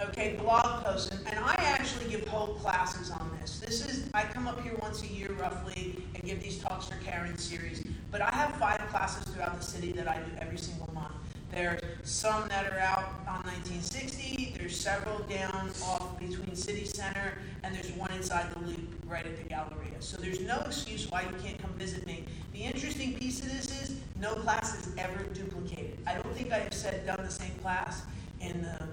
Okay, 0.00 0.34
blog 0.40 0.84
posts, 0.84 1.12
and, 1.12 1.24
and 1.28 1.38
I 1.38 1.54
actually 1.56 2.10
give 2.10 2.26
whole 2.26 2.54
classes 2.54 3.12
on 3.12 3.30
this. 3.40 3.60
This 3.60 3.86
is, 3.86 4.10
I 4.12 4.24
come 4.24 4.48
up 4.48 4.60
here 4.60 4.74
once 4.82 5.04
a 5.04 5.06
year 5.06 5.30
roughly 5.38 6.02
and 6.14 6.24
give 6.24 6.42
these 6.42 6.58
talks 6.58 6.88
for 6.88 6.96
Karen 6.96 7.38
series, 7.38 7.86
but 8.10 8.20
I 8.20 8.30
have 8.30 8.56
five 8.56 8.80
classes 8.88 9.22
throughout 9.32 9.56
the 9.56 9.64
city 9.64 9.92
that 9.92 10.08
I 10.08 10.16
do 10.16 10.32
every 10.40 10.58
single 10.58 10.92
month. 10.92 11.14
There's 11.52 11.80
some 12.02 12.48
that 12.48 12.72
are 12.72 12.78
out 12.80 13.04
on 13.28 13.44
1960, 13.44 14.56
there's 14.58 14.78
several 14.78 15.20
down 15.20 15.70
off 15.84 16.18
between 16.18 16.56
City 16.56 16.84
Center, 16.84 17.38
and 17.62 17.72
there's 17.72 17.92
one 17.92 18.10
inside 18.14 18.52
the 18.52 18.66
loop 18.66 19.00
right 19.06 19.24
at 19.24 19.36
the 19.36 19.44
Galleria. 19.44 20.00
So 20.00 20.16
there's 20.16 20.40
no 20.40 20.60
excuse 20.66 21.08
why 21.08 21.22
you 21.22 21.36
can't 21.40 21.58
come 21.58 21.72
visit 21.74 22.04
me. 22.04 22.24
The 22.52 22.62
interesting 22.62 23.14
piece 23.14 23.40
of 23.42 23.52
this 23.52 23.66
is, 23.82 23.96
no 24.20 24.34
class 24.34 24.74
is 24.74 24.92
ever 24.98 25.22
duplicated. 25.32 25.98
I 26.04 26.14
don't 26.14 26.34
think 26.34 26.50
I've 26.50 26.74
said, 26.74 27.06
done 27.06 27.22
the 27.22 27.30
same 27.30 27.54
class 27.62 28.02
in 28.40 28.62
the 28.62 28.88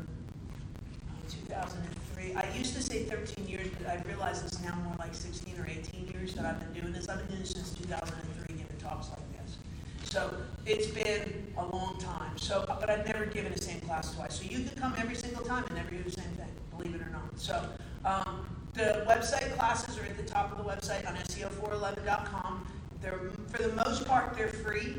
2003. 1.52 2.36
I 2.36 2.58
used 2.58 2.76
to 2.76 2.82
say 2.82 3.04
13 3.04 3.48
years, 3.48 3.68
but 3.78 3.88
I 3.88 4.02
realize 4.08 4.44
it's 4.44 4.62
now 4.62 4.76
more 4.86 4.96
like 5.00 5.14
16 5.14 5.60
or 5.60 5.68
18 5.68 6.08
years 6.14 6.34
that 6.36 6.46
I've 6.46 6.60
been 6.60 6.82
doing 6.82 6.94
this. 6.94 7.10
I've 7.10 7.18
been 7.20 7.28
doing 7.28 7.42
this 7.42 7.52
since 7.52 7.72
2003, 7.74 8.56
giving 8.56 8.78
talks 8.80 9.10
like 9.10 9.20
this. 9.34 9.58
So 10.04 10.34
it's 10.66 10.88
been 10.88 11.54
a 11.58 11.66
long 11.66 11.98
time. 12.00 12.38
So, 12.38 12.64
but 12.68 12.90
I've 12.90 13.06
never 13.06 13.26
given 13.26 13.52
the 13.52 13.62
same 13.62 13.82
class 13.82 14.16
twice. 14.16 14.40
So 14.40 14.44
you 14.44 14.64
can 14.64 14.76
come 14.78 14.96
every 14.98 15.16
single 15.16 15.44
time 15.44 15.66
and 15.66 15.76
never 15.76 15.90
do 15.90 16.04
the 16.04 16.12
same 16.12 16.32
thing, 16.40 16.52
believe 16.78 16.96
it 16.96 17.02
or 17.02 17.10
not. 17.10 17.38
So 17.38 17.62
um, 18.06 18.46
the 18.74 19.06
website 19.08 19.54
classes 19.58 19.98
are 20.00 20.04
at 20.04 20.16
the 20.16 20.24
top 20.24 20.52
of 20.52 20.58
the 20.58 20.64
website 20.64 21.08
on 21.08 21.16
E 21.16 21.20
SEO411.com. 21.20 22.66
They're, 23.02 23.20
for 23.48 23.64
the 23.64 23.74
most 23.74 24.06
part, 24.06 24.38
they're 24.38 24.48
free 24.48 24.96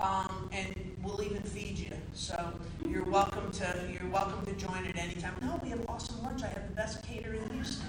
um, 0.00 0.48
and 0.52 0.74
we'll 1.02 1.22
even 1.22 1.42
feed 1.42 1.78
you. 1.78 1.92
So 2.14 2.52
you're 2.88 3.04
welcome 3.04 3.50
to 3.52 3.74
you're 3.90 4.10
welcome 4.10 4.44
to 4.46 4.52
join 4.52 4.86
at 4.86 4.96
any 4.96 5.14
time. 5.14 5.34
No, 5.56 5.62
we 5.62 5.70
have 5.70 5.84
awesome 5.88 6.22
lunch. 6.22 6.42
I 6.42 6.48
have 6.48 6.68
the 6.68 6.74
best 6.74 7.02
caterer 7.06 7.34
in 7.34 7.50
Houston. 7.50 7.86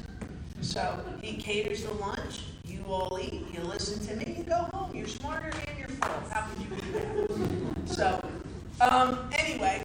So 0.61 0.99
he 1.21 1.35
caters 1.37 1.83
the 1.83 1.93
lunch. 1.95 2.41
You 2.65 2.83
all 2.87 3.19
eat. 3.21 3.45
You 3.53 3.61
listen 3.61 4.05
to 4.07 4.15
me. 4.15 4.35
You 4.37 4.43
go 4.43 4.55
home. 4.73 4.95
You're 4.95 5.07
smarter 5.07 5.51
and 5.67 5.77
you're 5.79 5.87
full. 5.89 6.29
How 6.29 6.47
could 6.47 6.59
you 6.63 6.67
do 6.77 6.91
that? 6.93 7.89
So 7.89 8.21
um, 8.81 9.29
anyway, 9.37 9.83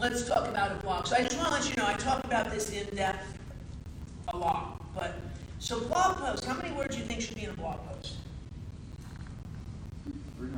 let's 0.00 0.26
talk 0.28 0.48
about 0.48 0.72
a 0.72 0.76
blog. 0.76 1.06
So 1.06 1.16
I 1.16 1.22
just 1.22 1.36
want 1.36 1.48
to 1.48 1.54
let 1.54 1.68
you 1.68 1.76
know 1.76 1.86
I 1.86 1.94
talk 1.94 2.24
about 2.24 2.50
this 2.50 2.70
in 2.70 2.86
depth 2.94 3.38
a 4.28 4.36
lot. 4.36 4.80
But 4.94 5.14
so 5.58 5.80
blog 5.80 6.18
posts. 6.18 6.46
How 6.46 6.54
many 6.54 6.72
words 6.74 6.94
do 6.96 7.00
you 7.02 7.06
think 7.08 7.20
should 7.20 7.36
be 7.36 7.44
in 7.44 7.50
a 7.50 7.54
blog 7.54 7.78
post? 7.88 8.14
Three 10.38 10.48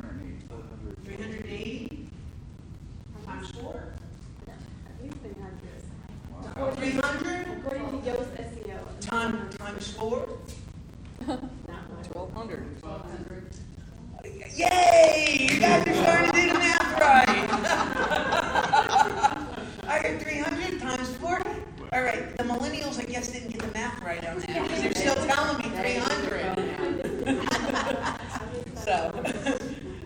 hundred 1.15 1.41
and 1.41 1.49
eighty. 1.49 1.87
380 1.95 2.09
times 3.25 3.51
four? 3.51 3.83
At 4.47 5.03
least 5.03 5.17
three 5.17 5.33
hundred. 5.41 5.83
Wow. 6.57 6.71
300 6.71 7.47
According 7.59 8.01
to 8.01 8.09
Yoast 8.09 8.31
SEO. 8.37 8.79
time, 9.01 9.49
times 9.57 9.91
four? 9.93 10.27
Twelve 12.11 12.31
hundred. 12.33 12.65
Yay! 14.55 15.47
You 15.51 15.59
guys 15.59 15.87
are 15.87 15.93
starting 15.93 16.31
to 16.31 16.41
do 16.41 16.47
the 16.53 16.53
math 16.59 16.99
right. 16.99 17.49
I 19.87 19.99
heard 19.99 20.21
300 20.21 20.79
times 20.81 21.09
four. 21.17 21.41
All 21.91 22.01
right, 22.03 22.37
the 22.37 22.43
millennials, 22.43 22.99
I 22.99 23.03
guess, 23.05 23.31
didn't 23.31 23.49
get 23.51 23.61
the 23.61 23.71
math 23.73 24.01
right 24.03 24.25
on 24.27 24.39
that, 24.39 24.47
because 24.63 24.81
they're 24.81 24.93
still 24.95 25.15
telling 25.27 25.57
me 25.57 25.69
three 25.77 25.95
hundred. 25.95 26.55
So, 28.77 29.11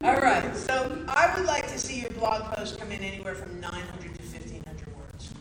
all 0.04 0.20
right, 0.22 0.56
so 0.56 1.04
I 1.08 1.34
would 1.38 1.46
like 1.46 1.68
to 1.72 1.80
see 1.80 2.02
your 2.02 2.10
blog 2.12 2.44
post 2.56 2.80
come 2.80 2.92
in 2.92 3.02
anywhere 3.02 3.36
from 3.36 3.60
nine 3.60 3.72
hundred 3.92 4.16
to 4.16 4.22
fifteen 4.24 4.64
hundred 4.66 4.88
words. 4.98 5.34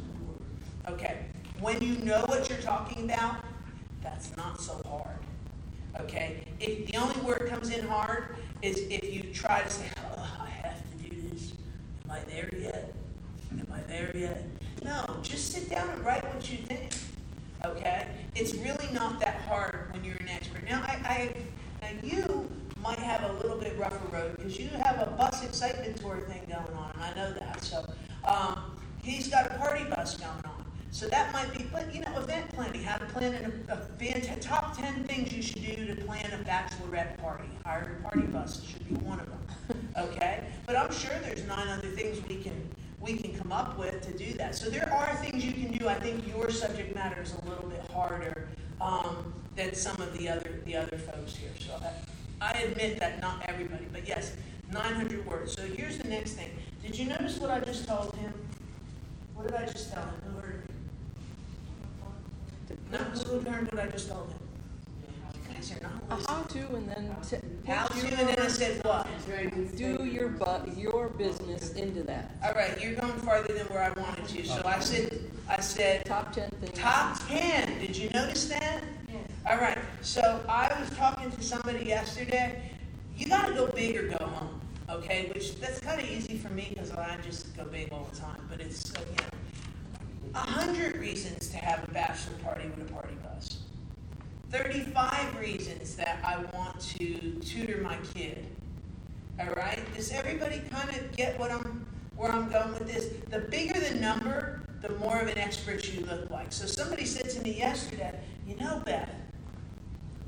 Okay, 0.88 1.26
when 1.60 1.80
you 1.82 1.96
know 1.98 2.22
what 2.26 2.48
you're 2.48 2.58
talking 2.58 3.04
about, 3.10 3.36
that's 4.02 4.36
not 4.36 4.60
so 4.60 4.80
hard. 4.86 5.18
Okay, 6.00 6.44
if 6.60 6.86
the 6.86 6.96
only 6.98 7.20
word 7.20 7.48
comes 7.48 7.70
in 7.70 7.86
hard 7.86 8.36
is 8.62 8.78
if 8.90 9.12
you 9.12 9.22
try 9.32 9.60
to 9.62 9.70
say, 9.70 9.86
oh, 10.16 10.28
I 10.42 10.48
have 10.66 10.78
to 10.80 11.08
do 11.08 11.20
this. 11.28 11.52
Am 12.04 12.10
I 12.12 12.20
there 12.30 12.50
yet? 12.58 12.92
Am 13.52 13.66
I 13.72 13.80
there 13.82 14.10
yet? 14.16 14.44
No, 14.84 15.04
just 15.22 15.52
sit 15.52 15.68
down 15.70 15.88
and 15.90 16.04
write 16.04 16.24
what 16.34 16.50
you 16.50 16.58
think. 16.58 16.90
Okay, 17.64 18.06
it's 18.34 18.54
really 18.54 18.88
not 18.92 19.20
that 19.20 19.36
hard 19.42 19.88
when 19.92 20.02
you're 20.04 20.16
an 20.16 20.28
expert. 20.28 20.64
Now, 20.68 20.82
I, 20.82 20.94
I 21.04 21.34
now 21.82 21.88
you 22.02 22.50
might 22.82 22.98
have 22.98 23.22
a 23.30 23.32
little 23.34 23.56
bit 23.58 23.78
rougher 23.78 24.00
road 24.12 24.36
because 24.36 24.58
you 24.58 24.68
have 24.68 24.98
a 25.06 25.10
bus 25.12 25.44
excitement 25.44 25.96
tour 25.98 26.20
thing 26.28 26.42
going 26.48 26.76
on, 26.76 26.90
and 26.94 27.02
I 27.04 27.14
know 27.14 27.32
that. 27.34 27.62
So 27.62 27.84
um, 28.24 28.76
he's 29.02 29.28
got 29.28 29.46
a 29.50 29.54
party 29.58 29.84
bus 29.84 30.16
going 30.16 30.30
on. 30.44 30.64
So 30.90 31.06
that 31.08 31.32
might 31.32 31.52
be, 31.56 31.64
but 31.72 31.94
you 31.94 32.00
know, 32.02 32.16
event 32.18 32.50
planning, 32.52 32.82
how 32.82 32.98
to 32.98 33.06
plan 33.06 33.34
an, 33.34 33.64
a 33.68 33.76
band, 33.76 34.28
top 34.42 34.76
10 34.76 35.04
things 35.04 35.32
you 35.32 35.42
should 35.42 35.64
do 35.64 35.86
to 35.86 35.94
plan 36.04 36.30
bachelorette 36.92 37.18
party. 37.18 37.48
Hire 37.64 37.96
a 37.98 38.02
party 38.02 38.26
bus 38.26 38.62
should 38.64 38.88
be 38.88 38.94
one 39.04 39.20
of 39.20 39.26
them. 39.26 39.38
Okay? 39.96 40.44
But 40.66 40.76
I'm 40.76 40.92
sure 40.92 41.12
there's 41.22 41.46
nine 41.46 41.68
other 41.68 41.88
things 41.88 42.18
we 42.26 42.36
can 42.36 42.68
we 43.00 43.14
can 43.14 43.34
come 43.34 43.52
up 43.52 43.78
with 43.78 44.00
to 44.02 44.16
do 44.16 44.32
that. 44.34 44.54
So 44.54 44.70
there 44.70 44.90
are 44.92 45.14
things 45.16 45.44
you 45.44 45.52
can 45.52 45.72
do. 45.72 45.88
I 45.88 45.94
think 45.94 46.26
your 46.26 46.50
subject 46.50 46.94
matter 46.94 47.20
is 47.20 47.34
a 47.34 47.48
little 47.48 47.68
bit 47.68 47.82
harder 47.92 48.48
um, 48.80 49.34
than 49.54 49.74
some 49.74 50.00
of 50.00 50.16
the 50.16 50.28
other 50.28 50.60
the 50.64 50.76
other 50.76 50.96
folks 50.96 51.36
here. 51.36 51.50
So 51.58 51.78
I, 52.40 52.52
I 52.52 52.58
admit 52.60 52.98
that 53.00 53.20
not 53.20 53.42
everybody, 53.46 53.86
but 53.92 54.08
yes, 54.08 54.34
900 54.72 55.26
words. 55.26 55.52
So 55.52 55.62
here's 55.62 55.98
the 55.98 56.08
next 56.08 56.32
thing. 56.32 56.50
Did 56.82 56.98
you 56.98 57.06
notice 57.06 57.38
what 57.38 57.50
I 57.50 57.60
just 57.60 57.86
told 57.86 58.14
him? 58.16 58.32
What 59.34 59.46
did 59.46 59.56
I 59.56 59.66
just 59.66 59.92
tell 59.92 60.04
him? 60.04 60.14
Who 60.24 60.40
heard 60.40 60.68
me? 60.68 60.74
No, 62.90 62.98
who 62.98 63.40
heard 63.40 63.72
what 63.72 63.82
I 63.82 63.88
just 63.88 64.08
told 64.08 64.28
him? 64.28 64.38
You 65.34 65.54
guys 65.54 65.72
are 65.72 65.82
not 65.82 66.01
A 66.12 66.30
how 66.30 66.42
to 66.42 66.58
and 66.76 66.88
then 66.90 67.16
t- 67.28 67.36
How 67.66 67.86
to, 67.86 68.06
and 68.06 68.28
then 68.28 68.38
I 68.38 68.48
said 68.48 68.84
what? 68.84 69.06
do 69.76 70.04
your 70.04 70.28
bu- 70.28 70.70
your 70.78 71.08
business 71.08 71.72
into 71.72 72.02
that. 72.02 72.36
All 72.44 72.52
right, 72.52 72.78
you're 72.82 72.94
going 72.96 73.14
farther 73.20 73.54
than 73.54 73.64
where 73.68 73.82
I 73.82 73.90
wanted 73.98 74.28
to. 74.28 74.46
So 74.46 74.60
I 74.66 74.78
said, 74.80 75.18
I 75.48 75.60
said, 75.60 76.04
Top 76.04 76.30
ten 76.34 76.50
things. 76.60 76.78
top 76.78 77.18
10. 77.28 77.78
Did 77.80 77.96
you 77.96 78.10
notice 78.10 78.44
that? 78.50 78.84
Yes. 79.10 79.16
All 79.50 79.56
right, 79.56 79.78
so 80.02 80.44
I 80.50 80.68
was 80.78 80.90
talking 80.98 81.30
to 81.30 81.42
somebody 81.42 81.86
yesterday. 81.86 82.60
You 83.16 83.28
got 83.28 83.46
to 83.46 83.54
go 83.54 83.68
big 83.68 83.96
or 83.96 84.08
go 84.08 84.22
home, 84.26 84.60
okay? 84.90 85.30
Which 85.32 85.58
that's 85.60 85.80
kind 85.80 85.98
of 85.98 86.06
easy 86.10 86.36
for 86.36 86.50
me 86.50 86.66
because 86.74 86.90
I 86.90 87.16
just 87.24 87.56
go 87.56 87.64
big 87.64 87.90
all 87.90 88.06
the 88.12 88.18
time. 88.20 88.46
But 88.50 88.60
it's 88.60 88.92
you 88.98 89.16
know, 89.16 90.30
a 90.34 90.38
hundred 90.38 90.96
reasons 90.96 91.48
to 91.50 91.56
have 91.56 91.88
a 91.88 91.90
bachelor 91.90 92.34
party 92.44 92.68
with 92.76 92.90
a 92.90 92.92
party 92.92 93.14
bus. 93.22 93.61
Thirty-five 94.52 95.40
reasons 95.40 95.96
that 95.96 96.18
I 96.22 96.36
want 96.54 96.78
to 96.98 97.40
tutor 97.40 97.80
my 97.80 97.96
kid. 98.12 98.44
All 99.40 99.46
right, 99.54 99.80
does 99.94 100.12
everybody 100.12 100.60
kind 100.70 100.90
of 100.90 101.16
get 101.16 101.38
what 101.38 101.50
I'm 101.50 101.86
where 102.16 102.30
I'm 102.30 102.50
going 102.50 102.74
with 102.74 102.86
this? 102.86 103.08
The 103.30 103.38
bigger 103.38 103.80
the 103.80 103.94
number, 103.94 104.60
the 104.82 104.90
more 104.96 105.18
of 105.20 105.28
an 105.28 105.38
expert 105.38 105.90
you 105.90 106.04
look 106.04 106.28
like. 106.28 106.52
So 106.52 106.66
somebody 106.66 107.06
said 107.06 107.30
to 107.30 107.40
me 107.40 107.56
yesterday, 107.56 108.20
you 108.46 108.56
know, 108.56 108.82
Beth, 108.84 109.08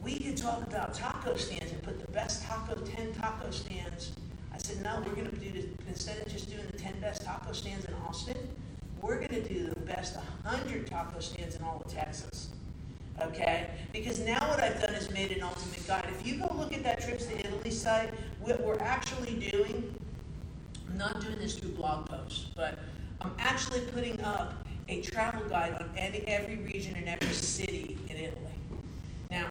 we 0.03 0.19
could 0.19 0.39
talk 0.39 0.67
about 0.67 0.95
taco 0.95 1.37
stands 1.37 1.71
and 1.71 1.83
put 1.83 2.01
the 2.01 2.11
best 2.11 2.45
taco, 2.45 2.81
10 2.81 3.13
taco 3.13 3.51
stands. 3.51 4.13
I 4.55 4.57
said, 4.57 4.83
no, 4.83 5.03
we're 5.05 5.17
going 5.17 5.31
to 5.31 5.37
do 5.37 5.53
this, 5.53 5.67
instead 5.87 6.25
of 6.25 6.33
just 6.33 6.49
doing 6.51 6.67
the 6.73 6.79
10 6.79 6.99
best 6.99 7.23
taco 7.23 7.53
stands 7.53 7.85
in 7.85 7.93
Austin, 8.09 8.39
we're 9.03 9.17
going 9.17 9.43
to 9.43 9.47
do 9.47 9.67
the 9.67 9.81
best 9.81 10.17
100 10.45 10.87
taco 10.87 11.21
stands 11.21 11.57
in 11.57 11.63
all 11.63 11.83
of 11.85 11.93
Texas. 11.93 12.49
Okay? 13.21 13.69
Because 13.93 14.19
now 14.21 14.49
what 14.49 14.61
I've 14.61 14.81
done 14.81 14.95
is 14.95 15.11
made 15.11 15.33
an 15.33 15.43
ultimate 15.43 15.87
guide. 15.87 16.07
If 16.19 16.27
you 16.27 16.39
go 16.39 16.53
look 16.55 16.73
at 16.73 16.83
that 16.83 17.01
Trips 17.01 17.27
to 17.27 17.39
Italy 17.39 17.71
site, 17.71 18.11
what 18.41 18.61
we're 18.63 18.81
actually 18.81 19.35
doing, 19.51 19.95
I'm 20.89 20.99
not 20.99 21.21
doing 21.21 21.39
this 21.39 21.57
through 21.57 21.71
blog 21.71 22.07
posts, 22.07 22.47
but 22.57 22.79
I'm 23.21 23.33
actually 23.39 23.81
putting 23.81 24.21
up 24.23 24.55
a 24.89 25.01
travel 25.03 25.49
guide 25.49 25.75
on 25.81 25.91
any, 25.97 26.21
every 26.27 26.57
region 26.57 26.95
and 26.97 27.09
every 27.09 27.33
city 27.33 27.99
in 28.09 28.17
Italy. 28.17 28.41
Now, 29.31 29.49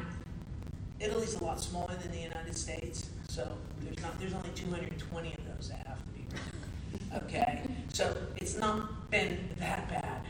Italy's 1.00 1.36
a 1.36 1.44
lot 1.44 1.60
smaller 1.60 1.96
than 1.96 2.12
the 2.12 2.20
United 2.20 2.56
States, 2.56 3.10
so 3.28 3.58
there's 3.82 4.00
not 4.02 4.18
there's 4.20 4.34
only 4.34 4.50
220 4.56 5.30
of 5.30 5.58
those 5.58 5.70
that 5.70 5.86
have 5.88 5.98
to 5.98 6.10
be 6.14 6.26
written. 6.32 7.26
Okay, 7.26 7.64
so 7.92 8.16
it's 8.38 8.58
not 8.58 9.10
been 9.10 9.38
that 9.60 9.90
bad. 9.90 10.22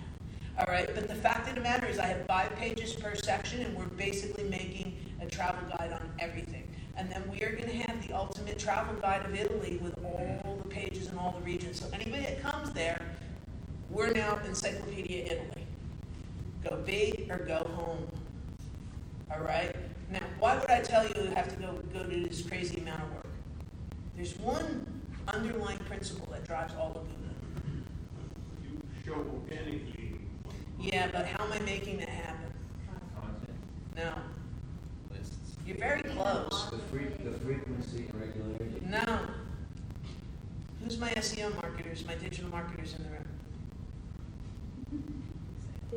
All 0.60 0.66
right, 0.68 0.88
but 0.94 1.08
the 1.08 1.16
fact 1.16 1.50
of 1.50 1.56
the 1.56 1.62
matter 1.62 1.88
is, 1.88 1.98
I 1.98 2.06
have 2.06 2.28
five 2.28 2.56
pages 2.56 2.94
per 2.94 3.16
section, 3.16 3.62
and 3.62 3.76
we're 3.76 3.86
basically 3.86 4.44
making 4.44 4.96
a 5.20 5.26
travel 5.26 5.68
guide 5.68 5.94
on 5.94 6.08
everything. 6.20 6.68
And 6.96 7.12
then 7.12 7.24
we 7.32 7.42
are 7.42 7.52
going 7.52 7.70
to 7.70 7.78
have 7.78 8.08
the 8.08 8.14
ultimate 8.14 8.60
travel 8.60 8.94
guide 9.02 9.26
of 9.26 9.34
Italy 9.34 9.80
with 9.82 9.98
all 10.04 10.60
the 10.62 10.70
pages 10.70 11.08
and 11.08 11.18
all 11.18 11.36
the 11.40 11.44
regions. 11.44 11.80
So 11.80 11.88
anybody 11.92 12.24
that 12.24 12.44
comes 12.44 12.72
there, 12.72 13.02
we're 13.90 14.12
now 14.12 14.40
Encyclopedia 14.46 15.26
Italy. 15.26 15.66
Go 16.64 16.78
big 16.86 17.32
or 17.32 17.40
go 17.40 17.68
home. 17.76 18.08
All 19.32 19.42
right. 19.42 19.76
Now, 20.12 20.20
why 20.38 20.56
would 20.58 20.70
I 20.70 20.82
tell 20.82 21.08
you 21.08 21.14
you 21.16 21.32
have 21.32 21.50
to 21.50 21.56
go 21.56 21.80
go 21.92 22.04
to 22.04 22.28
this 22.28 22.44
crazy 22.44 22.80
amount 22.80 23.02
of 23.02 23.12
work? 23.14 23.28
There's 24.16 24.38
one 24.38 24.86
underlying 25.28 25.80
principle 25.80 26.28
that 26.32 26.44
drives 26.46 26.76
all 26.76 26.92
of 26.92 27.08
Laguna. 27.08 27.34
You 28.64 28.80
show 29.04 29.26
organically. 29.34 30.03
Yeah, 30.84 31.08
but 31.14 31.26
how 31.26 31.46
am 31.46 31.54
I 31.54 31.60
making 31.60 31.98
that 32.00 32.10
happen? 32.10 32.52
No. 33.96 34.14
You're 35.66 35.78
very 35.78 36.02
close. 36.02 36.68
The 36.72 36.78
fre, 36.78 37.04
the 37.24 37.40
frequency 37.40 38.10
and 38.10 38.20
regularity. 38.20 38.82
No. 38.86 39.20
Who's 40.84 40.98
my 40.98 41.10
SEO 41.12 41.56
marketers, 41.62 42.06
my 42.06 42.16
digital 42.16 42.50
marketers 42.50 42.96
in 42.98 43.04
the 43.06 43.10
room? 43.12 43.24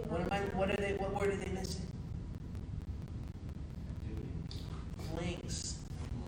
What 0.09 0.21
am 0.21 0.29
I, 0.31 0.39
what 0.57 0.71
are 0.71 0.77
they, 0.77 0.93
what 0.99 1.21
word 1.21 1.33
are 1.33 1.37
they 1.37 1.51
missing? 1.51 1.83
Links. 5.21 5.79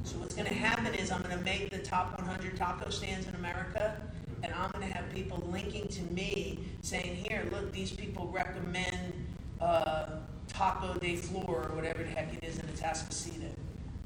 So 0.02 0.16
what's 0.16 0.34
gonna 0.34 0.48
happen 0.48 0.94
is 0.94 1.12
I'm 1.12 1.22
gonna 1.22 1.40
make 1.42 1.70
the 1.70 1.78
top 1.78 2.18
one 2.18 2.26
hundred 2.26 2.56
taco 2.56 2.90
stands 2.90 3.28
in 3.28 3.36
America, 3.36 4.00
and 4.42 4.52
I'm 4.52 4.70
gonna 4.72 4.86
have 4.86 5.08
people 5.14 5.46
linking 5.52 5.86
to 5.86 6.02
me 6.12 6.58
saying, 6.82 7.16
here, 7.16 7.44
look, 7.50 7.72
these 7.72 7.92
people 7.92 8.28
recommend, 8.28 9.26
uh, 9.60 10.06
Taco 10.48 10.94
de 10.98 11.16
Flor, 11.16 11.68
or 11.68 11.76
whatever 11.76 12.02
the 12.02 12.08
heck 12.08 12.32
it 12.34 12.42
is 12.44 12.58
in 12.58 12.66
Atascocita, 12.68 13.50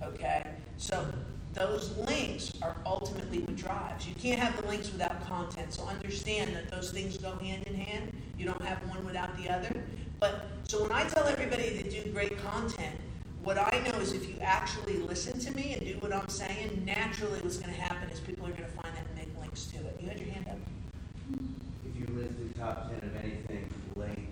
okay? 0.02 0.42
So 0.76 1.06
those 1.54 1.96
links 1.98 2.52
are 2.62 2.76
ultimately 2.84 3.38
what 3.40 3.56
drives. 3.56 4.06
You 4.08 4.14
can't 4.14 4.40
have 4.40 4.60
the 4.60 4.66
links 4.68 4.90
without 4.90 5.24
content, 5.26 5.72
so 5.72 5.84
understand 5.86 6.54
that 6.56 6.70
those 6.70 6.90
things 6.90 7.16
go 7.18 7.36
hand 7.36 7.64
in 7.66 7.74
hand. 7.74 8.12
You 8.38 8.46
don't 8.46 8.62
have 8.62 8.78
one 8.88 9.04
without 9.04 9.36
the 9.38 9.48
other. 9.50 9.72
But, 10.18 10.46
so 10.64 10.82
when 10.82 10.92
I 10.92 11.04
tell 11.04 11.26
everybody 11.26 11.82
to 11.82 11.90
do 11.90 12.10
great 12.12 12.36
content, 12.42 12.96
what 13.44 13.58
I 13.58 13.82
know 13.86 13.98
is 13.98 14.12
if 14.12 14.28
you 14.28 14.36
actually 14.40 14.98
listen 14.98 15.38
to 15.40 15.50
me 15.56 15.74
and 15.74 15.82
do 15.84 15.94
what 15.98 16.12
I'm 16.12 16.28
saying, 16.28 16.84
naturally 16.84 17.40
what's 17.40 17.56
going 17.56 17.74
to 17.74 17.80
happen 17.80 18.08
is 18.10 18.20
people 18.20 18.46
are 18.46 18.50
going 18.52 18.64
to 18.64 18.70
find 18.70 18.94
that 18.94 19.04
and 19.06 19.16
make 19.16 19.40
links 19.40 19.66
to 19.66 19.78
it. 19.78 19.98
You 20.00 20.08
had 20.08 20.18
your 20.20 20.30
hand 20.30 20.46
up. 20.48 20.58
If 21.86 21.98
you 21.98 22.14
list 22.14 22.34
the 22.38 22.58
top 22.58 22.88
ten 22.88 23.08
of 23.08 23.16
anything, 23.16 23.68
link, 23.96 24.28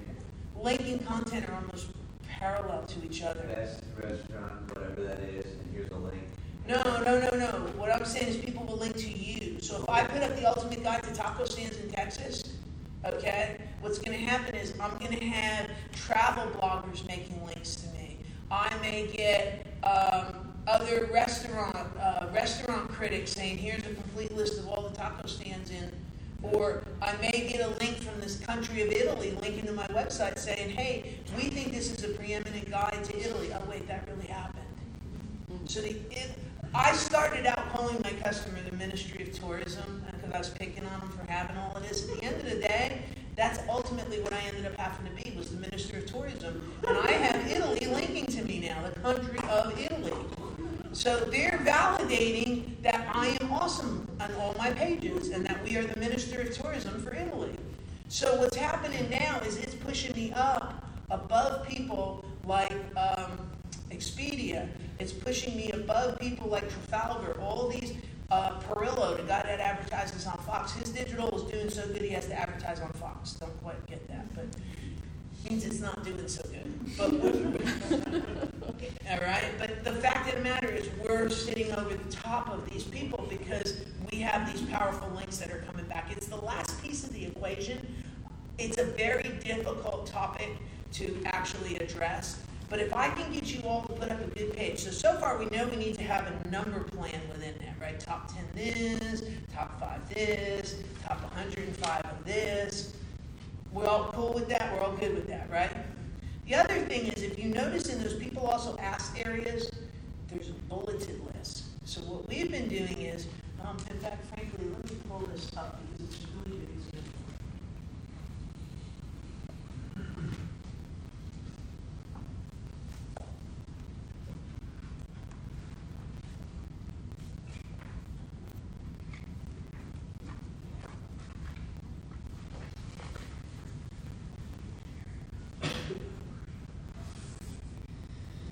Link 0.60 0.80
and 0.82 1.06
content 1.06 1.48
are 1.48 1.54
almost 1.54 1.88
parallel 2.28 2.84
to 2.84 3.04
each 3.04 3.22
other. 3.22 3.40
best 3.48 3.82
restaurant, 3.96 4.68
whatever 4.74 5.02
that 5.04 5.20
is, 5.20 5.46
and 5.46 5.72
here's 5.72 5.90
a 5.90 5.96
link. 5.96 6.22
No, 6.68 6.82
no, 6.82 7.18
no, 7.18 7.30
no. 7.38 7.46
What 7.76 7.90
I'm 7.90 8.04
saying 8.04 8.28
is 8.28 8.36
people 8.36 8.66
will 8.66 8.76
link 8.76 8.94
to 8.96 9.08
you. 9.08 9.58
So 9.60 9.82
if 9.82 9.88
I 9.88 10.04
put 10.04 10.22
up 10.22 10.36
the 10.36 10.46
ultimate 10.46 10.82
guide 10.84 11.02
to 11.04 11.14
taco 11.14 11.46
stands 11.46 11.78
in 11.78 11.90
Texas, 11.90 12.44
okay, 13.06 13.56
what's 13.80 13.98
going 13.98 14.18
to 14.18 14.24
happen 14.24 14.54
is 14.54 14.74
I'm 14.78 14.96
going 14.98 15.18
to 15.18 15.24
have 15.24 15.70
travel 15.92 16.46
bloggers 16.52 17.06
making 17.06 17.42
links 17.46 17.76
to 17.76 17.88
me. 17.94 18.18
I 18.50 18.70
may 18.82 19.06
get 19.06 19.66
um, 19.82 20.52
other 20.66 21.08
restaurant 21.12 21.88
uh, 21.98 22.26
restaurant 22.34 22.90
critics 22.90 23.32
saying, 23.32 23.56
"Here's 23.56 23.84
a 23.86 23.94
complete 23.94 24.36
list 24.36 24.58
of 24.58 24.68
all 24.68 24.82
the 24.82 24.94
taco 25.10 25.26
stands 25.26 25.70
in." 25.70 25.90
Or 26.42 26.82
I 27.02 27.14
may 27.20 27.48
get 27.52 27.60
a 27.60 27.68
link 27.84 27.96
from 27.98 28.18
this 28.20 28.40
country 28.40 28.82
of 28.82 28.90
Italy 28.90 29.36
linking 29.42 29.66
to 29.66 29.72
my 29.72 29.86
website 29.88 30.38
saying, 30.38 30.70
"Hey, 30.70 31.18
we 31.36 31.50
think 31.50 31.72
this 31.72 31.90
is 31.90 32.02
a 32.04 32.08
preeminent 32.08 32.70
guide 32.70 33.04
to 33.04 33.18
Italy." 33.18 33.50
Oh 33.54 33.62
wait, 33.68 33.86
that 33.88 34.08
really 34.08 34.26
happened. 34.26 34.64
So 35.66 35.80
the, 35.80 35.90
it, 36.10 36.30
I 36.74 36.92
started 36.94 37.46
out 37.46 37.72
calling 37.72 38.00
my 38.02 38.12
customer 38.24 38.58
the 38.68 38.76
Ministry 38.76 39.22
of 39.24 39.38
Tourism 39.38 40.02
uh, 40.06 40.12
because 40.12 40.32
I 40.32 40.38
was 40.38 40.48
picking 40.50 40.84
on 40.86 41.00
them 41.00 41.10
for 41.10 41.30
having 41.30 41.56
all 41.56 41.72
of 41.76 41.88
this. 41.88 42.08
At 42.08 42.16
the 42.16 42.24
end 42.24 42.36
of 42.36 42.50
the 42.50 42.60
day, 42.60 43.02
that's 43.36 43.58
ultimately 43.68 44.20
what 44.20 44.32
I 44.32 44.40
ended 44.48 44.66
up 44.66 44.76
having 44.76 45.14
to 45.14 45.22
be 45.22 45.36
was 45.36 45.50
the 45.50 45.60
Minister 45.60 45.98
of 45.98 46.06
Tourism, 46.06 46.72
and 46.86 46.96
I 46.96 47.12
have 47.12 47.50
Italy 47.50 47.86
linking 47.86 48.26
to 48.26 48.42
me 48.42 48.60
now, 48.60 48.82
the 48.88 48.98
country 49.00 49.38
of 49.48 49.78
Italy. 49.78 50.12
So 50.92 51.20
they're 51.20 51.60
validating 51.64 52.82
that 52.82 53.08
I 53.14 53.36
am 53.40 53.52
awesome 53.52 54.08
on 54.18 54.34
all 54.34 54.54
my 54.58 54.70
pages 54.70 55.28
and 55.28 55.46
that 55.46 55.62
we 55.62 55.76
are 55.76 55.84
the 55.84 55.98
Minister 56.00 56.40
of 56.40 56.52
Tourism 56.52 57.00
for 57.00 57.14
Italy. 57.14 57.56
So 58.08 58.34
what's 58.40 58.56
happening 58.56 59.08
now 59.08 59.38
is 59.46 59.56
it's 59.56 59.74
pushing 59.74 60.14
me 60.16 60.32
up 60.34 60.84
above 61.10 61.66
people 61.66 62.24
like 62.44 62.72
um, 62.96 63.38
Expedia. 63.92 64.68
It's 64.98 65.12
pushing 65.12 65.56
me 65.56 65.70
above 65.70 66.18
people 66.18 66.48
like 66.48 66.68
Trafalgar. 66.68 67.40
All 67.40 67.68
these 67.68 67.94
uh, 68.32 68.58
Perillo, 68.60 69.16
the 69.16 69.22
guy 69.22 69.42
that 69.42 69.60
advertises 69.60 70.26
on 70.26 70.38
Fox, 70.38 70.72
his 70.72 70.90
digital 70.90 71.30
is 71.36 71.50
doing 71.52 71.70
so 71.70 71.86
good 71.86 72.02
he 72.02 72.10
has 72.10 72.26
to 72.26 72.34
advertise 72.34 72.80
on 72.80 72.90
Fox. 72.94 73.34
Don't 73.34 73.62
quite 73.62 73.86
get 73.86 74.06
that, 74.08 74.34
but 74.34 74.46
means 75.48 75.64
it's 75.64 75.80
not 75.80 76.04
doing 76.04 76.28
so 76.28 76.42
good. 76.42 76.70
But 76.96 77.12
all 79.10 79.26
right. 79.26 79.44
But 79.58 79.84
the 79.84 79.92
fact 79.92 80.28
of 80.28 80.36
the 80.36 80.42
matter 80.42 80.68
is, 80.68 80.88
we're 81.02 81.28
sitting 81.28 81.72
over 81.72 81.94
the 81.94 82.12
top 82.12 82.48
of 82.50 82.68
these 82.70 82.84
people 82.84 83.26
because 83.28 83.84
we 84.10 84.18
have 84.18 84.50
these 84.52 84.62
powerful 84.68 85.08
links 85.10 85.38
that 85.38 85.50
are 85.50 85.62
coming 85.70 85.86
back. 85.86 86.10
It's 86.10 86.26
the 86.26 86.36
last 86.36 86.82
piece 86.82 87.04
of 87.04 87.12
the 87.12 87.24
equation. 87.26 87.78
It's 88.58 88.78
a 88.78 88.84
very 88.84 89.30
difficult 89.42 90.06
topic 90.06 90.50
to 90.92 91.22
actually 91.26 91.76
address. 91.76 92.42
But 92.68 92.78
if 92.78 92.94
I 92.94 93.08
can 93.10 93.32
get 93.32 93.52
you 93.52 93.62
all 93.68 93.82
to 93.82 93.92
put 93.94 94.10
up 94.10 94.20
a 94.20 94.30
good 94.30 94.52
page, 94.52 94.78
so 94.78 94.92
so 94.92 95.14
far 95.14 95.38
we 95.38 95.46
know 95.46 95.66
we 95.66 95.76
need 95.76 95.96
to 95.96 96.04
have 96.04 96.26
a 96.26 96.48
number 96.50 96.80
plan 96.80 97.20
within 97.32 97.54
that, 97.58 97.74
right? 97.80 97.98
Top 97.98 98.32
10 98.32 98.44
this, 98.54 99.24
top 99.52 99.80
5 99.80 100.14
this, 100.14 100.76
top 101.04 101.20
105 101.34 102.04
of 102.04 102.24
this. 102.24 102.94
We're 103.72 103.86
all 103.86 104.10
cool 104.12 104.32
with 104.32 104.48
that, 104.48 104.72
we're 104.72 104.80
all 104.80 104.96
good 104.96 105.14
with 105.14 105.28
that, 105.28 105.48
right? 105.48 105.70
The 106.46 106.56
other 106.56 106.80
thing 106.80 107.06
is, 107.06 107.22
if 107.22 107.38
you 107.38 107.50
notice 107.50 107.88
in 107.88 108.02
those 108.02 108.16
people 108.16 108.46
also 108.46 108.76
ask 108.78 109.16
areas, 109.24 109.70
there's 110.28 110.48
a 110.48 110.52
bulleted 110.68 111.20
list. 111.34 111.66
So 111.84 112.00
what 112.02 112.28
we've 112.28 112.50
been 112.50 112.68
doing 112.68 113.00
is, 113.00 113.28
um, 113.64 113.76
in 113.88 113.98
fact, 113.98 114.24
frankly, 114.26 114.66
let 114.72 114.90
me 114.90 114.96
pull 115.08 115.20
this 115.32 115.50
up 115.56 115.80
because 115.92 116.14
it's 116.14 116.26
really 116.44 116.58
good 116.58 116.68
example. 116.70 117.20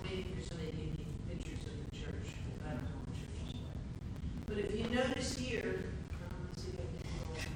waiting 0.08 0.32
for 0.34 0.42
somebody 0.42 0.70
to 0.70 0.76
give 0.76 0.98
me 0.98 1.04
pictures 1.28 1.60
of 1.66 1.90
the 1.90 1.96
church, 1.96 2.32
because 2.32 2.60
I 2.66 2.70
don't 2.70 2.82
know 2.82 2.96
what 3.04 3.14
church 3.14 3.44
is 3.46 3.60
like. 3.60 4.47
But 4.58 4.72
if 4.72 4.76
you 4.76 4.92
notice 4.92 5.38
here, 5.38 5.84
um, 6.10 6.48
let's 6.48 6.62
see 6.64 6.70
if 6.70 6.80
I 6.80 6.82
can 6.82 7.12
pull 7.22 7.36
it 7.36 7.46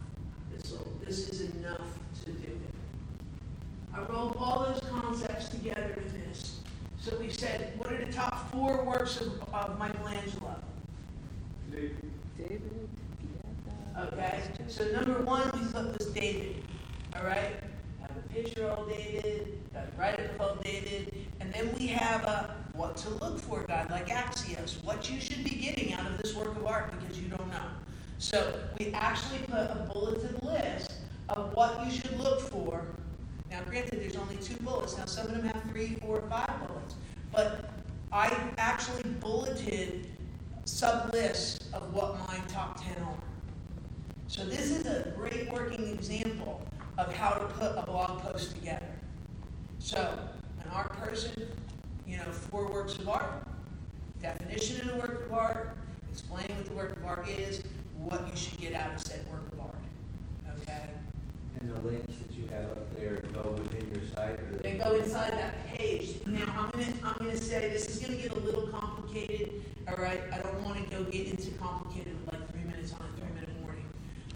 on. 0.00 0.56
This 0.58 0.72
will, 0.72 0.92
this 1.06 1.28
is 1.28 1.54
enough 1.54 2.00
to 2.24 2.32
do 2.32 2.48
it. 2.48 3.94
I 3.94 4.00
rolled 4.12 4.36
all 4.40 4.64
those 4.64 4.80
concepts 4.90 5.50
together 5.50 5.94
in 6.04 6.20
this. 6.28 6.58
So 6.98 7.16
we 7.16 7.30
said, 7.30 7.74
what 7.78 7.92
are 7.92 8.04
the 8.04 8.12
top 8.12 8.50
four 8.50 8.82
works 8.84 9.20
of, 9.20 9.40
of 9.54 9.78
Michelangelo? 9.78 10.56
They- 11.70 11.92
David, 12.36 12.88
Pieta. 13.20 14.08
Okay, 14.14 14.42
so 14.66 14.90
number 14.90 15.22
one 15.22 15.48
we 15.54 15.64
put 15.68 15.96
was 15.96 16.08
David, 16.08 16.64
all 17.14 17.22
right? 17.22 17.52
Have 18.00 18.16
a 18.16 18.34
picture 18.34 18.66
of 18.66 18.88
David, 18.88 19.60
got 19.72 19.84
a 19.84 20.00
write 20.00 20.18
up 20.18 20.38
called 20.38 20.64
David, 20.64 21.14
and 21.38 21.54
then 21.54 21.72
we 21.78 21.86
have 21.86 22.24
a 22.24 22.56
what 22.74 22.96
to 22.96 23.10
look 23.10 23.38
for 23.38 23.62
guide, 23.64 23.90
like 23.90 24.08
Axios, 24.08 24.82
what 24.82 25.10
you 25.10 25.20
should 25.20 25.44
be 25.44 25.50
getting 25.50 25.92
out 25.92 26.06
of 26.06 26.18
this 26.18 26.34
work 26.34 26.56
of 26.56 26.66
art 26.66 26.90
because 26.98 27.20
you 27.20 27.28
don't 27.28 27.48
know. 27.50 27.66
So 28.18 28.60
we 28.78 28.92
actually 28.92 29.40
put 29.40 29.58
a 29.58 29.88
bulleted 29.92 30.42
list 30.42 30.92
of 31.28 31.54
what 31.54 31.84
you 31.84 31.90
should 31.90 32.18
look 32.18 32.40
for. 32.40 32.86
Now, 33.50 33.60
granted, 33.68 34.00
there's 34.00 34.16
bullets. 34.82 34.98
Now, 34.98 35.06
some 35.06 35.26
of 35.26 35.32
them 35.32 35.44
have 35.44 35.62
three, 35.70 35.96
four, 36.00 36.22
five 36.28 36.50
bullets, 36.66 36.94
but 37.32 37.70
I 38.12 38.34
actually 38.58 39.02
bulleted 39.20 40.08
sub 40.64 41.12
lists 41.12 41.68
of 41.72 41.94
what 41.94 42.18
my 42.28 42.38
top 42.48 42.82
10 42.82 43.02
are. 43.02 43.16
So 44.28 44.44
this 44.44 44.70
is 44.70 44.86
a 44.86 45.12
great 45.16 45.52
working 45.52 45.88
example 45.88 46.62
of 46.98 47.12
how 47.14 47.34
to 47.34 47.44
put 47.46 47.72
a 47.76 47.82
blog 47.86 48.20
post 48.20 48.54
together. 48.54 48.86
So 49.78 50.18
an 50.60 50.70
art 50.72 50.92
person, 50.98 51.48
you 52.06 52.16
know, 52.16 52.24
four 52.24 52.70
works 52.70 52.96
of 52.98 53.08
art, 53.08 53.46
definition 54.20 54.88
of 54.88 54.94
the 54.94 55.00
work 55.00 55.26
of 55.26 55.32
art, 55.32 55.76
explaining 56.10 56.56
what 56.56 56.66
the 56.66 56.74
work 56.74 56.96
of 56.96 57.04
art 57.04 57.28
is, 57.28 57.62
what 57.98 58.26
you 58.28 58.36
should 58.36 58.60
get 58.60 58.74
out 58.74 58.94
of 58.94 59.00
said 59.00 59.24
work 59.30 59.52
of 59.52 59.60
art. 59.60 59.74
Okay? 60.62 60.88
And 61.60 61.70
the 61.70 61.80
links 61.80 62.14
that 62.16 62.36
you 62.36 62.46
have 62.48 62.70
up 62.70 62.96
there 62.96 63.22
go 63.32 63.56
within 63.58 63.90
your 63.92 64.02
site 64.14 64.38
or? 64.40 64.58
They 64.62 64.74
go 64.74 64.94
inside 64.94 65.32
that 65.32 65.66
page. 65.66 66.16
Now, 66.26 66.44
I'm 66.58 66.70
gonna, 66.70 66.92
I'm 67.04 67.14
gonna 67.18 67.36
say, 67.36 67.68
this 67.70 67.88
is 67.88 67.98
gonna 67.98 68.20
get 68.20 68.32
a 68.32 68.40
little 68.40 68.68
complicated, 68.68 69.62
all 69.88 69.96
right? 69.96 70.20
I 70.32 70.38
don't 70.38 70.62
wanna 70.62 70.82
go 70.90 71.04
get 71.04 71.28
into 71.28 71.50
complicated 71.52 72.16
like 72.30 72.50
three 72.52 72.64
minutes 72.64 72.92
on 72.92 73.00
a 73.00 73.20
three-minute 73.20 73.50
warning, 73.62 73.86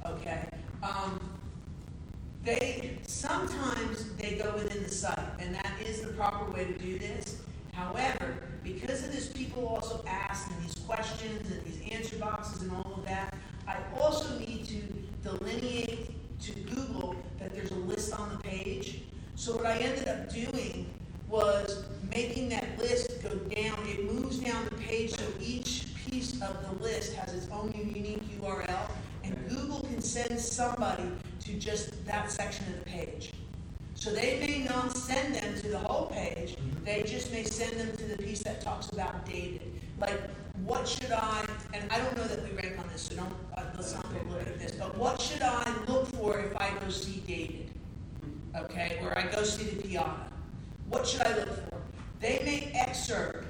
okay? 0.07 0.49
Um, 0.83 1.21
they, 2.45 2.99
sometimes 3.03 4.13
they 4.17 4.37
go 4.37 4.53
within 4.55 4.83
the 4.83 4.91
site, 4.91 5.19
and 5.39 5.55
that 5.55 5.73
is 5.85 6.03
the 6.03 6.13
proper 6.13 6.51
way 6.53 6.65
to 6.65 6.79
do 6.79 6.99
this. 6.99 7.43
However, 7.73 8.37
because 8.63 9.05
of 9.05 9.13
this, 9.13 9.29
people 9.29 9.67
also 9.67 10.05
ask 10.07 10.51
and 10.51 10.65
these 10.65 10.75
questions 11.27 11.51
and 11.51 11.65
these 11.65 11.93
answer 11.93 12.17
boxes 12.17 12.63
and 12.63 12.73
all 12.73 12.95
of 12.97 13.05
that, 13.05 13.35
I 13.67 13.77
also 13.99 14.39
need 14.39 14.65
to 14.67 15.29
delineate 15.29 16.11
to 16.41 16.53
Google 16.61 17.17
that 17.39 17.55
there's 17.55 17.71
a 17.71 17.77
list 17.77 18.13
on 18.13 18.31
the 18.31 18.37
page. 18.39 19.03
So 19.35 19.57
what 19.57 19.67
I 19.67 19.77
ended 19.79 20.09
up 20.09 20.33
doing 20.33 20.87
was 21.29 21.85
making 22.11 22.49
that 22.51 22.79
list 22.79 23.23
go 23.23 23.35
down. 23.35 23.79
It 23.87 24.11
moves 24.13 24.39
down 24.39 24.65
the 24.67 24.77
page 24.77 25.11
so 25.17 25.25
each 25.41 25.87
piece 26.07 26.41
of 26.41 26.57
the 26.63 26.83
list 26.83 27.15
has 27.15 27.35
its 27.35 27.49
own 27.51 27.73
unique 27.77 28.23
URL, 28.41 28.91
and 29.25 29.49
Google 29.49 29.81
can 29.81 30.01
send 30.01 30.39
somebody 30.39 31.11
to 31.41 31.53
just 31.55 32.07
that 32.07 32.31
section 32.31 32.65
of 32.67 32.85
the 32.85 32.91
page. 32.91 33.33
So 33.95 34.11
they 34.11 34.39
may 34.41 34.65
not 34.65 34.97
send 34.97 35.35
them 35.35 35.61
to 35.63 35.69
the 35.69 35.79
whole 35.79 36.07
page, 36.07 36.57
they 36.85 37.03
just 37.03 37.33
may 37.33 37.43
send 37.43 37.81
them 37.81 37.97
to 37.97 38.05
the 38.05 38.23
piece 38.23 38.43
that 38.45 38.61
talks 38.61 38.91
about 38.91 39.27
David. 39.27 39.63
Like, 39.99 40.21
what 40.65 40.89
should 40.89 41.13
I, 41.13 41.45
and 41.75 41.91
I 41.91 41.99
don't 41.99 42.17
know 42.17 42.25
that 42.25 42.43
we 42.43 42.57
rank 42.57 42.79
on 42.79 42.89
this, 42.93 43.03
so 43.03 43.17
don't, 43.17 43.33
uh, 43.57 43.63
let's 43.77 43.95
not 43.95 44.05
go 44.13 44.31
look 44.31 44.47
at 44.47 44.59
this, 44.59 44.73
but 44.73 44.97
what 44.97 45.21
should 45.21 45.43
I 45.43 45.73
look 45.87 46.07
for 46.09 46.39
if 46.39 46.57
I 46.57 46.71
go 46.81 46.89
see 46.89 47.23
David? 47.27 47.71
Okay, 48.57 48.99
or 49.03 49.17
I 49.17 49.27
go 49.31 49.43
see 49.43 49.65
the 49.65 49.83
Pieta? 49.83 50.11
What 50.89 51.07
should 51.07 51.23
I 51.23 51.37
look 51.37 51.71
for? 51.71 51.79
They 52.21 52.41
may 52.45 52.73
excerpt, 52.75 53.47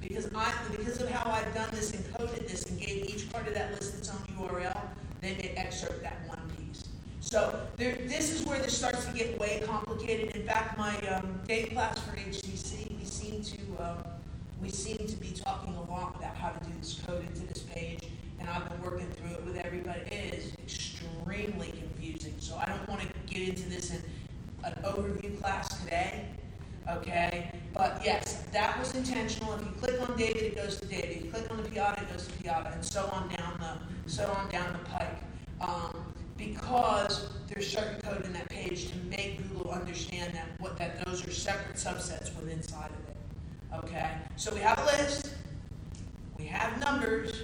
because 0.00 0.28
I, 0.34 0.52
because 0.70 1.00
of 1.00 1.10
how 1.10 1.30
I've 1.30 1.52
done 1.54 1.68
this 1.72 1.92
and 1.92 2.14
coded 2.14 2.46
this 2.48 2.64
and 2.66 2.78
gave 2.78 3.06
each 3.06 3.30
part 3.32 3.48
of 3.48 3.54
that 3.54 3.72
list 3.72 3.96
its 3.96 4.10
own 4.10 4.18
URL, 4.38 4.80
they 5.20 5.34
may 5.34 5.54
excerpt 5.56 6.02
that 6.02 6.18
one 6.26 6.40
piece. 6.56 6.84
So 7.20 7.66
there, 7.76 7.96
this 8.06 8.30
is 8.30 8.46
where 8.46 8.60
this 8.60 8.76
starts 8.76 9.04
to 9.06 9.12
get 9.12 9.38
way 9.38 9.62
complicated. 9.64 10.36
In 10.36 10.46
fact, 10.46 10.78
my 10.78 10.96
um, 11.08 11.40
day 11.46 11.64
class 11.64 11.98
for 12.00 12.16
HCC, 12.16 12.98
we 12.98 13.04
seem 13.04 13.42
to 13.42 13.82
um, 13.82 13.98
we 14.60 14.70
seem 14.70 14.98
to 14.98 15.16
be 15.16 15.30
talking 15.30 15.74
a 15.74 15.90
lot 15.90 16.16
about 16.18 16.36
how 16.36 16.50
to 16.50 16.64
do 16.64 16.72
this 16.80 17.00
code 17.06 17.24
into 17.26 17.46
this 17.46 17.60
page, 17.60 18.04
and 18.40 18.48
I've 18.48 18.68
been 18.68 18.82
working 18.82 19.08
through 19.10 19.30
it 19.30 19.44
with 19.44 19.56
everybody. 19.56 20.00
It 20.00 20.34
is 20.34 20.52
extremely 20.54 21.72
confusing. 21.72 22.34
So 22.38 22.56
I 22.56 22.66
don't 22.66 22.88
want 22.88 23.00
to 23.02 23.08
get 23.32 23.48
into 23.48 23.68
this 23.68 23.90
in 23.90 24.02
an 24.64 24.74
overview 24.84 25.40
class 25.40 25.68
today. 25.80 26.17
Okay, 26.90 27.50
but 27.74 28.00
yes, 28.02 28.44
that 28.52 28.78
was 28.78 28.94
intentional. 28.94 29.52
If 29.54 29.60
you 29.60 29.72
click 29.78 30.08
on 30.08 30.16
David, 30.16 30.42
it 30.42 30.56
goes 30.56 30.80
to 30.80 30.86
David. 30.86 31.10
If 31.18 31.24
you 31.24 31.30
click 31.30 31.50
on 31.50 31.58
the 31.58 31.68
Pieta, 31.68 32.00
it 32.00 32.10
goes 32.10 32.26
to 32.26 32.32
Pieta, 32.34 32.70
and 32.72 32.82
so 32.82 33.04
on 33.12 33.28
down 33.28 33.58
the 33.60 34.10
so 34.10 34.24
on 34.24 34.48
down 34.48 34.72
the 34.72 34.78
pike. 34.90 35.18
Um, 35.60 36.14
because 36.38 37.28
there's 37.48 37.68
certain 37.70 38.00
code 38.00 38.24
in 38.24 38.32
that 38.32 38.48
page 38.48 38.90
to 38.90 38.96
make 39.10 39.36
Google 39.48 39.70
understand 39.70 40.32
that 40.34 40.46
what 40.60 40.78
that 40.78 41.04
those 41.04 41.26
are 41.26 41.30
separate 41.30 41.76
subsets 41.76 42.34
within 42.36 42.56
inside 42.58 42.90
of 42.90 43.08
it. 43.08 43.84
Okay, 43.84 44.10
so 44.36 44.54
we 44.54 44.60
have 44.60 44.78
a 44.78 44.84
list, 44.84 45.34
we 46.38 46.46
have 46.46 46.80
numbers, 46.80 47.42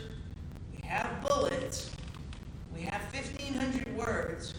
we 0.74 0.88
have 0.88 1.20
bullets, 1.20 1.90
we 2.74 2.80
have 2.80 3.02
1,500 3.12 3.94
words, 3.94 4.54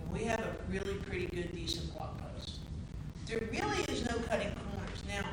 and 0.00 0.12
we 0.12 0.24
have 0.24 0.40
a 0.40 0.56
really 0.68 0.94
pretty 0.94 1.26
good, 1.26 1.52
decent 1.52 1.94
blog. 1.94 2.23
There 3.26 3.40
really 3.50 3.82
is 3.88 4.04
no 4.08 4.16
cutting 4.28 4.52
corners. 4.52 5.02
Now, 5.08 5.24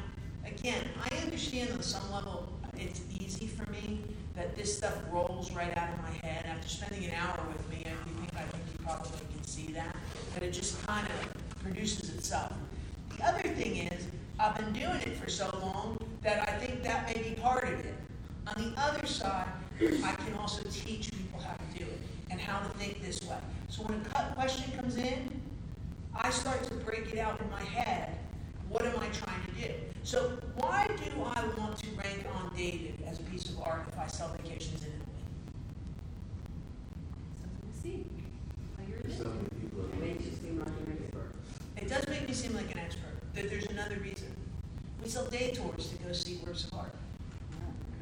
again, 0.46 0.88
I 1.04 1.14
understand 1.18 1.72
on 1.74 1.82
some 1.82 2.10
level 2.12 2.48
it's 2.78 3.02
easy 3.20 3.48
for 3.48 3.70
me 3.70 4.00
that 4.36 4.56
this 4.56 4.78
stuff 4.78 4.94
rolls 5.12 5.52
right 5.52 5.78
out 5.78 5.89
of 5.89 5.98
my 6.02 6.28
head. 6.28 6.46
After 6.46 6.70
spending 6.70 7.10
an 7.10 7.16
hour 7.16 7.38
with 7.50 7.70
me, 7.70 7.86
I 7.86 8.04
think, 8.06 8.34
I 8.38 8.44
think 8.44 8.64
you 8.72 8.86
probably 8.86 9.12
can 9.34 9.44
see 9.44 9.74
that. 9.74 9.94
But 10.34 10.44
it 10.44 10.52
just 10.52 10.82
kind 10.88 11.06
of 11.06 11.60
produces 11.62 12.16
itself. 12.16 12.54
The 13.18 13.26
other 13.26 13.50
thing 13.50 13.88
is, 13.88 14.08
I've 14.39 14.56
been 14.56 14.72
doing 14.72 15.02
it 15.02 15.18
for 15.18 15.30
so 15.30 15.50
long 15.62 15.98
that 16.24 16.48
I 16.48 16.58
think 16.60 16.84
that 16.84 17.14
may 17.14 17.22
be 17.22 17.36
part 17.36 17.66
of 17.66 17.80
it. 17.82 17.96
On 18.48 18.64
the 18.64 18.82
other 18.82 19.06
side, 19.06 19.48
I 19.82 20.16
can 20.16 20.34
also 20.39 20.64
teach 20.72 21.12
people 21.12 21.42
how 21.42 21.54
to 21.54 21.78
do 21.78 21.84
it 21.84 22.00
and 22.30 22.39
how 22.39 22.60
to 22.60 22.70
think 22.78 23.04
this 23.04 23.22
way. 23.24 23.36
So 23.68 23.84
when 23.84 24.02
a 24.16 24.34
question 24.34 24.72
comes 24.78 24.96
in, 24.96 25.42
I 26.16 26.30
start 26.30 26.64
to 26.66 26.74
break 26.76 27.14
it 27.14 27.20
out 27.20 27.39
in 27.39 27.49
my 27.49 27.62
head. 27.62 28.18
What 28.70 28.86
am 28.86 28.95
I 28.99 29.07
trying 29.07 29.41
to 29.45 29.68
do? 29.68 29.74
So 30.03 30.38
why 30.55 30.88
do 30.88 31.12
I 31.24 31.43
want 31.57 31.78
to 31.78 31.88
rank 31.97 32.26
on 32.36 32.51
David 32.55 33.03
as 33.07 33.20
a 33.20 33.24
piece 33.24 33.45
of 33.49 33.62
art 33.62 33.86
if 33.91 33.99
I 33.99 34.07
sell 34.07 34.30
vacations 34.30 34.84
in 34.84 34.89
Italy? 34.89 35.05
Something 37.41 37.72
to 37.72 37.80
see. 37.80 38.05
You're 38.89 38.99
There's 38.99 39.18
so 39.18 39.24
doing. 39.24 39.49
many 39.51 39.62
people 39.62 39.84
that. 39.84 39.99
Makes 39.99 40.26
you 40.26 40.32
seem 40.32 40.59
like 40.59 40.68
an 40.68 40.97
expert. 41.03 41.32
It 41.78 41.89
does 41.89 42.07
make 42.07 42.28
me 42.28 42.34
seem 42.34 42.53
like 42.55 42.72
an 42.72 42.80
expert, 42.80 43.16
but 43.34 43.49
there's 43.49 43.66
another 43.68 43.95
reason. 44.01 44.36
We 45.03 45.09
sell 45.09 45.26
day 45.26 45.51
tours 45.51 45.89
to 45.89 45.95
go 46.03 46.12
see 46.14 46.39
works 46.45 46.66
of 46.66 46.76
art. 46.78 46.93
Oh. 47.55 47.57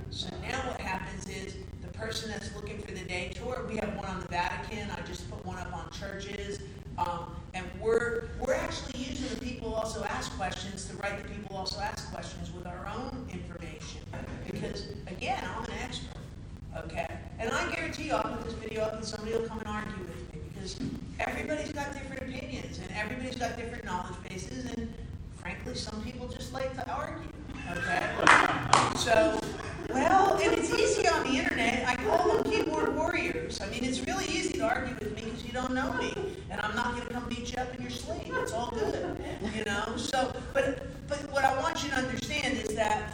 So 0.10 0.30
now 0.41 0.60
what 0.70 0.80
happens 0.82 1.28
is 1.28 1.55
the 1.82 1.88
person 1.97 2.30
that's 2.30 2.53
looking 2.55 2.80
for 2.80 2.91
the 2.91 3.03
day 3.05 3.32
tour, 3.34 3.66
we 3.70 3.78
have 3.78 3.95
one 3.95 4.05
on 4.05 4.20
the 4.20 4.28
Vatican. 4.28 4.89
I 4.91 5.01
just 5.07 5.30
put 5.30 5.45
one 5.45 5.57
up 5.57 5.74
on 5.74 5.89
churches. 5.91 6.60
Um, 6.97 7.34
and 7.53 7.66
we're, 7.80 8.28
we're 8.39 8.53
actually 8.53 8.99
using 8.99 9.30
the 9.30 9.41
people 9.41 9.74
also 9.74 10.03
ask 10.03 10.36
questions 10.38 10.86
to 10.86 10.97
write 10.97 11.24
the 11.24 11.30
people 11.30 11.55
also 11.55 11.80
ask 11.80 12.12
questions 12.12 12.51
with 12.51 12.68
our 12.68 12.88
own 12.93 13.26
information. 13.32 14.01
Because 14.51 14.89
again, 15.07 15.41
I'm 15.55 15.64
an 15.64 15.72
expert. 15.82 16.18
Okay? 16.78 17.07
And 17.39 17.49
I 17.49 17.72
guarantee 17.74 18.03
you, 18.07 18.14
I'll 18.14 18.36
put 18.36 18.43
this 18.43 18.53
video 18.53 18.82
up 18.82 18.95
and 18.95 19.05
somebody 19.05 19.38
will 19.38 19.47
come 19.47 19.60
and 19.60 19.68
argue 19.68 20.03
with 20.03 20.34
me 20.34 20.41
because 20.53 20.78
everybody's 21.20 21.72
got 21.72 21.93
different 21.93 22.22
opinions 22.24 22.80
and 22.80 22.91
everybody's 22.97 23.38
got 23.38 23.55
different 23.55 23.86
knowledge 23.86 24.16
bases 24.28 24.66
and 24.74 24.93
frankly, 25.36 25.76
some 25.76 26.01
people 26.03 26.28
just 26.28 26.53
like 26.53 26.74
to 26.76 26.89
argue. 26.91 27.30
Okay? 27.72 28.10
So, 28.97 29.39
well, 29.89 30.38
and 30.38 30.53
it's 30.53 30.72
easy 30.74 31.07
on 31.07 31.24
the 31.24 31.39
internet. 31.39 31.88
I 31.88 31.95
call 31.95 32.34
them 32.34 32.43
keyboard 32.51 32.95
warriors. 32.95 33.60
I 33.62 33.68
mean, 33.70 33.84
it's 33.84 34.05
really 34.05 34.26
easy 34.26 34.53
to 34.60 34.68
argue 34.68 34.95
with 34.95 35.16
me 35.16 35.24
because 35.24 35.45
you 35.45 35.51
don't 35.51 35.72
know 35.74 35.91
me, 35.93 36.14
and 36.49 36.60
I'm 36.62 36.76
not 36.76 36.95
going 36.95 37.07
to 37.07 37.14
come 37.14 37.28
beat 37.30 37.51
you 37.53 37.62
up 37.62 37.74
in 37.76 37.82
your 37.82 37.91
sleep. 37.91 38.28
It's 38.28 38.51
all 38.53 38.72
good, 38.72 39.18
you 39.55 39.64
know. 39.66 39.95
So, 39.97 40.34
but 40.53 40.86
but 41.07 41.18
what 41.32 41.43
I 41.43 41.60
want 41.62 41.84
you 41.84 41.89
to 41.91 41.95
understand 41.95 42.57
is 42.57 42.76
that 42.76 43.14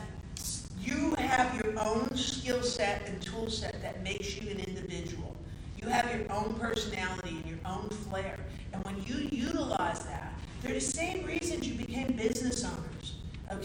you 0.82 1.16
have 1.16 1.56
your 1.64 1.80
own 1.80 2.16
skill 2.16 2.62
set 2.62 3.04
and 3.08 3.22
tool 3.22 3.50
set 3.50 3.82
that 3.82 4.04
makes 4.04 4.36
you 4.42 4.50
an 4.52 4.60
individual. 4.60 5.36
You 5.82 5.90
have 5.90 6.10
your 6.14 6.32
own 6.32 6.56
personality 6.56 7.30
and 7.30 7.46
your 7.46 7.60
own 7.66 7.90
flair, 7.90 8.38
and 8.74 8.84
when 8.84 9.02
you 9.04 9.28
utilize 9.32 10.00
that, 10.06 10.34
they're 10.62 10.74
the 10.74 10.82
same 10.82 11.26
reasons 11.26 11.68
you 11.68 11.76
became 11.76 12.14
business 12.14 12.64
owners. 12.64 13.14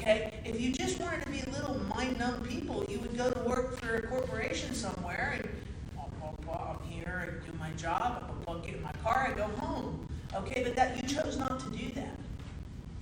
Okay? 0.01 0.33
If 0.47 0.59
you 0.59 0.73
just 0.73 0.99
wanted 0.99 1.23
to 1.25 1.31
be 1.31 1.43
little 1.53 1.79
mind 1.95 2.19
numb 2.19 2.43
people, 2.49 2.87
you 2.89 2.99
would 3.01 3.17
go 3.19 3.31
to 3.31 3.41
work 3.41 3.79
for 3.79 3.97
a 3.97 4.03
corporation 4.07 4.75
somewhere 4.75 5.35
and 5.37 5.49
blah, 5.95 6.07
blah, 6.19 6.33
blah, 6.43 6.77
I'm 6.81 6.91
here, 6.91 7.29
I 7.31 7.47
do 7.47 7.53
my 7.59 7.71
job, 7.73 8.25
I 8.25 8.45
plug 8.45 8.65
get 8.65 8.77
in 8.77 8.83
my 8.83 8.93
car, 9.05 9.31
I 9.31 9.37
go 9.37 9.45
home. 9.59 10.09
Okay, 10.35 10.63
but 10.65 10.75
that 10.75 10.97
you 10.97 11.07
chose 11.07 11.37
not 11.37 11.61
to 11.61 11.77
do 11.77 11.91
that. 11.97 12.17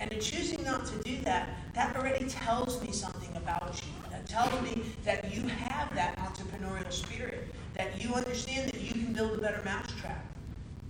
And 0.01 0.11
in 0.11 0.19
choosing 0.19 0.61
not 0.65 0.85
to 0.87 0.97
do 1.03 1.21
that, 1.21 1.49
that 1.73 1.95
already 1.95 2.25
tells 2.27 2.83
me 2.83 2.91
something 2.91 3.33
about 3.37 3.81
you. 3.81 4.11
That 4.11 4.27
tells 4.27 4.61
me 4.61 4.83
that 5.05 5.33
you 5.33 5.43
have 5.43 5.95
that 5.95 6.17
entrepreneurial 6.17 6.91
spirit, 6.91 7.47
that 7.75 8.03
you 8.03 8.13
understand 8.13 8.71
that 8.71 8.81
you 8.81 8.91
can 8.91 9.13
build 9.13 9.37
a 9.37 9.41
better 9.41 9.61
mousetrap. 9.63 10.25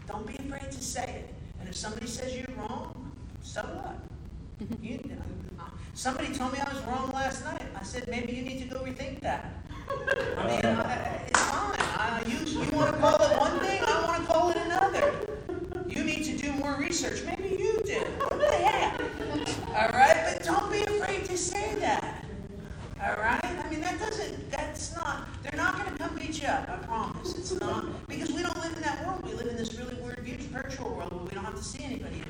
Don't 0.08 0.26
be 0.26 0.36
afraid 0.38 0.72
to 0.72 0.84
say 0.84 1.04
it. 1.04 1.36
And 1.60 1.70
if 1.70 1.76
somebody 1.76 2.08
says 2.08 2.36
you're 2.36 2.58
wrong, 2.58 3.12
so 3.44 3.62
what? 3.62 4.00
You, 4.82 5.00
somebody 6.00 6.34
told 6.34 6.54
me 6.54 6.60
I 6.60 6.74
was 6.74 6.82
wrong 6.86 7.12
last 7.14 7.44
night. 7.44 7.62
I 7.78 7.84
said, 7.84 8.08
maybe 8.08 8.32
you 8.32 8.42
need 8.42 8.60
to 8.60 8.74
go 8.74 8.80
rethink 8.80 9.20
that. 9.20 9.54
I 10.38 10.48
mean, 10.48 10.66
I, 10.66 11.26
it's 11.28 11.42
fine. 11.42 11.78
I, 11.78 12.24
you, 12.26 12.38
you 12.46 12.72
want 12.72 12.94
to 12.94 13.02
call 13.02 13.22
it 13.22 13.38
one 13.38 13.60
thing, 13.60 13.84
I 13.86 14.06
want 14.08 14.22
to 14.22 14.32
call 14.32 14.50
it 14.50 14.58
another. 14.58 15.14
You 15.90 16.06
need 16.06 16.24
to 16.24 16.38
do 16.38 16.54
more 16.54 16.78
research. 16.80 17.24
Maybe 17.26 17.50
you 17.50 17.82
do. 17.86 18.00
What 18.00 18.40
the 18.40 18.50
heck? 18.50 19.02
All 19.68 20.00
right? 20.00 20.38
But 20.38 20.46
don't 20.46 20.72
be 20.72 20.84
afraid 20.84 21.26
to 21.26 21.38
say 21.38 21.76
that. 21.80 22.24
All 23.04 23.18
right? 23.18 23.44
I 23.44 23.70
mean, 23.70 23.82
that 23.82 24.00
doesn't, 24.00 24.52
that's 24.52 24.96
not, 24.96 25.28
they're 25.44 25.58
not 25.58 25.80
going 25.80 25.92
to 25.92 25.98
come 26.02 26.16
beat 26.16 26.42
you 26.42 26.48
up, 26.48 26.70
I 26.70 26.78
promise. 26.78 27.38
It's 27.38 27.60
not, 27.60 28.08
because 28.08 28.32
we 28.32 28.42
don't 28.42 28.58
live 28.64 28.74
in 28.74 28.84
that 28.84 29.06
world. 29.06 29.26
We 29.26 29.34
live 29.34 29.48
in 29.48 29.58
this 29.58 29.74
really 29.78 29.96
weird 29.96 30.20
virtual 30.50 30.94
world 30.94 31.12
where 31.12 31.24
we 31.24 31.32
don't 31.32 31.46
have 31.46 31.56
to 31.56 31.64
see 31.64 31.84
anybody. 31.84 32.24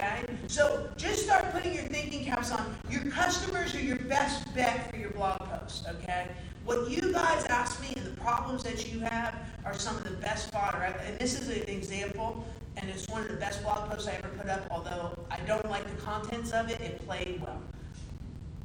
Okay? 0.00 0.24
So 0.46 0.88
just 0.96 1.24
start 1.24 1.52
putting 1.52 1.74
your 1.74 1.84
thinking 1.84 2.24
caps 2.24 2.50
on. 2.50 2.74
Your 2.88 3.04
customers 3.04 3.74
are 3.74 3.80
your 3.80 3.98
best 3.98 4.52
bet 4.54 4.90
for 4.90 4.96
your 4.96 5.10
blog 5.10 5.38
post. 5.38 5.86
Okay? 5.88 6.28
What 6.64 6.90
you 6.90 7.12
guys 7.12 7.44
ask 7.46 7.80
me 7.82 7.92
and 7.96 8.06
the 8.06 8.20
problems 8.20 8.62
that 8.62 8.90
you 8.90 9.00
have 9.00 9.34
are 9.64 9.74
some 9.74 9.96
of 9.96 10.04
the 10.04 10.10
best 10.10 10.50
fodder. 10.50 10.94
And 11.04 11.18
this 11.18 11.38
is 11.38 11.48
an 11.48 11.68
example, 11.68 12.46
and 12.76 12.88
it's 12.88 13.08
one 13.08 13.22
of 13.22 13.28
the 13.28 13.36
best 13.36 13.62
blog 13.62 13.90
posts 13.90 14.08
I 14.08 14.12
ever 14.12 14.28
put 14.28 14.48
up, 14.48 14.66
although 14.70 15.18
I 15.30 15.38
don't 15.46 15.68
like 15.68 15.84
the 15.84 16.02
contents 16.02 16.52
of 16.52 16.70
it, 16.70 16.80
it 16.80 17.06
played 17.06 17.40
well. 17.42 17.60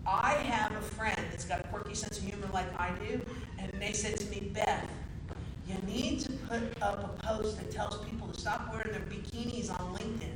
I 0.07 0.33
have 0.33 0.71
a 0.71 0.81
friend 0.81 1.19
that's 1.31 1.45
got 1.45 1.61
a 1.61 1.63
quirky 1.63 1.95
sense 1.95 2.19
of 2.19 2.23
humor 2.23 2.47
like 2.53 2.67
I 2.79 2.91
do, 2.99 3.19
and 3.57 3.71
they 3.81 3.91
said 3.91 4.17
to 4.17 4.25
me, 4.27 4.51
Beth, 4.53 4.87
you 5.67 5.75
need 5.87 6.19
to 6.21 6.31
put 6.31 6.61
up 6.81 7.19
a 7.19 7.25
post 7.25 7.57
that 7.57 7.71
tells 7.71 7.97
people 8.05 8.27
to 8.27 8.39
stop 8.39 8.71
wearing 8.71 8.91
their 8.91 9.01
bikinis 9.01 9.71
on 9.71 9.95
LinkedIn. 9.95 10.34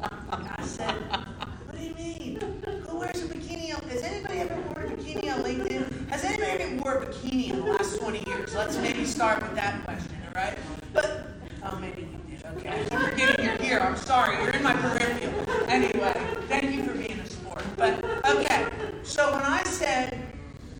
I 0.00 0.64
said, 0.64 0.94
what 0.94 1.78
do 1.78 1.84
you 1.84 1.94
mean? 1.94 2.40
Who 2.86 2.98
wears 2.98 3.22
a 3.22 3.26
bikini 3.26 3.74
on, 3.74 3.88
has 3.88 4.02
anybody 4.02 4.38
ever 4.40 4.54
worn 4.54 4.92
a 4.92 4.96
bikini 4.96 5.32
on 5.34 5.42
LinkedIn? 5.42 6.08
Has 6.08 6.24
anybody 6.24 6.50
ever 6.50 6.82
worn 6.82 7.02
a 7.02 7.06
bikini 7.06 7.50
in 7.50 7.56
the 7.60 7.66
last 7.72 8.00
20 8.00 8.24
years? 8.26 8.54
Let's 8.54 8.76
maybe 8.78 9.04
start 9.04 9.42
with 9.42 9.54
that 9.54 9.84
question, 9.84 10.16
all 10.26 10.42
right? 10.42 10.58
But, 10.92 11.26
oh, 11.64 11.78
maybe 11.78 12.02
you 12.02 12.36
did, 12.36 12.46
okay. 12.58 12.86
I'm 12.92 13.10
forgetting 13.10 13.44
you're 13.44 13.56
here, 13.56 13.78
I'm 13.80 13.96
sorry, 13.96 14.42
you're 14.42 14.50
in 14.50 14.62
my 14.62 14.74
peripheral. 14.74 15.68
Anyway, 15.68 16.14
thank 16.48 16.74
you 16.74 16.84
for 16.84 16.94
being 16.94 17.18
a 17.18 17.26
sport. 17.28 17.64
But, 17.76 18.04
okay, 18.24 18.68
so 19.02 19.32
when 19.32 19.42
I 19.42 19.62
said, 19.64 20.18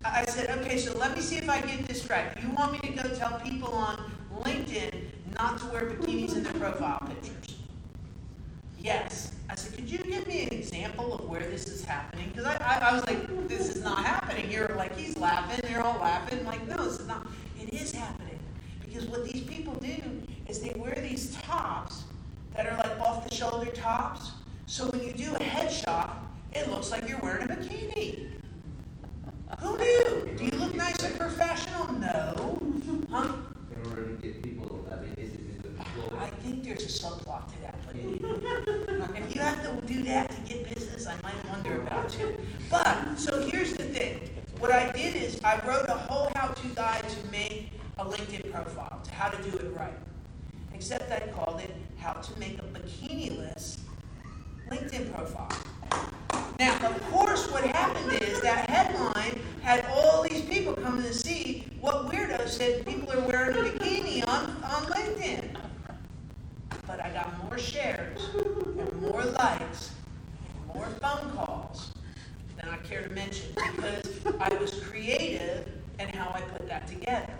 I 0.05 0.25
said, 0.25 0.49
okay, 0.59 0.77
so 0.77 0.97
let 0.97 1.15
me 1.15 1.21
see 1.21 1.37
if 1.37 1.49
I 1.49 1.61
get 1.61 1.85
this 1.85 2.09
right. 2.09 2.27
You 2.41 2.49
want 2.51 2.71
me 2.71 2.79
to 2.79 3.03
go 3.03 3.09
tell 3.15 3.39
people 3.39 3.73
on 3.73 4.11
LinkedIn 4.43 4.93
not 5.37 5.59
to 5.59 5.65
wear 5.67 5.81
bikinis 5.89 6.35
in 6.35 6.43
their 6.43 6.53
profile 6.53 6.99
pictures? 7.07 7.57
Yes. 8.79 9.33
I 9.49 9.55
said, 9.55 9.75
could 9.75 9.89
you 9.89 9.97
give 9.97 10.27
me 10.27 10.43
an 10.43 10.53
example 10.53 11.15
of 11.15 11.27
where 11.27 11.41
this 11.41 11.67
is 11.67 11.83
happening? 11.83 12.29
Because 12.29 12.45
I, 12.45 12.55
I, 12.63 12.89
I 12.89 12.93
was 12.93 13.05
like, 13.07 13.47
this 13.47 13.75
is 13.75 13.83
not 13.83 14.05
happening. 14.05 14.49
You're 14.51 14.75
like, 14.75 14.95
he's 14.95 15.17
laughing. 15.17 15.69
You're 15.69 15.81
all 15.81 15.99
laughing. 15.99 16.45
like, 16.45 16.65
no, 16.67 16.77
this 16.83 16.99
is 16.99 17.07
not. 17.07 17.27
It 17.59 17.73
is 17.73 17.91
happening. 17.91 18.39
Because 18.85 19.05
what 19.05 19.25
these 19.25 19.43
people 19.43 19.73
do 19.75 19.97
is 20.47 20.59
they 20.61 20.73
wear 20.77 20.95
these 21.01 21.35
tops 21.35 22.03
that 22.55 22.67
are 22.67 22.77
like 22.77 22.99
off 22.99 23.27
the 23.27 23.35
shoulder 23.35 23.71
tops. 23.71 24.31
So 24.65 24.85
when 24.87 25.03
you 25.03 25.13
do 25.13 25.35
a 25.35 25.39
headshot, 25.39 26.11
it 26.53 26.69
looks 26.69 26.91
like 26.91 27.07
you're 27.09 27.19
wearing 27.19 27.43
a 27.43 27.55
bikini. 27.55 28.29
Who 29.59 29.77
knew? 29.77 30.29
Do 30.37 30.45
you 30.45 30.51
look 30.51 30.75
nice 30.75 31.03
and 31.03 31.17
professional? 31.17 31.91
No. 31.93 32.61
Huh? 33.09 33.33
In 33.75 33.89
order 33.89 34.05
to 34.05 34.13
get 34.21 34.41
people, 34.43 34.85
I 34.91 35.01
mean, 35.01 35.13
is 35.17 35.33
it, 35.33 35.39
is 35.39 35.65
it 35.65 36.13
I 36.17 36.27
think 36.27 36.63
there's 36.63 36.83
a 36.83 36.87
subplot 36.87 37.51
to 37.51 37.61
that, 37.61 37.75
but 37.85 37.95
if 37.95 39.35
you 39.35 39.41
have 39.41 39.63
to 39.63 39.85
do 39.85 40.03
that 40.03 40.29
to 40.29 40.41
get 40.41 40.73
business, 40.73 41.07
I 41.07 41.15
might 41.23 41.49
wonder 41.49 41.81
about 41.81 42.17
you. 42.17 42.37
But, 42.69 43.17
so 43.17 43.41
here's 43.41 43.73
the 43.73 43.83
thing. 43.83 44.29
What 44.59 44.71
I 44.71 44.91
did 44.91 45.15
is 45.15 45.39
I 45.43 45.55
wrote 45.67 45.89
a 45.89 45.93
whole 45.93 46.29
how-to 46.35 46.67
guide 46.69 47.07
to 47.09 47.31
make 47.31 47.71
a 47.97 48.05
LinkedIn 48.05 48.51
profile, 48.51 49.01
to 49.03 49.11
how 49.11 49.29
to 49.29 49.41
do 49.49 49.57
it 49.57 49.75
right. 49.75 49.97
Except 50.73 51.11
I 51.11 51.27
called 51.31 51.59
it 51.59 51.75
How 51.97 52.13
to 52.13 52.39
Make 52.39 52.59
a 52.59 52.61
Bikini-less 52.61 53.79
LinkedIn 54.69 55.13
Profile. 55.13 55.51
Now, 56.59 56.75
of 56.89 57.01
course, 57.09 57.49
what 57.51 57.63
happened 57.63 58.21
is 58.21 58.41
that 58.41 58.69
headline 58.69 59.39
had 59.61 59.85
all 59.93 60.23
these 60.23 60.41
people 60.41 60.73
coming 60.73 61.03
to 61.03 61.13
see 61.13 61.65
what 61.79 62.07
weirdo 62.07 62.47
said 62.47 62.85
people 62.85 63.11
are 63.13 63.21
wearing 63.21 63.55
a 63.55 63.61
bikini 63.61 64.27
on, 64.27 64.49
on 64.63 64.83
LinkedIn. 64.91 65.55
But 66.85 66.99
I 67.01 67.09
got 67.11 67.45
more 67.45 67.57
shares 67.57 68.29
and 68.35 69.01
more 69.01 69.23
likes 69.23 69.91
and 70.45 70.75
more 70.75 70.87
phone 71.01 71.31
calls 71.31 71.93
than 72.57 72.69
I 72.69 72.77
care 72.77 73.03
to 73.03 73.09
mention 73.13 73.49
because 73.55 74.19
I 74.39 74.53
was 74.55 74.83
creative 74.83 75.67
in 75.99 76.09
how 76.09 76.31
I 76.33 76.41
put 76.41 76.67
that 76.67 76.87
together. 76.87 77.33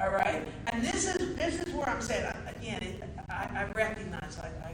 All 0.00 0.10
right? 0.10 0.46
And 0.68 0.84
this 0.84 1.12
is 1.12 1.36
this 1.36 1.60
is 1.60 1.74
where 1.74 1.88
I'm 1.88 2.00
saying, 2.00 2.32
again, 2.56 2.82
it, 2.82 3.02
I, 3.28 3.48
I 3.54 3.72
recognize 3.74 4.38
I, 4.38 4.46
I 4.68 4.72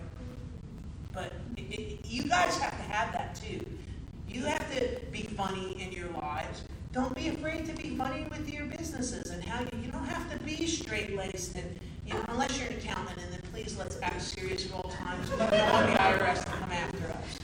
but 1.19 1.33
it, 1.57 1.63
it, 1.81 2.07
you 2.07 2.25
guys 2.25 2.57
have 2.59 2.77
to 2.77 2.83
have 2.93 3.13
that 3.13 3.35
too. 3.35 3.61
You 4.29 4.45
have 4.45 4.73
to 4.77 5.01
be 5.11 5.23
funny 5.23 5.81
in 5.81 5.91
your 5.91 6.09
lives. 6.11 6.63
Don't 6.93 7.15
be 7.15 7.29
afraid 7.29 7.67
to 7.67 7.73
be 7.73 7.97
funny 7.97 8.27
with 8.31 8.49
your 8.53 8.67
businesses 8.67 9.31
and 9.31 9.43
how 9.43 9.61
you, 9.61 9.69
you 9.83 9.91
don't 9.91 10.07
have 10.07 10.31
to 10.33 10.45
be 10.45 10.67
straight 10.67 11.17
laced 11.17 11.57
and 11.57 11.79
you 12.07 12.15
know 12.15 12.25
unless 12.29 12.59
you're 12.59 12.69
an 12.69 12.77
accountant 12.77 13.19
and 13.21 13.33
then 13.33 13.41
please 13.53 13.77
please 14.19 14.27
serious 14.27 14.73
all 14.73 14.83
times. 14.91 15.31
We 15.31 15.37
don't 15.37 15.51
want 15.73 15.87
the 15.87 15.93
IRS 15.99 16.45
to 16.45 16.51
come 16.51 16.73
after 16.73 17.11
us. 17.11 17.39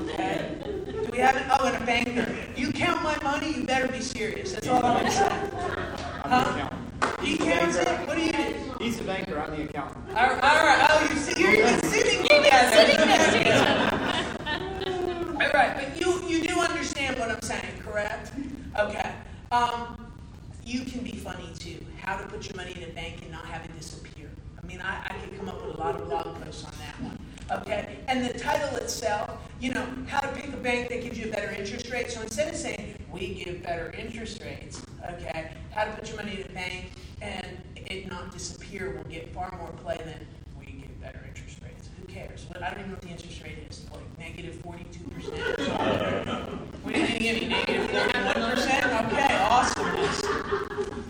Okay? 0.00 0.58
Do 0.62 1.08
we 1.10 1.18
have 1.18 1.36
an, 1.36 1.44
oh, 1.50 1.66
and 1.66 1.82
a 1.82 1.86
banker. 1.86 2.34
You 2.56 2.70
count 2.72 3.02
my 3.02 3.16
money, 3.22 3.52
you 3.54 3.64
better 3.64 3.88
be 3.88 4.00
serious. 4.00 4.52
That's 4.52 4.68
all 4.68 4.84
I'm 4.84 5.10
saying. 5.10 5.30
I'm 5.30 5.40
the 5.40 6.28
Huh? 6.28 6.52
accountant. 6.54 7.20
He 7.22 7.36
counts 7.38 7.76
it? 7.76 7.88
What 8.06 8.16
do 8.16 8.22
you 8.24 8.32
do? 8.32 8.54
He's 8.80 8.98
the 8.98 9.04
banker, 9.04 9.38
I'm 9.38 9.56
the 9.56 9.62
accountant. 9.64 10.04
All 10.10 10.14
right, 10.14 10.42
all 10.42 10.66
right. 10.66 10.86
Oh, 10.90 11.08
you 11.10 11.16
see, 11.18 11.40
you're 11.40 11.54
even 11.54 11.82
sitting 11.82 12.22
together. 12.22 12.70
sitting 12.76 12.96
next 13.06 13.32
to 13.32 13.40
each 13.40 13.48
All 15.42 15.50
right, 15.52 15.74
but 15.76 16.00
you, 16.00 16.22
you 16.28 16.42
do 16.46 16.60
understand 16.60 17.18
what 17.18 17.30
I'm 17.30 17.42
saying, 17.42 17.78
correct? 17.80 18.32
Okay. 18.78 19.12
Um, 19.50 20.06
you 20.64 20.82
can 20.82 21.00
be 21.02 21.12
funny 21.12 21.48
too. 21.58 21.78
How 22.00 22.16
to 22.18 22.26
put 22.26 22.46
your 22.48 22.56
money 22.56 22.74
in 22.76 22.84
a 22.88 22.92
bank 22.92 23.22
and 23.22 23.30
not 23.32 23.44
have 23.46 23.64
it 23.64 23.74
disappear. 23.76 24.30
I 24.62 24.66
mean, 24.66 24.80
I, 24.82 25.06
I 25.08 25.14
could 25.14 25.36
come 25.38 25.48
up 25.48 25.64
with 25.64 25.76
a 25.76 25.78
lot 25.78 25.94
of 25.96 26.06
blog 26.08 26.40
posts 26.42 26.64
on 26.64 26.72
that 26.78 27.00
one. 27.02 27.18
Okay? 27.50 27.96
And 28.06 28.24
the 28.24 28.38
title 28.38 28.76
itself, 28.76 29.30
you 29.60 29.72
know, 29.72 29.86
how 30.06 30.20
to 30.20 30.28
pick 30.28 30.52
a 30.52 30.56
bank 30.58 30.90
that 30.90 31.02
gives 31.02 31.18
you 31.18 31.28
a 31.28 31.32
better 31.32 31.50
interest 31.52 31.90
rate. 31.90 32.10
So 32.10 32.20
instead 32.20 32.48
of 32.48 32.56
saying, 32.56 32.96
we 33.10 33.34
give 33.42 33.62
better 33.62 33.90
interest 34.08 34.42
rates, 34.42 34.82
okay, 35.12 35.50
how 35.70 35.84
to 35.84 35.90
put 35.92 36.08
your 36.08 36.16
money 36.16 36.36
in 36.36 36.42
the 36.42 36.48
bank 36.54 36.86
and 37.20 37.46
it 37.76 38.10
not 38.10 38.32
disappear 38.32 38.96
will 38.96 39.10
get 39.10 39.32
far 39.34 39.54
more 39.58 39.70
play 39.82 39.98
than 39.98 40.26
we 40.58 40.64
get 40.64 41.00
better 41.00 41.20
interest 41.28 41.58
rates. 41.62 41.90
Who 42.00 42.06
cares? 42.06 42.46
I 42.56 42.70
don't 42.70 42.78
even 42.78 42.88
know 42.88 42.94
what 42.94 43.02
the 43.02 43.08
interest 43.08 43.42
rate 43.44 43.58
is. 43.68 43.84
Like 43.92 44.18
negative 44.18 44.62
42%. 44.62 44.78
What 46.82 46.94
do 46.94 47.00
you 47.00 47.06
think, 47.06 47.22
Amy? 47.22 47.48
Negative 47.48 47.86
41%? 47.90 49.12
Okay, 49.12 49.36
awesome. 49.42 49.84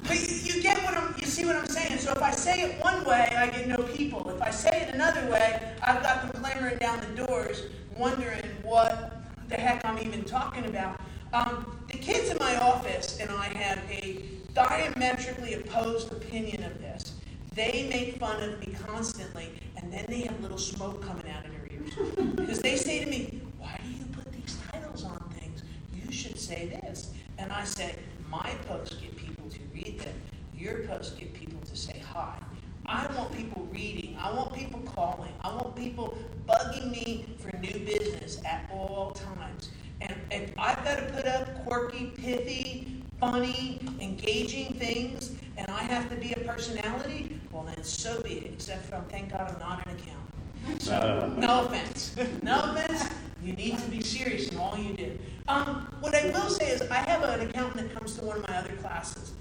But 0.02 0.16
you 0.44 0.60
get 0.60 0.82
what 0.82 0.96
I'm, 0.96 1.14
you 1.18 1.26
see 1.26 1.46
what 1.46 1.54
I'm 1.54 1.66
saying? 1.66 2.00
So 2.00 2.10
if 2.10 2.22
I 2.22 2.32
say 2.32 2.62
it 2.62 2.82
one 2.82 3.04
way, 3.04 3.32
I 3.36 3.46
get 3.46 3.68
no 3.68 3.76
people. 3.84 4.28
If 4.30 4.42
I 4.42 4.50
say 4.50 4.88
it 4.88 4.94
another 4.94 5.24
way, 5.30 5.72
I've 5.82 6.02
got 6.02 6.22
them 6.22 6.42
clamoring 6.42 6.78
down 6.78 7.00
the 7.00 7.26
doors, 7.26 7.62
wondering 7.96 8.42
what 8.62 9.22
the 9.48 9.54
heck 9.54 9.84
I'm 9.84 10.00
even 10.00 10.24
talking 10.24 10.64
about. 10.66 11.00
Um, 11.32 11.78
the 11.88 11.98
kids 11.98 12.30
in 12.30 12.38
my 12.38 12.56
office 12.56 13.18
and 13.20 13.30
I 13.30 13.48
have 13.48 13.78
a 13.90 14.22
diametrically 14.54 15.54
opposed 15.54 16.10
opinion 16.10 16.64
of 16.64 16.80
this. 16.80 17.12
They 17.54 17.86
make 17.90 18.18
fun 18.18 18.42
of 18.42 18.60
me 18.60 18.74
constantly, 18.86 19.50
and 19.76 19.92
then 19.92 20.06
they 20.08 20.20
have 20.20 20.40
little 20.40 20.58
smoke 20.58 21.02
coming 21.02 21.28
out 21.30 21.44
of 21.44 21.50
their 21.50 21.68
ears. 21.70 22.34
Because 22.36 22.60
they 22.60 22.76
say 22.76 23.04
to 23.04 23.10
me, 23.10 23.42
Why 23.58 23.78
do 23.84 23.90
you 23.90 24.06
put 24.06 24.32
these 24.32 24.56
titles 24.70 25.04
on 25.04 25.18
things? 25.38 25.62
You 25.94 26.10
should 26.10 26.38
say 26.38 26.80
this. 26.82 27.10
And 27.36 27.52
I 27.52 27.64
say, 27.64 27.96
My 28.30 28.50
posts 28.66 28.94
get 28.94 29.14
people 29.16 29.50
to 29.50 29.58
read 29.74 30.00
them, 30.00 30.14
your 30.56 30.84
posts 30.84 31.14
get 31.14 31.34
people 31.34 31.60
to 31.60 31.76
say 31.76 32.00
hi. 32.12 32.38
I 32.86 33.06
want 33.18 33.32
people 33.36 33.68
reading. 33.70 34.16
I 34.18 34.32
want 34.32 34.54
people 34.54 34.80
calling. 34.80 35.32
I 35.42 35.48
want 35.52 35.76
people 35.76 36.16
bugging 36.48 36.90
me 36.90 37.26
for 37.38 37.54
new 37.58 37.78
business 37.84 38.42
at 38.46 38.66
all 38.72 39.10
times. 39.10 39.70
And 40.00 40.14
if 40.30 40.52
I've 40.58 40.82
got 40.84 40.98
to 40.98 41.04
put 41.12 41.26
up 41.26 41.64
quirky, 41.64 42.12
pithy, 42.16 43.02
funny, 43.18 43.80
engaging 44.00 44.74
things, 44.74 45.32
and 45.56 45.68
I 45.68 45.82
have 45.82 46.08
to 46.10 46.16
be 46.16 46.32
a 46.32 46.40
personality, 46.40 47.38
well 47.50 47.64
then 47.64 47.82
so 47.82 48.20
be 48.22 48.34
it. 48.34 48.52
Except 48.54 48.84
for 48.86 49.02
thank 49.08 49.32
God 49.32 49.52
I'm 49.52 49.58
not 49.58 49.86
an 49.86 49.96
accountant. 49.96 50.82
So 50.82 51.32
no 51.36 51.64
offense. 51.64 52.14
No 52.42 52.60
offense. 52.60 53.08
You 53.42 53.52
need 53.52 53.78
to 53.78 53.90
be 53.90 54.02
serious 54.02 54.48
in 54.48 54.58
all 54.58 54.76
you 54.76 54.94
do. 54.94 55.18
Um, 55.46 55.88
what 56.00 56.14
I 56.14 56.30
will 56.30 56.50
say 56.50 56.70
is 56.70 56.82
I 56.82 56.96
have 56.96 57.22
an 57.22 57.48
accountant 57.48 57.88
that 57.88 57.98
comes 57.98 58.16
to 58.16 58.24
one 58.24 58.38
of 58.38 58.48
my 58.48 58.56
other 58.56 58.74
classes. 58.76 59.32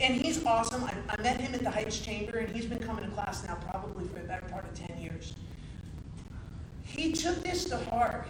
And 0.00 0.14
he's 0.14 0.44
awesome. 0.44 0.82
I, 0.84 0.94
I 1.08 1.20
met 1.22 1.40
him 1.40 1.54
at 1.54 1.62
the 1.62 1.70
Heights 1.70 2.00
Chamber, 2.00 2.38
and 2.38 2.54
he's 2.54 2.66
been 2.66 2.78
coming 2.78 3.04
to 3.04 3.10
class 3.10 3.46
now 3.46 3.56
probably 3.70 4.06
for 4.08 4.20
the 4.20 4.26
better 4.26 4.46
part 4.46 4.64
of 4.64 4.74
10 4.74 4.98
years. 5.00 5.34
He 6.82 7.12
took 7.12 7.42
this 7.42 7.64
to 7.66 7.76
heart 7.76 8.26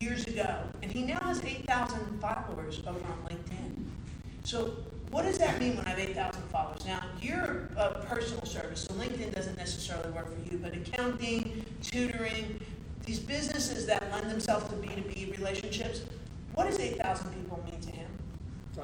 years 0.00 0.26
ago, 0.26 0.62
and 0.82 0.90
he 0.90 1.02
now 1.02 1.18
has 1.20 1.42
8,000 1.44 2.20
followers 2.20 2.80
over 2.86 2.98
on 2.98 3.28
LinkedIn. 3.28 3.84
So, 4.44 4.72
what 5.10 5.22
does 5.22 5.38
that 5.38 5.58
mean 5.58 5.76
when 5.76 5.86
I 5.86 5.90
have 5.90 5.98
8,000 5.98 6.42
followers? 6.50 6.84
Now, 6.86 7.02
you're 7.20 7.68
a 7.76 8.04
personal 8.08 8.44
service, 8.44 8.82
so 8.82 8.94
LinkedIn 8.94 9.34
doesn't 9.34 9.56
necessarily 9.56 10.10
work 10.10 10.26
for 10.26 10.50
you, 10.52 10.58
but 10.58 10.74
accounting, 10.74 11.64
tutoring, 11.82 12.60
these 13.04 13.18
businesses 13.18 13.86
that 13.86 14.10
lend 14.12 14.30
themselves 14.30 14.68
to 14.68 14.74
B2B 14.76 15.36
relationships, 15.38 16.02
what 16.54 16.66
does 16.66 16.78
8,000 16.78 17.30
people 17.32 17.64
mean 17.70 17.80
to 17.80 17.90
him? 17.90 18.06
A 18.76 18.80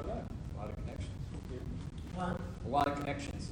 lot 0.57 0.69
of 0.69 0.75
connections. 0.75 1.09
Well, 2.17 2.39
A 2.65 2.69
lot 2.69 2.87
of 2.87 2.95
connections. 2.99 3.49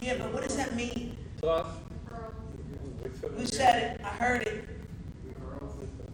yeah, 0.00 0.16
but 0.18 0.32
what 0.32 0.42
does 0.42 0.56
that 0.56 0.74
mean? 0.74 1.16
Plus. 1.40 1.66
Who 3.36 3.46
said 3.46 3.82
it? 3.94 4.00
I 4.04 4.08
heard 4.08 4.42
it. 4.42 4.68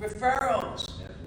Referrals. 0.01 0.41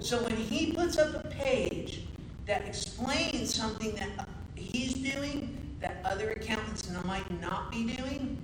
So 0.06 0.22
when 0.22 0.36
he 0.36 0.70
puts 0.70 0.98
up 0.98 1.16
a 1.16 1.26
page 1.26 2.02
that 2.46 2.62
explains 2.62 3.52
something 3.52 3.92
that 3.96 4.28
he's 4.54 4.94
doing 4.94 5.76
that 5.80 5.96
other 6.04 6.30
accountants 6.30 6.88
might 7.04 7.28
not 7.40 7.72
be 7.72 7.86
doing, 7.86 8.38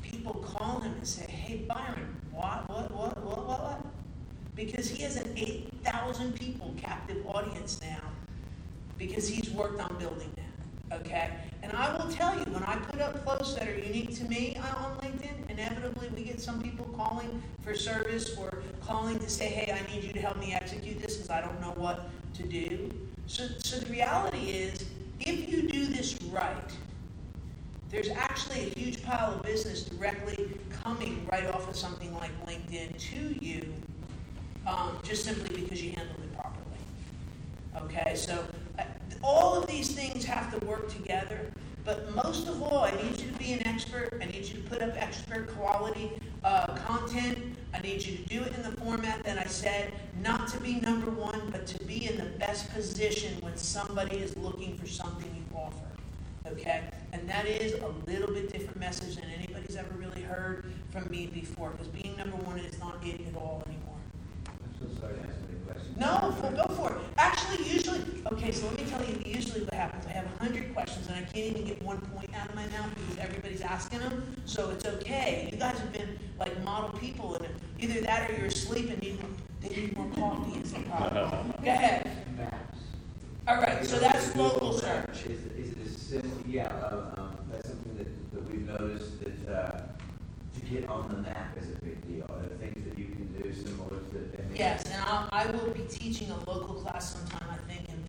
people 0.00 0.32
call 0.32 0.80
him 0.80 0.94
and 0.94 1.06
say, 1.06 1.30
"Hey 1.30 1.66
Byron, 1.68 2.16
what, 2.32 2.66
what, 2.70 2.90
what, 2.92 3.22
what, 3.22 3.46
what, 3.46 3.60
what?" 3.60 3.86
Because 4.56 4.88
he 4.88 5.02
has 5.02 5.16
an 5.16 5.30
eight 5.36 5.68
thousand 5.84 6.32
people 6.40 6.74
captive 6.78 7.26
audience 7.26 7.78
now, 7.82 8.00
because 8.96 9.28
he's 9.28 9.50
worked 9.50 9.82
on 9.82 9.98
building 9.98 10.30
that. 10.36 11.00
Okay, 11.00 11.30
and 11.62 11.72
I 11.72 11.96
will 11.96 12.10
tell 12.10 12.36
you, 12.36 12.44
when 12.46 12.64
I 12.64 12.76
put 12.76 13.00
up 13.00 13.24
posts 13.24 13.54
that 13.54 13.68
are 13.68 13.78
unique 13.78 14.16
to 14.16 14.24
me 14.24 14.56
uh, 14.56 14.84
on 14.84 14.96
LinkedIn, 14.98 15.48
inevitably 15.48 16.08
we 16.16 16.24
get 16.24 16.40
some 16.40 16.60
people 16.60 16.84
calling 16.96 17.42
for 17.62 17.74
service 17.74 18.36
or 18.36 18.62
calling 18.80 19.18
to 19.20 19.28
say, 19.30 19.46
"Hey, 19.46 19.72
I 19.72 19.94
need 19.94 20.02
you 20.02 20.12
to 20.12 20.20
help 20.20 20.38
me 20.38 20.52
execute 20.52 21.00
this 21.00 21.14
because 21.16 21.30
I 21.30 21.40
don't 21.40 21.60
know 21.60 21.72
what 21.90 22.08
to 22.34 22.42
do." 22.44 22.90
So, 23.26 23.46
so 23.58 23.78
the 23.78 23.90
reality 23.92 24.50
is, 24.50 24.84
if 25.20 25.48
you 25.48 25.68
do 25.68 25.86
this 25.86 26.16
right, 26.30 26.72
there's 27.90 28.08
actually 28.08 28.72
a 28.72 28.78
huge 28.78 29.02
pile 29.02 29.34
of 29.34 29.42
business 29.42 29.84
directly 29.84 30.50
coming 30.82 31.26
right 31.30 31.46
off 31.46 31.68
of 31.68 31.76
something 31.76 32.14
like 32.14 32.30
LinkedIn 32.46 32.96
to 32.98 33.44
you, 33.44 33.72
um, 34.66 34.98
just 35.02 35.24
simply 35.24 35.60
because 35.60 35.82
you 35.82 35.92
handled 35.92 36.20
it 36.20 36.32
properly. 36.34 36.64
Okay, 37.76 38.14
so 38.14 38.44
uh, 38.78 38.84
all 39.22 39.60
of 39.60 39.66
these 39.66 39.90
things 39.92 40.24
have 40.24 40.56
to 40.58 40.66
work 40.66 40.92
together, 40.92 41.50
but 41.84 42.14
most 42.14 42.46
of 42.48 42.62
all, 42.62 42.84
I 42.84 42.92
need 42.92 43.20
you 43.20 43.30
to 43.30 43.38
be 43.38 43.52
an 43.52 43.66
expert. 43.66 44.20
I 44.22 44.26
need 44.26 44.44
you 44.44 44.62
to 44.62 44.68
put 44.68 44.82
up 44.82 44.92
expert 44.96 45.48
quality 45.56 46.12
uh, 46.44 46.66
content. 46.86 47.49
I 47.72 47.80
need 47.80 48.02
you 48.02 48.16
to 48.16 48.22
do 48.24 48.42
it 48.42 48.54
in 48.54 48.62
the 48.62 48.72
format 48.80 49.22
that 49.24 49.38
I 49.38 49.44
said, 49.44 49.92
not 50.22 50.48
to 50.48 50.60
be 50.60 50.74
number 50.80 51.10
one, 51.10 51.50
but 51.50 51.66
to 51.68 51.84
be 51.84 52.06
in 52.06 52.16
the 52.16 52.30
best 52.38 52.72
position 52.72 53.40
when 53.40 53.56
somebody 53.56 54.16
is 54.16 54.36
looking 54.36 54.76
for 54.76 54.86
something 54.86 55.28
you 55.34 55.56
offer. 55.56 55.86
Okay? 56.46 56.82
And 57.12 57.28
that 57.28 57.46
is 57.46 57.74
a 57.74 57.88
little 58.10 58.32
bit 58.34 58.52
different 58.52 58.78
message 58.78 59.16
than 59.16 59.26
anybody's 59.36 59.76
ever 59.76 59.94
really 59.96 60.22
heard 60.22 60.64
from 60.90 61.08
me 61.10 61.26
before, 61.26 61.70
because 61.70 61.88
being 61.88 62.16
number 62.16 62.36
one 62.38 62.58
is 62.58 62.78
not 62.80 62.96
it 63.04 63.20
at 63.26 63.36
all 63.36 63.62
anymore. 63.66 63.96
I'm 64.46 64.74
so 64.78 65.00
sorry 65.00 65.14
to 65.14 65.20
ask 65.20 65.38
so 65.38 65.46
many 65.46 65.60
questions. 65.64 65.96
No, 65.96 66.34
go 66.56 66.74
for 66.74 66.92
it. 66.92 67.00
Actually, 67.18 67.70
usually, 67.70 68.00
okay, 68.32 68.50
so 68.50 68.66
let 68.66 68.76
me 68.78 68.84
tell 68.90 69.04
you, 69.04 69.16
usually 69.50 69.64
what 69.64 69.74
happens, 69.74 70.06
I 70.06 70.10
have 70.10 70.26
a 70.26 70.42
hundred 70.44 70.72
questions 70.74 71.08
and 71.08 71.16
I 71.16 71.22
can't 71.22 71.46
even 71.46 71.64
get 71.64 71.82
one 71.82 72.00
point 72.00 72.30
out 72.34 72.48
of 72.48 72.54
my 72.54 72.66
mouth 72.68 72.90
because 72.94 73.18
everybody's 73.18 73.62
asking 73.62 73.98
them, 73.98 74.36
so 74.44 74.70
it's 74.70 74.86
okay. 74.86 75.48
You 75.50 75.58
guys 75.58 75.78
have 75.78 75.92
been 75.92 76.18
like 76.38 76.62
model 76.62 76.90
people 76.98 77.34
and 77.34 77.46
either 77.80 78.00
that 78.02 78.30
or 78.30 78.34
you're 78.34 78.46
asleep 78.46 78.90
and 78.90 79.02
need, 79.02 79.20
more- 79.20 79.30
they 79.60 79.68
need 79.74 79.96
more 79.96 80.08
coffee 80.14 80.60
is 80.60 80.72
the 80.72 80.80
problem. 80.80 81.52
Go 81.64 81.70
ahead. 81.70 82.08
Maps. 82.36 82.78
All 83.48 83.56
right, 83.56 83.84
so 83.84 83.98
that's 83.98 84.36
local 84.36 84.68
Maps, 84.72 84.82
search. 84.82 85.26
Is, 85.26 85.40
is 85.56 85.72
it 85.72 85.78
as 85.86 85.96
simple, 85.96 86.30
yeah, 86.46 86.66
uh, 86.68 87.14
um, 87.16 87.36
that's 87.50 87.68
something 87.68 87.96
that, 87.96 88.32
that 88.34 88.50
we've 88.50 88.66
noticed 88.66 89.12
that, 89.24 89.52
uh, 89.52 89.82
to 90.54 90.60
get 90.66 90.88
on 90.88 91.08
the 91.08 91.22
map 91.22 91.56
is 91.60 91.68
a 91.70 91.84
big 91.84 92.06
deal. 92.06 92.24
Are 92.28 92.38
there 92.40 92.56
things 92.58 92.84
that 92.88 92.98
you 92.98 93.06
can 93.06 93.26
do 93.42 93.52
similar 93.52 93.88
to? 93.88 94.16
I 94.38 94.42
mean, 94.48 94.56
Yes, 94.56 94.84
and 94.84 95.02
I'll, 95.02 95.28
I 95.32 95.46
will 95.46 95.70
be 95.70 95.82
teaching 95.88 96.30
a 96.30 96.36
local 96.50 96.74
class 96.74 97.14
sometime, 97.14 97.39
I 97.39 97.39
think, 97.39 97.39
in 97.39 97.39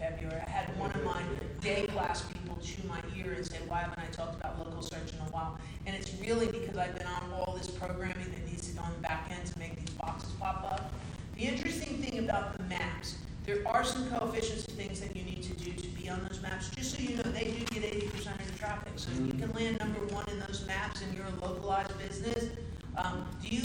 February. 0.01 0.41
I 0.47 0.49
had 0.49 0.79
one 0.79 0.89
of 0.91 1.03
my 1.03 1.21
day 1.61 1.85
class 1.85 2.23
people 2.23 2.57
chew 2.59 2.81
my 2.87 2.99
ear 3.15 3.33
and 3.33 3.45
say, 3.45 3.57
why 3.67 3.81
haven't 3.81 3.99
I 3.99 4.07
talked 4.11 4.35
about 4.35 4.57
local 4.57 4.81
search 4.81 5.13
in 5.13 5.19
a 5.19 5.29
while? 5.29 5.59
And 5.85 5.95
it's 5.95 6.11
really 6.19 6.47
because 6.47 6.75
I've 6.75 6.97
been 6.97 7.05
on 7.05 7.31
all 7.33 7.53
this 7.55 7.69
programming 7.69 8.31
that 8.31 8.47
needs 8.49 8.67
to 8.69 8.73
go 8.73 8.81
on 8.81 8.91
the 8.93 9.01
back 9.01 9.29
end 9.29 9.45
to 9.45 9.59
make 9.59 9.75
these 9.75 9.91
boxes 9.91 10.31
pop 10.39 10.63
up. 10.63 10.91
The 11.35 11.43
interesting 11.43 12.01
thing 12.01 12.17
about 12.17 12.57
the 12.57 12.63
maps, 12.63 13.17
there 13.45 13.59
are 13.67 13.83
some 13.83 14.09
coefficients 14.09 14.65
and 14.65 14.75
things 14.75 14.99
that 15.01 15.15
you 15.15 15.23
need 15.23 15.43
to 15.43 15.53
do 15.53 15.71
to 15.71 15.87
be 15.89 16.09
on 16.09 16.19
those 16.27 16.41
maps. 16.41 16.71
Just 16.71 16.95
so 16.95 17.03
you 17.03 17.17
know, 17.17 17.23
they 17.23 17.51
do 17.51 17.65
get 17.65 17.83
eighty 17.83 18.07
percent 18.07 18.39
of 18.39 18.51
the 18.51 18.57
traffic. 18.57 18.93
So 18.95 19.11
if 19.11 19.19
you 19.19 19.33
can 19.33 19.51
land 19.53 19.79
number 19.79 19.99
one 20.13 20.27
in 20.29 20.39
those 20.39 20.65
maps 20.65 21.03
and 21.03 21.15
you're 21.15 21.27
a 21.27 21.45
localized 21.45 21.95
business, 21.99 22.49
um, 22.97 23.27
do 23.39 23.55
you, 23.55 23.61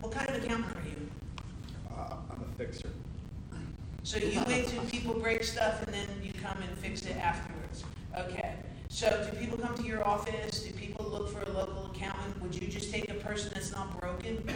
what 0.00 0.12
kind 0.12 0.30
of 0.30 0.42
accountant 0.42 0.76
are 0.76 0.88
you? 0.88 1.10
Uh, 1.94 2.16
I'm 2.30 2.42
a 2.42 2.58
fixer. 2.58 2.88
So 4.04 4.18
you 4.18 4.40
wait 4.46 4.68
till 4.68 4.84
people 4.84 5.14
break 5.14 5.42
stuff 5.44 5.82
and 5.82 5.94
then 5.94 6.06
you 6.22 6.32
come 6.42 6.58
and 6.58 6.78
fix 6.78 7.06
it 7.06 7.16
afterwards? 7.16 7.84
Okay. 8.18 8.52
So 8.88 9.28
do 9.32 9.36
people 9.38 9.56
come 9.58 9.74
to 9.76 9.82
your 9.82 10.06
office? 10.06 10.60
Do 10.62 10.72
people 10.74 11.06
look 11.06 11.30
for 11.32 11.40
a 11.42 11.50
local 11.50 11.90
accountant? 11.92 12.40
Would 12.42 12.54
you 12.54 12.68
just 12.68 12.92
take 12.92 13.10
a 13.10 13.14
person 13.14 13.50
that's 13.54 13.72
not 13.72 13.98
broken? 13.98 14.46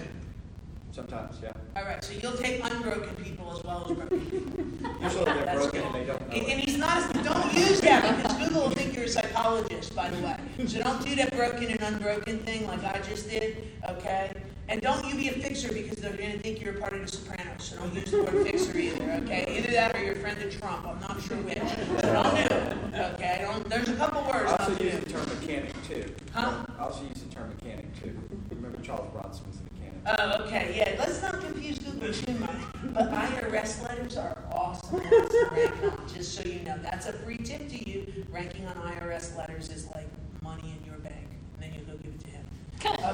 Sometimes, 0.92 1.36
yeah. 1.42 1.52
All 1.76 1.84
right, 1.84 2.02
so 2.04 2.12
you'll 2.20 2.36
take 2.36 2.62
unbroken 2.64 3.14
people 3.24 3.56
as 3.56 3.62
well 3.64 3.86
as 3.88 3.96
broken 3.96 4.20
people. 4.20 4.90
Usually 5.02 5.24
they're 5.24 5.44
That's 5.44 5.58
broken 5.58 5.82
cool. 5.82 5.86
and 5.86 5.94
they 5.94 6.04
don't 6.06 6.20
know 6.20 6.36
And, 6.36 6.42
and 6.46 6.60
it. 6.60 6.68
he's 6.68 6.76
not, 6.78 7.12
don't 7.24 7.54
use 7.54 7.80
that 7.82 8.16
because 8.16 8.36
Google 8.36 8.62
will 8.62 8.70
think 8.70 8.94
you're 8.96 9.04
a 9.04 9.08
psychologist, 9.08 9.94
by 9.94 10.10
the 10.10 10.18
way. 10.22 10.36
So 10.66 10.82
don't 10.82 11.04
do 11.04 11.14
that 11.16 11.34
broken 11.36 11.66
and 11.68 11.80
unbroken 11.82 12.38
thing 12.40 12.66
like 12.66 12.82
I 12.84 13.00
just 13.08 13.30
did, 13.30 13.68
okay? 13.88 14.32
And 14.68 14.80
don't 14.82 15.04
you 15.06 15.14
be 15.14 15.28
a 15.28 15.32
fixer 15.32 15.72
because 15.72 15.98
they're 15.98 16.12
gonna 16.16 16.38
think 16.38 16.60
you're 16.60 16.74
a 16.74 16.80
part 16.80 16.92
of 16.94 17.00
the 17.00 17.08
Sopranos, 17.08 17.64
so 17.64 17.76
don't 17.76 17.94
use 17.94 18.10
the 18.10 18.22
word 18.22 18.46
fixer 18.46 18.76
either, 18.78 19.10
okay? 19.24 19.56
Either 19.58 19.70
that 19.72 19.87
or 19.98 20.04
you're 20.04 20.12
a 20.12 20.16
friend 20.16 20.40
of 20.42 20.58
Trump, 20.60 20.86
I'm 20.86 21.00
not 21.00 21.20
sure 21.22 21.36
which. 21.38 21.58
So 21.98 22.12
don't 22.12 22.34
do 22.34 22.54
it, 22.54 23.14
okay? 23.14 23.38
Don't, 23.42 23.68
there's 23.68 23.88
a 23.88 23.96
couple 23.96 24.22
words. 24.22 24.34
I 24.34 24.50
words 24.50 24.52
also 24.52 24.70
not 24.70 24.78
to 24.78 24.84
use 24.84 24.94
do. 24.94 25.00
the 25.00 25.10
term 25.12 25.28
mechanic 25.40 25.88
too. 25.88 26.14
Huh? 26.32 26.64
I 26.78 26.82
also 26.82 27.02
use 27.04 27.22
the 27.22 27.34
term 27.34 27.48
mechanic 27.48 28.02
too. 28.02 28.16
Remember 28.50 28.80
Charles 28.82 29.10
Bronson 29.12 29.46
was 29.46 29.58
a 29.58 29.62
mechanic. 29.74 30.00
Oh, 30.06 30.44
okay, 30.44 30.74
yeah, 30.76 30.98
let's 30.98 31.20
not 31.22 31.40
confuse 31.40 31.78
Google 31.78 32.12
too 32.12 32.34
much, 32.34 32.56
but 32.94 33.12
IRS 33.12 33.82
letters 33.82 34.16
are 34.16 34.38
awesome 34.52 34.92
ones 35.02 35.30
to 35.30 35.48
rank 35.52 36.14
just 36.14 36.34
so 36.34 36.48
you 36.48 36.60
know. 36.60 36.78
That's 36.82 37.06
a 37.06 37.12
free 37.12 37.38
tip 37.38 37.68
to 37.68 37.90
you, 37.90 38.24
ranking 38.30 38.66
on 38.66 38.74
IRS 38.76 39.36
letters 39.36 39.70
is 39.70 39.88
like 39.94 40.08
money 40.42 40.74
in 40.78 40.84
your 40.88 40.98
bank, 40.98 41.26
and 41.54 41.62
then 41.62 41.74
you 41.74 41.84
go 41.84 41.96
give 41.98 42.14
it 42.14 42.20
to 42.20 42.30
him. 42.30 42.44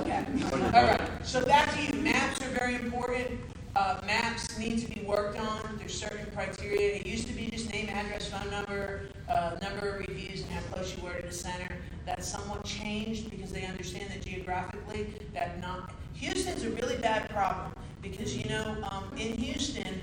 Okay, 0.02 0.24
all 0.76 0.84
right, 0.84 1.26
so 1.26 1.44
back 1.46 1.74
to 1.74 1.82
you, 1.82 2.02
maps 2.02 2.42
are 2.42 2.50
very 2.50 2.74
important. 2.74 3.40
Uh, 3.74 4.00
maps 4.06 4.56
need 4.58 4.78
to 4.78 4.86
be 4.88 5.00
worked 5.00 5.36
on, 5.38 5.60
there's 5.62 5.63
certain 5.94 6.26
criteria. 6.34 6.96
It 6.96 7.06
used 7.06 7.26
to 7.28 7.32
be 7.32 7.46
just 7.46 7.72
name, 7.72 7.88
address, 7.88 8.28
phone 8.28 8.50
number, 8.50 9.08
uh, 9.28 9.56
number 9.62 9.88
of 9.90 10.08
reviews, 10.08 10.42
and 10.42 10.50
how 10.50 10.60
close 10.72 10.96
you 10.96 11.02
were 11.02 11.14
to 11.14 11.26
the 11.26 11.32
center. 11.32 11.76
That's 12.04 12.28
somewhat 12.28 12.64
changed 12.64 13.30
because 13.30 13.50
they 13.52 13.64
understand 13.64 14.10
that 14.10 14.22
geographically, 14.24 15.06
that 15.32 15.60
not, 15.60 15.92
Houston's 16.14 16.64
a 16.64 16.70
really 16.70 16.96
bad 16.96 17.28
problem, 17.30 17.72
because 18.02 18.36
you 18.36 18.48
know, 18.48 18.76
um, 18.90 19.10
in 19.16 19.36
Houston, 19.38 20.00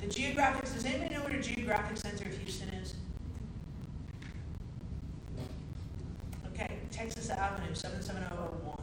the 0.00 0.06
geographic, 0.06 0.72
does 0.72 0.84
anybody 0.84 1.14
know 1.14 1.20
where 1.22 1.36
the 1.36 1.42
geographic 1.42 1.96
center 1.96 2.28
of 2.28 2.38
Houston 2.38 2.68
is? 2.70 2.94
Okay, 6.54 6.78
Texas 6.90 7.28
Avenue, 7.30 7.74
seven 7.74 8.02
seven 8.02 8.24
oh 8.32 8.36
oh 8.38 8.68
one. 8.68 8.79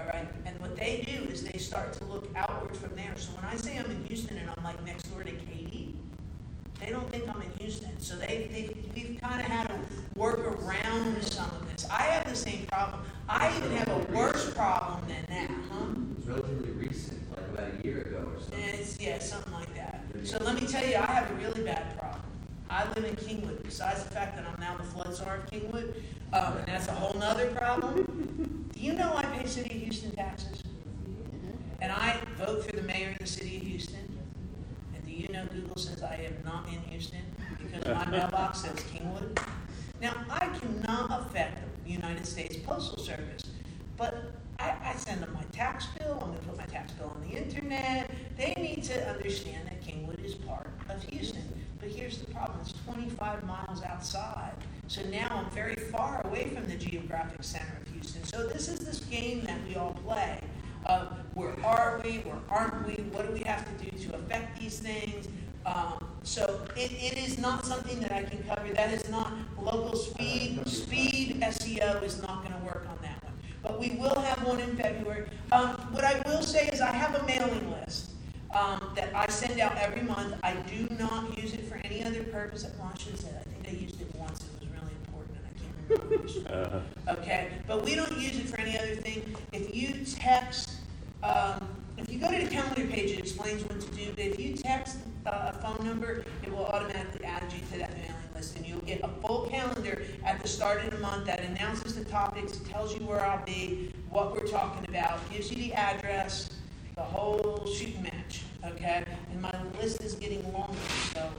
All 0.00 0.06
right, 0.06 0.26
and 0.46 0.58
what 0.60 0.76
they 0.76 1.04
do 1.06 1.30
is 1.30 1.44
they 1.44 1.58
start 1.58 1.92
to 1.94 2.04
look 2.04 2.28
outward 2.34 2.74
from 2.76 2.94
there. 2.96 3.12
So 3.16 3.32
when 3.32 3.44
I 3.44 3.56
say 3.56 3.76
I'm 3.76 3.90
in 3.90 4.02
Houston 4.04 4.38
and 4.38 4.48
I'm 4.56 4.64
like 4.64 4.82
next 4.84 5.02
door 5.12 5.22
to 5.22 5.30
Katy, 5.30 5.94
they 6.80 6.90
don't 6.90 7.08
think 7.10 7.28
I'm 7.28 7.42
in 7.42 7.50
Houston. 7.58 7.90
So 8.00 8.16
they, 8.16 8.48
they 8.50 8.74
we've 8.94 9.20
kind 9.20 9.40
of 9.40 9.46
had 9.46 9.68
to 9.68 9.74
work 10.16 10.38
around 10.40 11.22
some 11.22 11.50
of 11.50 11.70
this. 11.70 11.86
I 11.90 12.02
have 12.02 12.28
the 12.28 12.36
same 12.36 12.64
problem. 12.66 13.02
I 13.28 13.54
even 13.58 13.72
have 13.72 13.88
a 13.88 14.12
worse 14.12 14.54
problem 14.54 15.06
than 15.06 15.26
that, 15.28 15.50
huh? 15.70 15.86
It's 16.16 16.26
relatively 16.26 16.70
recent, 16.72 17.20
like 17.36 17.48
about 17.48 17.72
a 17.78 17.86
year 17.86 18.00
ago 18.00 18.32
or 18.34 18.40
something. 18.40 18.60
It's, 18.60 18.98
yeah, 18.98 19.18
something 19.18 19.52
like 19.52 19.74
that. 19.74 20.02
So 20.24 20.38
let 20.42 20.60
me 20.60 20.66
tell 20.66 20.86
you, 20.86 20.96
I 20.96 21.06
have 21.06 21.30
a 21.30 21.34
really 21.34 21.62
bad 21.62 21.98
problem. 21.98 22.22
I 22.70 22.88
live 22.90 23.04
in 23.04 23.16
Kingwood, 23.16 23.64
besides 23.64 24.04
the 24.04 24.10
fact 24.10 24.36
that 24.36 24.46
I'm 24.46 24.58
now 24.60 24.76
the 24.76 24.84
flood 24.84 25.14
czar 25.14 25.38
of 25.38 25.46
Kingwood, 25.50 25.92
um, 26.32 26.56
and 26.58 26.66
that's 26.66 26.88
a 26.88 26.92
whole 26.92 27.18
nother 27.18 27.46
problem. 27.48 28.68
Do 28.72 28.80
you 28.80 28.92
know 28.92 29.12
I 29.14 29.24
pay 29.24 29.46
City 29.46 29.74
of 29.74 29.82
Houston 29.82 30.10
taxes? 30.12 30.62
And 31.80 31.90
I 31.90 32.18
vote 32.36 32.64
for 32.64 32.76
the 32.76 32.82
mayor 32.82 33.10
of 33.12 33.18
the 33.18 33.26
City 33.26 33.56
of 33.56 33.62
Houston. 33.62 34.18
And 34.94 35.04
do 35.04 35.10
you 35.10 35.28
know 35.28 35.46
Google 35.52 35.76
says 35.76 36.02
I 36.02 36.14
am 36.16 36.36
not 36.44 36.66
in 36.68 36.80
Houston 36.90 37.22
because 37.58 37.84
my 37.86 38.06
mailbox 38.06 38.62
says 38.62 38.76
Kingwood? 38.92 39.38
Now, 40.00 40.14
I 40.30 40.48
cannot 40.58 41.26
affect 41.26 41.58
the 41.84 41.90
United 41.90 42.26
States 42.26 42.56
Postal 42.64 42.98
Service, 42.98 43.42
but 43.96 44.32
I, 44.58 44.74
I 44.84 44.94
send 44.96 45.22
them 45.22 45.32
my 45.34 45.44
tax 45.52 45.86
bill, 45.98 46.18
I'm 46.22 46.28
gonna 46.28 46.38
put 46.46 46.56
my 46.56 46.64
tax 46.64 46.92
bill 46.92 47.12
on 47.14 47.28
the 47.28 47.36
internet. 47.36 48.10
They 48.36 48.54
need 48.56 48.82
to 48.84 49.08
understand 49.08 49.68
that 49.68 49.82
Kingwood 49.82 50.24
is 50.24 50.34
part 50.34 50.68
of 50.88 51.02
Houston. 51.04 51.42
But 51.80 51.90
here's 51.90 52.18
the 52.18 52.32
problem, 52.32 52.58
it's 52.60 52.74
twenty-five 52.84 53.42
miles 53.44 53.82
outside. 53.82 54.39
So 54.90 55.02
now 55.02 55.28
I'm 55.30 55.48
very 55.50 55.76
far 55.76 56.20
away 56.24 56.48
from 56.48 56.66
the 56.66 56.74
geographic 56.74 57.44
center 57.44 57.78
of 57.80 57.92
Houston. 57.92 58.24
So 58.24 58.48
this 58.48 58.66
is 58.66 58.80
this 58.80 58.98
game 58.98 59.44
that 59.44 59.58
we 59.68 59.76
all 59.76 59.94
play 60.04 60.40
of 60.84 61.12
where 61.34 61.54
are 61.64 62.00
we, 62.02 62.16
where 62.24 62.40
aren't 62.48 62.88
we, 62.88 62.94
what 63.12 63.24
do 63.24 63.32
we 63.32 63.44
have 63.44 63.64
to 63.64 63.84
do 63.84 63.96
to 63.96 64.16
affect 64.16 64.58
these 64.58 64.80
things? 64.80 65.28
Um, 65.64 66.04
so 66.24 66.62
it, 66.74 66.90
it 66.90 67.16
is 67.16 67.38
not 67.38 67.64
something 67.64 68.00
that 68.00 68.10
I 68.10 68.24
can 68.24 68.42
cover. 68.42 68.72
That 68.72 68.92
is 68.92 69.08
not 69.08 69.32
local 69.62 69.94
speed. 69.94 70.66
Speed 70.66 71.40
SEO 71.40 72.02
is 72.02 72.20
not 72.20 72.42
going 72.42 72.58
to 72.58 72.66
work 72.66 72.84
on 72.90 72.98
that 73.02 73.22
one. 73.22 73.34
But 73.62 73.78
we 73.78 73.90
will 73.90 74.18
have 74.18 74.44
one 74.44 74.58
in 74.58 74.76
February. 74.76 75.28
Um, 75.52 75.68
what 75.92 76.02
I 76.02 76.20
will 76.26 76.42
say 76.42 76.66
is 76.66 76.80
I 76.80 76.90
have 76.90 77.14
a 77.14 77.24
mailing 77.26 77.70
list 77.70 78.10
um, 78.54 78.92
that 78.96 79.14
I 79.14 79.28
send 79.28 79.60
out 79.60 79.76
every 79.76 80.02
month. 80.02 80.34
I 80.42 80.54
do 80.54 80.88
not 80.98 81.36
use 81.38 81.54
it 81.54 81.64
for 81.68 81.76
any 81.84 82.04
other 82.04 82.24
purpose. 82.24 82.66
Well, 82.78 82.90
I 82.92 82.98
should 82.98 83.12
have 83.12 83.20
said 83.20 83.46
I 83.46 83.50
think 83.50 83.68
I 83.68 83.80
used 83.80 84.00
it 84.00 84.14
once. 84.16 84.40
It 84.40 84.60
was 84.60 84.68
really 84.70 84.92
important, 85.06 85.38
and 85.38 85.46
I 85.46 85.52
can't 85.60 86.02
remember. 86.02 86.22
which 86.22 86.46
Uh, 86.46 87.12
Okay, 87.12 87.48
but 87.66 87.84
we 87.84 87.94
don't 87.94 88.18
use 88.18 88.38
it 88.38 88.48
for 88.48 88.60
any 88.60 88.78
other 88.78 88.96
thing. 88.96 89.34
If 89.52 89.74
you 89.74 90.04
text, 90.04 90.70
um, 91.22 91.66
if 91.96 92.10
you 92.10 92.18
go 92.18 92.30
to 92.30 92.44
the 92.44 92.50
calendar 92.50 92.86
page, 92.86 93.10
it 93.12 93.18
explains 93.18 93.62
what 93.62 93.80
to 93.80 93.88
do. 93.88 94.10
But 94.10 94.24
if 94.24 94.40
you 94.40 94.56
text 94.56 94.98
uh, 95.26 95.52
a 95.54 95.58
phone 95.60 95.86
number, 96.00 96.24
it 96.42 96.50
will 96.50 96.66
automatically 96.66 97.24
add 97.24 97.42
you 97.52 97.60
to 97.72 97.78
that 97.78 97.92
mailing 97.96 98.14
list, 98.34 98.56
and 98.56 98.66
you'll 98.66 98.80
get 98.80 99.00
a 99.02 99.08
full 99.26 99.48
calendar 99.50 100.02
at 100.24 100.40
the 100.40 100.48
start 100.48 100.84
of 100.84 100.90
the 100.90 100.98
month 100.98 101.26
that 101.26 101.40
announces 101.40 101.94
the 101.94 102.04
topics, 102.04 102.58
tells 102.58 102.94
you 102.98 103.04
where 103.06 103.24
I'll 103.24 103.44
be, 103.44 103.92
what 104.08 104.32
we're 104.32 104.46
talking 104.46 104.88
about, 104.88 105.18
gives 105.30 105.50
you 105.50 105.56
the 105.56 105.74
address, 105.74 106.50
the 106.94 107.02
whole 107.02 107.66
shooting 107.66 108.02
match. 108.02 108.42
Okay, 108.64 109.04
and 109.32 109.40
my 109.40 109.52
list 109.80 110.02
is 110.02 110.14
getting 110.14 110.42
longer, 110.52 110.78
so. 111.12 111.30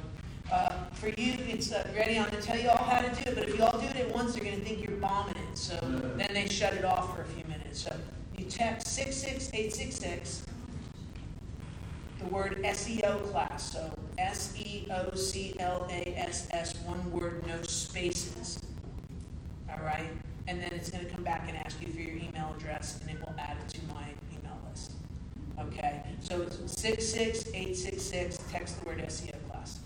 Uh, 0.52 0.74
for 0.92 1.08
you, 1.08 1.36
it's 1.48 1.72
uh, 1.72 1.88
ready. 1.96 2.20
I'm 2.20 2.30
going 2.30 2.42
to 2.42 2.46
tell 2.46 2.60
you 2.60 2.68
all 2.68 2.76
how 2.76 3.00
to 3.00 3.08
do 3.24 3.30
it, 3.30 3.36
but 3.36 3.48
if 3.48 3.58
you 3.58 3.64
all 3.64 3.80
do 3.80 3.88
it 3.88 3.96
at 3.96 4.14
once, 4.14 4.34
they're 4.34 4.44
going 4.44 4.60
to 4.60 4.66
think 4.66 4.86
you're 4.86 4.98
bombing 4.98 5.36
it. 5.50 5.58
So 5.58 5.76
then 6.18 6.28
they 6.34 6.50
shut 6.50 6.74
it 6.74 6.84
off 6.84 7.16
for 7.16 7.22
a 7.22 7.26
few 7.26 7.46
minutes. 7.46 7.84
So 7.84 7.96
you 8.38 8.44
text 8.44 8.88
66866, 8.88 10.44
the 12.22 12.34
word 12.34 12.62
SEO 12.64 13.32
class. 13.32 13.72
So 13.72 13.92
S 14.18 14.54
E 14.58 14.88
O 14.92 15.16
C 15.16 15.56
L 15.60 15.88
A 15.90 16.14
S 16.18 16.48
S, 16.52 16.76
one 16.86 17.12
word, 17.12 17.46
no 17.48 17.62
spaces. 17.64 18.60
All 19.70 19.84
right? 19.84 20.10
And 20.48 20.62
then 20.62 20.72
it's 20.74 20.90
going 20.90 21.06
to 21.06 21.12
come 21.12 21.24
back 21.24 21.46
and 21.48 21.58
ask 21.58 21.82
you 21.82 21.88
for 21.88 22.00
your 22.00 22.18
email 22.18 22.54
address, 22.58 23.00
and 23.02 23.10
it 23.10 23.20
will 23.20 23.36
add 23.38 23.58
it 23.66 23.74
to 23.76 23.86
my 23.94 24.06
email 24.32 24.58
list. 24.70 24.94
Okay? 25.60 26.02
So 26.20 26.42
it's 26.42 26.58
66866, 26.82 28.40
text 28.52 28.82
the 28.82 28.88
word 28.88 29.00
SEO 29.00 29.36
class. 29.50 29.80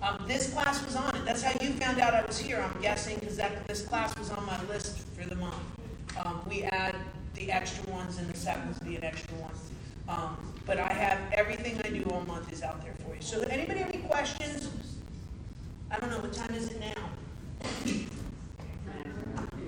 Um, 0.00 0.24
this 0.26 0.52
class 0.52 0.84
was 0.84 0.96
on 0.96 1.14
it. 1.16 1.24
That's 1.24 1.42
how 1.42 1.52
you 1.64 1.72
found 1.72 2.00
out 2.00 2.14
I 2.14 2.24
was 2.24 2.38
here, 2.38 2.60
I'm 2.60 2.80
guessing, 2.80 3.18
because 3.18 3.40
this 3.66 3.82
class 3.82 4.16
was 4.18 4.30
on 4.30 4.44
my 4.46 4.62
list 4.64 4.98
for 4.98 5.28
the 5.28 5.36
month. 5.36 5.56
Um, 6.24 6.42
we 6.48 6.64
add 6.64 6.94
the 7.34 7.50
extra 7.50 7.90
ones, 7.90 8.18
and 8.18 8.28
the 8.28 8.34
to 8.34 8.84
be 8.84 8.96
an 8.96 9.04
extra 9.04 9.34
one. 9.36 9.52
Um, 10.08 10.36
but 10.66 10.78
I 10.78 10.92
have 10.92 11.18
everything 11.32 11.80
I 11.84 11.88
do 11.88 12.04
all 12.10 12.22
month 12.22 12.52
is 12.52 12.62
out 12.62 12.82
there 12.82 12.94
for 13.04 13.14
you. 13.14 13.20
So, 13.20 13.40
anybody 13.42 13.80
have 13.80 13.88
any 13.88 14.02
questions? 14.02 14.68
I 15.90 15.98
don't 15.98 16.10
know 16.10 16.18
what 16.20 16.32
time 16.32 16.54
is 16.54 16.70
it 16.70 16.80
now. 16.80 17.10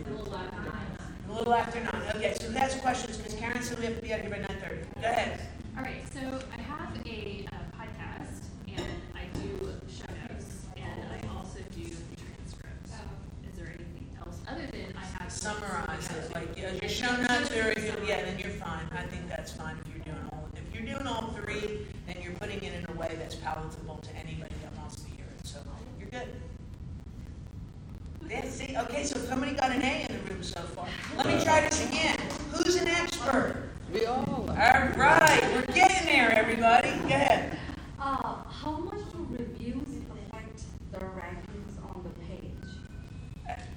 A 0.07 0.11
little 0.11 0.35
after 0.35 0.61
nine. 0.61 0.99
A 1.29 1.33
little 1.33 1.55
after 1.55 1.81
nine. 1.81 2.03
Okay, 2.17 2.35
so 2.41 2.49
that's 2.49 2.75
questions 2.77 3.17
because 3.17 3.35
Karen 3.35 3.63
said 3.63 3.79
we 3.79 3.85
have 3.87 3.97
to 3.97 4.03
be 4.03 4.13
out 4.13 4.21
here 4.21 4.31
by 4.31 4.39
nine 4.39 4.57
thirty. 4.63 4.83
Go 5.01 5.09
ahead. 5.09 5.41
All 5.77 5.83
right, 5.83 6.03
so 6.13 6.21
I 6.57 6.61
have 6.63 6.91
a 7.07 7.47
uh, 7.53 7.57
podcast 7.77 8.45
and 8.69 8.87
I 9.15 9.27
do 9.39 9.71
show 9.89 10.07
notes 10.29 10.63
and 10.77 11.03
I 11.11 11.37
also 11.37 11.59
do 11.75 11.83
transcripts. 11.83 12.93
Is 13.51 13.59
there 13.59 13.67
anything 13.67 14.07
else 14.21 14.39
other 14.49 14.67
than 14.67 14.95
I 14.97 15.05
have? 15.23 15.33
Summarize 15.33 16.09
it, 16.11 16.33
like 16.35 16.57
yeah, 16.57 16.73
your 16.73 16.89
show 16.89 17.15
notes 17.17 17.51
or 17.51 17.71
if 17.71 17.85
you, 17.85 18.07
yeah, 18.07 18.23
then 18.25 18.39
you're 18.39 18.51
fine. 18.51 18.87
I 18.93 19.03
think 19.03 19.29
that's 19.29 19.53
fine 19.53 19.77
if 19.85 19.95
you're 19.95 20.05
doing 20.05 20.29
all. 20.33 20.49
If 20.55 20.75
you're 20.75 20.95
doing 20.95 21.07
all 21.07 21.35
three, 21.35 21.87
then 22.07 22.17
you're 22.23 22.35
putting 22.35 22.63
it 22.63 22.73
in 22.73 22.87
a 22.89 22.99
way 22.99 23.15
that's 23.19 23.35
palatable 23.65 23.97
to 24.03 24.17
anybody 24.17 24.55
that 24.63 24.77
wants 24.77 24.97
to 24.97 25.11
hear 25.11 25.25
it. 25.39 25.47
So 25.47 25.59
you're 25.99 26.09
good. 26.09 26.29
Yeah, 28.29 28.45
see, 28.49 28.77
okay, 28.77 29.05
so 29.05 29.19
somebody 29.19 29.53
got 29.53 29.71
an 29.71 29.83
A 29.83 30.07
in 30.09 30.17
the 30.17 30.35
room 30.35 30.43
so 30.43 30.61
far. 30.61 30.87
Let 31.17 31.27
me 31.27 31.43
try 31.45 31.61
this 31.61 31.87
again. 31.87 32.19
Who's 32.53 32.77
an 32.77 32.89
expert? 32.89 33.69
We 33.93 34.07
all 34.07 34.25
All 34.27 34.51
are. 34.51 34.95
right, 34.97 35.43
we're 35.55 35.75
getting 35.75 36.07
there, 36.07 36.33
everybody. 36.33 36.89
Go 36.89 37.07
ahead. 37.07 37.59
Uh, 38.01 38.43
how 38.45 38.73
much 38.79 39.01
do 39.13 39.27
reviews 39.31 40.03
affect 40.11 40.63
the 40.93 40.99
rankings 40.99 41.79
on 41.85 42.03
the 42.03 42.11
page? 42.27 42.75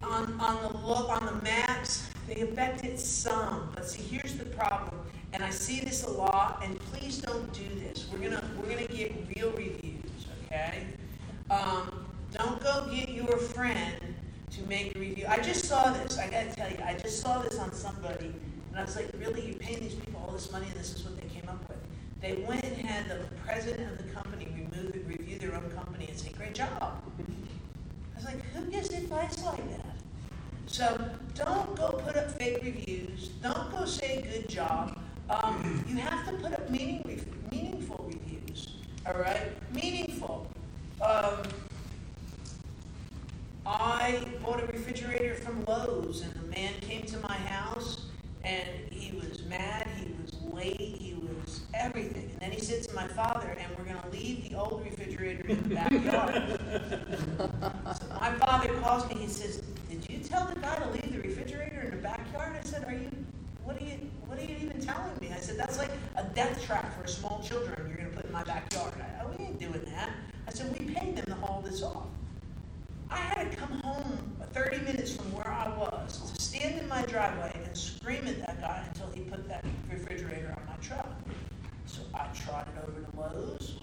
on, 0.04 0.40
on 0.40 0.64
the 0.64 0.88
look, 0.88 1.10
on 1.10 1.26
the 1.26 1.44
maps, 1.44 2.10
they 2.28 2.42
affected 2.42 3.00
some, 3.00 3.70
but 3.76 3.88
see, 3.88 4.02
here's 4.02 4.36
the 4.36 4.46
problem, 4.46 5.00
and 5.34 5.44
I 5.44 5.50
see 5.50 5.80
this 5.80 6.04
a 6.04 6.10
lot, 6.10 6.62
and 6.64 6.80
please 6.92 7.20
don't 7.20 7.52
do 7.54 7.68
this. 7.80 8.08
We're 8.12 8.30
gonna, 8.30 8.44
we're 8.58 8.70
gonna 8.70 8.88
get 8.88 9.14
real 9.36 9.52
reviews, 9.52 10.28
okay? 10.46 10.84
Um, 11.50 12.06
don't 12.34 12.62
go 12.62 12.88
get 12.92 13.10
your 13.10 13.38
friend 13.38 13.96
to 14.52 14.62
make 14.68 14.96
a 14.96 15.00
review. 15.00 15.26
I 15.28 15.40
just 15.40 15.66
saw 15.66 15.92
this, 15.92 16.18
I 16.18 16.30
gotta 16.30 16.54
tell 16.54 16.70
you, 16.70 16.78
I 16.84 16.94
just 16.94 17.22
saw 17.22 17.42
this 17.42 17.58
on 17.60 17.72
somebody, 17.74 18.34
and 18.70 18.80
I 18.80 18.84
was 18.84 18.96
like, 18.96 19.10
really, 19.18 19.46
you're 19.46 19.60
paying 19.60 19.84
this 19.84 20.52
money, 20.52 20.68
and 20.68 20.80
this 20.80 20.94
is 20.94 21.04
what 21.04 21.20
they 21.20 21.28
came 21.30 21.50
up 21.50 21.68
with. 21.68 21.78
They 22.22 22.44
went 22.48 22.64
and 22.64 22.76
had 22.76 23.10
the 23.10 23.26
president 23.46 23.92
of 23.92 23.98
the 24.06 24.12
company 24.14 24.48
remove 24.54 24.96
it, 24.96 25.06
review 25.08 25.40
their 25.40 25.56
own 25.56 25.70
company 25.72 26.08
and 26.10 26.18
say, 26.18 26.30
I 26.88 28.16
was 28.16 28.26
like, 28.26 28.44
who 28.54 28.66
gives 28.72 28.90
advice 28.92 29.44
like 29.44 29.70
that? 29.78 29.96
So 30.68 31.10
don't 31.34 31.76
go 31.76 31.92
put 32.04 32.16
up 32.16 32.32
fake 32.32 32.64
reviews. 32.64 33.30
Don't 33.42 33.72
go 33.72 33.86
say 33.86 34.22
good 34.22 34.50
job. 34.50 34.98
Um, 35.30 35.84
you 35.88 35.98
have 35.98 36.26
to 36.28 36.34
put 36.34 36.54
up 36.54 36.70
meaning, 36.70 37.26
meaningful 37.52 38.06
reviews. 38.08 38.76
All 39.06 39.14
right, 39.14 39.52
meaningful. 39.74 40.48
Um, 41.02 41.44
I 43.66 44.26
bought 44.44 44.62
a 44.62 44.66
refrigerator 44.68 45.36
from 45.36 45.64
Lowe's, 45.66 46.22
and 46.22 46.34
the 46.34 46.48
man 46.48 46.74
came 46.82 47.04
to 47.04 47.20
my 47.20 47.36
house, 47.36 48.06
and 48.44 48.68
he 48.90 49.12
was 49.18 49.44
mad. 49.46 49.88
He 49.98 50.14
was 50.22 50.34
late. 50.54 50.98
He 51.00 51.16
was 51.16 51.62
everything. 51.74 52.30
And 52.34 52.42
then 52.42 52.52
he 52.52 52.62
said 52.62 52.84
to 52.84 52.96
my 52.96 53.08
father, 53.08 53.50
"And 53.60 53.78
we're 53.78 53.84
going 53.84 54.02
to 54.02 54.10
leave 54.10 54.50
the 54.50 54.58
old 54.58 54.86
refrigerator 54.86 55.48
in 55.48 55.64
the 55.64 55.76
backyard." 55.76 56.57
So 57.10 58.06
my 58.20 58.32
father 58.36 58.74
calls 58.82 59.08
me. 59.10 59.16
He 59.16 59.28
says, 59.28 59.62
"Did 59.90 60.10
you 60.10 60.20
tell 60.20 60.46
the 60.48 60.60
guy 60.60 60.76
to 60.76 60.90
leave 60.92 61.12
the 61.12 61.20
refrigerator 61.28 61.82
in 61.82 61.92
the 61.92 61.98
backyard?" 61.98 62.56
I 62.60 62.66
said, 62.66 62.86
"Are 62.86 62.94
you? 62.94 63.10
What 63.64 63.82
are 63.82 63.84
you? 63.84 64.10
What 64.26 64.40
are 64.40 64.44
you 64.44 64.56
even 64.62 64.82
telling 64.82 65.18
me?" 65.22 65.32
I 65.34 65.40
said, 65.40 65.58
"That's 65.58 65.78
like 65.78 65.92
a 66.16 66.24
death 66.24 66.64
trap 66.66 67.00
for 67.00 67.08
small 67.08 67.42
children. 67.44 67.76
You're 67.88 67.98
going 67.98 68.10
to 68.12 68.16
put 68.16 68.26
in 68.26 68.32
my 68.32 68.44
backyard." 68.44 68.94
I, 69.00 69.24
oh, 69.24 69.30
we 69.38 69.46
ain't 69.46 69.60
doing 69.60 69.86
that. 69.96 70.10
I 70.48 70.52
said, 70.52 70.78
"We 70.78 70.94
paid 70.94 71.16
them 71.16 71.26
to 71.26 71.36
haul 71.36 71.62
this 71.62 71.82
off." 71.84 72.08
I 73.10 73.18
had 73.18 73.52
to 73.52 73.58
come 73.58 73.80
home 73.80 74.36
30 74.54 74.80
minutes 74.80 75.16
from 75.16 75.32
where 75.34 75.48
I 75.48 75.70
was 75.78 76.32
to 76.32 76.42
stand 76.42 76.80
in 76.80 76.88
my 76.88 77.04
driveway 77.04 77.52
and 77.54 77.78
scream 77.78 78.28
at 78.28 78.40
that 78.46 78.60
guy 78.60 78.84
until 78.88 79.10
he 79.14 79.22
put 79.30 79.48
that 79.48 79.64
refrigerator 79.90 80.54
on 80.58 80.66
my 80.68 80.76
truck. 80.82 81.08
So 81.86 82.02
I 82.14 82.28
trotted 82.34 82.74
over 82.84 83.00
to 83.00 83.20
Lowe's, 83.20 83.77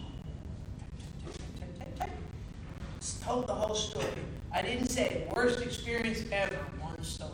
told 3.13 3.47
the 3.47 3.55
whole 3.55 3.75
story. 3.75 4.07
I 4.53 4.63
didn't 4.63 4.89
say 4.89 5.27
worst 5.35 5.61
experience 5.61 6.25
ever, 6.33 6.57
one 6.81 7.03
story. 7.03 7.33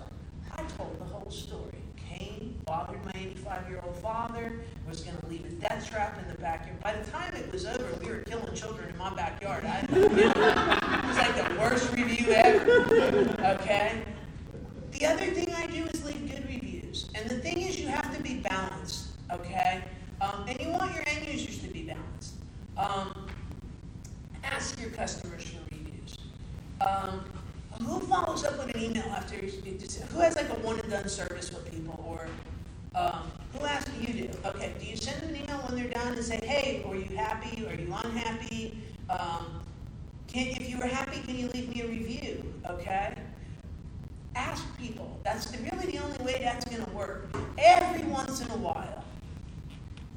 I 0.57 0.63
told 0.77 0.99
the 0.99 1.05
whole 1.05 1.31
story. 1.31 1.65
Came, 1.97 2.61
bothered 2.65 3.05
my 3.05 3.13
85 3.15 3.69
year 3.69 3.81
old 3.85 3.97
father, 3.97 4.61
was 4.89 5.01
going 5.01 5.17
to 5.19 5.27
leave 5.27 5.45
a 5.45 5.51
death 5.51 5.89
trap 5.89 6.19
in 6.21 6.29
the 6.29 6.41
backyard. 6.41 6.81
By 6.81 6.95
the 6.95 7.11
time 7.11 7.35
it 7.35 7.53
was 7.53 7.67
over, 7.67 7.87
we 8.03 8.11
were 8.11 8.19
killing 8.19 8.55
children 8.55 8.89
in 8.89 8.99
my 8.99 9.15
backyard. 9.15 9.65
I, 9.65 9.81
it 9.91 11.07
was 11.07 11.17
like 11.17 11.37
the 11.37 11.61
worst 11.61 11.95
review 11.95 12.33
ever. 12.33 13.61
Okay? 13.61 14.03
The 14.93 15.07
other 15.07 15.27
thing 15.27 15.53
I 15.55 15.67
do 15.67 15.85
is 15.85 16.05
leave 16.05 16.29
good 16.29 16.49
reviews. 16.49 17.11
And 17.15 17.29
the 17.31 17.39
thing 17.39 17.61
is, 17.61 17.79
you 17.79 17.89
have 17.89 18.15
to 18.17 18.23
be 18.23 18.41
balanced. 18.41 19.09
Okay? 19.33 19.83
Um, 20.21 20.47
and 20.49 20.61
you 20.61 20.71
want 20.71 20.95
your 20.95 21.05
end 21.07 21.27
users 21.27 21.59
to 21.59 21.69
be 21.69 21.83
balanced. 21.83 22.35
Um, 22.77 23.29
ask 24.43 24.79
your 24.81 24.91
customers. 24.91 25.50
Um, 26.91 27.25
who 27.87 28.01
follows 28.01 28.45
up 28.45 28.59
with 28.59 28.75
an 28.75 28.83
email 28.83 29.05
after 29.17 29.37
you 29.37 29.53
who 30.13 30.19
has 30.19 30.35
like 30.35 30.49
a 30.49 30.55
one 30.55 30.81
and 30.81 30.91
done 30.91 31.09
service 31.09 31.53
with 31.53 31.71
people 31.71 32.05
or 32.07 32.27
um, 32.99 33.31
who 33.53 33.65
asks 33.65 33.91
you 34.01 34.13
do 34.13 34.31
okay 34.45 34.75
do 34.81 34.87
you 34.87 34.97
send 34.97 35.23
them 35.23 35.31
an 35.31 35.37
email 35.37 35.59
when 35.59 35.81
they're 35.81 35.91
done 35.91 36.15
and 36.15 36.25
say 36.25 36.41
hey 36.43 36.83
are 36.87 36.97
you 36.97 37.17
happy? 37.17 37.65
Are 37.67 37.75
you 37.75 37.95
unhappy? 38.05 38.77
Um, 39.09 39.63
can, 40.27 40.49
if 40.49 40.69
you 40.69 40.79
were 40.79 40.87
happy 40.87 41.21
can 41.21 41.39
you 41.39 41.49
leave 41.49 41.75
me 41.75 41.83
a 41.83 41.87
review? 41.87 42.53
Okay? 42.69 43.15
Ask 44.35 44.65
people. 44.77 45.21
That's 45.23 45.53
really 45.57 45.93
the 45.93 45.99
only 45.99 46.25
way 46.25 46.41
that's 46.43 46.65
going 46.65 46.85
to 46.85 46.91
work. 46.91 47.29
Every 47.59 48.05
once 48.07 48.41
in 48.41 48.51
a 48.51 48.57
while 48.57 49.05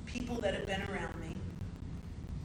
people 0.06 0.36
that 0.42 0.56
have 0.56 0.66
been 0.66 0.82
around 0.82 1.14
me 1.22 1.36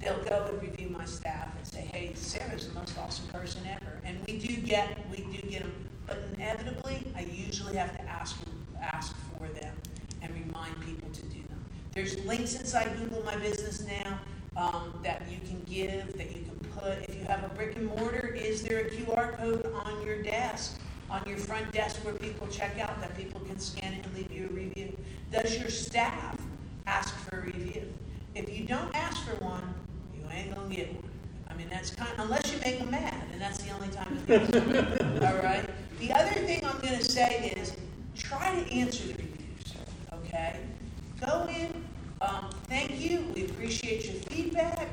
they'll 0.01 0.22
go 0.24 0.47
and 0.49 0.62
review 0.62 0.89
my 0.91 1.05
staff 1.05 1.49
and 1.57 1.66
say, 1.66 1.89
hey, 1.93 2.12
Sarah's 2.14 2.68
the 2.68 2.74
most 2.74 2.97
awesome 2.99 3.26
person 3.29 3.62
ever. 3.66 3.88
And 4.09 4.19
we 4.27 4.39
do 4.39 4.57
get, 4.63 4.97
we 5.11 5.19
do 5.19 5.47
get 5.47 5.61
them, 5.61 5.73
but 6.07 6.19
inevitably, 6.35 7.03
I 7.15 7.27
usually 7.31 7.77
have 7.77 7.95
to 7.95 8.03
ask, 8.09 8.39
ask 8.81 9.15
for 9.37 9.47
them 9.49 9.75
and 10.23 10.33
remind 10.33 10.81
people 10.81 11.11
to 11.11 11.23
do 11.25 11.43
them. 11.49 11.63
There's 11.93 12.19
links 12.25 12.59
inside 12.59 12.97
Google 12.97 13.23
My 13.23 13.37
Business 13.37 13.87
now 13.87 14.19
um, 14.57 14.99
that 15.03 15.23
you 15.31 15.37
can 15.47 15.63
give, 15.65 16.17
that 16.17 16.35
you 16.35 16.43
can 16.43 16.59
put. 16.75 17.07
If 17.07 17.17
you 17.17 17.25
have 17.27 17.45
a 17.45 17.49
brick 17.51 17.77
and 17.77 17.85
mortar, 17.85 18.29
is 18.29 18.63
there 18.63 18.79
a 18.79 18.91
QR 18.91 19.37
code 19.37 19.71
on 19.85 20.03
your 20.07 20.23
desk, 20.23 20.81
on 21.11 21.23
your 21.27 21.37
front 21.37 21.71
desk 21.73 22.03
where 22.03 22.15
people 22.15 22.47
check 22.47 22.79
out 22.81 22.99
that 23.03 23.15
people 23.15 23.41
can 23.41 23.59
scan 23.59 23.93
it 23.93 24.07
and 24.07 24.15
leave 24.15 24.33
you 24.33 24.47
a 24.47 24.53
review? 24.55 24.97
Does 25.31 25.59
your 25.59 25.69
staff 25.69 26.35
ask 26.87 27.15
for 27.15 27.41
a 27.41 27.43
review? 27.43 27.93
If 28.35 28.59
you 28.59 28.65
don't 28.65 28.95
ask 28.95 29.23
for 29.27 29.45
one, 29.45 29.75
you 30.15 30.23
ain't 30.33 30.55
gonna 30.55 30.75
get 30.75 30.95
one. 30.95 31.08
I 31.59 31.61
mean, 31.61 31.71
that's 31.71 31.91
kind 31.91 32.13
of, 32.13 32.21
unless 32.21 32.53
you 32.53 32.61
make 32.61 32.79
them 32.79 32.93
mad, 32.93 33.21
and 33.33 33.43
that's 33.43 33.59
the 33.63 33.73
only 33.73 33.89
time 33.89 34.23
it 34.29 34.53
goes. 34.53 35.23
All 35.23 35.43
right? 35.43 35.69
The 35.99 36.13
other 36.13 36.31
thing 36.31 36.65
I'm 36.65 36.79
going 36.79 36.97
to 36.97 37.05
say 37.05 37.53
is 37.57 37.73
try 38.17 38.55
to 38.55 38.73
answer 38.73 39.09
the 39.09 39.15
reviews, 39.15 39.75
okay? 40.13 40.61
Go 41.21 41.49
in, 41.49 41.85
um, 42.21 42.51
thank 42.69 43.01
you, 43.01 43.25
we 43.35 43.47
appreciate 43.47 44.05
your 44.05 44.15
feedback. 44.31 44.89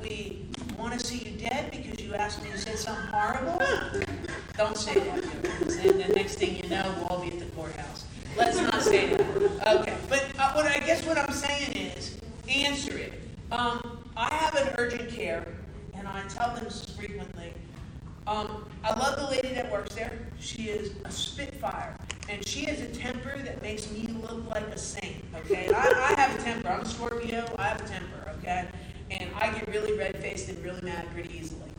We 0.00 0.46
want 0.78 0.98
to 0.98 1.06
see 1.06 1.18
you 1.18 1.38
dead 1.38 1.70
because 1.70 2.00
you 2.02 2.14
asked 2.14 2.42
me 2.42 2.52
to 2.52 2.58
say 2.58 2.74
something 2.74 3.08
horrible. 3.12 3.60
Don't 4.56 4.78
say 4.78 4.94
that, 4.94 5.24
and 5.24 6.00
the 6.00 6.12
next 6.14 6.36
thing 6.36 6.56
you 6.56 6.70
know, 6.70 6.90
we'll 6.96 7.08
all 7.08 7.20
be 7.20 7.32
at 7.32 7.38
the 7.38 7.54
courthouse. 7.54 8.06
Let's 8.34 8.56
not 8.56 8.80
say 8.80 9.08
that. 9.10 9.76
Okay, 9.80 9.96
but 10.08 10.24
uh, 10.38 10.52
what 10.52 10.64
I 10.64 10.78
guess 10.78 11.04
what 11.04 11.18
I'm 11.18 11.34
saying 11.34 11.72
is 11.76 12.16
answer 12.48 12.96
it. 12.96 13.12
Um, 13.52 13.96
I 14.16 14.32
have 14.34 14.54
an 14.56 14.74
urgent 14.78 15.10
care, 15.10 15.46
and 16.08 16.18
I 16.18 16.28
tell 16.28 16.54
them 16.54 16.68
frequently. 16.96 17.52
Um, 18.26 18.64
I 18.82 18.98
love 18.98 19.16
the 19.16 19.26
lady 19.26 19.54
that 19.54 19.70
works 19.70 19.94
there. 19.94 20.12
She 20.40 20.64
is 20.64 20.92
a 21.04 21.10
spitfire, 21.10 21.96
and 22.28 22.46
she 22.46 22.64
has 22.64 22.80
a 22.80 22.88
temper 22.88 23.38
that 23.38 23.62
makes 23.62 23.90
me 23.90 24.08
look 24.20 24.48
like 24.50 24.66
a 24.68 24.78
saint. 24.78 25.24
Okay, 25.36 25.68
I, 25.72 26.14
I 26.16 26.20
have 26.20 26.38
a 26.38 26.42
temper. 26.42 26.68
I'm 26.68 26.80
a 26.80 26.84
Scorpio. 26.84 27.44
I 27.58 27.68
have 27.68 27.80
a 27.80 27.88
temper. 27.88 28.32
Okay, 28.38 28.66
and 29.12 29.30
I 29.36 29.50
get 29.52 29.68
really 29.68 29.96
red 29.96 30.16
faced 30.18 30.48
and 30.48 30.62
really 30.64 30.82
mad 30.82 31.06
pretty 31.12 31.38
easily. 31.38 31.70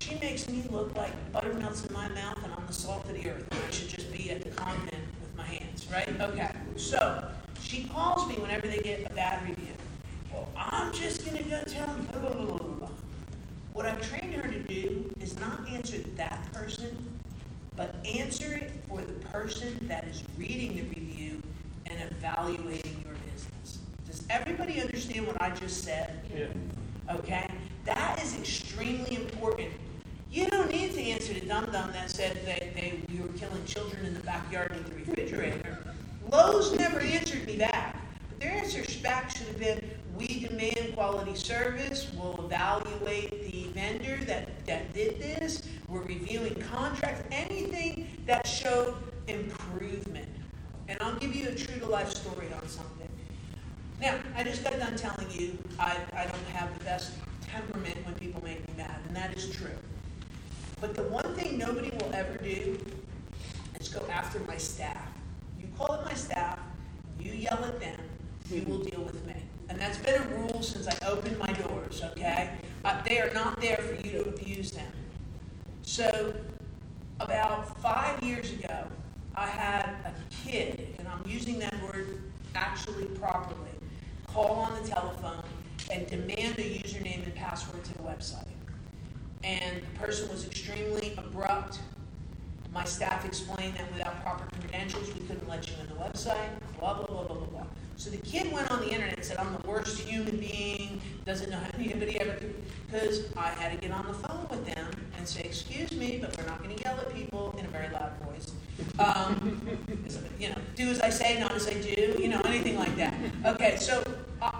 She 0.00 0.14
makes 0.20 0.48
me 0.48 0.62
look 0.70 0.94
like 0.96 1.12
butter 1.32 1.52
melts 1.52 1.84
in 1.84 1.92
my 1.92 2.08
mouth, 2.08 2.42
and 2.42 2.52
I'm 2.52 2.66
the 2.66 2.72
salt 2.72 3.04
of 3.08 3.14
the 3.14 3.28
earth. 3.28 3.46
I 3.50 3.70
should 3.70 3.88
just 3.88 4.10
be 4.12 4.30
at 4.30 4.42
the 4.42 4.50
continent 4.50 5.02
with 5.20 5.36
my 5.36 5.44
hands, 5.44 5.86
right? 5.92 6.08
Okay, 6.20 6.50
so 6.76 7.28
she 7.60 7.84
calls 7.84 8.26
me 8.28 8.36
whenever 8.36 8.68
they 8.68 8.78
get 8.78 9.10
a 9.10 9.14
bad 9.14 9.46
review. 9.46 9.74
Well, 10.32 10.48
I'm 10.56 10.92
just 10.92 11.26
to 11.26 11.42
go 11.42 11.62
tell 11.66 11.86
them, 11.86 12.08
blah, 12.12 12.30
blah, 12.30 12.58
blah. 12.58 12.88
What 13.76 13.84
I've 13.84 14.00
trained 14.08 14.32
her 14.32 14.50
to 14.50 14.58
do 14.60 15.12
is 15.20 15.38
not 15.38 15.68
answer 15.68 15.98
that 16.16 16.50
person, 16.50 16.96
but 17.76 17.94
answer 18.06 18.54
it 18.54 18.72
for 18.88 19.02
the 19.02 19.12
person 19.26 19.76
that 19.86 20.04
is 20.08 20.24
reading 20.38 20.76
the 20.76 20.82
review 20.98 21.42
and 21.84 21.98
evaluating 22.10 23.04
your 23.04 23.14
business. 23.30 23.80
Does 24.06 24.24
everybody 24.30 24.80
understand 24.80 25.26
what 25.26 25.42
I 25.42 25.50
just 25.50 25.84
said? 25.84 26.18
Yeah. 26.34 27.14
Okay? 27.16 27.46
That 27.84 28.18
is 28.22 28.38
extremely 28.38 29.14
important. 29.14 29.68
You 30.32 30.46
don't 30.46 30.70
need 30.70 30.94
to 30.94 31.00
answer 31.02 31.34
the 31.34 31.40
dum 31.40 31.66
dum 31.66 31.92
that 31.92 32.10
said 32.10 32.46
that 32.46 32.74
they 32.74 33.02
we 33.12 33.20
were 33.20 33.28
killing 33.34 33.62
children 33.66 34.06
in 34.06 34.14
the 34.14 34.20
backyard 34.20 34.70
with 34.70 34.86
the 34.88 34.94
refrigerator. 34.94 35.76
Lowe's 36.32 36.72
never 36.78 37.00
answered 37.00 37.46
me 37.46 37.58
back. 37.58 37.94
But 38.30 38.40
their 38.40 38.52
answer 38.52 38.82
back 39.02 39.36
should 39.36 39.48
have 39.48 39.58
been, 39.58 39.90
we 40.16 40.46
demand 40.48 40.94
quality 40.94 41.34
service. 41.36 42.10
We'll 42.18 42.46
evaluate 42.46 43.30
the 43.50 43.55
vendor 43.76 44.16
that, 44.24 44.66
that 44.66 44.92
did 44.94 45.20
this. 45.20 45.62
We're 45.86 46.00
reviewing 46.00 46.54
contracts, 46.72 47.22
anything 47.30 48.08
that 48.24 48.46
showed 48.46 48.94
improvement. 49.28 50.28
And 50.88 50.96
I'll 51.02 51.16
give 51.16 51.36
you 51.36 51.48
a 51.48 51.54
true 51.54 51.78
to 51.80 51.86
life 51.86 52.08
story 52.08 52.46
on 52.54 52.66
something. 52.68 53.08
Now, 54.00 54.14
I 54.34 54.44
just 54.44 54.64
got 54.64 54.78
done 54.78 54.96
telling 54.96 55.30
you 55.30 55.58
I, 55.78 55.96
I 56.14 56.24
don't 56.24 56.46
have 56.54 56.76
the 56.78 56.84
best 56.84 57.12
temperament 57.46 57.96
when 58.06 58.14
people 58.14 58.42
make 58.42 58.66
me 58.66 58.74
mad, 58.78 58.98
and 59.06 59.16
that 59.16 59.36
is 59.36 59.50
true. 59.50 59.78
But 60.80 60.94
the 60.94 61.02
one 61.04 61.34
thing 61.34 61.58
nobody 61.58 61.90
will 61.90 62.14
ever 62.14 62.38
do 62.38 62.78
is 63.78 63.88
go 63.88 64.02
after 64.10 64.38
my 64.40 64.56
staff. 64.56 65.08
You 65.60 65.68
call 65.76 65.94
it 65.96 66.04
my 66.06 66.14
staff, 66.14 66.58
you 67.20 67.32
yell 67.32 67.62
at 67.64 67.78
them, 67.80 68.00
you 68.50 68.62
will 68.62 68.78
deal 68.78 69.02
with 69.02 69.24
me. 69.26 69.34
And 69.68 69.80
that's 69.80 69.98
been 69.98 70.22
a 70.22 70.26
rule 70.36 70.62
since 70.62 70.86
I 70.86 71.06
opened 71.06 71.38
my 71.38 71.52
doors, 71.52 72.02
okay? 72.12 72.50
Uh, 72.84 73.02
they 73.02 73.18
are 73.18 73.25
not 73.36 73.60
there 73.60 73.76
for 73.76 73.94
you 74.06 74.12
to 74.12 74.28
abuse 74.30 74.70
them. 74.70 74.90
So, 75.82 76.32
about 77.20 77.78
five 77.82 78.22
years 78.22 78.50
ago, 78.50 78.86
I 79.34 79.46
had 79.46 79.90
a 80.06 80.12
kid, 80.48 80.96
and 80.98 81.06
I'm 81.06 81.22
using 81.26 81.58
that 81.58 81.74
word 81.82 82.22
actually 82.54 83.04
properly, 83.20 83.76
call 84.26 84.52
on 84.52 84.82
the 84.82 84.88
telephone 84.88 85.42
and 85.92 86.06
demand 86.06 86.58
a 86.58 86.62
username 86.62 87.24
and 87.24 87.34
password 87.34 87.84
to 87.84 87.92
the 87.98 88.04
website. 88.04 88.48
And 89.44 89.82
the 89.82 89.98
person 90.00 90.30
was 90.30 90.46
extremely 90.46 91.12
abrupt. 91.18 91.78
My 92.72 92.84
staff 92.84 93.26
explained 93.26 93.74
that 93.74 93.92
without 93.92 94.22
proper 94.22 94.48
credentials, 94.60 95.12
we 95.12 95.20
couldn't 95.20 95.46
let 95.46 95.68
you 95.68 95.74
in 95.82 95.88
the 95.88 96.02
website, 96.02 96.48
blah, 96.80 96.94
blah, 96.94 97.06
blah, 97.06 97.24
blah, 97.24 97.36
blah, 97.36 97.46
blah. 97.46 97.66
So 97.96 98.10
the 98.10 98.18
kid 98.18 98.50
went 98.52 98.70
on 98.70 98.80
the 98.80 98.90
internet 98.90 99.16
and 99.16 99.24
said, 99.24 99.38
I'm 99.38 99.52
the 99.60 99.68
worst 99.68 100.00
human 100.00 100.38
being, 100.38 101.00
doesn't 101.24 101.50
know 101.50 101.58
how 101.58 101.75
because 102.86 103.24
I 103.36 103.48
had 103.48 103.72
to 103.72 103.78
get 103.78 103.90
on 103.90 104.06
the 104.06 104.14
phone 104.14 104.46
with 104.50 104.64
them 104.66 104.90
and 105.16 105.26
say, 105.26 105.42
excuse 105.42 105.92
me, 105.92 106.18
but 106.20 106.36
we're 106.36 106.46
not 106.46 106.62
gonna 106.62 106.76
yell 106.84 106.98
at 106.98 107.12
people 107.14 107.54
in 107.58 107.64
a 107.64 107.68
very 107.68 107.92
loud 107.92 108.12
voice. 108.22 108.52
Um, 108.98 109.78
you 110.38 110.50
know, 110.50 110.56
do 110.74 110.88
as 110.88 111.00
I 111.00 111.10
say, 111.10 111.38
not 111.40 111.52
as 111.52 111.66
I 111.68 111.74
do, 111.74 112.16
you 112.18 112.28
know, 112.28 112.40
anything 112.44 112.78
like 112.78 112.96
that. 112.96 113.14
Okay, 113.44 113.76
so, 113.76 114.02
uh, 114.40 114.52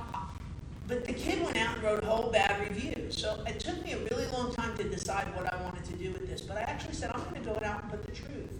but 0.89 1.05
the 1.05 1.13
kid 1.13 1.43
went 1.45 1.57
out 1.57 1.75
and 1.75 1.85
wrote 1.85 2.03
a 2.03 2.07
whole 2.07 2.31
bad 2.31 2.61
review. 2.69 3.11
So 3.11 3.43
it 3.47 3.61
took 3.61 3.85
me 3.85 3.93
a 3.93 3.99
really 3.99 4.27
long 4.29 4.55
time 4.55 4.77
to 4.77 4.85
decide 4.85 5.27
what 5.35 5.53
I 5.53 5.61
wanted 5.63 5.85
to 5.85 5.93
do 5.95 6.13
with 6.13 6.29
this. 6.29 6.41
But 6.41 6.59
I 6.59 6.61
actually 6.61 6.95
said, 6.95 7.11
I'm 7.13 7.23
going 7.25 7.35
to 7.35 7.41
go 7.41 7.59
out 7.65 7.83
and 7.83 7.91
put 7.91 8.05
the 8.05 8.13
truth. 8.13 8.53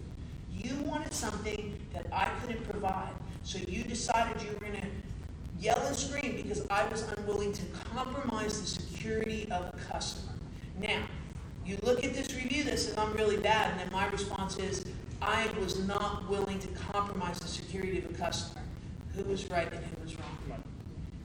You 0.51 0.75
wanted 0.83 1.13
something 1.13 1.79
that 1.93 2.05
I 2.11 2.29
couldn't 2.41 2.69
provide. 2.69 3.13
So 3.43 3.59
you 3.59 3.83
decided 3.83 4.41
you 4.41 4.49
were 4.49 4.59
going 4.59 4.81
to 4.81 4.87
yell 5.59 5.79
and 5.85 5.95
scream 5.95 6.35
because 6.35 6.65
I 6.69 6.87
was 6.89 7.03
unwilling 7.17 7.53
to 7.53 7.61
compromise 7.95 8.61
the 8.61 8.67
security 8.67 9.26
of 9.51 9.73
a 9.73 9.77
customer. 9.91 10.33
Now, 10.79 11.03
you 11.65 11.77
look 11.83 12.03
at 12.03 12.13
this 12.13 12.33
review 12.33 12.63
that 12.65 12.79
says 12.79 12.97
I'm 12.97 13.13
really 13.13 13.37
bad, 13.37 13.71
and 13.71 13.79
then 13.79 13.89
my 13.91 14.07
response 14.07 14.57
is, 14.57 14.85
I 15.21 15.49
was 15.59 15.85
not 15.87 16.29
willing 16.29 16.59
to 16.59 16.67
compromise 16.67 17.39
the 17.39 17.47
security 17.47 17.97
of 17.99 18.05
a 18.05 18.13
customer. 18.13 18.61
Who 19.15 19.23
was 19.23 19.49
right 19.49 19.71
and 19.71 19.83
who 19.83 20.03
was 20.03 20.15
wrong? 20.15 20.37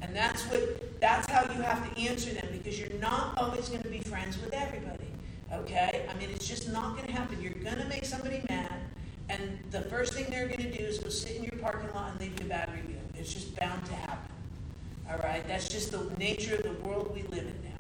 And 0.02 0.16
that's 0.16 0.42
what 0.46 1.00
that's 1.00 1.30
how 1.30 1.42
you 1.42 1.62
have 1.62 1.94
to 1.94 2.00
answer 2.00 2.30
them 2.30 2.48
because 2.52 2.78
you're 2.78 2.98
not 2.98 3.38
always 3.38 3.68
going 3.68 3.82
to 3.82 3.88
be 3.88 4.00
friends 4.00 4.36
with 4.38 4.52
everybody. 4.52 5.06
Okay? 5.52 6.06
I 6.08 6.14
mean, 6.18 6.30
it's 6.30 6.46
just 6.46 6.72
not 6.72 6.96
going 6.96 7.06
to 7.06 7.12
happen. 7.12 7.40
You're 7.40 7.52
going 7.52 7.78
to 7.78 7.84
make 7.84 8.04
somebody 8.04 8.42
mad, 8.48 8.74
and 9.28 9.58
the 9.70 9.82
first 9.82 10.14
thing 10.14 10.26
they're 10.28 10.48
going 10.48 10.62
to 10.62 10.76
do 10.76 10.84
is 10.84 10.98
go 10.98 11.08
sit 11.08 11.36
in 11.36 11.44
your 11.44 11.56
parking 11.60 11.92
lot 11.94 12.10
and 12.10 12.20
leave 12.20 12.38
you 12.40 12.46
a 12.46 12.48
bad 12.48 12.70
review. 12.74 12.98
It's 13.14 13.32
just 13.32 13.54
bound 13.56 13.84
to 13.86 13.94
happen. 13.94 14.30
All 15.10 15.18
right? 15.18 15.46
That's 15.46 15.68
just 15.68 15.92
the 15.92 16.04
nature 16.18 16.56
of 16.56 16.62
the 16.64 16.88
world 16.88 17.12
we 17.14 17.22
live 17.22 17.46
in 17.46 17.62
now. 17.62 17.71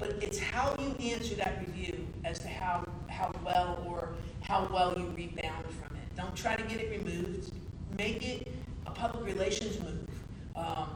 But 0.00 0.16
it's 0.22 0.38
how 0.38 0.74
you 0.78 1.12
answer 1.12 1.34
that 1.34 1.60
review 1.60 2.06
as 2.24 2.38
to 2.40 2.48
how, 2.48 2.84
how 3.08 3.30
well 3.44 3.84
or 3.86 4.08
how 4.40 4.66
well 4.72 4.94
you 4.96 5.06
rebound 5.14 5.66
from 5.66 5.94
it. 5.96 6.16
Don't 6.16 6.34
try 6.34 6.56
to 6.56 6.62
get 6.62 6.80
it 6.80 6.90
removed. 6.90 7.52
Make 7.98 8.26
it 8.26 8.48
a 8.86 8.90
public 8.90 9.26
relations 9.26 9.78
move. 9.78 10.08
Um, 10.56 10.88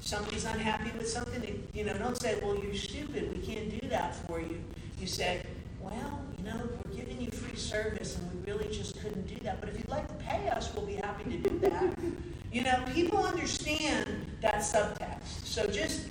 somebody's 0.00 0.44
unhappy 0.44 0.96
with 0.96 1.08
something, 1.08 1.66
you 1.74 1.84
know, 1.84 1.94
don't 1.98 2.20
say, 2.20 2.38
well, 2.40 2.56
you're 2.56 2.74
stupid, 2.74 3.36
we 3.36 3.44
can't 3.44 3.80
do 3.80 3.88
that 3.88 4.14
for 4.26 4.40
you. 4.40 4.62
You 5.00 5.06
say, 5.08 5.42
well, 5.80 6.20
you 6.38 6.44
know, 6.44 6.60
we're 6.84 6.94
giving 6.94 7.20
you 7.20 7.30
free 7.30 7.56
service 7.56 8.16
and 8.16 8.44
we 8.44 8.52
really 8.52 8.72
just 8.72 9.00
couldn't 9.00 9.26
do 9.26 9.36
that. 9.42 9.60
But 9.60 9.70
if 9.70 9.78
you'd 9.78 9.88
like 9.88 10.06
to 10.06 10.14
pay 10.24 10.48
us, 10.48 10.72
we'll 10.74 10.86
be 10.86 10.94
happy 10.94 11.24
to 11.24 11.48
do 11.48 11.58
that. 11.60 11.98
you 12.52 12.62
know, 12.62 12.82
people 12.94 13.24
understand 13.24 14.26
that 14.40 14.56
subtext. 14.56 15.44
So 15.44 15.66
just 15.66 16.06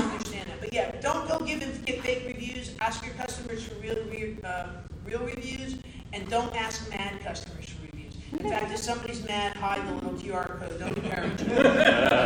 understand 0.00 0.48
that. 0.50 0.60
But 0.60 0.72
yeah, 0.72 0.92
don't 1.00 1.28
go 1.28 1.38
give 1.38 1.62
and 1.62 1.84
get 1.84 2.02
fake 2.02 2.24
reviews. 2.26 2.72
Ask 2.80 3.04
your 3.04 3.14
customers 3.14 3.64
for 3.64 3.74
real, 3.76 3.96
real, 4.10 4.36
uh, 4.44 4.68
real 5.04 5.20
reviews, 5.20 5.76
and 6.12 6.28
don't 6.28 6.54
ask 6.54 6.88
mad 6.90 7.20
customers 7.20 7.66
for 7.68 7.82
reviews. 7.86 8.14
In 8.32 8.50
fact, 8.50 8.72
if 8.72 8.78
somebody's 8.78 9.26
mad, 9.26 9.47
hide 9.58 9.86
the 9.88 9.94
little 9.94 10.12
QR 10.12 10.58
code. 10.58 10.78
Don't 10.78 10.96
encourage 10.96 11.36
them. 11.38 11.66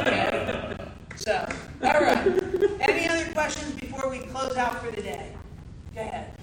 Okay? 0.06 0.76
So, 1.16 1.46
all 1.82 2.00
right. 2.00 2.26
Any 2.80 3.08
other 3.08 3.30
questions 3.32 3.74
before 3.74 4.08
we 4.10 4.18
close 4.18 4.56
out 4.56 4.84
for 4.84 4.90
the 4.90 5.02
day? 5.02 5.32
Go 5.94 6.00
ahead. 6.00 6.34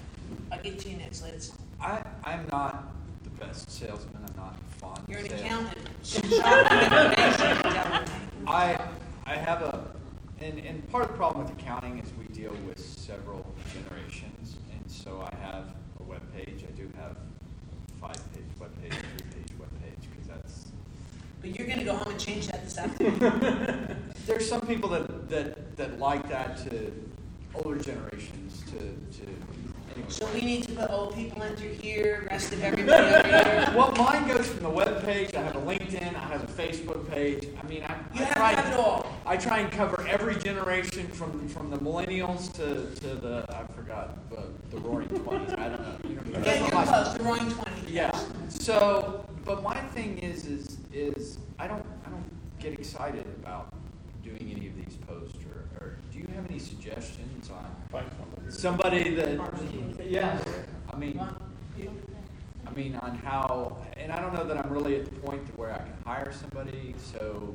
I'll 0.52 0.62
get 0.62 0.78
to 0.80 0.88
you 0.90 0.96
next, 0.96 1.22
Liz. 1.22 1.52
I, 1.80 2.02
I'm 2.24 2.46
not 2.52 2.92
the 3.24 3.30
best 3.30 3.70
salesman, 3.70 4.16
I'm 4.28 4.36
not 4.36 4.56
fond 4.78 5.00
You're 5.08 5.18
of 5.20 5.24
an 5.26 5.30
sales. 5.30 5.42
accountant. 5.42 5.88
Shocking 6.02 6.78
information 6.78 7.48
you're 7.64 7.72
telling 7.72 8.02
me. 8.02 8.08
I, 8.46 8.80
I 9.26 9.34
have 9.34 9.62
a, 9.62 9.84
and, 10.40 10.58
and 10.60 10.88
part 10.90 11.04
of 11.04 11.10
the 11.10 11.16
problem 11.16 11.44
with 11.44 11.52
accounting 11.58 11.98
is 11.98 12.10
we 12.18 12.24
deal 12.34 12.52
with 12.66 12.78
several 12.80 13.44
generations, 13.72 14.56
and 14.72 14.90
so 14.90 15.26
I 15.32 15.34
have 15.46 15.74
a 16.00 16.02
web 16.04 16.22
page. 16.34 16.64
I 16.68 16.72
do 16.72 16.88
have 16.96 17.12
a 17.12 18.00
five-page 18.00 18.44
web 18.58 18.70
page, 18.82 18.92
three-page 18.92 19.58
web 19.58 19.70
page, 19.82 20.08
because 20.10 20.26
that's, 20.28 20.66
But 21.40 21.56
you're 21.58 21.66
going 21.66 21.78
to 21.79 21.79
go 21.92 21.96
home 21.98 22.12
and 22.12 22.20
change 22.20 22.46
that 22.48 22.64
this 22.64 22.78
afternoon. 22.84 23.96
there's 24.26 24.48
some 24.48 24.60
people 24.62 24.88
that, 24.90 25.28
that, 25.28 25.76
that 25.76 25.98
like 25.98 26.28
that 26.28 26.56
to 26.68 26.92
older 27.54 27.78
generations 27.78 28.62
to, 28.66 28.78
to, 29.18 29.26
anyway. 29.94 30.08
So 30.08 30.26
we 30.32 30.40
need 30.40 30.62
to 30.64 30.72
put 30.72 30.90
old 30.90 31.14
people 31.14 31.42
enter 31.42 31.66
here, 31.66 32.26
rest 32.30 32.52
of 32.52 32.62
everybody 32.62 33.02
over 33.14 33.26
here. 33.26 33.72
Well, 33.76 33.92
mine 33.92 34.26
goes 34.28 34.46
from 34.48 34.62
the 34.62 34.70
web 34.70 35.02
page. 35.04 35.34
I 35.34 35.42
have 35.42 35.56
a 35.56 35.60
LinkedIn. 35.60 36.14
I 36.14 36.18
have 36.28 36.42
a 36.44 36.46
Facebook 36.46 37.08
page. 37.10 37.48
I 37.62 37.66
mean, 37.66 37.82
I, 37.82 37.94
You 38.14 38.20
I 38.22 38.24
have 38.24 38.34
try 38.34 38.52
have 38.52 38.72
it 38.72 38.78
all. 38.78 39.06
I 39.26 39.36
try 39.36 39.58
and 39.60 39.70
cover 39.70 40.06
every 40.08 40.36
generation 40.36 41.06
from, 41.08 41.48
from 41.48 41.70
the 41.70 41.78
millennials 41.78 42.52
to, 42.54 43.00
to 43.00 43.14
the 43.16 43.44
I 43.50 43.64
forgot 43.74 44.28
the, 44.30 44.42
the 44.70 44.78
Roaring 44.78 45.08
Twenties. 45.22 45.54
I 45.54 45.68
don't 45.70 45.80
know. 45.80 46.08
You 46.08 46.14
know 46.16 46.22
Yeah, 46.32 46.40
that's 46.40 46.60
you're 46.60 46.82
close, 46.84 47.14
the 47.18 47.24
roaring 47.24 47.50
twenty. 47.50 47.92
yeah. 47.92 48.20
So, 48.48 49.24
but 49.44 49.62
my 49.62 49.76
thing 49.94 50.18
is, 50.18 50.46
is, 50.46 50.76
is 50.92 51.38
I 51.58 51.66
don't, 51.66 51.84
I 52.06 52.10
don't 52.10 52.58
get 52.58 52.72
excited 52.72 53.26
about 53.42 53.72
doing 54.22 54.54
any 54.54 54.66
of 54.68 54.76
these 54.76 54.96
posts. 55.06 55.38
Or, 55.44 55.84
or 55.84 55.96
do 56.12 56.18
you 56.18 56.26
have 56.34 56.48
any 56.48 56.58
suggestions 56.58 57.50
on 57.50 57.64
somebody. 58.48 59.14
that? 59.14 60.10
Yeah. 60.10 60.38
I 60.92 60.96
mean. 60.96 61.20
I 62.66 62.72
mean, 62.72 62.94
on 62.96 63.16
how, 63.16 63.78
and 63.96 64.12
I 64.12 64.20
don't 64.20 64.32
know 64.32 64.44
that 64.44 64.56
I'm 64.56 64.70
really 64.70 64.96
at 64.96 65.04
the 65.06 65.18
point 65.20 65.44
to 65.46 65.52
where 65.54 65.72
I 65.72 65.78
can 65.78 65.92
hire 66.06 66.32
somebody, 66.32 66.94
so 67.12 67.54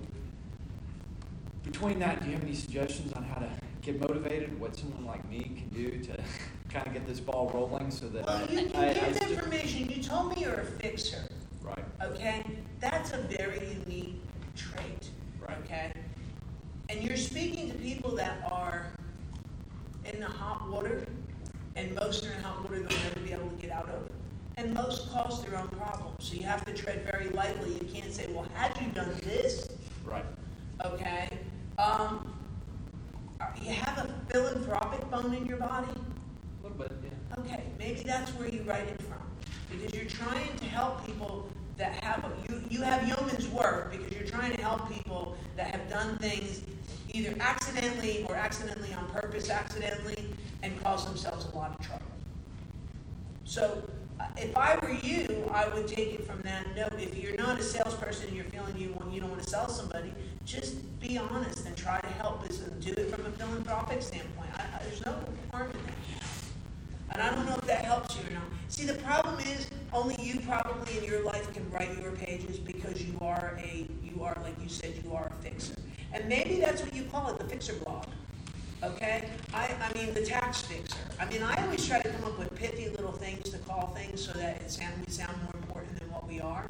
between 1.64 2.00
that, 2.00 2.22
do 2.22 2.28
you 2.28 2.34
have 2.34 2.44
any 2.44 2.56
suggestions 2.56 3.14
on 3.14 3.24
how 3.24 3.40
to 3.40 3.50
get 3.82 4.02
motivated, 4.02 4.60
what 4.60 4.76
someone 4.76 5.06
like 5.06 5.28
me 5.30 5.40
can 5.40 5.70
do 5.70 5.92
to 6.04 6.18
kind 6.70 6.86
of 6.88 6.94
get 6.94 7.08
this 7.08 7.20
ball 7.20 7.50
rolling 7.54 7.92
so 7.92 8.08
that 8.10 8.28
I, 8.28 8.36
Well, 8.44 8.52
you 8.52 8.60
I, 8.60 8.64
can 8.64 8.76
I 8.84 8.94
give 8.94 9.16
sti- 9.16 9.30
information, 9.32 9.90
you 9.90 10.04
told 10.04 10.36
me 10.36 10.42
you're 10.42 10.54
a 10.56 10.66
fixer, 10.66 11.22
right, 11.66 11.86
okay? 12.04 12.44
That's 12.80 13.12
a 13.14 13.18
very 13.18 13.60
unique 13.86 14.22
trait, 14.56 15.10
Right. 15.40 15.58
okay? 15.64 15.92
And 16.90 17.04
you're 17.04 17.18
speaking 17.18 17.72
to 17.72 17.78
people 17.78 18.16
that 18.16 18.40
are 18.52 18.88
in 20.06 20.20
the 20.20 20.28
hot 20.28 20.70
water, 20.70 21.06
and 21.76 21.94
most 21.96 22.26
are 22.26 22.32
in 22.32 22.42
hot 22.42 22.62
water 22.64 22.80
they'll 22.80 23.00
never 23.00 23.20
be 23.22 23.34
able 23.34 23.50
to 23.50 23.56
get 23.56 23.72
out 23.72 23.90
of. 23.90 24.10
And 24.58 24.74
most 24.74 25.12
cause 25.12 25.44
their 25.44 25.60
own 25.60 25.68
problems, 25.70 26.16
so 26.30 26.36
you 26.36 26.44
have 26.44 26.64
to 26.66 26.74
tread 26.74 27.02
very 27.12 27.30
lightly. 27.30 27.74
You 27.74 27.88
can't 27.94 28.14
say, 28.14 28.28
well, 28.32 28.48
had 28.54 28.80
you 28.82 28.88
done 28.92 29.14
this, 29.24 29.68
right, 30.06 30.26
okay? 30.86 31.28
Um, 31.78 32.32
you 33.62 33.74
have 33.74 33.98
a 33.98 34.32
philanthropic 34.32 35.10
bone 35.10 35.34
in 35.34 35.46
your 35.46 35.58
body? 35.58 35.88
a 36.64 36.68
little 36.68 36.78
bit, 36.78 36.92
yeah. 37.04 37.40
Okay, 37.40 37.64
maybe 37.78 38.02
that's 38.02 38.32
where 38.32 38.48
you 38.48 38.62
write 38.64 38.88
it 38.88 39.02
from. 39.02 39.20
Because 39.70 39.94
you're 39.94 40.10
trying 40.10 40.56
to 40.58 40.66
help 40.66 41.06
people 41.06 41.50
that 41.78 42.04
have, 42.04 42.26
you, 42.50 42.62
you 42.70 42.82
have 42.82 43.08
yeoman's 43.08 43.48
work 43.50 43.92
because 43.92 44.12
you're 44.14 44.28
trying 44.28 44.56
to 44.56 44.62
help 44.62 44.90
people 44.92 45.38
that 45.58 45.68
have 45.68 45.90
done 45.90 46.18
things 46.18 46.62
either 47.12 47.36
accidentally 47.40 48.26
or 48.28 48.36
accidentally 48.36 48.94
on 48.94 49.08
purpose, 49.08 49.50
accidentally, 49.50 50.34
and 50.64 50.82
cause 50.84 51.06
themselves 51.06 51.48
a 51.54 51.56
lot 51.56 51.78
of 51.78 51.86
trouble. 51.86 52.06
So, 53.44 53.84
uh, 54.20 54.26
if 54.38 54.56
I 54.56 54.76
were 54.78 54.94
you, 54.94 55.50
I 55.52 55.68
would 55.70 55.88
take 55.88 56.14
it 56.14 56.26
from 56.26 56.42
that 56.42 56.76
note. 56.76 56.94
If 57.00 57.22
you're 57.22 57.36
not 57.36 57.60
a 57.60 57.64
salesperson 57.64 58.28
and 58.28 58.36
you're 58.36 58.46
feeling 58.46 58.78
you 58.78 58.94
want, 58.94 59.14
you 59.14 59.20
don't 59.20 59.30
want 59.30 59.44
to 59.44 59.50
sell 59.50 59.68
somebody, 59.68 60.14
just 60.46 61.00
be 61.00 61.18
honest 61.18 61.66
and 61.66 61.76
try 61.76 62.00
to 62.00 62.08
help 62.08 62.44
us 62.44 62.62
and 62.62 62.82
do 62.82 62.92
it 62.92 63.14
from 63.14 63.26
a 63.26 63.30
philanthropic 63.32 64.02
standpoint. 64.02 64.50
I, 64.58 64.62
I, 64.62 64.84
there's 64.84 65.06
no 65.06 65.16
harm 65.52 65.70
in 65.72 65.78
that. 65.86 65.96
And 67.12 67.22
I 67.22 67.36
don't 67.36 67.46
know 67.46 67.56
if 67.56 67.68
that 67.68 67.86
helps 67.86 68.16
you 68.16 68.24
or 68.28 68.34
not. 68.34 68.44
See, 68.68 68.86
the 68.86 68.96
problem 68.96 69.40
is 69.40 69.70
only 69.96 70.16
you 70.22 70.40
probably 70.42 70.98
in 70.98 71.06
your 71.06 71.24
life 71.24 71.52
can 71.54 71.70
write 71.72 71.98
your 72.02 72.12
pages 72.12 72.60
because 72.60 73.02
you 73.02 73.18
are 73.22 73.58
a, 73.64 73.88
you 74.04 74.22
are, 74.22 74.38
like 74.44 74.56
you 74.62 74.68
said, 74.68 74.94
you 75.04 75.14
are 75.14 75.28
a 75.28 75.44
fixer. 75.44 75.76
And 76.12 76.28
maybe 76.28 76.60
that's 76.60 76.82
what 76.82 76.94
you 76.94 77.04
call 77.06 77.30
it, 77.30 77.40
the 77.40 77.46
fixer 77.46 77.74
blog. 77.74 78.06
Okay? 78.84 79.30
I, 79.54 79.70
I 79.82 79.98
mean, 79.98 80.14
the 80.14 80.26
tax 80.26 80.62
fixer. 80.64 80.98
I 81.18 81.26
mean, 81.26 81.42
I 81.42 81.64
always 81.64 81.88
try 81.88 82.02
to 82.02 82.10
come 82.10 82.26
up 82.26 82.38
with 82.38 82.54
pithy 82.56 82.90
little 82.90 83.14
things 83.14 83.50
to 83.50 83.58
call 83.60 83.88
things 83.96 84.24
so 84.24 84.34
that 84.34 84.62
it 84.62 84.70
sound, 84.70 84.94
we 85.06 85.12
sound 85.12 85.36
more 85.44 85.62
important 85.62 85.98
than 85.98 86.12
what 86.12 86.28
we 86.28 86.42
are. 86.42 86.66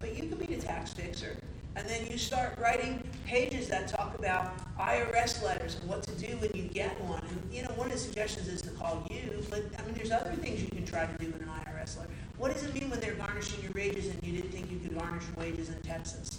But 0.00 0.16
you 0.16 0.28
could 0.28 0.38
be 0.38 0.46
the 0.46 0.62
tax 0.62 0.94
fixer. 0.94 1.36
And 1.76 1.86
then 1.86 2.06
you 2.10 2.18
start 2.18 2.58
writing 2.58 3.02
pages 3.26 3.68
that 3.68 3.88
talk 3.88 4.18
about 4.18 4.52
IRS 4.78 5.42
letters 5.44 5.76
and 5.76 5.88
what 5.88 6.02
to 6.04 6.12
do 6.12 6.36
when 6.38 6.50
you 6.54 6.68
get 6.68 6.98
one. 7.02 7.22
And, 7.28 7.52
you 7.52 7.62
know, 7.62 7.68
one 7.76 7.88
of 7.88 7.92
the 7.92 7.98
suggestions 7.98 8.48
is 8.48 8.62
to 8.62 8.70
call 8.70 9.06
you, 9.10 9.44
but, 9.50 9.62
I 9.78 9.82
mean, 9.82 9.94
there's 9.94 10.10
other 10.10 10.32
things 10.32 10.62
you 10.62 10.68
can 10.68 10.84
try 10.84 11.06
to 11.06 11.24
do 11.24 11.32
in 11.80 11.86
an 11.86 11.86
IRS 11.86 11.98
letter. 11.98 12.10
What 12.38 12.54
does 12.54 12.64
it 12.64 12.74
mean 12.74 12.90
when 12.90 13.00
they're 13.00 13.14
garnishing 13.14 13.62
your 13.62 13.72
wages 13.72 14.06
and 14.06 14.22
you 14.22 14.32
didn't 14.32 14.50
think 14.52 14.70
you 14.70 14.78
could 14.78 14.98
garnish 14.98 15.24
wages 15.36 15.68
in 15.68 15.80
Texas? 15.82 16.38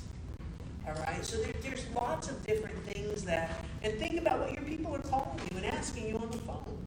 All 0.88 0.94
right, 1.04 1.24
so 1.24 1.38
there, 1.38 1.54
there's 1.62 1.86
lots 1.96 2.28
of 2.30 2.46
different 2.46 2.76
things 2.86 3.24
that, 3.24 3.64
and 3.84 3.94
think 4.00 4.18
about 4.20 4.40
what 4.40 4.54
your 4.54 4.64
people 4.64 4.96
are 4.96 5.00
calling 5.00 5.40
you 5.52 5.58
and 5.58 5.66
asking 5.68 6.08
you 6.10 6.18
on 6.18 6.30
the 6.32 6.38
phone. 6.40 6.78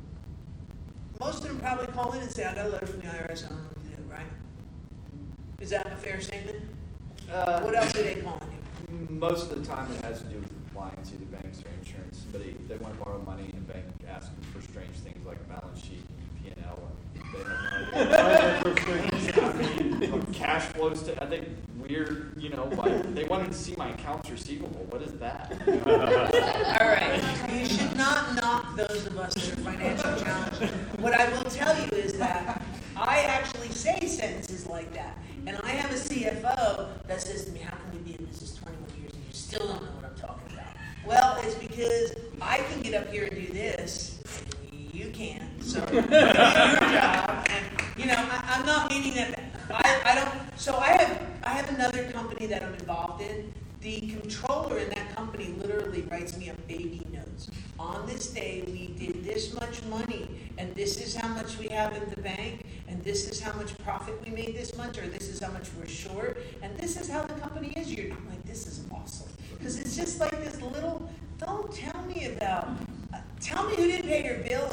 Most 1.20 1.42
of 1.44 1.48
them 1.48 1.60
probably 1.60 1.86
call 1.86 2.12
in 2.12 2.20
and 2.20 2.30
say, 2.30 2.44
I 2.44 2.54
got 2.54 2.66
a 2.66 2.68
letter 2.70 2.86
from 2.86 3.00
the 3.00 3.06
IRS, 3.06 3.44
I 3.44 3.48
don't 3.48 3.58
know 3.58 3.64
what 3.70 3.84
to 3.84 3.96
do, 3.96 4.02
right? 4.10 4.26
Is 5.60 5.70
that 5.70 5.86
a 5.86 5.96
fair 5.96 6.20
statement? 6.20 6.58
Uh, 7.32 7.60
What 7.60 7.76
else 7.76 7.94
are 7.94 8.02
they 8.02 8.16
calling 8.16 8.40
you? 8.50 8.50
most 9.10 9.50
of 9.50 9.58
the 9.60 9.66
time 9.66 9.90
it 9.92 10.04
has 10.04 10.20
to 10.20 10.26
do 10.26 10.36
with 10.36 10.48
compliance, 10.48 11.12
either 11.14 11.24
banks 11.26 11.60
or 11.62 11.70
insurance. 11.80 12.22
Somebody, 12.22 12.54
they 12.68 12.76
want 12.76 12.98
to 12.98 13.04
borrow 13.04 13.22
money 13.22 13.44
and 13.52 13.66
the 13.66 13.72
bank 13.72 13.84
asks 14.08 14.28
them 14.28 14.42
for 14.52 14.60
strange 14.62 14.94
things 14.98 15.24
like 15.26 15.38
a 15.38 15.44
balance 15.60 15.80
sheet, 15.80 16.02
and 16.02 16.42
P 16.44 16.50
and 16.50 16.64
L. 16.66 16.78
They 17.92 18.04
have 18.04 18.64
no. 18.64 19.42
I 19.42 19.52
mean, 19.52 20.26
cash 20.32 20.64
flows 20.66 21.02
to, 21.04 21.22
I 21.22 21.26
think, 21.26 21.48
weird, 21.76 22.32
you 22.38 22.48
know, 22.50 22.64
like, 22.76 23.14
they 23.14 23.24
wanted 23.24 23.52
to 23.52 23.58
see 23.58 23.74
my 23.76 23.90
accounts 23.90 24.30
receivable. 24.30 24.86
What 24.90 25.02
is 25.02 25.12
that? 25.14 25.52
You 25.66 25.74
know? 25.74 25.80
All 26.80 26.88
right, 26.88 27.52
you 27.52 27.66
should 27.66 27.96
not 27.96 28.34
knock 28.36 28.76
those 28.76 29.06
of 29.06 29.18
us 29.18 29.34
that 29.34 29.52
are 29.52 29.62
financially 29.62 30.22
challenged. 30.22 30.74
What 31.00 31.14
I 31.14 31.28
will 31.30 31.50
tell 31.50 31.74
you 31.78 31.88
is 31.92 32.14
that 32.14 32.62
I 32.96 33.20
actually 33.20 33.68
say 33.68 33.98
sentences 34.06 34.66
like 34.66 34.92
that. 34.94 35.18
And 35.46 35.58
I 35.62 35.70
have 35.70 35.90
a 35.90 35.94
CFO 35.94 37.06
that 37.06 37.20
says 37.20 37.44
to 37.46 37.52
me, 37.52 37.60
how 37.60 37.76
can 37.76 37.92
you 37.98 38.00
be 38.00 38.18
in 38.18 38.24
business 38.24 38.54
twenty-one 38.56 39.00
years 39.00 39.12
and 39.12 39.22
you 39.24 39.32
still 39.32 39.66
don't 39.66 39.82
know 39.82 39.90
what 39.90 40.04
I'm 40.06 40.16
talking 40.16 40.52
about? 40.54 40.74
Well, 41.06 41.38
it's 41.42 41.54
because 41.56 42.14
I 42.40 42.58
can 42.58 42.80
get 42.80 42.94
up 42.94 43.12
here 43.12 43.24
and 43.24 43.46
do 43.46 43.52
this, 43.52 44.22
you 44.72 45.10
can't. 45.10 45.62
So, 45.62 45.84
your 45.92 46.02
job. 46.08 47.03
You 48.04 48.10
know, 48.10 48.16
I, 48.18 48.58
I'm 48.58 48.66
not 48.66 48.90
meaning 48.90 49.14
that, 49.14 49.40
I, 49.70 50.02
I 50.04 50.14
don't, 50.14 50.58
so 50.60 50.76
I 50.76 50.88
have, 50.88 51.22
I 51.42 51.48
have 51.54 51.70
another 51.70 52.04
company 52.12 52.44
that 52.44 52.62
I'm 52.62 52.74
involved 52.74 53.22
in. 53.22 53.50
The 53.80 53.98
controller 53.98 54.76
in 54.76 54.90
that 54.90 55.16
company 55.16 55.54
literally 55.58 56.02
writes 56.02 56.36
me 56.36 56.50
up 56.50 56.68
baby 56.68 57.00
notes. 57.10 57.48
On 57.78 58.04
this 58.04 58.26
day, 58.26 58.62
we 58.66 58.88
did 58.88 59.24
this 59.24 59.54
much 59.54 59.82
money, 59.84 60.28
and 60.58 60.74
this 60.74 61.00
is 61.00 61.16
how 61.16 61.28
much 61.28 61.56
we 61.56 61.68
have 61.68 61.96
in 61.96 62.10
the 62.10 62.20
bank, 62.20 62.66
and 62.88 63.02
this 63.02 63.26
is 63.26 63.40
how 63.40 63.54
much 63.54 63.74
profit 63.78 64.22
we 64.22 64.32
made 64.32 64.54
this 64.54 64.76
month, 64.76 64.98
or 64.98 65.06
this 65.06 65.30
is 65.30 65.40
how 65.40 65.50
much 65.52 65.70
we're 65.80 65.86
short, 65.86 66.36
and 66.60 66.76
this 66.76 67.00
is 67.00 67.08
how 67.08 67.22
the 67.22 67.32
company 67.40 67.68
is. 67.74 67.90
You're 67.90 68.12
I'm 68.12 68.28
like, 68.28 68.44
this 68.44 68.66
is 68.66 68.84
awesome. 68.92 69.28
Because 69.56 69.80
it's 69.80 69.96
just 69.96 70.20
like 70.20 70.44
this 70.44 70.60
little, 70.60 71.08
don't 71.38 71.72
tell 71.72 72.02
me 72.02 72.26
about, 72.26 72.68
tell 73.40 73.66
me 73.66 73.76
who 73.76 73.86
didn't 73.86 74.08
pay 74.08 74.22
your 74.26 74.46
bill, 74.46 74.68